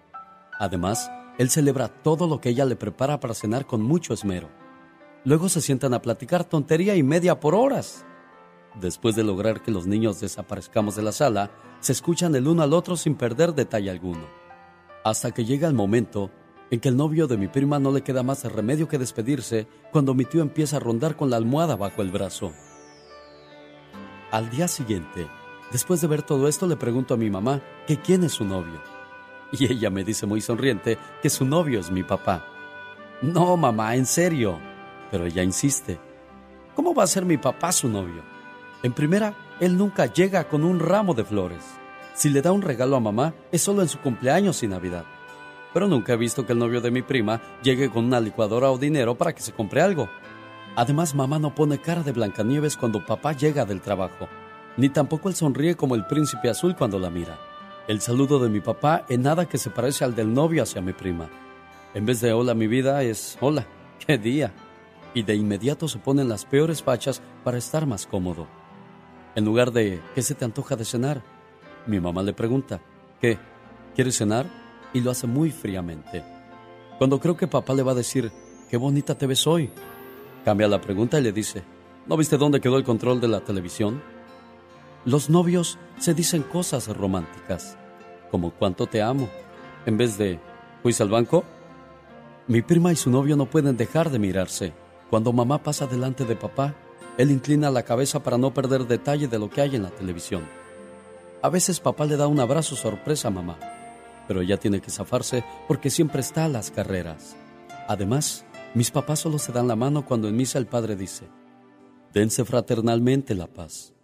Además, 0.59 1.11
él 1.37 1.51
celebra 1.51 1.89
todo 1.89 2.29
lo 2.29 2.41
que 2.41 2.51
ella 2.51 2.65
le 2.65 2.77
prepara 2.77 3.19
para 3.19 3.35
cenar 3.35 3.67
con 3.67 3.83
mucho 3.83 4.15
esmero. 4.15 4.49
Luego 5.25 5.49
se 5.49 5.61
sientan 5.61 5.95
a 5.95 6.01
platicar 6.01 6.45
tontería 6.45 6.95
y 6.95 7.03
media 7.03 7.41
por 7.41 7.57
horas. 7.57 8.07
Después 8.81 9.17
de 9.17 9.25
lograr 9.25 9.63
que 9.63 9.73
los 9.73 9.85
niños 9.89 10.21
desaparezcamos 10.21 10.95
de 10.95 11.03
la 11.03 11.11
sala, 11.11 11.51
se 11.81 11.91
escuchan 11.91 12.37
el 12.37 12.47
uno 12.47 12.63
al 12.63 12.73
otro 12.73 12.97
sin 12.97 13.17
perder 13.17 13.53
detalle 13.53 13.91
alguno. 13.91 14.29
Hasta 15.05 15.33
que 15.33 15.45
llega 15.45 15.67
el 15.67 15.75
momento 15.75 16.31
en 16.71 16.81
que 16.81 16.89
el 16.89 16.97
novio 16.97 17.27
de 17.27 17.37
mi 17.37 17.49
prima 17.49 17.79
no 17.79 17.93
le 17.93 18.03
queda 18.03 18.23
más 18.23 18.45
remedio 18.45 18.89
que 18.89 18.99
despedirse 18.99 19.67
cuando 19.93 20.15
mi 20.15 20.25
tío 20.25 20.43
empieza 20.43 20.77
a 20.77 20.81
rondar 20.81 21.17
con 21.17 21.31
la 21.31 21.37
almohada 21.37 21.77
bajo 21.77 22.03
el 22.03 22.11
brazo. 22.11 22.53
Al 24.33 24.51
día 24.51 24.67
siguiente, 24.67 25.27
después 25.73 26.01
de 26.01 26.09
ver 26.09 26.23
todo 26.23 26.49
esto, 26.49 26.67
le 26.67 26.77
pregunto 26.77 27.15
a 27.15 27.17
mi 27.17 27.31
mamá 27.31 27.63
que 27.87 27.99
quién 27.99 28.25
es 28.25 28.33
su 28.33 28.45
novio. 28.45 28.83
Y 29.53 29.73
ella 29.73 29.91
me 29.91 30.05
dice 30.05 30.27
muy 30.27 30.41
sonriente 30.41 30.99
que 31.23 31.31
su 31.31 31.45
novio 31.45 31.79
es 31.79 31.91
mi 31.91 32.03
papá. 32.03 32.45
No, 33.23 33.57
mamá, 33.57 33.95
en 33.95 34.05
serio. 34.05 34.59
Pero 35.11 35.25
ella 35.27 35.43
insiste. 35.43 35.99
¿Cómo 36.75 36.93
va 36.93 37.05
a 37.05 37.07
ser 37.07 37.25
mi 37.25 37.39
papá 37.39 37.71
su 37.71 37.89
novio? 37.89 38.23
En 38.83 38.93
primera, 38.93 39.35
él 39.61 39.79
nunca 39.79 40.07
llega 40.07 40.49
con 40.49 40.65
un 40.65 40.81
ramo 40.81 41.15
de 41.15 41.25
flores. 41.25 41.65
Si 42.15 42.29
le 42.29 42.43
da 42.43 42.53
un 42.53 42.63
regalo 42.63 42.97
a 42.97 43.01
mamá, 43.01 43.35
es 43.53 43.63
solo 43.63 43.83
en 43.83 43.89
su 43.89 43.99
cumpleaños 44.01 44.63
y 44.63 44.69
Navidad. 44.69 45.05
Pero 45.77 45.89
nunca 45.89 46.15
he 46.15 46.17
visto 46.17 46.47
que 46.47 46.55
el 46.55 46.59
novio 46.59 46.81
de 46.81 46.91
mi 46.91 47.03
prima 47.03 47.39
llegue 47.63 47.91
con 47.91 48.07
una 48.07 48.19
licuadora 48.19 48.71
o 48.71 48.79
dinero 48.79 49.15
para 49.15 49.35
que 49.35 49.43
se 49.43 49.53
compre 49.53 49.83
algo. 49.83 50.09
Además, 50.75 51.15
mamá 51.15 51.39
no 51.39 51.55
pone 51.55 51.77
cara 51.77 52.03
de 52.03 52.13
Blancanieves 52.13 52.79
cuando 52.79 53.05
papá 53.05 53.35
llega 53.35 53.67
del 53.67 53.83
trabajo, 53.83 54.27
ni 54.79 54.89
tampoco 54.89 55.29
él 55.29 55.35
sonríe 55.35 55.75
como 55.75 55.95
el 55.95 56.07
príncipe 56.07 56.49
azul 56.49 56.75
cuando 56.75 56.99
la 56.99 57.11
mira. 57.11 57.39
El 57.89 58.01
saludo 58.01 58.39
de 58.39 58.49
mi 58.49 58.61
papá 58.61 59.05
en 59.11 59.21
nada 59.21 59.45
que 59.45 59.59
se 59.59 59.69
parece 59.69 60.03
al 60.03 60.15
del 60.15 60.33
novio 60.33 60.63
hacia 60.63 60.81
mi 60.81 60.95
prima. 60.95 61.29
En 61.93 62.07
vez 62.07 62.23
de 62.23 62.33
hola 62.33 62.55
mi 62.55 62.69
vida 62.69 63.03
es 63.03 63.37
hola, 63.43 63.67
qué 64.07 64.17
día. 64.17 64.55
Y 65.13 65.25
de 65.25 65.35
inmediato 65.35 65.89
se 65.89 65.99
ponen 65.99 66.31
las 66.31 66.47
peores 66.47 66.83
fachas 66.83 67.21
para 67.45 67.59
estar 67.59 67.85
más 67.85 68.07
cómodo. 68.07 68.47
En 69.35 69.45
lugar 69.45 69.73
de 69.73 70.01
¿qué 70.15 70.23
se 70.23 70.35
te 70.35 70.47
antoja 70.47 70.75
de 70.75 70.87
cenar? 70.87 71.23
Mi 71.87 72.01
mamá 72.01 72.23
le 72.23 72.33
pregunta 72.33 72.81
¿qué? 73.21 73.39
¿Quieres 73.95 74.17
cenar? 74.17 74.66
Y 74.97 75.03
lo 75.03 75.11
hace 75.11 75.27
muy 75.27 75.51
fríamente. 75.51 76.25
Cuando 76.97 77.21
creo 77.21 77.37
que 77.37 77.47
papá 77.47 77.75
le 77.75 77.83
va 77.83 77.93
a 77.93 77.97
decir 77.97 78.33
qué 78.71 78.79
bonita 78.79 79.15
te 79.15 79.27
ves 79.27 79.47
hoy, 79.47 79.71
cambia 80.43 80.69
la 80.69 80.81
pregunta 80.81 81.19
y 81.19 81.23
le 81.23 81.33
dice 81.33 81.63
¿no 82.07 82.17
viste 82.17 82.39
dónde 82.39 82.63
quedó 82.63 82.79
el 82.79 82.85
control 82.85 83.21
de 83.21 83.29
la 83.29 83.41
televisión? 83.41 84.01
Los 85.05 85.29
novios 85.29 85.79
se 85.99 86.15
dicen 86.15 86.43
cosas 86.43 86.89
románticas, 86.89 87.77
como 88.31 88.53
cuánto 88.53 88.87
te 88.87 89.03
amo, 89.03 89.29
en 89.85 89.99
vez 89.99 90.17
de 90.17 90.41
¿fuiste 90.83 91.03
al 91.03 91.11
banco? 91.11 91.45
Mi 92.49 92.63
prima 92.63 92.91
y 92.91 92.97
su 92.97 93.11
novio 93.11 93.37
no 93.37 93.45
pueden 93.45 93.77
dejar 93.77 94.09
de 94.09 94.19
mirarse. 94.19 94.73
Cuando 95.11 95.31
mamá 95.31 95.63
pasa 95.63 95.87
delante 95.87 96.25
de 96.25 96.37
papá, 96.37 96.75
él 97.19 97.31
inclina 97.31 97.71
la 97.71 97.83
cabeza 97.83 98.23
para 98.23 98.39
no 98.39 98.55
perder 98.55 98.87
detalle 98.87 99.29
de 99.29 99.39
lo 99.39 99.51
que 99.51 99.61
hay 99.61 99.77
en 99.77 99.83
la 99.83 99.91
televisión. 99.91 100.49
A 101.43 101.51
veces 101.51 101.81
papá 101.81 102.07
le 102.07 102.17
da 102.17 102.29
un 102.29 102.41
abrazo 102.41 102.77
sorpresa 102.77 103.29
a 103.29 103.33
mamá, 103.33 103.59
pero 104.27 104.41
ella 104.41 104.59
tiene 104.59 104.81
que 104.81 104.91
zafarse 104.91 105.45
porque 105.69 105.91
siempre 105.91 106.21
está 106.21 106.45
a 106.45 106.49
las 106.49 106.71
carreras. 106.71 107.37
Además, 107.89 108.45
mis 108.75 108.91
papás 108.91 109.21
solo 109.21 109.39
se 109.39 109.53
dan 109.53 109.69
la 109.69 109.77
mano 109.77 110.05
cuando 110.05 110.29
en 110.29 110.37
misa 110.37 110.59
el 110.59 110.67
padre 110.67 110.97
dice, 110.97 111.29
dense 112.13 112.45
fraternalmente 112.45 113.35
la 113.35 113.47
paz. 113.47 113.95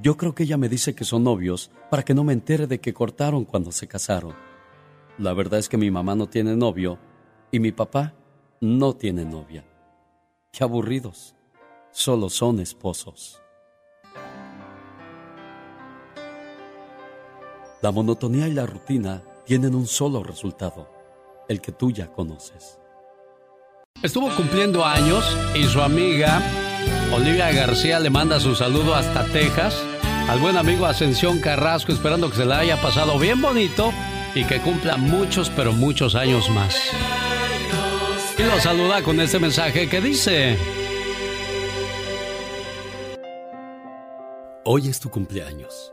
Yo 0.00 0.16
creo 0.16 0.34
que 0.34 0.44
ella 0.44 0.56
me 0.56 0.68
dice 0.68 0.94
que 0.94 1.04
son 1.04 1.24
novios 1.24 1.70
para 1.90 2.02
que 2.02 2.14
no 2.14 2.24
me 2.24 2.32
entere 2.32 2.66
de 2.66 2.80
que 2.80 2.94
cortaron 2.94 3.44
cuando 3.44 3.72
se 3.72 3.88
casaron. 3.88 4.34
La 5.18 5.34
verdad 5.34 5.58
es 5.58 5.68
que 5.68 5.76
mi 5.76 5.90
mamá 5.90 6.14
no 6.14 6.28
tiene 6.28 6.56
novio 6.56 6.98
y 7.50 7.60
mi 7.60 7.72
papá 7.72 8.14
no 8.60 8.94
tiene 8.94 9.24
novia. 9.24 9.64
Qué 10.50 10.64
aburridos. 10.64 11.34
Solo 11.90 12.30
son 12.30 12.60
esposos. 12.60 13.41
La 17.82 17.90
monotonía 17.90 18.46
y 18.46 18.52
la 18.52 18.64
rutina 18.64 19.24
tienen 19.44 19.74
un 19.74 19.88
solo 19.88 20.22
resultado, 20.22 20.88
el 21.48 21.60
que 21.60 21.72
tú 21.72 21.90
ya 21.90 22.06
conoces. 22.06 22.78
Estuvo 24.00 24.28
cumpliendo 24.36 24.84
años 24.84 25.24
y 25.56 25.64
su 25.64 25.82
amiga 25.82 26.40
Olivia 27.12 27.50
García 27.50 27.98
le 27.98 28.08
manda 28.08 28.38
su 28.38 28.54
saludo 28.54 28.94
hasta 28.94 29.24
Texas 29.32 29.74
al 30.28 30.38
buen 30.38 30.56
amigo 30.56 30.86
Ascensión 30.86 31.40
Carrasco, 31.40 31.90
esperando 31.90 32.30
que 32.30 32.36
se 32.36 32.44
la 32.44 32.60
haya 32.60 32.80
pasado 32.80 33.18
bien 33.18 33.42
bonito 33.42 33.92
y 34.36 34.44
que 34.44 34.60
cumpla 34.60 34.96
muchos, 34.96 35.50
pero 35.50 35.72
muchos 35.72 36.14
años 36.14 36.48
más. 36.50 36.76
Y 38.38 38.44
lo 38.44 38.60
saluda 38.60 39.02
con 39.02 39.20
este 39.20 39.40
mensaje 39.40 39.88
que 39.88 40.00
dice... 40.00 40.56
Hoy 44.64 44.88
es 44.88 45.00
tu 45.00 45.10
cumpleaños. 45.10 45.92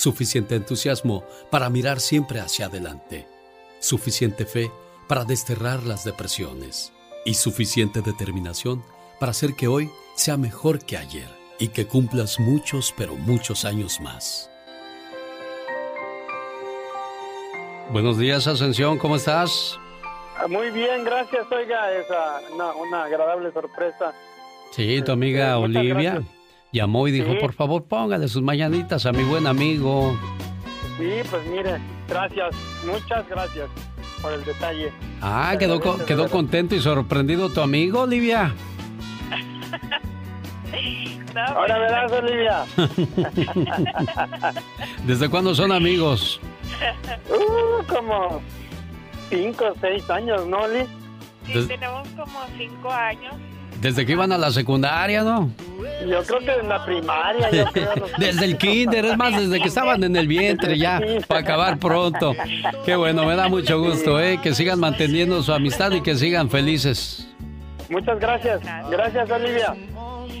suficiente 0.00 0.54
entusiasmo 0.54 1.24
para 1.50 1.68
mirar 1.68 2.00
siempre 2.00 2.40
hacia 2.40 2.66
adelante, 2.66 3.26
suficiente 3.80 4.46
fe 4.46 4.70
para 5.06 5.26
desterrar 5.26 5.82
las 5.82 6.04
depresiones 6.04 6.94
y 7.26 7.34
suficiente 7.34 8.00
determinación 8.00 8.82
para 9.18 9.32
hacer 9.32 9.54
que 9.54 9.68
hoy 9.68 9.90
sea 10.14 10.38
mejor 10.38 10.82
que 10.86 10.96
ayer 10.96 11.28
y 11.58 11.68
que 11.68 11.86
cumplas 11.86 12.40
muchos, 12.40 12.94
pero 12.96 13.14
muchos 13.14 13.66
años 13.66 14.00
más. 14.00 14.50
Buenos 17.90 18.16
días, 18.16 18.46
Ascensión, 18.46 18.96
¿cómo 18.96 19.16
estás? 19.16 19.78
Ah, 20.38 20.46
muy 20.48 20.70
bien, 20.70 21.04
gracias. 21.04 21.44
Oiga, 21.52 21.92
es 21.92 22.06
una, 22.54 22.72
una 22.72 23.04
agradable 23.04 23.52
sorpresa. 23.52 24.14
Sí, 24.70 25.02
tu 25.02 25.12
amiga 25.12 25.58
Olivia 25.58 26.22
llamó 26.72 27.08
y 27.08 27.12
dijo, 27.12 27.38
por 27.40 27.52
favor, 27.52 27.84
póngale 27.84 28.28
sus 28.28 28.42
mañanitas 28.42 29.06
a 29.06 29.12
mi 29.12 29.22
buen 29.24 29.46
amigo. 29.46 30.18
Sí, 30.98 31.10
pues 31.30 31.46
mire, 31.46 31.78
gracias, 32.08 32.54
muchas 32.84 33.28
gracias 33.28 33.68
por 34.20 34.32
el 34.32 34.44
detalle. 34.44 34.92
Ah, 35.20 35.56
quedó, 35.58 35.80
quedó 36.04 36.28
contento 36.28 36.74
y 36.74 36.80
sorprendido 36.80 37.48
tu 37.50 37.60
amigo, 37.60 38.02
Olivia. 38.02 38.54
Ahora 41.54 41.78
verás, 41.78 42.12
Olivia. 42.12 42.64
¿Desde 45.06 45.28
cuándo 45.28 45.54
son 45.54 45.72
amigos? 45.72 46.40
Uh, 47.28 47.84
como 47.86 48.40
cinco 49.28 49.66
o 49.66 49.74
seis 49.80 50.08
años, 50.08 50.46
¿no, 50.46 50.66
Liz? 50.66 50.86
Sí, 51.46 51.66
tenemos 51.66 52.08
como 52.10 52.40
cinco 52.56 52.90
años. 52.90 53.34
Desde 53.80 54.04
que 54.04 54.12
iban 54.12 54.30
a 54.32 54.38
la 54.38 54.50
secundaria, 54.50 55.22
¿no? 55.22 55.50
Yo 56.06 56.22
creo 56.22 56.38
que 56.40 56.52
en 56.52 56.68
la 56.68 56.84
primaria, 56.84 57.50
yo 57.50 57.64
creo. 57.72 57.92
Desde 58.18 58.44
el 58.44 58.58
kinder, 58.58 59.04
es 59.04 59.16
más, 59.16 59.36
desde 59.36 59.60
que 59.60 59.68
estaban 59.68 60.02
en 60.04 60.16
el 60.16 60.28
vientre 60.28 60.78
ya, 60.78 61.00
para 61.26 61.40
acabar 61.40 61.78
pronto. 61.78 62.34
Qué 62.84 62.96
bueno, 62.96 63.24
me 63.24 63.36
da 63.36 63.48
mucho 63.48 63.80
gusto, 63.80 64.20
¿eh? 64.20 64.38
Que 64.42 64.54
sigan 64.54 64.80
manteniendo 64.80 65.42
su 65.42 65.52
amistad 65.52 65.92
y 65.92 66.00
que 66.02 66.16
sigan 66.16 66.50
felices. 66.50 67.28
Muchas 67.88 68.18
gracias. 68.20 68.60
Gracias, 68.90 69.30
Olivia. 69.30 69.74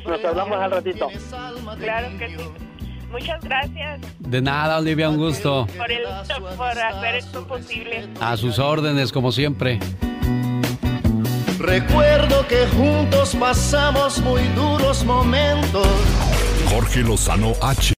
Nos 0.06 0.24
hablamos 0.24 0.58
al 0.58 0.70
ratito. 0.70 1.08
Claro 1.78 2.18
que 2.18 2.28
sí. 2.28 2.44
Muchas 3.10 3.42
gracias. 3.42 4.00
De 4.20 4.40
nada, 4.40 4.78
Olivia, 4.78 5.08
un 5.08 5.16
gusto. 5.16 5.66
Por, 5.76 5.90
el, 5.90 6.02
por 6.56 6.78
hacer 6.78 7.16
esto 7.16 7.46
posible. 7.46 8.08
A 8.20 8.36
sus 8.36 8.58
órdenes, 8.58 9.12
como 9.12 9.32
siempre. 9.32 9.80
Recuerdo 11.60 12.48
que 12.48 12.66
juntos 12.68 13.36
pasamos 13.38 14.18
muy 14.22 14.42
duros 14.54 15.04
momentos. 15.04 15.86
Jorge 16.70 17.00
Lozano 17.02 17.52
H. 17.60 17.92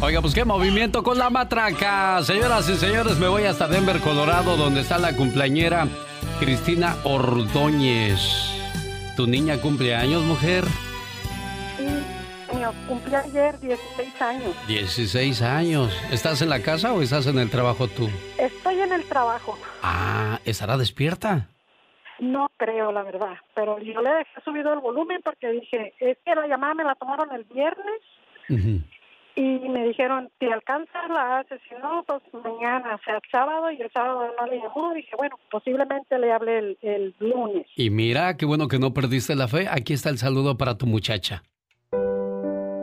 Oiga, 0.00 0.20
pues 0.20 0.34
qué 0.34 0.44
movimiento 0.44 1.02
con 1.02 1.16
la 1.16 1.30
matraca. 1.30 2.22
Señoras 2.22 2.68
y 2.68 2.76
señores, 2.76 3.16
me 3.16 3.28
voy 3.28 3.44
hasta 3.44 3.66
Denver, 3.66 4.00
Colorado, 4.00 4.58
donde 4.58 4.82
está 4.82 4.98
la 4.98 5.16
cumpleañera 5.16 5.88
Cristina 6.38 6.96
Ordóñez. 7.04 8.20
¿Tu 9.16 9.26
niña 9.26 9.56
cumple 9.56 9.94
años, 9.94 10.22
mujer? 10.24 10.66
Sí, 12.52 12.58
cumplí 12.86 13.14
ayer 13.14 13.58
16 13.60 14.22
años. 14.22 14.66
16 14.68 15.42
años. 15.42 16.02
¿Estás 16.12 16.42
en 16.42 16.50
la 16.50 16.60
casa 16.60 16.92
o 16.92 17.00
estás 17.00 17.26
en 17.26 17.38
el 17.38 17.48
trabajo 17.50 17.88
tú? 17.88 18.10
Estoy 18.38 18.80
en 18.80 18.92
el 18.92 19.04
trabajo. 19.04 19.58
Ah, 19.82 20.38
¿estará 20.44 20.76
despierta? 20.76 21.48
No 22.20 22.50
creo, 22.58 22.92
la 22.92 23.02
verdad. 23.02 23.36
Pero 23.54 23.78
yo 23.78 24.02
le 24.02 24.10
dejé 24.10 24.40
subido 24.44 24.72
el 24.74 24.80
volumen 24.80 25.20
porque 25.24 25.50
dije, 25.50 25.94
es 25.98 26.18
que 26.24 26.34
la 26.34 26.46
llamada 26.46 26.74
me 26.74 26.84
la 26.84 26.94
tomaron 26.94 27.32
el 27.34 27.44
viernes. 27.44 28.00
Y 29.34 29.40
me 29.70 29.86
dijeron, 29.88 30.30
si 30.38 30.46
alcanzas 30.46 31.08
la 31.08 31.38
haces, 31.38 31.58
si 31.66 31.74
no, 31.76 32.04
pues 32.06 32.20
mañana, 32.44 32.96
o 32.96 33.00
sea, 33.02 33.14
el 33.14 33.22
sábado, 33.30 33.70
y 33.70 33.80
el 33.80 33.90
sábado 33.90 34.30
no 34.38 34.46
le 34.46 34.58
llamó. 34.58 34.92
Dije, 34.92 35.16
bueno, 35.16 35.38
posiblemente 35.50 36.18
le 36.18 36.32
hable 36.32 36.58
el, 36.58 36.78
el 36.82 37.14
lunes. 37.18 37.66
Y 37.76 37.88
mira, 37.88 38.36
qué 38.36 38.44
bueno 38.44 38.68
que 38.68 38.78
no 38.78 38.92
perdiste 38.92 39.34
la 39.34 39.48
fe. 39.48 39.68
Aquí 39.70 39.94
está 39.94 40.10
el 40.10 40.18
saludo 40.18 40.58
para 40.58 40.76
tu 40.76 40.86
muchacha. 40.86 41.42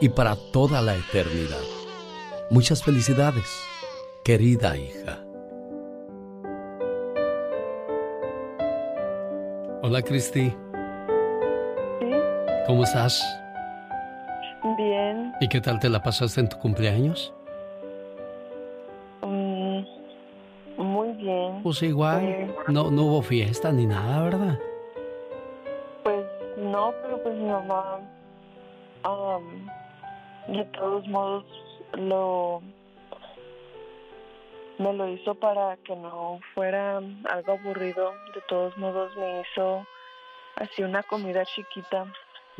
y 0.00 0.08
para 0.08 0.36
toda 0.52 0.80
la 0.82 0.94
eternidad. 0.96 1.62
Muchas 2.50 2.82
felicidades, 2.82 3.46
querida 4.24 4.76
hija. 4.76 5.18
Hola 9.82 10.02
Cristi. 10.02 10.50
¿Sí? 12.00 12.10
¿Cómo 12.66 12.84
estás? 12.84 13.22
Bien. 14.76 15.32
¿Y 15.40 15.48
qué 15.48 15.60
tal 15.60 15.78
te 15.78 15.88
la 15.88 16.02
pasaste 16.02 16.40
en 16.40 16.48
tu 16.48 16.58
cumpleaños? 16.58 17.32
Mm, 19.22 19.80
muy 20.76 21.12
bien. 21.12 21.62
Pues 21.62 21.82
igual, 21.82 22.24
Eh, 22.24 22.54
no, 22.68 22.90
no 22.90 23.02
hubo 23.04 23.22
fiesta 23.22 23.72
ni 23.72 23.86
nada, 23.86 24.22
¿verdad? 24.22 24.58
Pues 26.02 26.24
no, 26.56 26.92
pero 27.02 27.22
pues 27.22 27.34
mi 27.36 27.46
mamá, 27.48 28.00
am, 29.04 29.68
de 30.48 30.64
todos 30.72 31.06
modos, 31.08 31.44
lo 31.94 32.62
me 34.78 34.92
lo 34.92 35.08
hizo 35.08 35.34
para 35.34 35.76
que 35.78 35.94
no 35.96 36.40
fuera 36.54 36.98
algo 36.98 37.52
aburrido. 37.52 38.12
De 38.34 38.40
todos 38.48 38.76
modos, 38.78 39.10
me 39.16 39.42
hizo 39.42 39.86
así 40.56 40.82
una 40.82 41.02
comida 41.02 41.44
chiquita. 41.44 42.06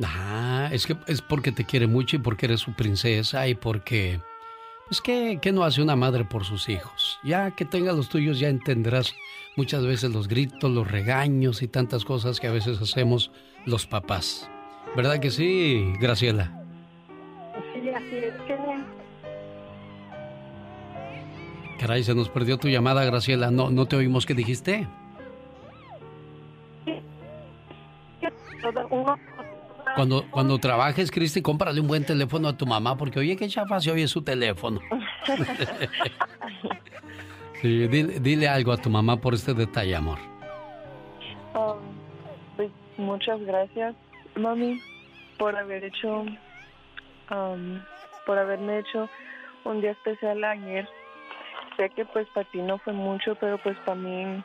Ah, 0.05 0.69
es 0.73 0.87
que 0.87 0.97
es 1.07 1.23
porque 1.23 1.53
te 1.53 1.65
quiere 1.65 1.87
mucho 1.87 2.17
y 2.17 2.19
porque 2.21 2.47
eres 2.47 2.61
su 2.61 2.73
princesa 2.75 3.47
y 3.49 3.55
porque... 3.55 4.21
Pues 4.89 5.03
que, 5.03 5.39
no 5.53 5.65
hace 5.65 5.83
una 5.83 5.97
madre 5.97 6.25
por 6.25 6.47
sus 6.47 6.71
hijos. 6.71 7.21
Ya 7.23 7.51
que 7.51 7.67
tenga 7.67 7.93
los 7.93 8.09
tuyos 8.09 8.39
ya 8.39 8.49
entenderás 8.49 9.15
muchas 9.55 9.85
veces 9.85 10.11
los 10.13 10.29
gritos, 10.29 10.71
los 10.71 10.91
regaños 10.91 11.61
y 11.61 11.69
tantas 11.69 12.07
cosas 12.07 12.41
que 12.41 12.47
a 12.47 12.53
veces 12.53 12.81
hacemos 12.81 13.31
los 13.67 13.87
papás. 13.87 14.51
¿Verdad 14.97 15.21
que 15.21 15.31
sí, 15.31 15.93
Graciela? 16.01 16.58
Que 18.11 18.33
Caray, 21.79 22.03
se 22.03 22.15
nos 22.15 22.29
perdió 22.29 22.59
tu 22.59 22.69
llamada, 22.69 23.05
Graciela. 23.05 23.51
No, 23.51 23.71
no 23.71 23.87
te 23.87 23.97
oímos. 23.97 24.27
¿Qué 24.27 24.35
dijiste? 24.35 24.87
Cuando, 29.95 30.25
cuando 30.31 30.59
trabajes, 30.59 31.11
Cristi, 31.11 31.43
cómprale 31.43 31.81
un 31.81 31.89
buen 31.89 32.05
teléfono 32.05 32.49
a 32.49 32.57
tu 32.57 32.67
mamá, 32.67 32.97
porque 32.97 33.19
oye, 33.19 33.37
qué 33.37 33.49
chafa 33.49 33.81
se 33.81 33.91
oye 33.91 34.07
su 34.07 34.23
teléfono. 34.23 34.81
sí, 37.61 37.89
dile, 37.89 38.21
dile 38.21 38.49
algo 38.49 38.73
a 38.73 38.77
tu 38.77 38.91
mamá 38.91 39.21
por 39.21 39.35
este 39.35 39.55
detalle, 39.55 39.97
amor. 39.97 40.19
Um, 41.55 41.79
pues 42.57 42.71
muchas 42.97 43.41
gracias, 43.41 43.95
mami, 44.37 44.81
por 45.39 45.57
haber 45.57 45.85
hecho, 45.85 46.25
um, 47.31 47.81
por 48.29 48.39
haberme 48.39 48.81
hecho 48.81 49.09
un 49.65 49.81
día 49.81 49.93
especial 49.93 50.45
ayer. 50.45 50.87
Sé 51.79 51.89
que 51.89 52.05
pues 52.05 52.29
para 52.29 52.47
ti 52.51 52.61
no 52.61 52.77
fue 52.77 52.93
mucho, 52.93 53.35
pero 53.37 53.57
pues 53.57 53.75
para 53.87 53.95
mí, 53.95 54.45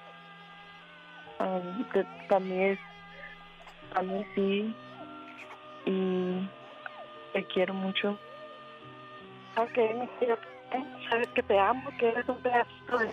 para 1.38 2.40
mí 2.40 2.64
es, 2.64 2.80
para 3.90 4.04
mí 4.04 4.26
sí, 4.36 4.74
y 5.86 6.50
te 7.34 7.44
quiero 7.48 7.74
mucho. 7.74 8.18
Ok, 9.58 9.78
mi 10.00 10.08
cielo, 10.18 10.38
sabes 11.10 11.28
que 11.36 11.44
te 11.44 11.60
amo, 11.60 11.90
que 12.00 12.08
eres 12.08 12.30
un 12.30 12.38
pedacito 12.38 12.98
de 13.00 13.12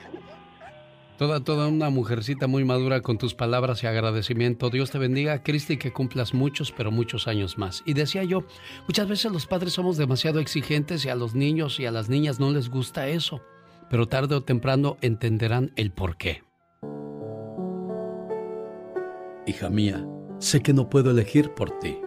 Toda, 1.20 1.44
toda 1.44 1.68
una 1.68 1.90
mujercita 1.90 2.47
muy 2.47 2.64
madura 2.64 3.02
con 3.02 3.18
tus 3.18 3.34
palabras 3.34 3.82
y 3.82 3.86
agradecimiento. 3.86 4.70
Dios 4.70 4.90
te 4.90 4.97
bendiga, 4.97 5.42
Cristi, 5.42 5.76
que 5.76 5.92
cumplas 5.92 6.32
muchos, 6.32 6.72
pero 6.72 6.90
muchos 6.90 7.28
años 7.28 7.59
más. 7.59 7.82
Y 7.84 7.92
decía 7.92 8.24
yo, 8.24 8.44
muchas 8.86 9.06
veces 9.06 9.30
los 9.30 9.44
padres 9.44 9.74
somos 9.74 9.98
demasiado 9.98 10.40
exigentes 10.40 11.05
y 11.05 11.10
a 11.10 11.14
los 11.14 11.34
niños 11.34 11.78
y 11.78 11.84
a 11.84 11.90
las 11.90 12.09
niñas 12.09 12.40
no 12.40 12.51
les 12.51 12.70
gusta 12.70 13.06
eso. 13.09 13.42
Pero 13.90 14.09
tarde 14.09 14.34
o 14.34 14.44
temprano 14.44 14.97
entenderán 15.02 15.72
el 15.76 15.92
por 15.92 16.16
qué. 16.16 16.42
Hija 19.47 19.68
mía, 19.68 20.02
sé 20.38 20.62
que 20.62 20.72
no 20.72 20.88
puedo 20.88 21.10
elegir 21.10 21.51
por 21.51 21.78
ti, 21.80 21.98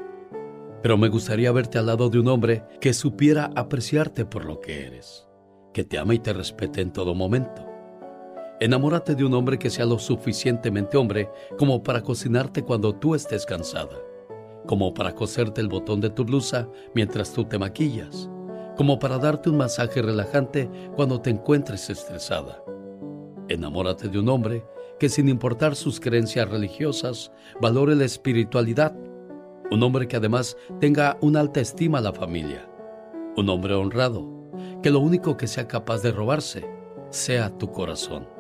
pero 0.82 0.98
me 0.98 1.10
gustaría 1.10 1.52
verte 1.52 1.78
al 1.78 1.86
lado 1.86 2.10
de 2.10 2.18
un 2.18 2.30
hombre 2.30 2.64
que 2.82 2.94
supiera 2.94 3.52
apreciarte 3.56 4.26
por 4.26 4.44
lo 4.44 4.60
que 4.60 4.88
eres, 4.88 5.28
que 5.72 5.84
te 5.84 6.00
ama 6.00 6.16
y 6.16 6.20
te 6.20 6.34
respete 6.34 6.82
en 6.82 6.92
todo 6.92 7.14
momento 7.14 7.63
Enamórate 8.60 9.16
de 9.16 9.26
un 9.26 9.34
hombre 9.34 9.58
que 9.58 9.70
sea 9.70 9.86
lo 9.86 10.00
suficientemente 10.00 10.96
hombre 10.96 11.30
como 11.58 11.84
para 11.84 12.02
cocinarte 12.02 12.64
cuando 12.64 12.94
tú 12.96 13.16
estés 13.16 13.46
cansada, 13.46 13.98
como 14.68 14.94
para 14.94 15.14
coserte 15.14 15.60
el 15.60 15.68
botón 15.68 16.00
de 16.00 16.10
tu 16.10 16.24
blusa 16.24 16.70
mientras 16.94 17.34
tú 17.34 17.46
te 17.46 17.58
maquillas, 17.58 18.30
como 18.78 19.00
para 19.00 19.18
darte 19.18 19.50
un 19.50 19.58
masaje 19.58 20.02
relajante 20.02 20.70
cuando 20.96 21.20
te 21.20 21.32
encuentres 21.32 21.90
estresada. 21.90 22.64
Enamórate 23.50 24.08
de 24.08 24.20
un 24.20 24.30
hombre 24.30 24.64
que 25.00 25.10
sin 25.10 25.28
importar 25.28 25.76
sus 25.76 26.00
creencias 26.00 26.50
religiosas, 26.50 27.32
valore 27.60 27.96
la 27.96 28.06
espiritualidad. 28.06 28.96
Un 29.72 29.84
hombre 29.84 30.08
que 30.08 30.16
además 30.16 30.56
tenga 30.80 31.18
una 31.20 31.42
alta 31.42 31.60
estima 31.60 31.98
a 31.98 32.02
la 32.02 32.14
familia. 32.14 32.70
Un 33.36 33.50
hombre 33.50 33.74
honrado, 33.74 34.30
que 34.82 34.92
lo 34.92 35.00
único 35.00 35.36
que 35.36 35.48
sea 35.48 35.68
capaz 35.68 36.02
de 36.04 36.12
robarse 36.12 36.66
sea 37.10 37.50
tu 37.58 37.72
corazón. 37.72 38.33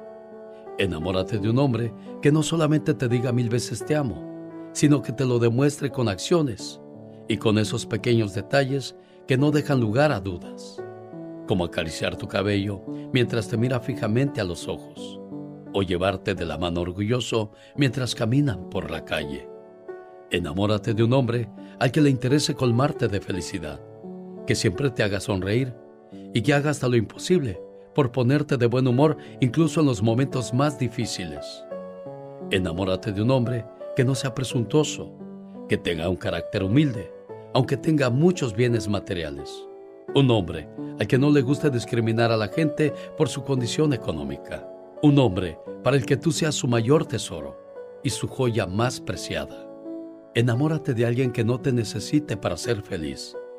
Enamórate 0.79 1.37
de 1.37 1.49
un 1.49 1.59
hombre 1.59 1.93
que 2.21 2.31
no 2.31 2.41
solamente 2.41 2.95
te 2.95 3.07
diga 3.07 3.31
mil 3.31 3.47
veces 3.47 3.85
te 3.85 3.95
amo, 3.95 4.69
sino 4.73 5.03
que 5.03 5.11
te 5.11 5.23
lo 5.23 5.37
demuestre 5.37 5.91
con 5.91 6.09
acciones 6.09 6.81
y 7.27 7.37
con 7.37 7.59
esos 7.59 7.85
pequeños 7.85 8.33
detalles 8.33 8.95
que 9.27 9.37
no 9.37 9.51
dejan 9.51 9.79
lugar 9.79 10.11
a 10.11 10.19
dudas, 10.19 10.81
como 11.47 11.65
acariciar 11.65 12.17
tu 12.17 12.27
cabello 12.27 12.83
mientras 13.13 13.47
te 13.47 13.55
mira 13.55 13.79
fijamente 13.79 14.41
a 14.41 14.45
los 14.45 14.67
ojos, 14.67 15.19
o 15.73 15.83
llevarte 15.83 16.33
de 16.33 16.45
la 16.45 16.57
mano 16.57 16.81
orgulloso 16.81 17.51
mientras 17.75 18.15
caminan 18.15 18.69
por 18.71 18.89
la 18.89 19.05
calle. 19.05 19.47
Enamórate 20.31 20.95
de 20.95 21.03
un 21.03 21.13
hombre 21.13 21.49
al 21.79 21.91
que 21.91 22.01
le 22.01 22.09
interese 22.09 22.55
colmarte 22.55 23.07
de 23.07 23.21
felicidad, 23.21 23.79
que 24.47 24.55
siempre 24.55 24.89
te 24.89 25.03
haga 25.03 25.19
sonreír 25.19 25.75
y 26.33 26.41
que 26.41 26.55
haga 26.55 26.71
hasta 26.71 26.87
lo 26.87 26.95
imposible 26.95 27.62
por 27.93 28.11
ponerte 28.11 28.57
de 28.57 28.65
buen 28.65 28.87
humor 28.87 29.17
incluso 29.39 29.79
en 29.79 29.85
los 29.85 30.01
momentos 30.01 30.53
más 30.53 30.79
difíciles. 30.79 31.63
Enamórate 32.51 33.11
de 33.11 33.21
un 33.21 33.31
hombre 33.31 33.65
que 33.95 34.03
no 34.03 34.15
sea 34.15 34.33
presuntuoso, 34.33 35.11
que 35.67 35.77
tenga 35.77 36.09
un 36.09 36.15
carácter 36.15 36.63
humilde, 36.63 37.11
aunque 37.53 37.77
tenga 37.77 38.09
muchos 38.09 38.55
bienes 38.55 38.87
materiales. 38.87 39.51
Un 40.15 40.29
hombre 40.31 40.67
al 40.99 41.07
que 41.07 41.17
no 41.17 41.31
le 41.31 41.41
guste 41.41 41.69
discriminar 41.69 42.31
a 42.31 42.37
la 42.37 42.47
gente 42.47 42.93
por 43.17 43.29
su 43.29 43.43
condición 43.43 43.93
económica. 43.93 44.67
Un 45.01 45.17
hombre 45.19 45.57
para 45.83 45.97
el 45.97 46.05
que 46.05 46.17
tú 46.17 46.31
seas 46.31 46.55
su 46.55 46.67
mayor 46.67 47.05
tesoro 47.05 47.57
y 48.03 48.09
su 48.09 48.27
joya 48.27 48.67
más 48.67 48.99
preciada. 48.99 49.67
Enamórate 50.35 50.93
de 50.93 51.05
alguien 51.05 51.31
que 51.31 51.43
no 51.43 51.59
te 51.59 51.71
necesite 51.71 52.37
para 52.37 52.57
ser 52.57 52.81
feliz 52.81 53.35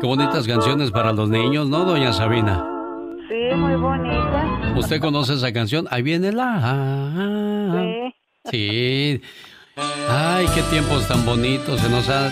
Qué 0.00 0.06
bonitas 0.06 0.46
canciones 0.46 0.92
para 0.92 1.12
los 1.12 1.28
niños, 1.28 1.68
¿no, 1.68 1.84
doña 1.84 2.12
Sabina? 2.12 2.64
Sí, 3.28 3.54
muy 3.56 3.74
bonita. 3.74 4.74
¿Usted 4.76 5.00
conoce 5.00 5.34
esa 5.34 5.52
canción? 5.52 5.88
Ahí 5.90 6.02
viene 6.02 6.32
la... 6.32 7.72
Sí. 7.72 8.14
Sí. 8.50 9.20
Ay, 10.08 10.46
qué 10.54 10.62
tiempos 10.70 11.08
tan 11.08 11.26
bonitos. 11.26 11.80
Se 11.80 11.88
nos 11.88 12.08
ha... 12.08 12.30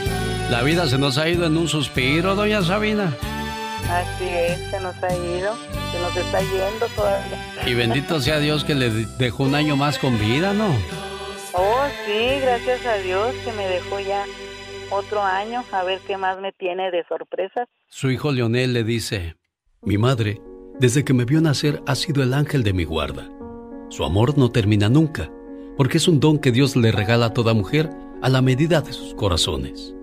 La 0.49 0.62
vida 0.62 0.86
se 0.86 0.97
nos 0.97 1.19
ha 1.19 1.28
ido 1.28 1.47
en 1.47 1.57
un 1.57 1.66
suspiro, 1.66 2.36
doña 2.36 2.62
Sabina. 2.62 3.12
Así 3.91 4.28
es, 4.28 4.61
se 4.70 4.81
nos 4.81 4.95
ha 5.03 5.12
ido, 5.12 5.55
se 5.91 6.01
nos 6.01 6.16
está 6.16 6.41
yendo 6.41 6.86
todavía. 6.95 7.39
Y 7.66 7.74
bendito 7.74 8.20
sea 8.20 8.39
Dios 8.39 8.62
que 8.65 8.77
le 8.77 8.91
dejó 9.19 9.43
un 9.43 9.57
año 9.57 9.77
más 9.77 9.99
con 9.99 10.19
vida, 10.20 10.53
¿no? 10.53 10.69
Oh, 11.56 11.86
sí, 12.05 12.40
gracias 12.40 12.85
a 12.85 12.97
Dios 12.97 13.32
que 13.44 13.52
me 13.52 13.68
dejó 13.68 14.01
ya 14.01 14.24
otro 14.90 15.22
año, 15.22 15.62
a 15.70 15.85
ver 15.85 16.01
qué 16.05 16.16
más 16.16 16.40
me 16.40 16.51
tiene 16.51 16.90
de 16.90 17.05
sorpresas. 17.05 17.68
Su 17.89 18.10
hijo 18.10 18.32
Leonel 18.32 18.72
le 18.72 18.82
dice, 18.82 19.36
mi 19.81 19.97
madre, 19.97 20.40
desde 20.81 21.05
que 21.05 21.14
me 21.14 21.24
vio 21.24 21.40
nacer, 21.40 21.81
ha 21.86 21.94
sido 21.94 22.24
el 22.24 22.35
ángel 22.35 22.64
de 22.64 22.72
mi 22.72 22.82
guarda. 22.82 23.31
Su 23.89 24.05
amor 24.05 24.36
no 24.36 24.51
termina 24.51 24.89
nunca, 24.89 25.31
porque 25.76 25.98
es 25.98 26.09
un 26.09 26.18
don 26.18 26.40
que 26.40 26.51
Dios 26.51 26.74
le 26.74 26.90
regala 26.90 27.26
a 27.26 27.32
toda 27.32 27.55
mujer 27.55 27.89
a 28.20 28.28
la 28.28 28.43
medida 28.43 28.81
de 28.81 28.93
sus 28.93 29.14
corazones. 29.14 29.94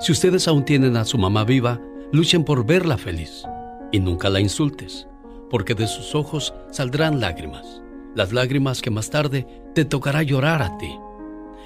Si 0.00 0.12
ustedes 0.12 0.48
aún 0.48 0.64
tienen 0.64 0.96
a 0.96 1.04
su 1.04 1.18
mamá 1.18 1.44
viva, 1.44 1.78
luchen 2.10 2.42
por 2.42 2.64
verla 2.64 2.96
feliz 2.96 3.44
y 3.92 4.00
nunca 4.00 4.30
la 4.30 4.40
insultes, 4.40 5.06
porque 5.50 5.74
de 5.74 5.88
sus 5.88 6.14
ojos 6.14 6.54
saldrán 6.70 7.20
lágrimas 7.20 7.82
las 8.16 8.32
lágrimas 8.32 8.82
que 8.82 8.90
más 8.90 9.10
tarde 9.10 9.46
te 9.74 9.84
tocará 9.84 10.22
llorar 10.22 10.62
a 10.62 10.76
ti. 10.78 10.98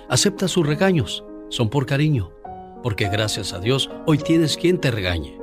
Acepta 0.09 0.48
sus 0.48 0.66
regaños, 0.66 1.24
son 1.48 1.70
por 1.70 1.86
cariño, 1.86 2.32
porque 2.82 3.09
gracias 3.09 3.52
a 3.52 3.60
Dios 3.60 3.89
hoy 4.06 4.18
tienes 4.18 4.56
quien 4.56 4.78
te 4.78 4.90
regañe, 4.90 5.39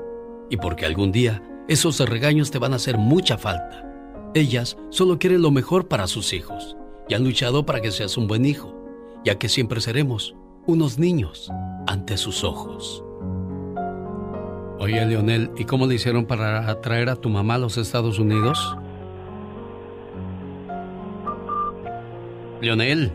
y 0.49 0.57
porque 0.57 0.85
algún 0.85 1.13
día 1.13 1.41
esos 1.69 1.99
regaños 1.99 2.51
te 2.51 2.59
van 2.59 2.73
a 2.73 2.75
hacer 2.75 2.97
mucha 2.97 3.37
falta. 3.37 3.83
Ellas 4.33 4.77
solo 4.89 5.17
quieren 5.17 5.41
lo 5.41 5.49
mejor 5.49 5.87
para 5.87 6.07
sus 6.07 6.33
hijos 6.33 6.75
y 7.07 7.13
han 7.13 7.23
luchado 7.23 7.65
para 7.65 7.81
que 7.81 7.91
seas 7.91 8.17
un 8.17 8.27
buen 8.27 8.45
hijo, 8.45 8.75
ya 9.23 9.39
que 9.39 9.47
siempre 9.47 9.79
seremos 9.79 10.35
unos 10.65 10.99
niños 10.99 11.49
ante 11.87 12.17
sus 12.17 12.43
ojos. 12.43 13.03
Oye, 14.79 15.05
Leonel, 15.05 15.51
¿y 15.57 15.63
cómo 15.63 15.87
le 15.87 15.95
hicieron 15.95 16.25
para 16.25 16.69
atraer 16.69 17.09
a 17.09 17.15
tu 17.15 17.29
mamá 17.29 17.55
a 17.55 17.59
los 17.59 17.77
Estados 17.77 18.19
Unidos? 18.19 18.77
Leonel. 22.61 23.11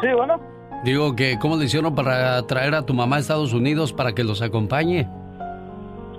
Sí, 0.00 0.08
bueno. 0.14 0.40
Digo 0.84 1.16
que, 1.16 1.38
¿cómo 1.38 1.56
le 1.56 1.64
hicieron 1.64 1.94
para 1.94 2.46
traer 2.46 2.74
a 2.74 2.84
tu 2.84 2.92
mamá 2.92 3.16
a 3.16 3.18
Estados 3.20 3.52
Unidos 3.52 3.92
para 3.92 4.14
que 4.14 4.22
los 4.22 4.42
acompañe? 4.42 5.08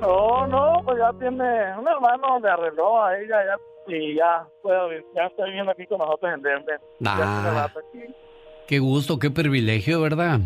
Oh, 0.02 0.46
no, 0.48 0.82
pues 0.84 0.98
ya 0.98 1.12
tiene 1.20 1.78
un 1.78 1.88
hermano, 1.88 2.40
le 2.42 2.50
arregló 2.50 3.04
a 3.04 3.18
ella 3.18 3.38
ya, 3.46 3.96
y 3.96 4.16
ya, 4.16 4.48
pues, 4.62 5.04
ya 5.16 5.24
está 5.24 5.46
viviendo 5.46 5.72
aquí 5.72 5.86
con 5.86 6.00
nosotros 6.00 6.34
en 6.34 6.42
Denver. 6.42 6.80
Ah, 7.06 7.70
qué 8.68 8.80
gusto, 8.80 9.20
qué 9.20 9.30
privilegio, 9.30 10.02
¿verdad? 10.02 10.40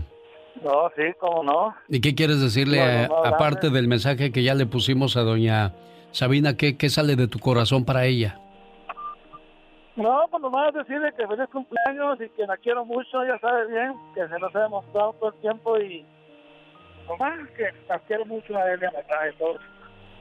No, 0.64 0.92
sí, 0.96 1.04
cómo 1.18 1.44
no. 1.44 1.76
¿Y 1.88 2.02
qué 2.02 2.16
quieres 2.16 2.42
decirle, 2.42 3.08
aparte 3.24 3.70
del 3.70 3.88
mensaje 3.88 4.32
que 4.32 4.44
ya 4.44 4.54
le 4.54 4.66
pusimos 4.66 5.16
a 5.16 5.22
doña 5.22 5.74
Sabina, 6.12 6.58
qué, 6.58 6.76
qué 6.76 6.90
sale 6.90 7.16
de 7.16 7.28
tu 7.28 7.40
corazón 7.40 7.86
para 7.86 8.06
ella? 8.06 8.40
No, 10.00 10.26
pues 10.32 10.42
nomás 10.42 10.74
decirle 10.74 11.12
que 11.18 11.28
feliz 11.28 11.50
cumpleaños 11.52 12.22
y 12.22 12.30
que 12.30 12.48
la 12.48 12.56
quiero 12.56 12.86
mucho, 12.86 13.22
ya 13.26 13.38
sabe 13.40 13.68
bien, 13.68 13.94
que 14.16 14.26
se 14.30 14.40
nos 14.40 14.56
ha 14.56 14.64
demostrado 14.64 15.14
todo 15.20 15.34
el 15.34 15.42
tiempo 15.42 15.78
y 15.78 16.06
nomás 17.06 17.38
que 17.50 17.66
la 17.90 18.00
quiero 18.00 18.26
mucho 18.26 18.56
a 18.56 18.72
él 18.72 18.80
y 18.82 18.86
a 18.86 18.92
la 18.92 19.04
todos. 19.38 19.60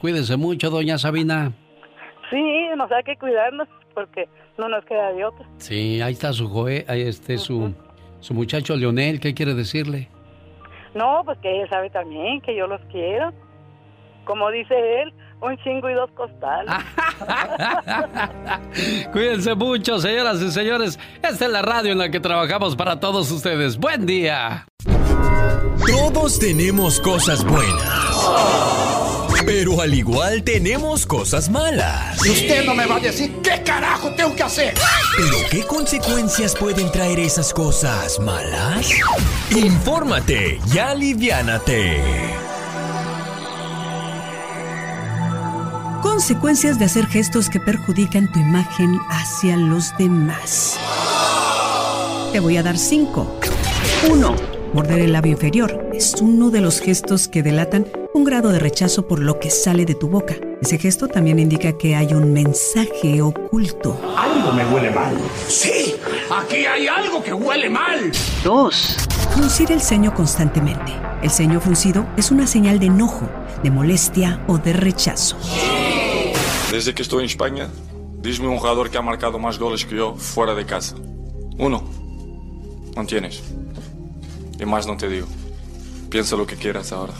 Cuídese 0.00 0.36
mucho, 0.36 0.68
doña 0.68 0.98
Sabina. 0.98 1.52
Sí, 2.28 2.68
nos 2.76 2.90
hay 2.90 3.05
que 3.05 3.16
cuidarnos 3.18 3.68
porque 3.94 4.28
no 4.59 4.68
nos 4.68 4.84
queda 4.84 5.12
de 5.12 5.24
otra. 5.24 5.46
Sí, 5.59 6.02
ahí 6.02 6.12
está 6.12 6.32
su 6.32 6.48
joe, 6.48 6.84
ahí 6.88 7.02
está 7.02 7.38
su, 7.38 7.72
su 8.18 8.34
muchacho 8.34 8.74
Leonel, 8.74 9.20
¿qué 9.20 9.32
quiere 9.32 9.55
decirle? 9.55 10.09
No, 10.96 11.22
pues 11.24 11.38
que 11.38 11.62
él 11.62 11.68
sabe 11.68 11.88
también 11.90 12.40
que 12.40 12.56
yo 12.56 12.66
los 12.66 12.80
quiero. 12.90 13.32
Como 14.24 14.50
dice 14.50 15.02
él, 15.02 15.14
un 15.40 15.56
chingo 15.59 15.90
y 15.90 15.94
dos 15.94 16.10
costales. 16.12 16.73
Cuídense 19.12 19.55
mucho, 19.55 19.98
señoras 19.98 20.40
y 20.43 20.51
señores. 20.51 20.98
Esta 21.23 21.47
es 21.47 21.51
la 21.51 21.62
radio 21.62 21.93
en 21.93 21.98
la 21.98 22.10
que 22.10 22.20
trabajamos 22.20 22.77
para 22.77 23.01
todos 23.01 23.31
ustedes. 23.31 23.78
Buen 23.78 24.06
día. 24.06 24.66
Todos 25.86 26.39
tenemos 26.39 27.01
cosas 27.01 27.44
buenas. 27.44 28.28
Pero 29.47 29.81
al 29.81 29.94
igual 29.94 30.43
tenemos 30.43 31.06
cosas 31.06 31.48
malas. 31.48 32.24
Y 32.27 32.31
usted 32.31 32.66
no 32.66 32.74
me 32.74 32.85
va 32.86 32.97
a 32.97 33.01
decir 33.01 33.32
qué 33.43 33.62
carajo 33.62 34.10
tengo 34.10 34.35
que 34.35 34.43
hacer. 34.43 34.74
Pero 35.16 35.39
¿qué 35.51 35.62
consecuencias 35.62 36.55
pueden 36.55 36.90
traer 36.93 37.19
esas 37.20 37.55
cosas 37.55 38.20
malas? 38.20 38.90
Infórmate 39.51 40.59
y 40.73 40.78
aliviánate. 40.78 42.02
Consecuencias 46.18 46.80
de 46.80 46.84
hacer 46.84 47.06
gestos 47.06 47.48
que 47.48 47.60
perjudican 47.60 48.26
tu 48.32 48.40
imagen 48.40 48.98
hacia 49.08 49.56
los 49.56 49.96
demás. 49.98 50.76
Te 52.32 52.40
voy 52.40 52.56
a 52.56 52.62
dar 52.64 52.76
cinco. 52.76 53.38
Uno. 54.10 54.34
Morder 54.72 54.98
el 54.98 55.12
labio 55.12 55.30
inferior 55.30 55.88
es 55.94 56.16
uno 56.20 56.50
de 56.50 56.60
los 56.60 56.80
gestos 56.80 57.28
que 57.28 57.44
delatan 57.44 57.86
un 58.14 58.24
grado 58.24 58.50
de 58.50 58.58
rechazo 58.58 59.06
por 59.06 59.20
lo 59.20 59.38
que 59.38 59.48
sale 59.48 59.84
de 59.84 59.94
tu 59.94 60.08
boca. 60.08 60.34
Ese 60.60 60.76
gesto 60.76 61.06
también 61.06 61.38
indica 61.38 61.78
que 61.78 61.94
hay 61.94 62.12
un 62.12 62.32
mensaje 62.32 63.22
oculto. 63.22 63.96
Algo 64.16 64.50
me 64.50 64.66
huele 64.66 64.90
mal. 64.90 65.16
Sí, 65.46 65.94
aquí 66.36 66.66
hay 66.66 66.88
algo 66.88 67.22
que 67.22 67.32
huele 67.32 67.70
mal. 67.70 68.10
Dos. 68.42 68.96
Fruncir 69.30 69.70
el 69.70 69.80
ceño 69.80 70.12
constantemente. 70.12 70.92
El 71.22 71.30
ceño 71.30 71.60
fruncido 71.60 72.08
es 72.16 72.32
una 72.32 72.48
señal 72.48 72.80
de 72.80 72.86
enojo, 72.86 73.28
de 73.62 73.70
molestia 73.70 74.42
o 74.48 74.58
de 74.58 74.72
rechazo. 74.72 75.36
Desde 76.70 76.94
que 76.94 77.00
estoy 77.00 77.20
en 77.20 77.30
España, 77.30 77.70
dime 78.20 78.46
un 78.46 78.58
jugador 78.58 78.90
que 78.90 78.98
ha 78.98 79.02
marcado 79.02 79.38
más 79.38 79.58
goles 79.58 79.86
que 79.86 79.96
yo 79.96 80.14
fuera 80.16 80.54
de 80.54 80.66
casa. 80.66 80.96
Uno. 81.56 81.82
No 82.94 83.06
tienes. 83.06 83.42
Y 84.60 84.66
más 84.66 84.86
no 84.86 84.96
te 84.96 85.08
digo. 85.08 85.26
Piensa 86.10 86.36
lo 86.36 86.46
que 86.46 86.56
quieras 86.56 86.92
ahora. 86.92 87.14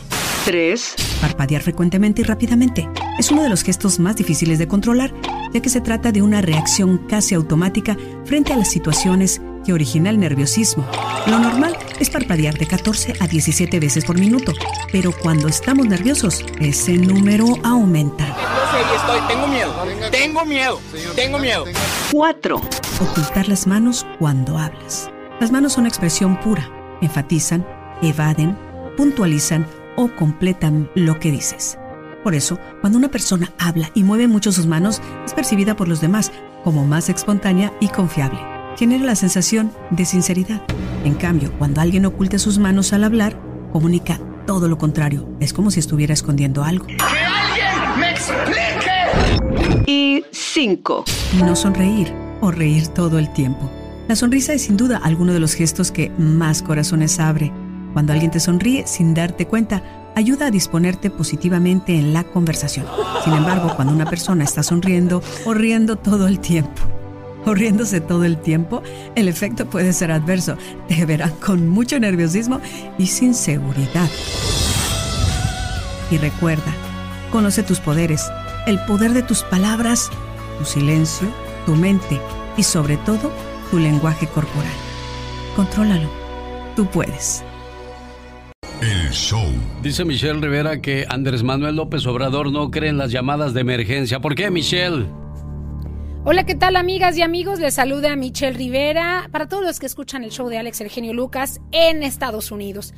3. 0.49 0.95
Parpadear 1.21 1.61
frecuentemente 1.61 2.21
y 2.21 2.23
rápidamente. 2.23 2.89
Es 3.19 3.29
uno 3.29 3.43
de 3.43 3.49
los 3.49 3.61
gestos 3.61 3.99
más 3.99 4.15
difíciles 4.15 4.57
de 4.57 4.67
controlar, 4.67 5.13
ya 5.53 5.61
que 5.61 5.69
se 5.69 5.79
trata 5.79 6.11
de 6.11 6.23
una 6.23 6.41
reacción 6.41 6.97
casi 7.07 7.35
automática 7.35 7.95
frente 8.25 8.51
a 8.51 8.57
las 8.57 8.71
situaciones 8.71 9.43
que 9.63 9.73
origina 9.73 10.09
el 10.09 10.19
nerviosismo. 10.19 10.87
Lo 11.27 11.37
normal 11.37 11.77
es 11.99 12.09
parpadear 12.09 12.57
de 12.57 12.65
14 12.65 13.13
a 13.19 13.27
17 13.27 13.79
veces 13.79 14.05
por 14.05 14.17
minuto, 14.17 14.51
pero 14.91 15.11
cuando 15.11 15.47
estamos 15.47 15.85
nerviosos, 15.85 16.43
ese 16.59 16.93
número 16.93 17.45
aumenta. 17.63 18.35
estoy, 18.95 19.19
tengo 19.27 19.47
miedo, 19.47 20.09
tengo 20.09 20.45
miedo, 20.45 20.81
tengo 21.15 21.37
miedo. 21.37 21.65
4. 22.11 22.55
Ocultar 22.55 23.47
las 23.47 23.67
manos 23.67 24.03
cuando 24.17 24.57
hablas. 24.57 25.11
Las 25.39 25.51
manos 25.51 25.73
son 25.73 25.85
expresión 25.85 26.39
pura 26.39 26.67
enfatizan, 27.01 27.65
evaden, 28.01 28.57
puntualizan 28.97 29.65
o 29.95 30.09
completan 30.15 30.89
lo 30.95 31.19
que 31.19 31.31
dices. 31.31 31.77
Por 32.23 32.35
eso, 32.35 32.59
cuando 32.81 32.97
una 32.97 33.09
persona 33.09 33.53
habla 33.57 33.91
y 33.93 34.03
mueve 34.03 34.27
mucho 34.27 34.51
sus 34.51 34.65
manos, 34.65 35.01
es 35.25 35.33
percibida 35.33 35.75
por 35.75 35.87
los 35.87 36.01
demás 36.01 36.31
como 36.63 36.85
más 36.85 37.09
espontánea 37.09 37.73
y 37.79 37.87
confiable. 37.87 38.39
Genera 38.77 39.03
la 39.03 39.15
sensación 39.15 39.71
de 39.91 40.05
sinceridad. 40.05 40.61
En 41.03 41.15
cambio, 41.15 41.51
cuando 41.57 41.81
alguien 41.81 42.05
oculte 42.05 42.39
sus 42.39 42.59
manos 42.59 42.93
al 42.93 43.03
hablar, 43.03 43.39
comunica 43.71 44.19
todo 44.45 44.67
lo 44.67 44.77
contrario. 44.77 45.29
Es 45.39 45.53
como 45.53 45.71
si 45.71 45.79
estuviera 45.79 46.13
escondiendo 46.13 46.63
algo. 46.63 46.87
¡Que 46.87 46.97
alguien 47.01 47.99
me 47.99 48.11
explique! 48.11 49.85
Y 49.85 50.23
5. 50.31 51.05
No 51.45 51.55
sonreír 51.55 52.13
o 52.41 52.51
reír 52.51 52.87
todo 52.89 53.19
el 53.19 53.31
tiempo. 53.33 53.69
La 54.07 54.15
sonrisa 54.15 54.53
es 54.53 54.63
sin 54.63 54.75
duda 54.75 54.97
alguno 55.03 55.33
de 55.33 55.39
los 55.39 55.53
gestos 55.53 55.91
que 55.91 56.09
más 56.17 56.63
corazones 56.63 57.19
abre. 57.19 57.51
Cuando 57.93 58.13
alguien 58.13 58.31
te 58.31 58.39
sonríe 58.39 58.85
sin 58.87 59.13
darte 59.13 59.47
cuenta, 59.47 59.83
ayuda 60.15 60.47
a 60.47 60.51
disponerte 60.51 61.09
positivamente 61.09 61.97
en 61.97 62.13
la 62.13 62.23
conversación. 62.23 62.85
Sin 63.23 63.33
embargo, 63.33 63.73
cuando 63.75 63.93
una 63.93 64.05
persona 64.05 64.43
está 64.43 64.63
sonriendo 64.63 65.21
o 65.45 65.53
riendo 65.53 65.95
todo 65.95 66.27
el 66.27 66.39
tiempo, 66.39 66.81
o 67.45 67.53
riéndose 67.53 68.01
todo 68.01 68.25
el 68.25 68.37
tiempo, 68.37 68.83
el 69.15 69.27
efecto 69.27 69.65
puede 69.65 69.93
ser 69.93 70.11
adverso. 70.11 70.57
Te 70.87 71.05
verán 71.05 71.31
con 71.43 71.67
mucho 71.67 71.99
nerviosismo 71.99 72.59
y 72.97 73.07
sin 73.07 73.33
seguridad. 73.33 74.09
Y 76.11 76.17
recuerda, 76.17 76.73
conoce 77.31 77.63
tus 77.63 77.79
poderes, 77.79 78.29
el 78.67 78.79
poder 78.85 79.13
de 79.13 79.23
tus 79.23 79.43
palabras, 79.43 80.09
tu 80.57 80.65
silencio, 80.65 81.27
tu 81.65 81.75
mente 81.75 82.19
y 82.57 82.63
sobre 82.63 82.97
todo 82.97 83.31
tu 83.71 83.79
lenguaje 83.79 84.27
corporal. 84.27 84.73
Contrólalo. 85.55 86.09
Tú 86.75 86.85
puedes. 86.85 87.43
El 88.81 89.09
show. 89.11 89.43
Dice 89.83 90.05
Michelle 90.05 90.39
Rivera 90.39 90.79
que 90.79 91.05
Andrés 91.09 91.43
Manuel 91.43 91.75
López 91.75 92.05
Obrador 92.07 92.49
no 92.49 92.71
cree 92.71 92.89
en 92.89 92.97
las 92.97 93.11
llamadas 93.11 93.53
de 93.53 93.59
emergencia. 93.59 94.21
¿Por 94.21 94.35
qué, 94.35 94.49
Michelle? 94.49 95.05
Hola, 96.23 96.45
¿qué 96.45 96.55
tal 96.55 96.77
amigas 96.77 97.17
y 97.17 97.21
amigos? 97.21 97.59
Les 97.59 97.73
saluda 97.73 98.15
Michelle 98.15 98.57
Rivera 98.57 99.27
para 99.33 99.49
todos 99.49 99.65
los 99.65 99.81
que 99.81 99.85
escuchan 99.85 100.23
el 100.23 100.31
show 100.31 100.47
de 100.47 100.59
Alex 100.59 100.79
Eugenio 100.79 101.13
Lucas 101.13 101.59
en 101.73 102.03
Estados 102.03 102.51
Unidos. 102.53 102.93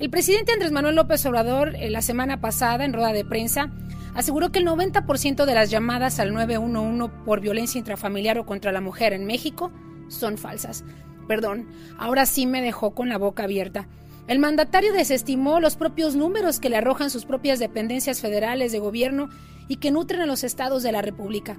El 0.00 0.10
presidente 0.10 0.52
Andrés 0.52 0.72
Manuel 0.72 0.96
López 0.96 1.24
Obrador, 1.26 1.76
eh, 1.76 1.90
la 1.90 2.02
semana 2.02 2.40
pasada 2.40 2.84
en 2.84 2.92
rueda 2.92 3.12
de 3.12 3.24
prensa, 3.24 3.70
aseguró 4.16 4.50
que 4.50 4.58
el 4.58 4.66
90% 4.66 5.44
de 5.44 5.54
las 5.54 5.70
llamadas 5.70 6.18
al 6.18 6.34
911 6.34 7.14
por 7.24 7.40
violencia 7.40 7.78
intrafamiliar 7.78 8.36
o 8.38 8.46
contra 8.46 8.72
la 8.72 8.80
mujer 8.80 9.12
en 9.12 9.26
México 9.26 9.70
son 10.08 10.38
falsas. 10.38 10.84
Perdón, 11.28 11.68
ahora 11.98 12.26
sí 12.26 12.46
me 12.46 12.62
dejó 12.62 12.96
con 12.96 13.08
la 13.08 13.18
boca 13.18 13.44
abierta. 13.44 13.86
El 14.26 14.38
mandatario 14.38 14.94
desestimó 14.94 15.60
los 15.60 15.76
propios 15.76 16.16
números 16.16 16.58
que 16.58 16.70
le 16.70 16.76
arrojan 16.78 17.10
sus 17.10 17.26
propias 17.26 17.58
dependencias 17.58 18.22
federales 18.22 18.72
de 18.72 18.78
gobierno 18.78 19.28
y 19.68 19.76
que 19.76 19.90
nutren 19.90 20.22
a 20.22 20.26
los 20.26 20.44
estados 20.44 20.82
de 20.82 20.92
la 20.92 21.02
República. 21.02 21.58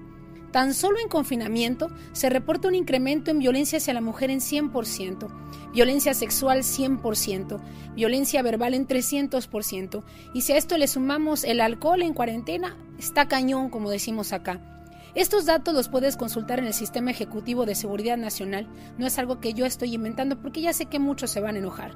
Tan 0.51 0.73
solo 0.73 0.99
en 0.99 1.09
confinamiento 1.09 1.91
se 2.13 2.29
reporta 2.29 2.67
un 2.67 2.75
incremento 2.75 3.29
en 3.29 3.39
violencia 3.39 3.77
hacia 3.77 3.93
la 3.93 4.01
mujer 4.01 4.31
en 4.31 4.39
100%, 4.39 5.27
violencia 5.73 6.13
sexual 6.13 6.63
100%, 6.63 7.61
violencia 7.93 8.41
verbal 8.41 8.73
en 8.73 8.87
300%, 8.87 10.03
y 10.33 10.41
si 10.41 10.53
a 10.53 10.57
esto 10.57 10.77
le 10.77 10.87
sumamos 10.87 11.43
el 11.43 11.61
alcohol 11.61 12.01
en 12.01 12.13
cuarentena, 12.13 12.77
está 12.97 13.27
cañón, 13.27 13.69
como 13.69 13.91
decimos 13.91 14.33
acá. 14.33 14.61
Estos 15.13 15.45
datos 15.45 15.73
los 15.73 15.89
puedes 15.89 16.17
consultar 16.17 16.59
en 16.59 16.65
el 16.65 16.73
Sistema 16.73 17.11
Ejecutivo 17.11 17.65
de 17.65 17.75
Seguridad 17.75 18.17
Nacional. 18.17 18.67
No 18.97 19.05
es 19.05 19.17
algo 19.19 19.39
que 19.39 19.53
yo 19.53 19.65
estoy 19.65 19.93
inventando 19.93 20.41
porque 20.41 20.61
ya 20.61 20.73
sé 20.73 20.87
que 20.87 20.99
muchos 20.99 21.31
se 21.31 21.39
van 21.39 21.55
a 21.55 21.59
enojar. 21.59 21.95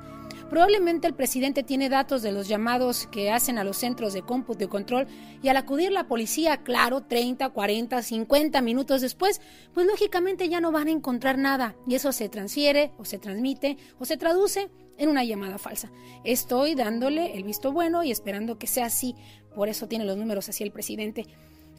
Probablemente 0.50 1.06
el 1.06 1.14
presidente 1.14 1.62
tiene 1.62 1.90
datos 1.90 2.24
de 2.24 2.32
los 2.32 2.48
llamados 2.48 3.08
que 3.12 3.30
hacen 3.30 3.60
a 3.60 3.64
los 3.64 3.78
centros 3.78 4.14
de 4.14 4.24
cómputo 4.24 4.64
y 4.64 4.68
control 4.68 5.08
y 5.44 5.50
al 5.50 5.58
acudir 5.58 5.92
la 5.92 6.08
policía, 6.08 6.58
claro, 6.64 7.02
30, 7.02 7.50
40, 7.50 8.02
50 8.02 8.62
minutos 8.62 9.02
después, 9.02 9.42
pues 9.74 9.86
lógicamente 9.86 10.50
ya 10.50 10.60
no 10.60 10.72
van 10.72 10.88
a 10.88 10.92
encontrar 10.92 11.38
nada 11.38 11.76
y 11.88 11.94
eso 11.94 12.12
se 12.12 12.30
transfiere 12.30 12.94
o 12.98 13.06
se 13.06 13.20
transmite 13.20 13.78
o 14.00 14.06
se 14.06 14.18
traduce 14.18 14.72
en 14.98 15.10
una 15.10 15.24
llamada 15.24 15.60
falsa. 15.60 15.92
Estoy 16.24 16.74
dándole 16.74 17.38
el 17.38 17.44
visto 17.44 17.72
bueno 17.72 18.04
y 18.04 18.12
esperando 18.12 18.58
que 18.58 18.68
sea 18.68 18.88
así. 18.88 19.16
Por 19.54 19.70
eso 19.70 19.88
tiene 19.88 20.06
los 20.06 20.18
números 20.18 20.50
así 20.50 20.64
el 20.64 20.72
presidente. 20.72 21.28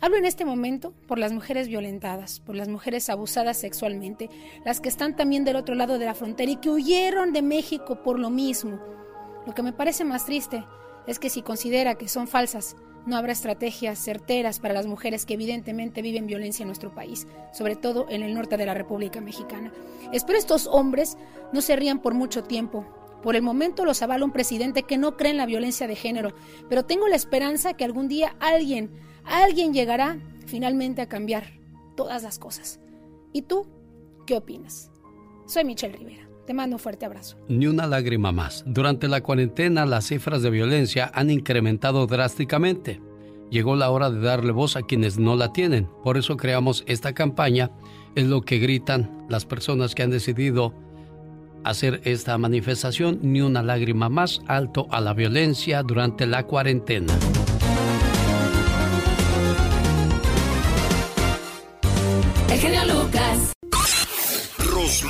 Hablo 0.03 0.17
en 0.17 0.25
este 0.25 0.47
momento 0.47 0.95
por 1.07 1.19
las 1.19 1.31
mujeres 1.31 1.69
violentadas, 1.69 2.41
por 2.41 2.57
las 2.57 2.69
mujeres 2.69 3.11
abusadas 3.11 3.59
sexualmente, 3.59 4.31
las 4.65 4.81
que 4.81 4.89
están 4.89 5.15
también 5.15 5.45
del 5.45 5.57
otro 5.57 5.75
lado 5.75 5.99
de 5.99 6.07
la 6.07 6.15
frontera 6.15 6.51
y 6.51 6.57
que 6.57 6.71
huyeron 6.71 7.35
de 7.35 7.43
México 7.43 8.03
por 8.03 8.19
lo 8.19 8.31
mismo. 8.31 8.81
Lo 9.47 9.55
que 9.55 9.63
me 9.63 9.75
parece 9.75 10.05
más 10.05 10.25
triste 10.25 10.65
es 11.07 11.19
que 11.19 11.29
si 11.29 11.43
considera 11.43 11.97
que 11.97 12.09
son 12.09 12.29
falsas, 12.29 12.77
no 13.05 13.15
habrá 13.15 13.33
estrategias 13.33 13.99
certeras 13.99 14.59
para 14.59 14.73
las 14.73 14.87
mujeres 14.87 15.27
que 15.27 15.35
evidentemente 15.35 16.01
viven 16.01 16.27
violencia 16.27 16.63
en 16.63 16.69
nuestro 16.69 16.95
país, 16.95 17.27
sobre 17.53 17.77
todo 17.77 18.07
en 18.09 18.23
el 18.23 18.33
norte 18.33 18.57
de 18.57 18.65
la 18.65 18.75
República 18.75 19.21
Mexicana. 19.21 19.71
Espero 20.13 20.39
estos 20.39 20.67
hombres 20.67 21.19
no 21.53 21.61
se 21.61 21.77
rían 21.77 22.01
por 22.01 22.15
mucho 22.15 22.43
tiempo. 22.43 22.87
Por 23.23 23.37
el 23.37 23.43
momento 23.43 23.85
los 23.85 24.01
avala 24.01 24.25
un 24.25 24.33
presidente 24.33 24.85
que 24.85 24.97
no 24.97 25.19
cree 25.19 25.33
en 25.33 25.37
la 25.37 25.45
violencia 25.45 25.87
de 25.87 25.95
género, 25.95 26.33
pero 26.71 26.87
tengo 26.87 27.07
la 27.07 27.17
esperanza 27.17 27.75
que 27.75 27.85
algún 27.85 28.09
día 28.09 28.35
alguien 28.41 29.10
Alguien 29.25 29.73
llegará 29.73 30.19
finalmente 30.47 31.03
a 31.03 31.09
cambiar 31.09 31.45
todas 31.97 32.23
las 32.23 32.39
cosas. 32.39 32.81
¿Y 33.33 33.43
tú 33.43 33.67
qué 34.27 34.37
opinas? 34.37 34.91
Soy 35.47 35.65
Michelle 35.65 35.97
Rivera. 35.97 36.29
Te 36.47 36.55
mando 36.55 36.77
un 36.77 36.81
fuerte 36.81 37.07
abrazo. 37.07 37.37
Ni 37.49 37.67
una 37.67 37.87
lágrima 37.87 38.33
más. 38.33 38.65
Durante 38.67 39.07
la 39.07 39.21
cuarentena 39.21 39.87
las 39.87 40.07
cifras 40.07 40.43
de 40.43 40.51
violencia 40.51 41.11
han 41.15 41.31
incrementado 41.31 42.07
drásticamente. 42.07 43.01
Llegó 43.51 43.77
la 43.77 43.91
hora 43.91 44.11
de 44.11 44.21
darle 44.21 44.53
voz 44.53 44.77
a 44.77 44.83
quienes 44.83 45.19
no 45.19 45.37
la 45.37 45.53
tienen. 45.53 45.89
Por 46.03 46.17
eso 46.17 46.37
creamos 46.37 46.85
esta 46.87 47.13
campaña. 47.13 47.71
Es 48.15 48.27
lo 48.27 48.43
que 48.43 48.59
gritan 48.59 49.27
las 49.29 49.45
personas 49.45 49.95
que 49.95 50.03
han 50.03 50.11
decidido 50.11 50.75
hacer 51.63 52.01
esta 52.05 52.39
manifestación, 52.39 53.19
ni 53.23 53.43
una 53.43 53.63
lágrima 53.63 54.09
más, 54.09 54.41
alto 54.47 54.87
a 54.91 55.01
la 55.01 55.15
violencia 55.15 55.83
durante 55.83 56.27
la 56.27 56.45
cuarentena. 56.47 57.13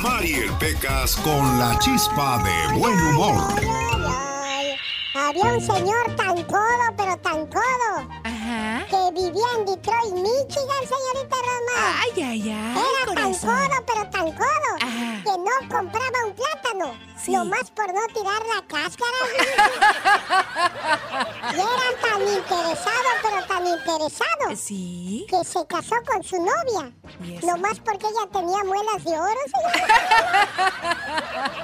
Rosmarie 0.01 0.49
Pecas 0.59 1.15
con 1.17 1.59
la 1.59 1.77
chispa 1.77 2.41
de 2.43 2.79
buen 2.79 2.99
humor. 2.99 3.53
Había 5.13 5.53
un 5.53 5.61
señor 5.61 6.15
tan 6.15 6.43
codo, 6.43 6.95
pero 6.97 7.17
tan 7.17 7.45
codo. 7.45 8.09
Ajá. 8.23 8.83
Que 8.89 9.11
vivía 9.13 9.45
en 9.57 9.65
Detroit, 9.67 10.13
Michigan, 10.13 10.83
señorita 10.89 11.35
Roma. 11.35 11.99
Ay, 11.99 12.23
ay, 12.23 12.49
ay. 12.49 12.83
Era 13.03 13.13
tan 13.13 13.33
codo, 13.35 13.85
pero 13.85 14.09
tan 14.09 14.31
codo. 14.31 14.71
Que 15.23 15.37
no 15.37 15.69
compraba 15.69 16.25
un 16.25 16.33
plátano. 16.81 17.11
Sí. 17.17 17.31
Nomás 17.31 17.69
por 17.71 17.93
no 17.93 18.07
tirar 18.07 18.41
la 18.47 18.61
cáscara. 18.67 19.17
y 21.51 21.55
era 21.55 21.91
tan 22.01 22.21
interesado, 22.21 23.09
pero 23.21 23.45
tan 23.45 23.67
interesado. 23.67 24.55
Sí. 24.55 25.27
Que 25.29 25.43
se 25.43 25.65
casó 25.67 25.95
con 26.05 26.23
su 26.23 26.37
novia. 26.37 26.91
Nomás 27.43 27.79
porque 27.79 28.07
ella 28.07 28.27
tenía 28.31 28.63
muelas 28.63 29.03
de 29.03 29.11
oro, 29.11 29.39
señor. 29.53 29.71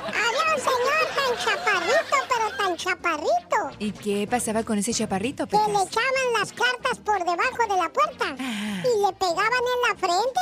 Había 0.07 0.45
un 0.53 0.61
señor 0.61 1.07
tan 1.15 1.31
chaparrito, 1.43 2.17
pero 2.29 2.57
tan 2.57 2.75
chaparrito 2.77 3.37
¿Y 3.79 3.91
qué 3.91 4.27
pasaba 4.29 4.63
con 4.63 4.77
ese 4.77 4.93
chaparrito, 4.93 5.47
Que 5.47 5.57
le 5.57 5.83
echaban 5.83 6.33
las 6.39 6.51
cartas 6.51 6.99
por 7.03 7.19
debajo 7.19 7.63
de 7.69 7.77
la 7.77 7.89
puerta 7.89 8.35
ah. 8.39 8.83
y 8.83 9.05
le 9.05 9.13
pegaban 9.13 9.63
en 9.73 9.81
la 9.87 9.95
frente, 9.99 10.39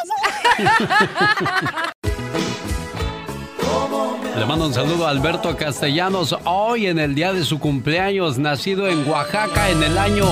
Le 4.38 4.46
mando 4.46 4.68
un 4.68 4.74
saludo 4.74 5.08
a 5.08 5.12
Alberto 5.12 5.56
Castellanos, 5.56 6.36
hoy 6.44 6.88
en 6.88 7.00
el 7.00 7.16
día 7.16 7.32
de 7.32 7.46
su 7.46 7.58
cumpleaños, 7.58 8.38
nacido 8.38 8.90
en 8.90 9.08
Oaxaca 9.08 9.70
en 9.70 9.82
el 9.82 9.98
año 9.98 10.26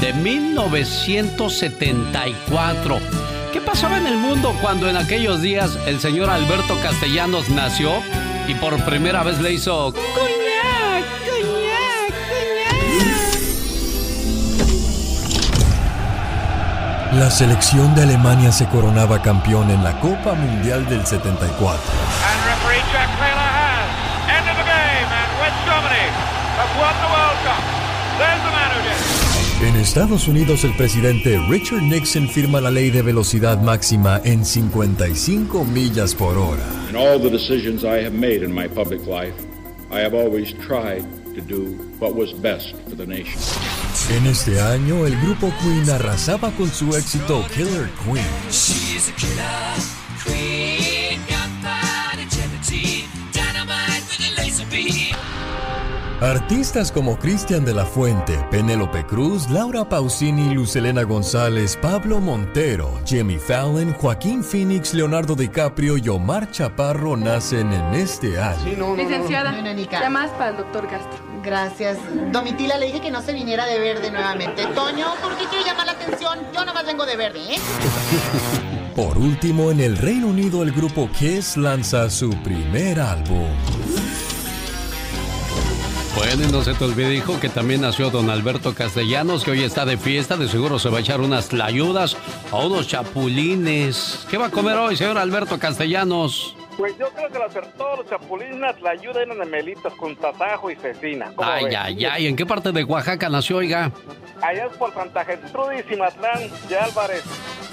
de 0.00 0.12
1974. 0.12 2.98
¿Qué 3.52 3.60
pasaba 3.60 3.98
en 3.98 4.08
el 4.08 4.16
mundo 4.16 4.52
cuando 4.60 4.88
en 4.88 4.96
aquellos 4.96 5.42
días 5.42 5.78
el 5.86 6.00
señor 6.00 6.28
Alberto 6.28 6.76
Castellanos 6.82 7.48
nació 7.48 7.92
y 8.48 8.54
por 8.54 8.84
primera 8.84 9.22
vez 9.22 9.40
le 9.40 9.52
hizo 9.52 9.94
La 17.12 17.30
selección 17.30 17.94
de 17.94 18.02
Alemania 18.02 18.50
se 18.52 18.66
coronaba 18.66 19.22
campeón 19.22 19.70
en 19.70 19.82
la 19.82 19.98
Copa 20.00 20.34
Mundial 20.34 20.86
del 20.86 21.06
74. 21.06 21.80
En 29.62 29.74
Estados 29.76 30.28
Unidos 30.28 30.64
el 30.64 30.76
presidente 30.76 31.40
Richard 31.48 31.82
Nixon 31.82 32.28
firma 32.28 32.60
la 32.60 32.70
ley 32.70 32.90
de 32.90 33.02
velocidad 33.02 33.60
máxima 33.60 34.20
en 34.22 34.44
55 34.44 35.64
millas 35.64 36.14
por 36.14 36.36
hora. 36.36 36.62
In 36.90 36.96
all 36.96 37.18
the 37.18 37.30
decisions 37.30 37.82
I 37.82 38.04
have 38.04 38.12
made 38.12 38.44
in 38.44 38.52
my 38.52 38.68
public 38.68 39.00
life, 39.06 39.34
I 39.90 40.00
have 40.00 40.14
always 40.14 40.52
tried 40.66 41.04
to 41.34 41.40
do 41.40 41.76
what 41.98 42.14
was 42.14 42.32
best 42.32 42.76
for 42.88 42.96
the 42.96 43.06
nation. 43.06 43.40
En 44.10 44.26
este 44.26 44.60
año, 44.60 45.06
el 45.06 45.16
grupo 45.20 45.52
Queen 45.62 45.88
arrasaba 45.90 46.50
con 46.52 46.70
su 46.70 46.94
éxito 46.94 47.44
Killer 47.54 47.88
Queen. 48.04 48.24
Artistas 56.20 56.90
como 56.90 57.18
Cristian 57.18 57.62
de 57.66 57.74
la 57.74 57.84
Fuente, 57.84 58.38
Penélope 58.50 59.04
Cruz, 59.04 59.50
Laura 59.50 59.86
Pausini, 59.86 60.54
Lucelena 60.54 61.02
González, 61.02 61.76
Pablo 61.82 62.20
Montero, 62.20 62.98
Jimmy 63.04 63.36
Fallon, 63.36 63.92
Joaquín 63.92 64.42
Phoenix, 64.42 64.94
Leonardo 64.94 65.34
DiCaprio 65.34 65.98
y 65.98 66.08
Omar 66.08 66.50
Chaparro 66.50 67.18
nacen 67.18 67.70
en 67.70 67.94
este 67.94 68.40
año. 68.40 68.96
Licenciada, 68.96 69.54
llamadas 69.90 70.30
para 70.32 70.50
el 70.52 70.56
doctor 70.56 70.88
Castro. 70.88 71.18
Gracias. 71.42 71.98
Domitila 72.32 72.78
le 72.78 72.86
dije 72.86 73.02
que 73.02 73.10
no 73.10 73.20
se 73.20 73.34
viniera 73.34 73.66
de 73.66 73.78
verde 73.78 74.10
nuevamente. 74.10 74.64
Toño, 74.74 75.08
¿por 75.22 75.36
qué 75.36 75.44
quiere 75.50 75.66
llamar 75.66 75.84
la 75.84 75.92
atención? 75.92 76.38
Yo 76.54 76.64
nomás 76.64 76.86
vengo 76.86 77.04
de 77.04 77.16
verde, 77.16 77.40
¿eh? 77.56 77.58
Por 78.96 79.18
último, 79.18 79.70
en 79.70 79.80
el 79.80 79.98
Reino 79.98 80.28
Unido, 80.28 80.62
el 80.62 80.72
grupo 80.72 81.10
Kiss 81.12 81.58
lanza 81.58 82.08
su 82.08 82.30
primer 82.42 82.98
álbum. 82.98 83.46
Bueno, 86.16 86.44
y 86.44 86.50
no 86.50 86.64
se 86.64 86.72
te 86.72 86.82
olvide, 86.82 87.22
que 87.42 87.50
también 87.50 87.82
nació 87.82 88.08
don 88.08 88.30
Alberto 88.30 88.74
Castellanos, 88.74 89.44
que 89.44 89.50
hoy 89.50 89.62
está 89.64 89.84
de 89.84 89.98
fiesta. 89.98 90.38
De 90.38 90.48
seguro 90.48 90.78
se 90.78 90.88
va 90.88 90.96
a 90.96 91.00
echar 91.02 91.20
unas 91.20 91.50
tlayudas 91.50 92.16
o 92.50 92.66
unos 92.66 92.88
chapulines. 92.88 94.26
¿Qué 94.30 94.38
va 94.38 94.46
a 94.46 94.50
comer 94.50 94.76
hoy, 94.76 94.96
señor 94.96 95.18
Alberto 95.18 95.58
Castellanos? 95.58 96.55
Pues 96.76 96.96
yo 96.98 97.08
creo 97.08 97.28
que 97.30 97.38
los, 97.38 97.74
todos 97.74 97.98
los 97.98 98.08
chapulines 98.08 98.80
la 98.82 98.90
ayudan 98.90 99.30
en 99.30 99.50
melitos 99.50 99.94
con 99.94 100.14
tasajo 100.16 100.70
y 100.70 100.76
cecina. 100.76 101.32
Ay, 101.38 101.74
ay, 101.74 102.04
ay. 102.04 102.26
¿En 102.26 102.36
qué 102.36 102.44
parte 102.44 102.70
de 102.70 102.84
Oaxaca 102.84 103.28
nació, 103.30 103.58
oiga? 103.58 103.90
Allá 104.42 104.66
es 104.66 104.76
por 104.76 104.92
Santa 104.92 105.24
Gertrudis 105.24 105.84
y 105.90 105.96
Matlán 105.96 106.50
de 106.68 106.78
Álvarez. 106.78 107.22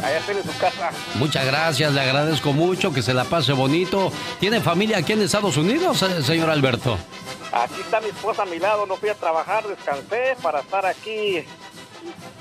Allá 0.01 0.19
tiene 0.25 0.41
su 0.41 0.57
casa. 0.57 0.91
Muchas 1.15 1.45
gracias, 1.45 1.93
le 1.93 2.01
agradezco 2.01 2.53
mucho, 2.53 2.93
que 2.93 3.01
se 3.01 3.13
la 3.13 3.25
pase 3.25 3.51
bonito. 3.53 4.11
¿Tiene 4.39 4.61
familia 4.61 4.99
aquí 4.99 5.13
en 5.13 5.21
Estados 5.21 5.57
Unidos, 5.57 6.01
eh, 6.03 6.23
señor 6.23 6.49
Alberto? 6.49 6.97
Aquí 7.51 7.81
está 7.81 7.99
mi 8.01 8.07
esposa 8.07 8.43
a 8.43 8.45
mi 8.45 8.57
lado, 8.57 8.85
no 8.85 8.95
fui 8.95 9.09
a 9.09 9.15
trabajar, 9.15 9.67
descansé 9.67 10.35
para 10.41 10.61
estar 10.61 10.85
aquí 10.85 11.43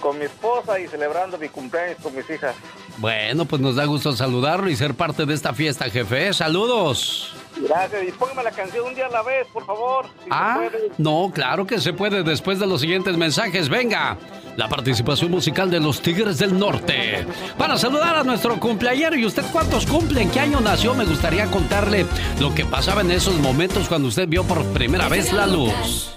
con 0.01 0.19
mi 0.19 0.25
esposa 0.25 0.81
y 0.81 0.89
celebrando 0.89 1.39
mi 1.39 1.49
cumpleaños 1.49 1.99
con 2.03 2.15
mis 2.17 2.29
hijas. 2.31 2.55
Bueno, 2.99 3.45
pues 3.45 3.61
nos 3.61 3.77
da 3.77 3.85
gusto 3.85 4.15
saludarlo 4.15 4.69
y 4.71 4.77
ser 4.77 4.95
parte 4.95 5.27
de 5.27 5.35
esta 5.35 5.53
fiesta, 5.55 5.89
jefe. 5.91 6.33
Saludos. 6.33 7.33
Gracias. 7.57 8.09
Y 8.09 8.13
póngame 8.13 8.43
la 8.43 8.51
canción 8.51 8.87
un 8.87 8.95
día 8.95 9.07
a 9.07 9.11
la 9.11 9.23
vez, 9.23 9.47
por 9.53 9.65
favor. 9.67 10.07
ah, 10.31 10.69
no, 10.99 11.31
claro 11.35 11.67
que 11.67 11.81
se 11.81 11.93
puede 11.93 12.23
después 12.23 12.59
de 12.59 12.67
los 12.67 12.81
siguientes 12.81 13.17
mensajes. 13.17 13.69
Venga, 13.69 14.17
la 14.57 14.69
participación 14.69 15.31
musical 15.31 15.71
de 15.71 15.81
los 15.81 16.01
Tigres 16.01 16.39
del 16.39 16.59
Norte. 16.59 17.27
Para 17.59 17.77
saludar 17.77 18.17
a 18.17 18.25
nuestro 18.25 18.59
cumpleañero. 18.59 19.17
¿Y 19.17 19.27
usted 19.27 19.45
cuántos 19.53 19.87
cumple? 19.87 20.23
¿En 20.23 20.31
qué 20.31 20.41
año 20.41 20.61
nació? 20.61 20.95
Me 20.95 21.05
gustaría 21.05 21.47
contarle 21.47 22.07
lo 22.41 22.55
que 22.55 22.65
pasaba 22.65 23.03
en 23.03 23.11
esos 23.11 23.35
momentos 23.37 23.89
cuando 23.89 24.09
usted 24.09 24.29
vio 24.29 24.45
por 24.45 24.65
primera 24.73 25.09
vez 25.09 25.33
la 25.33 25.47
luz. 25.47 26.13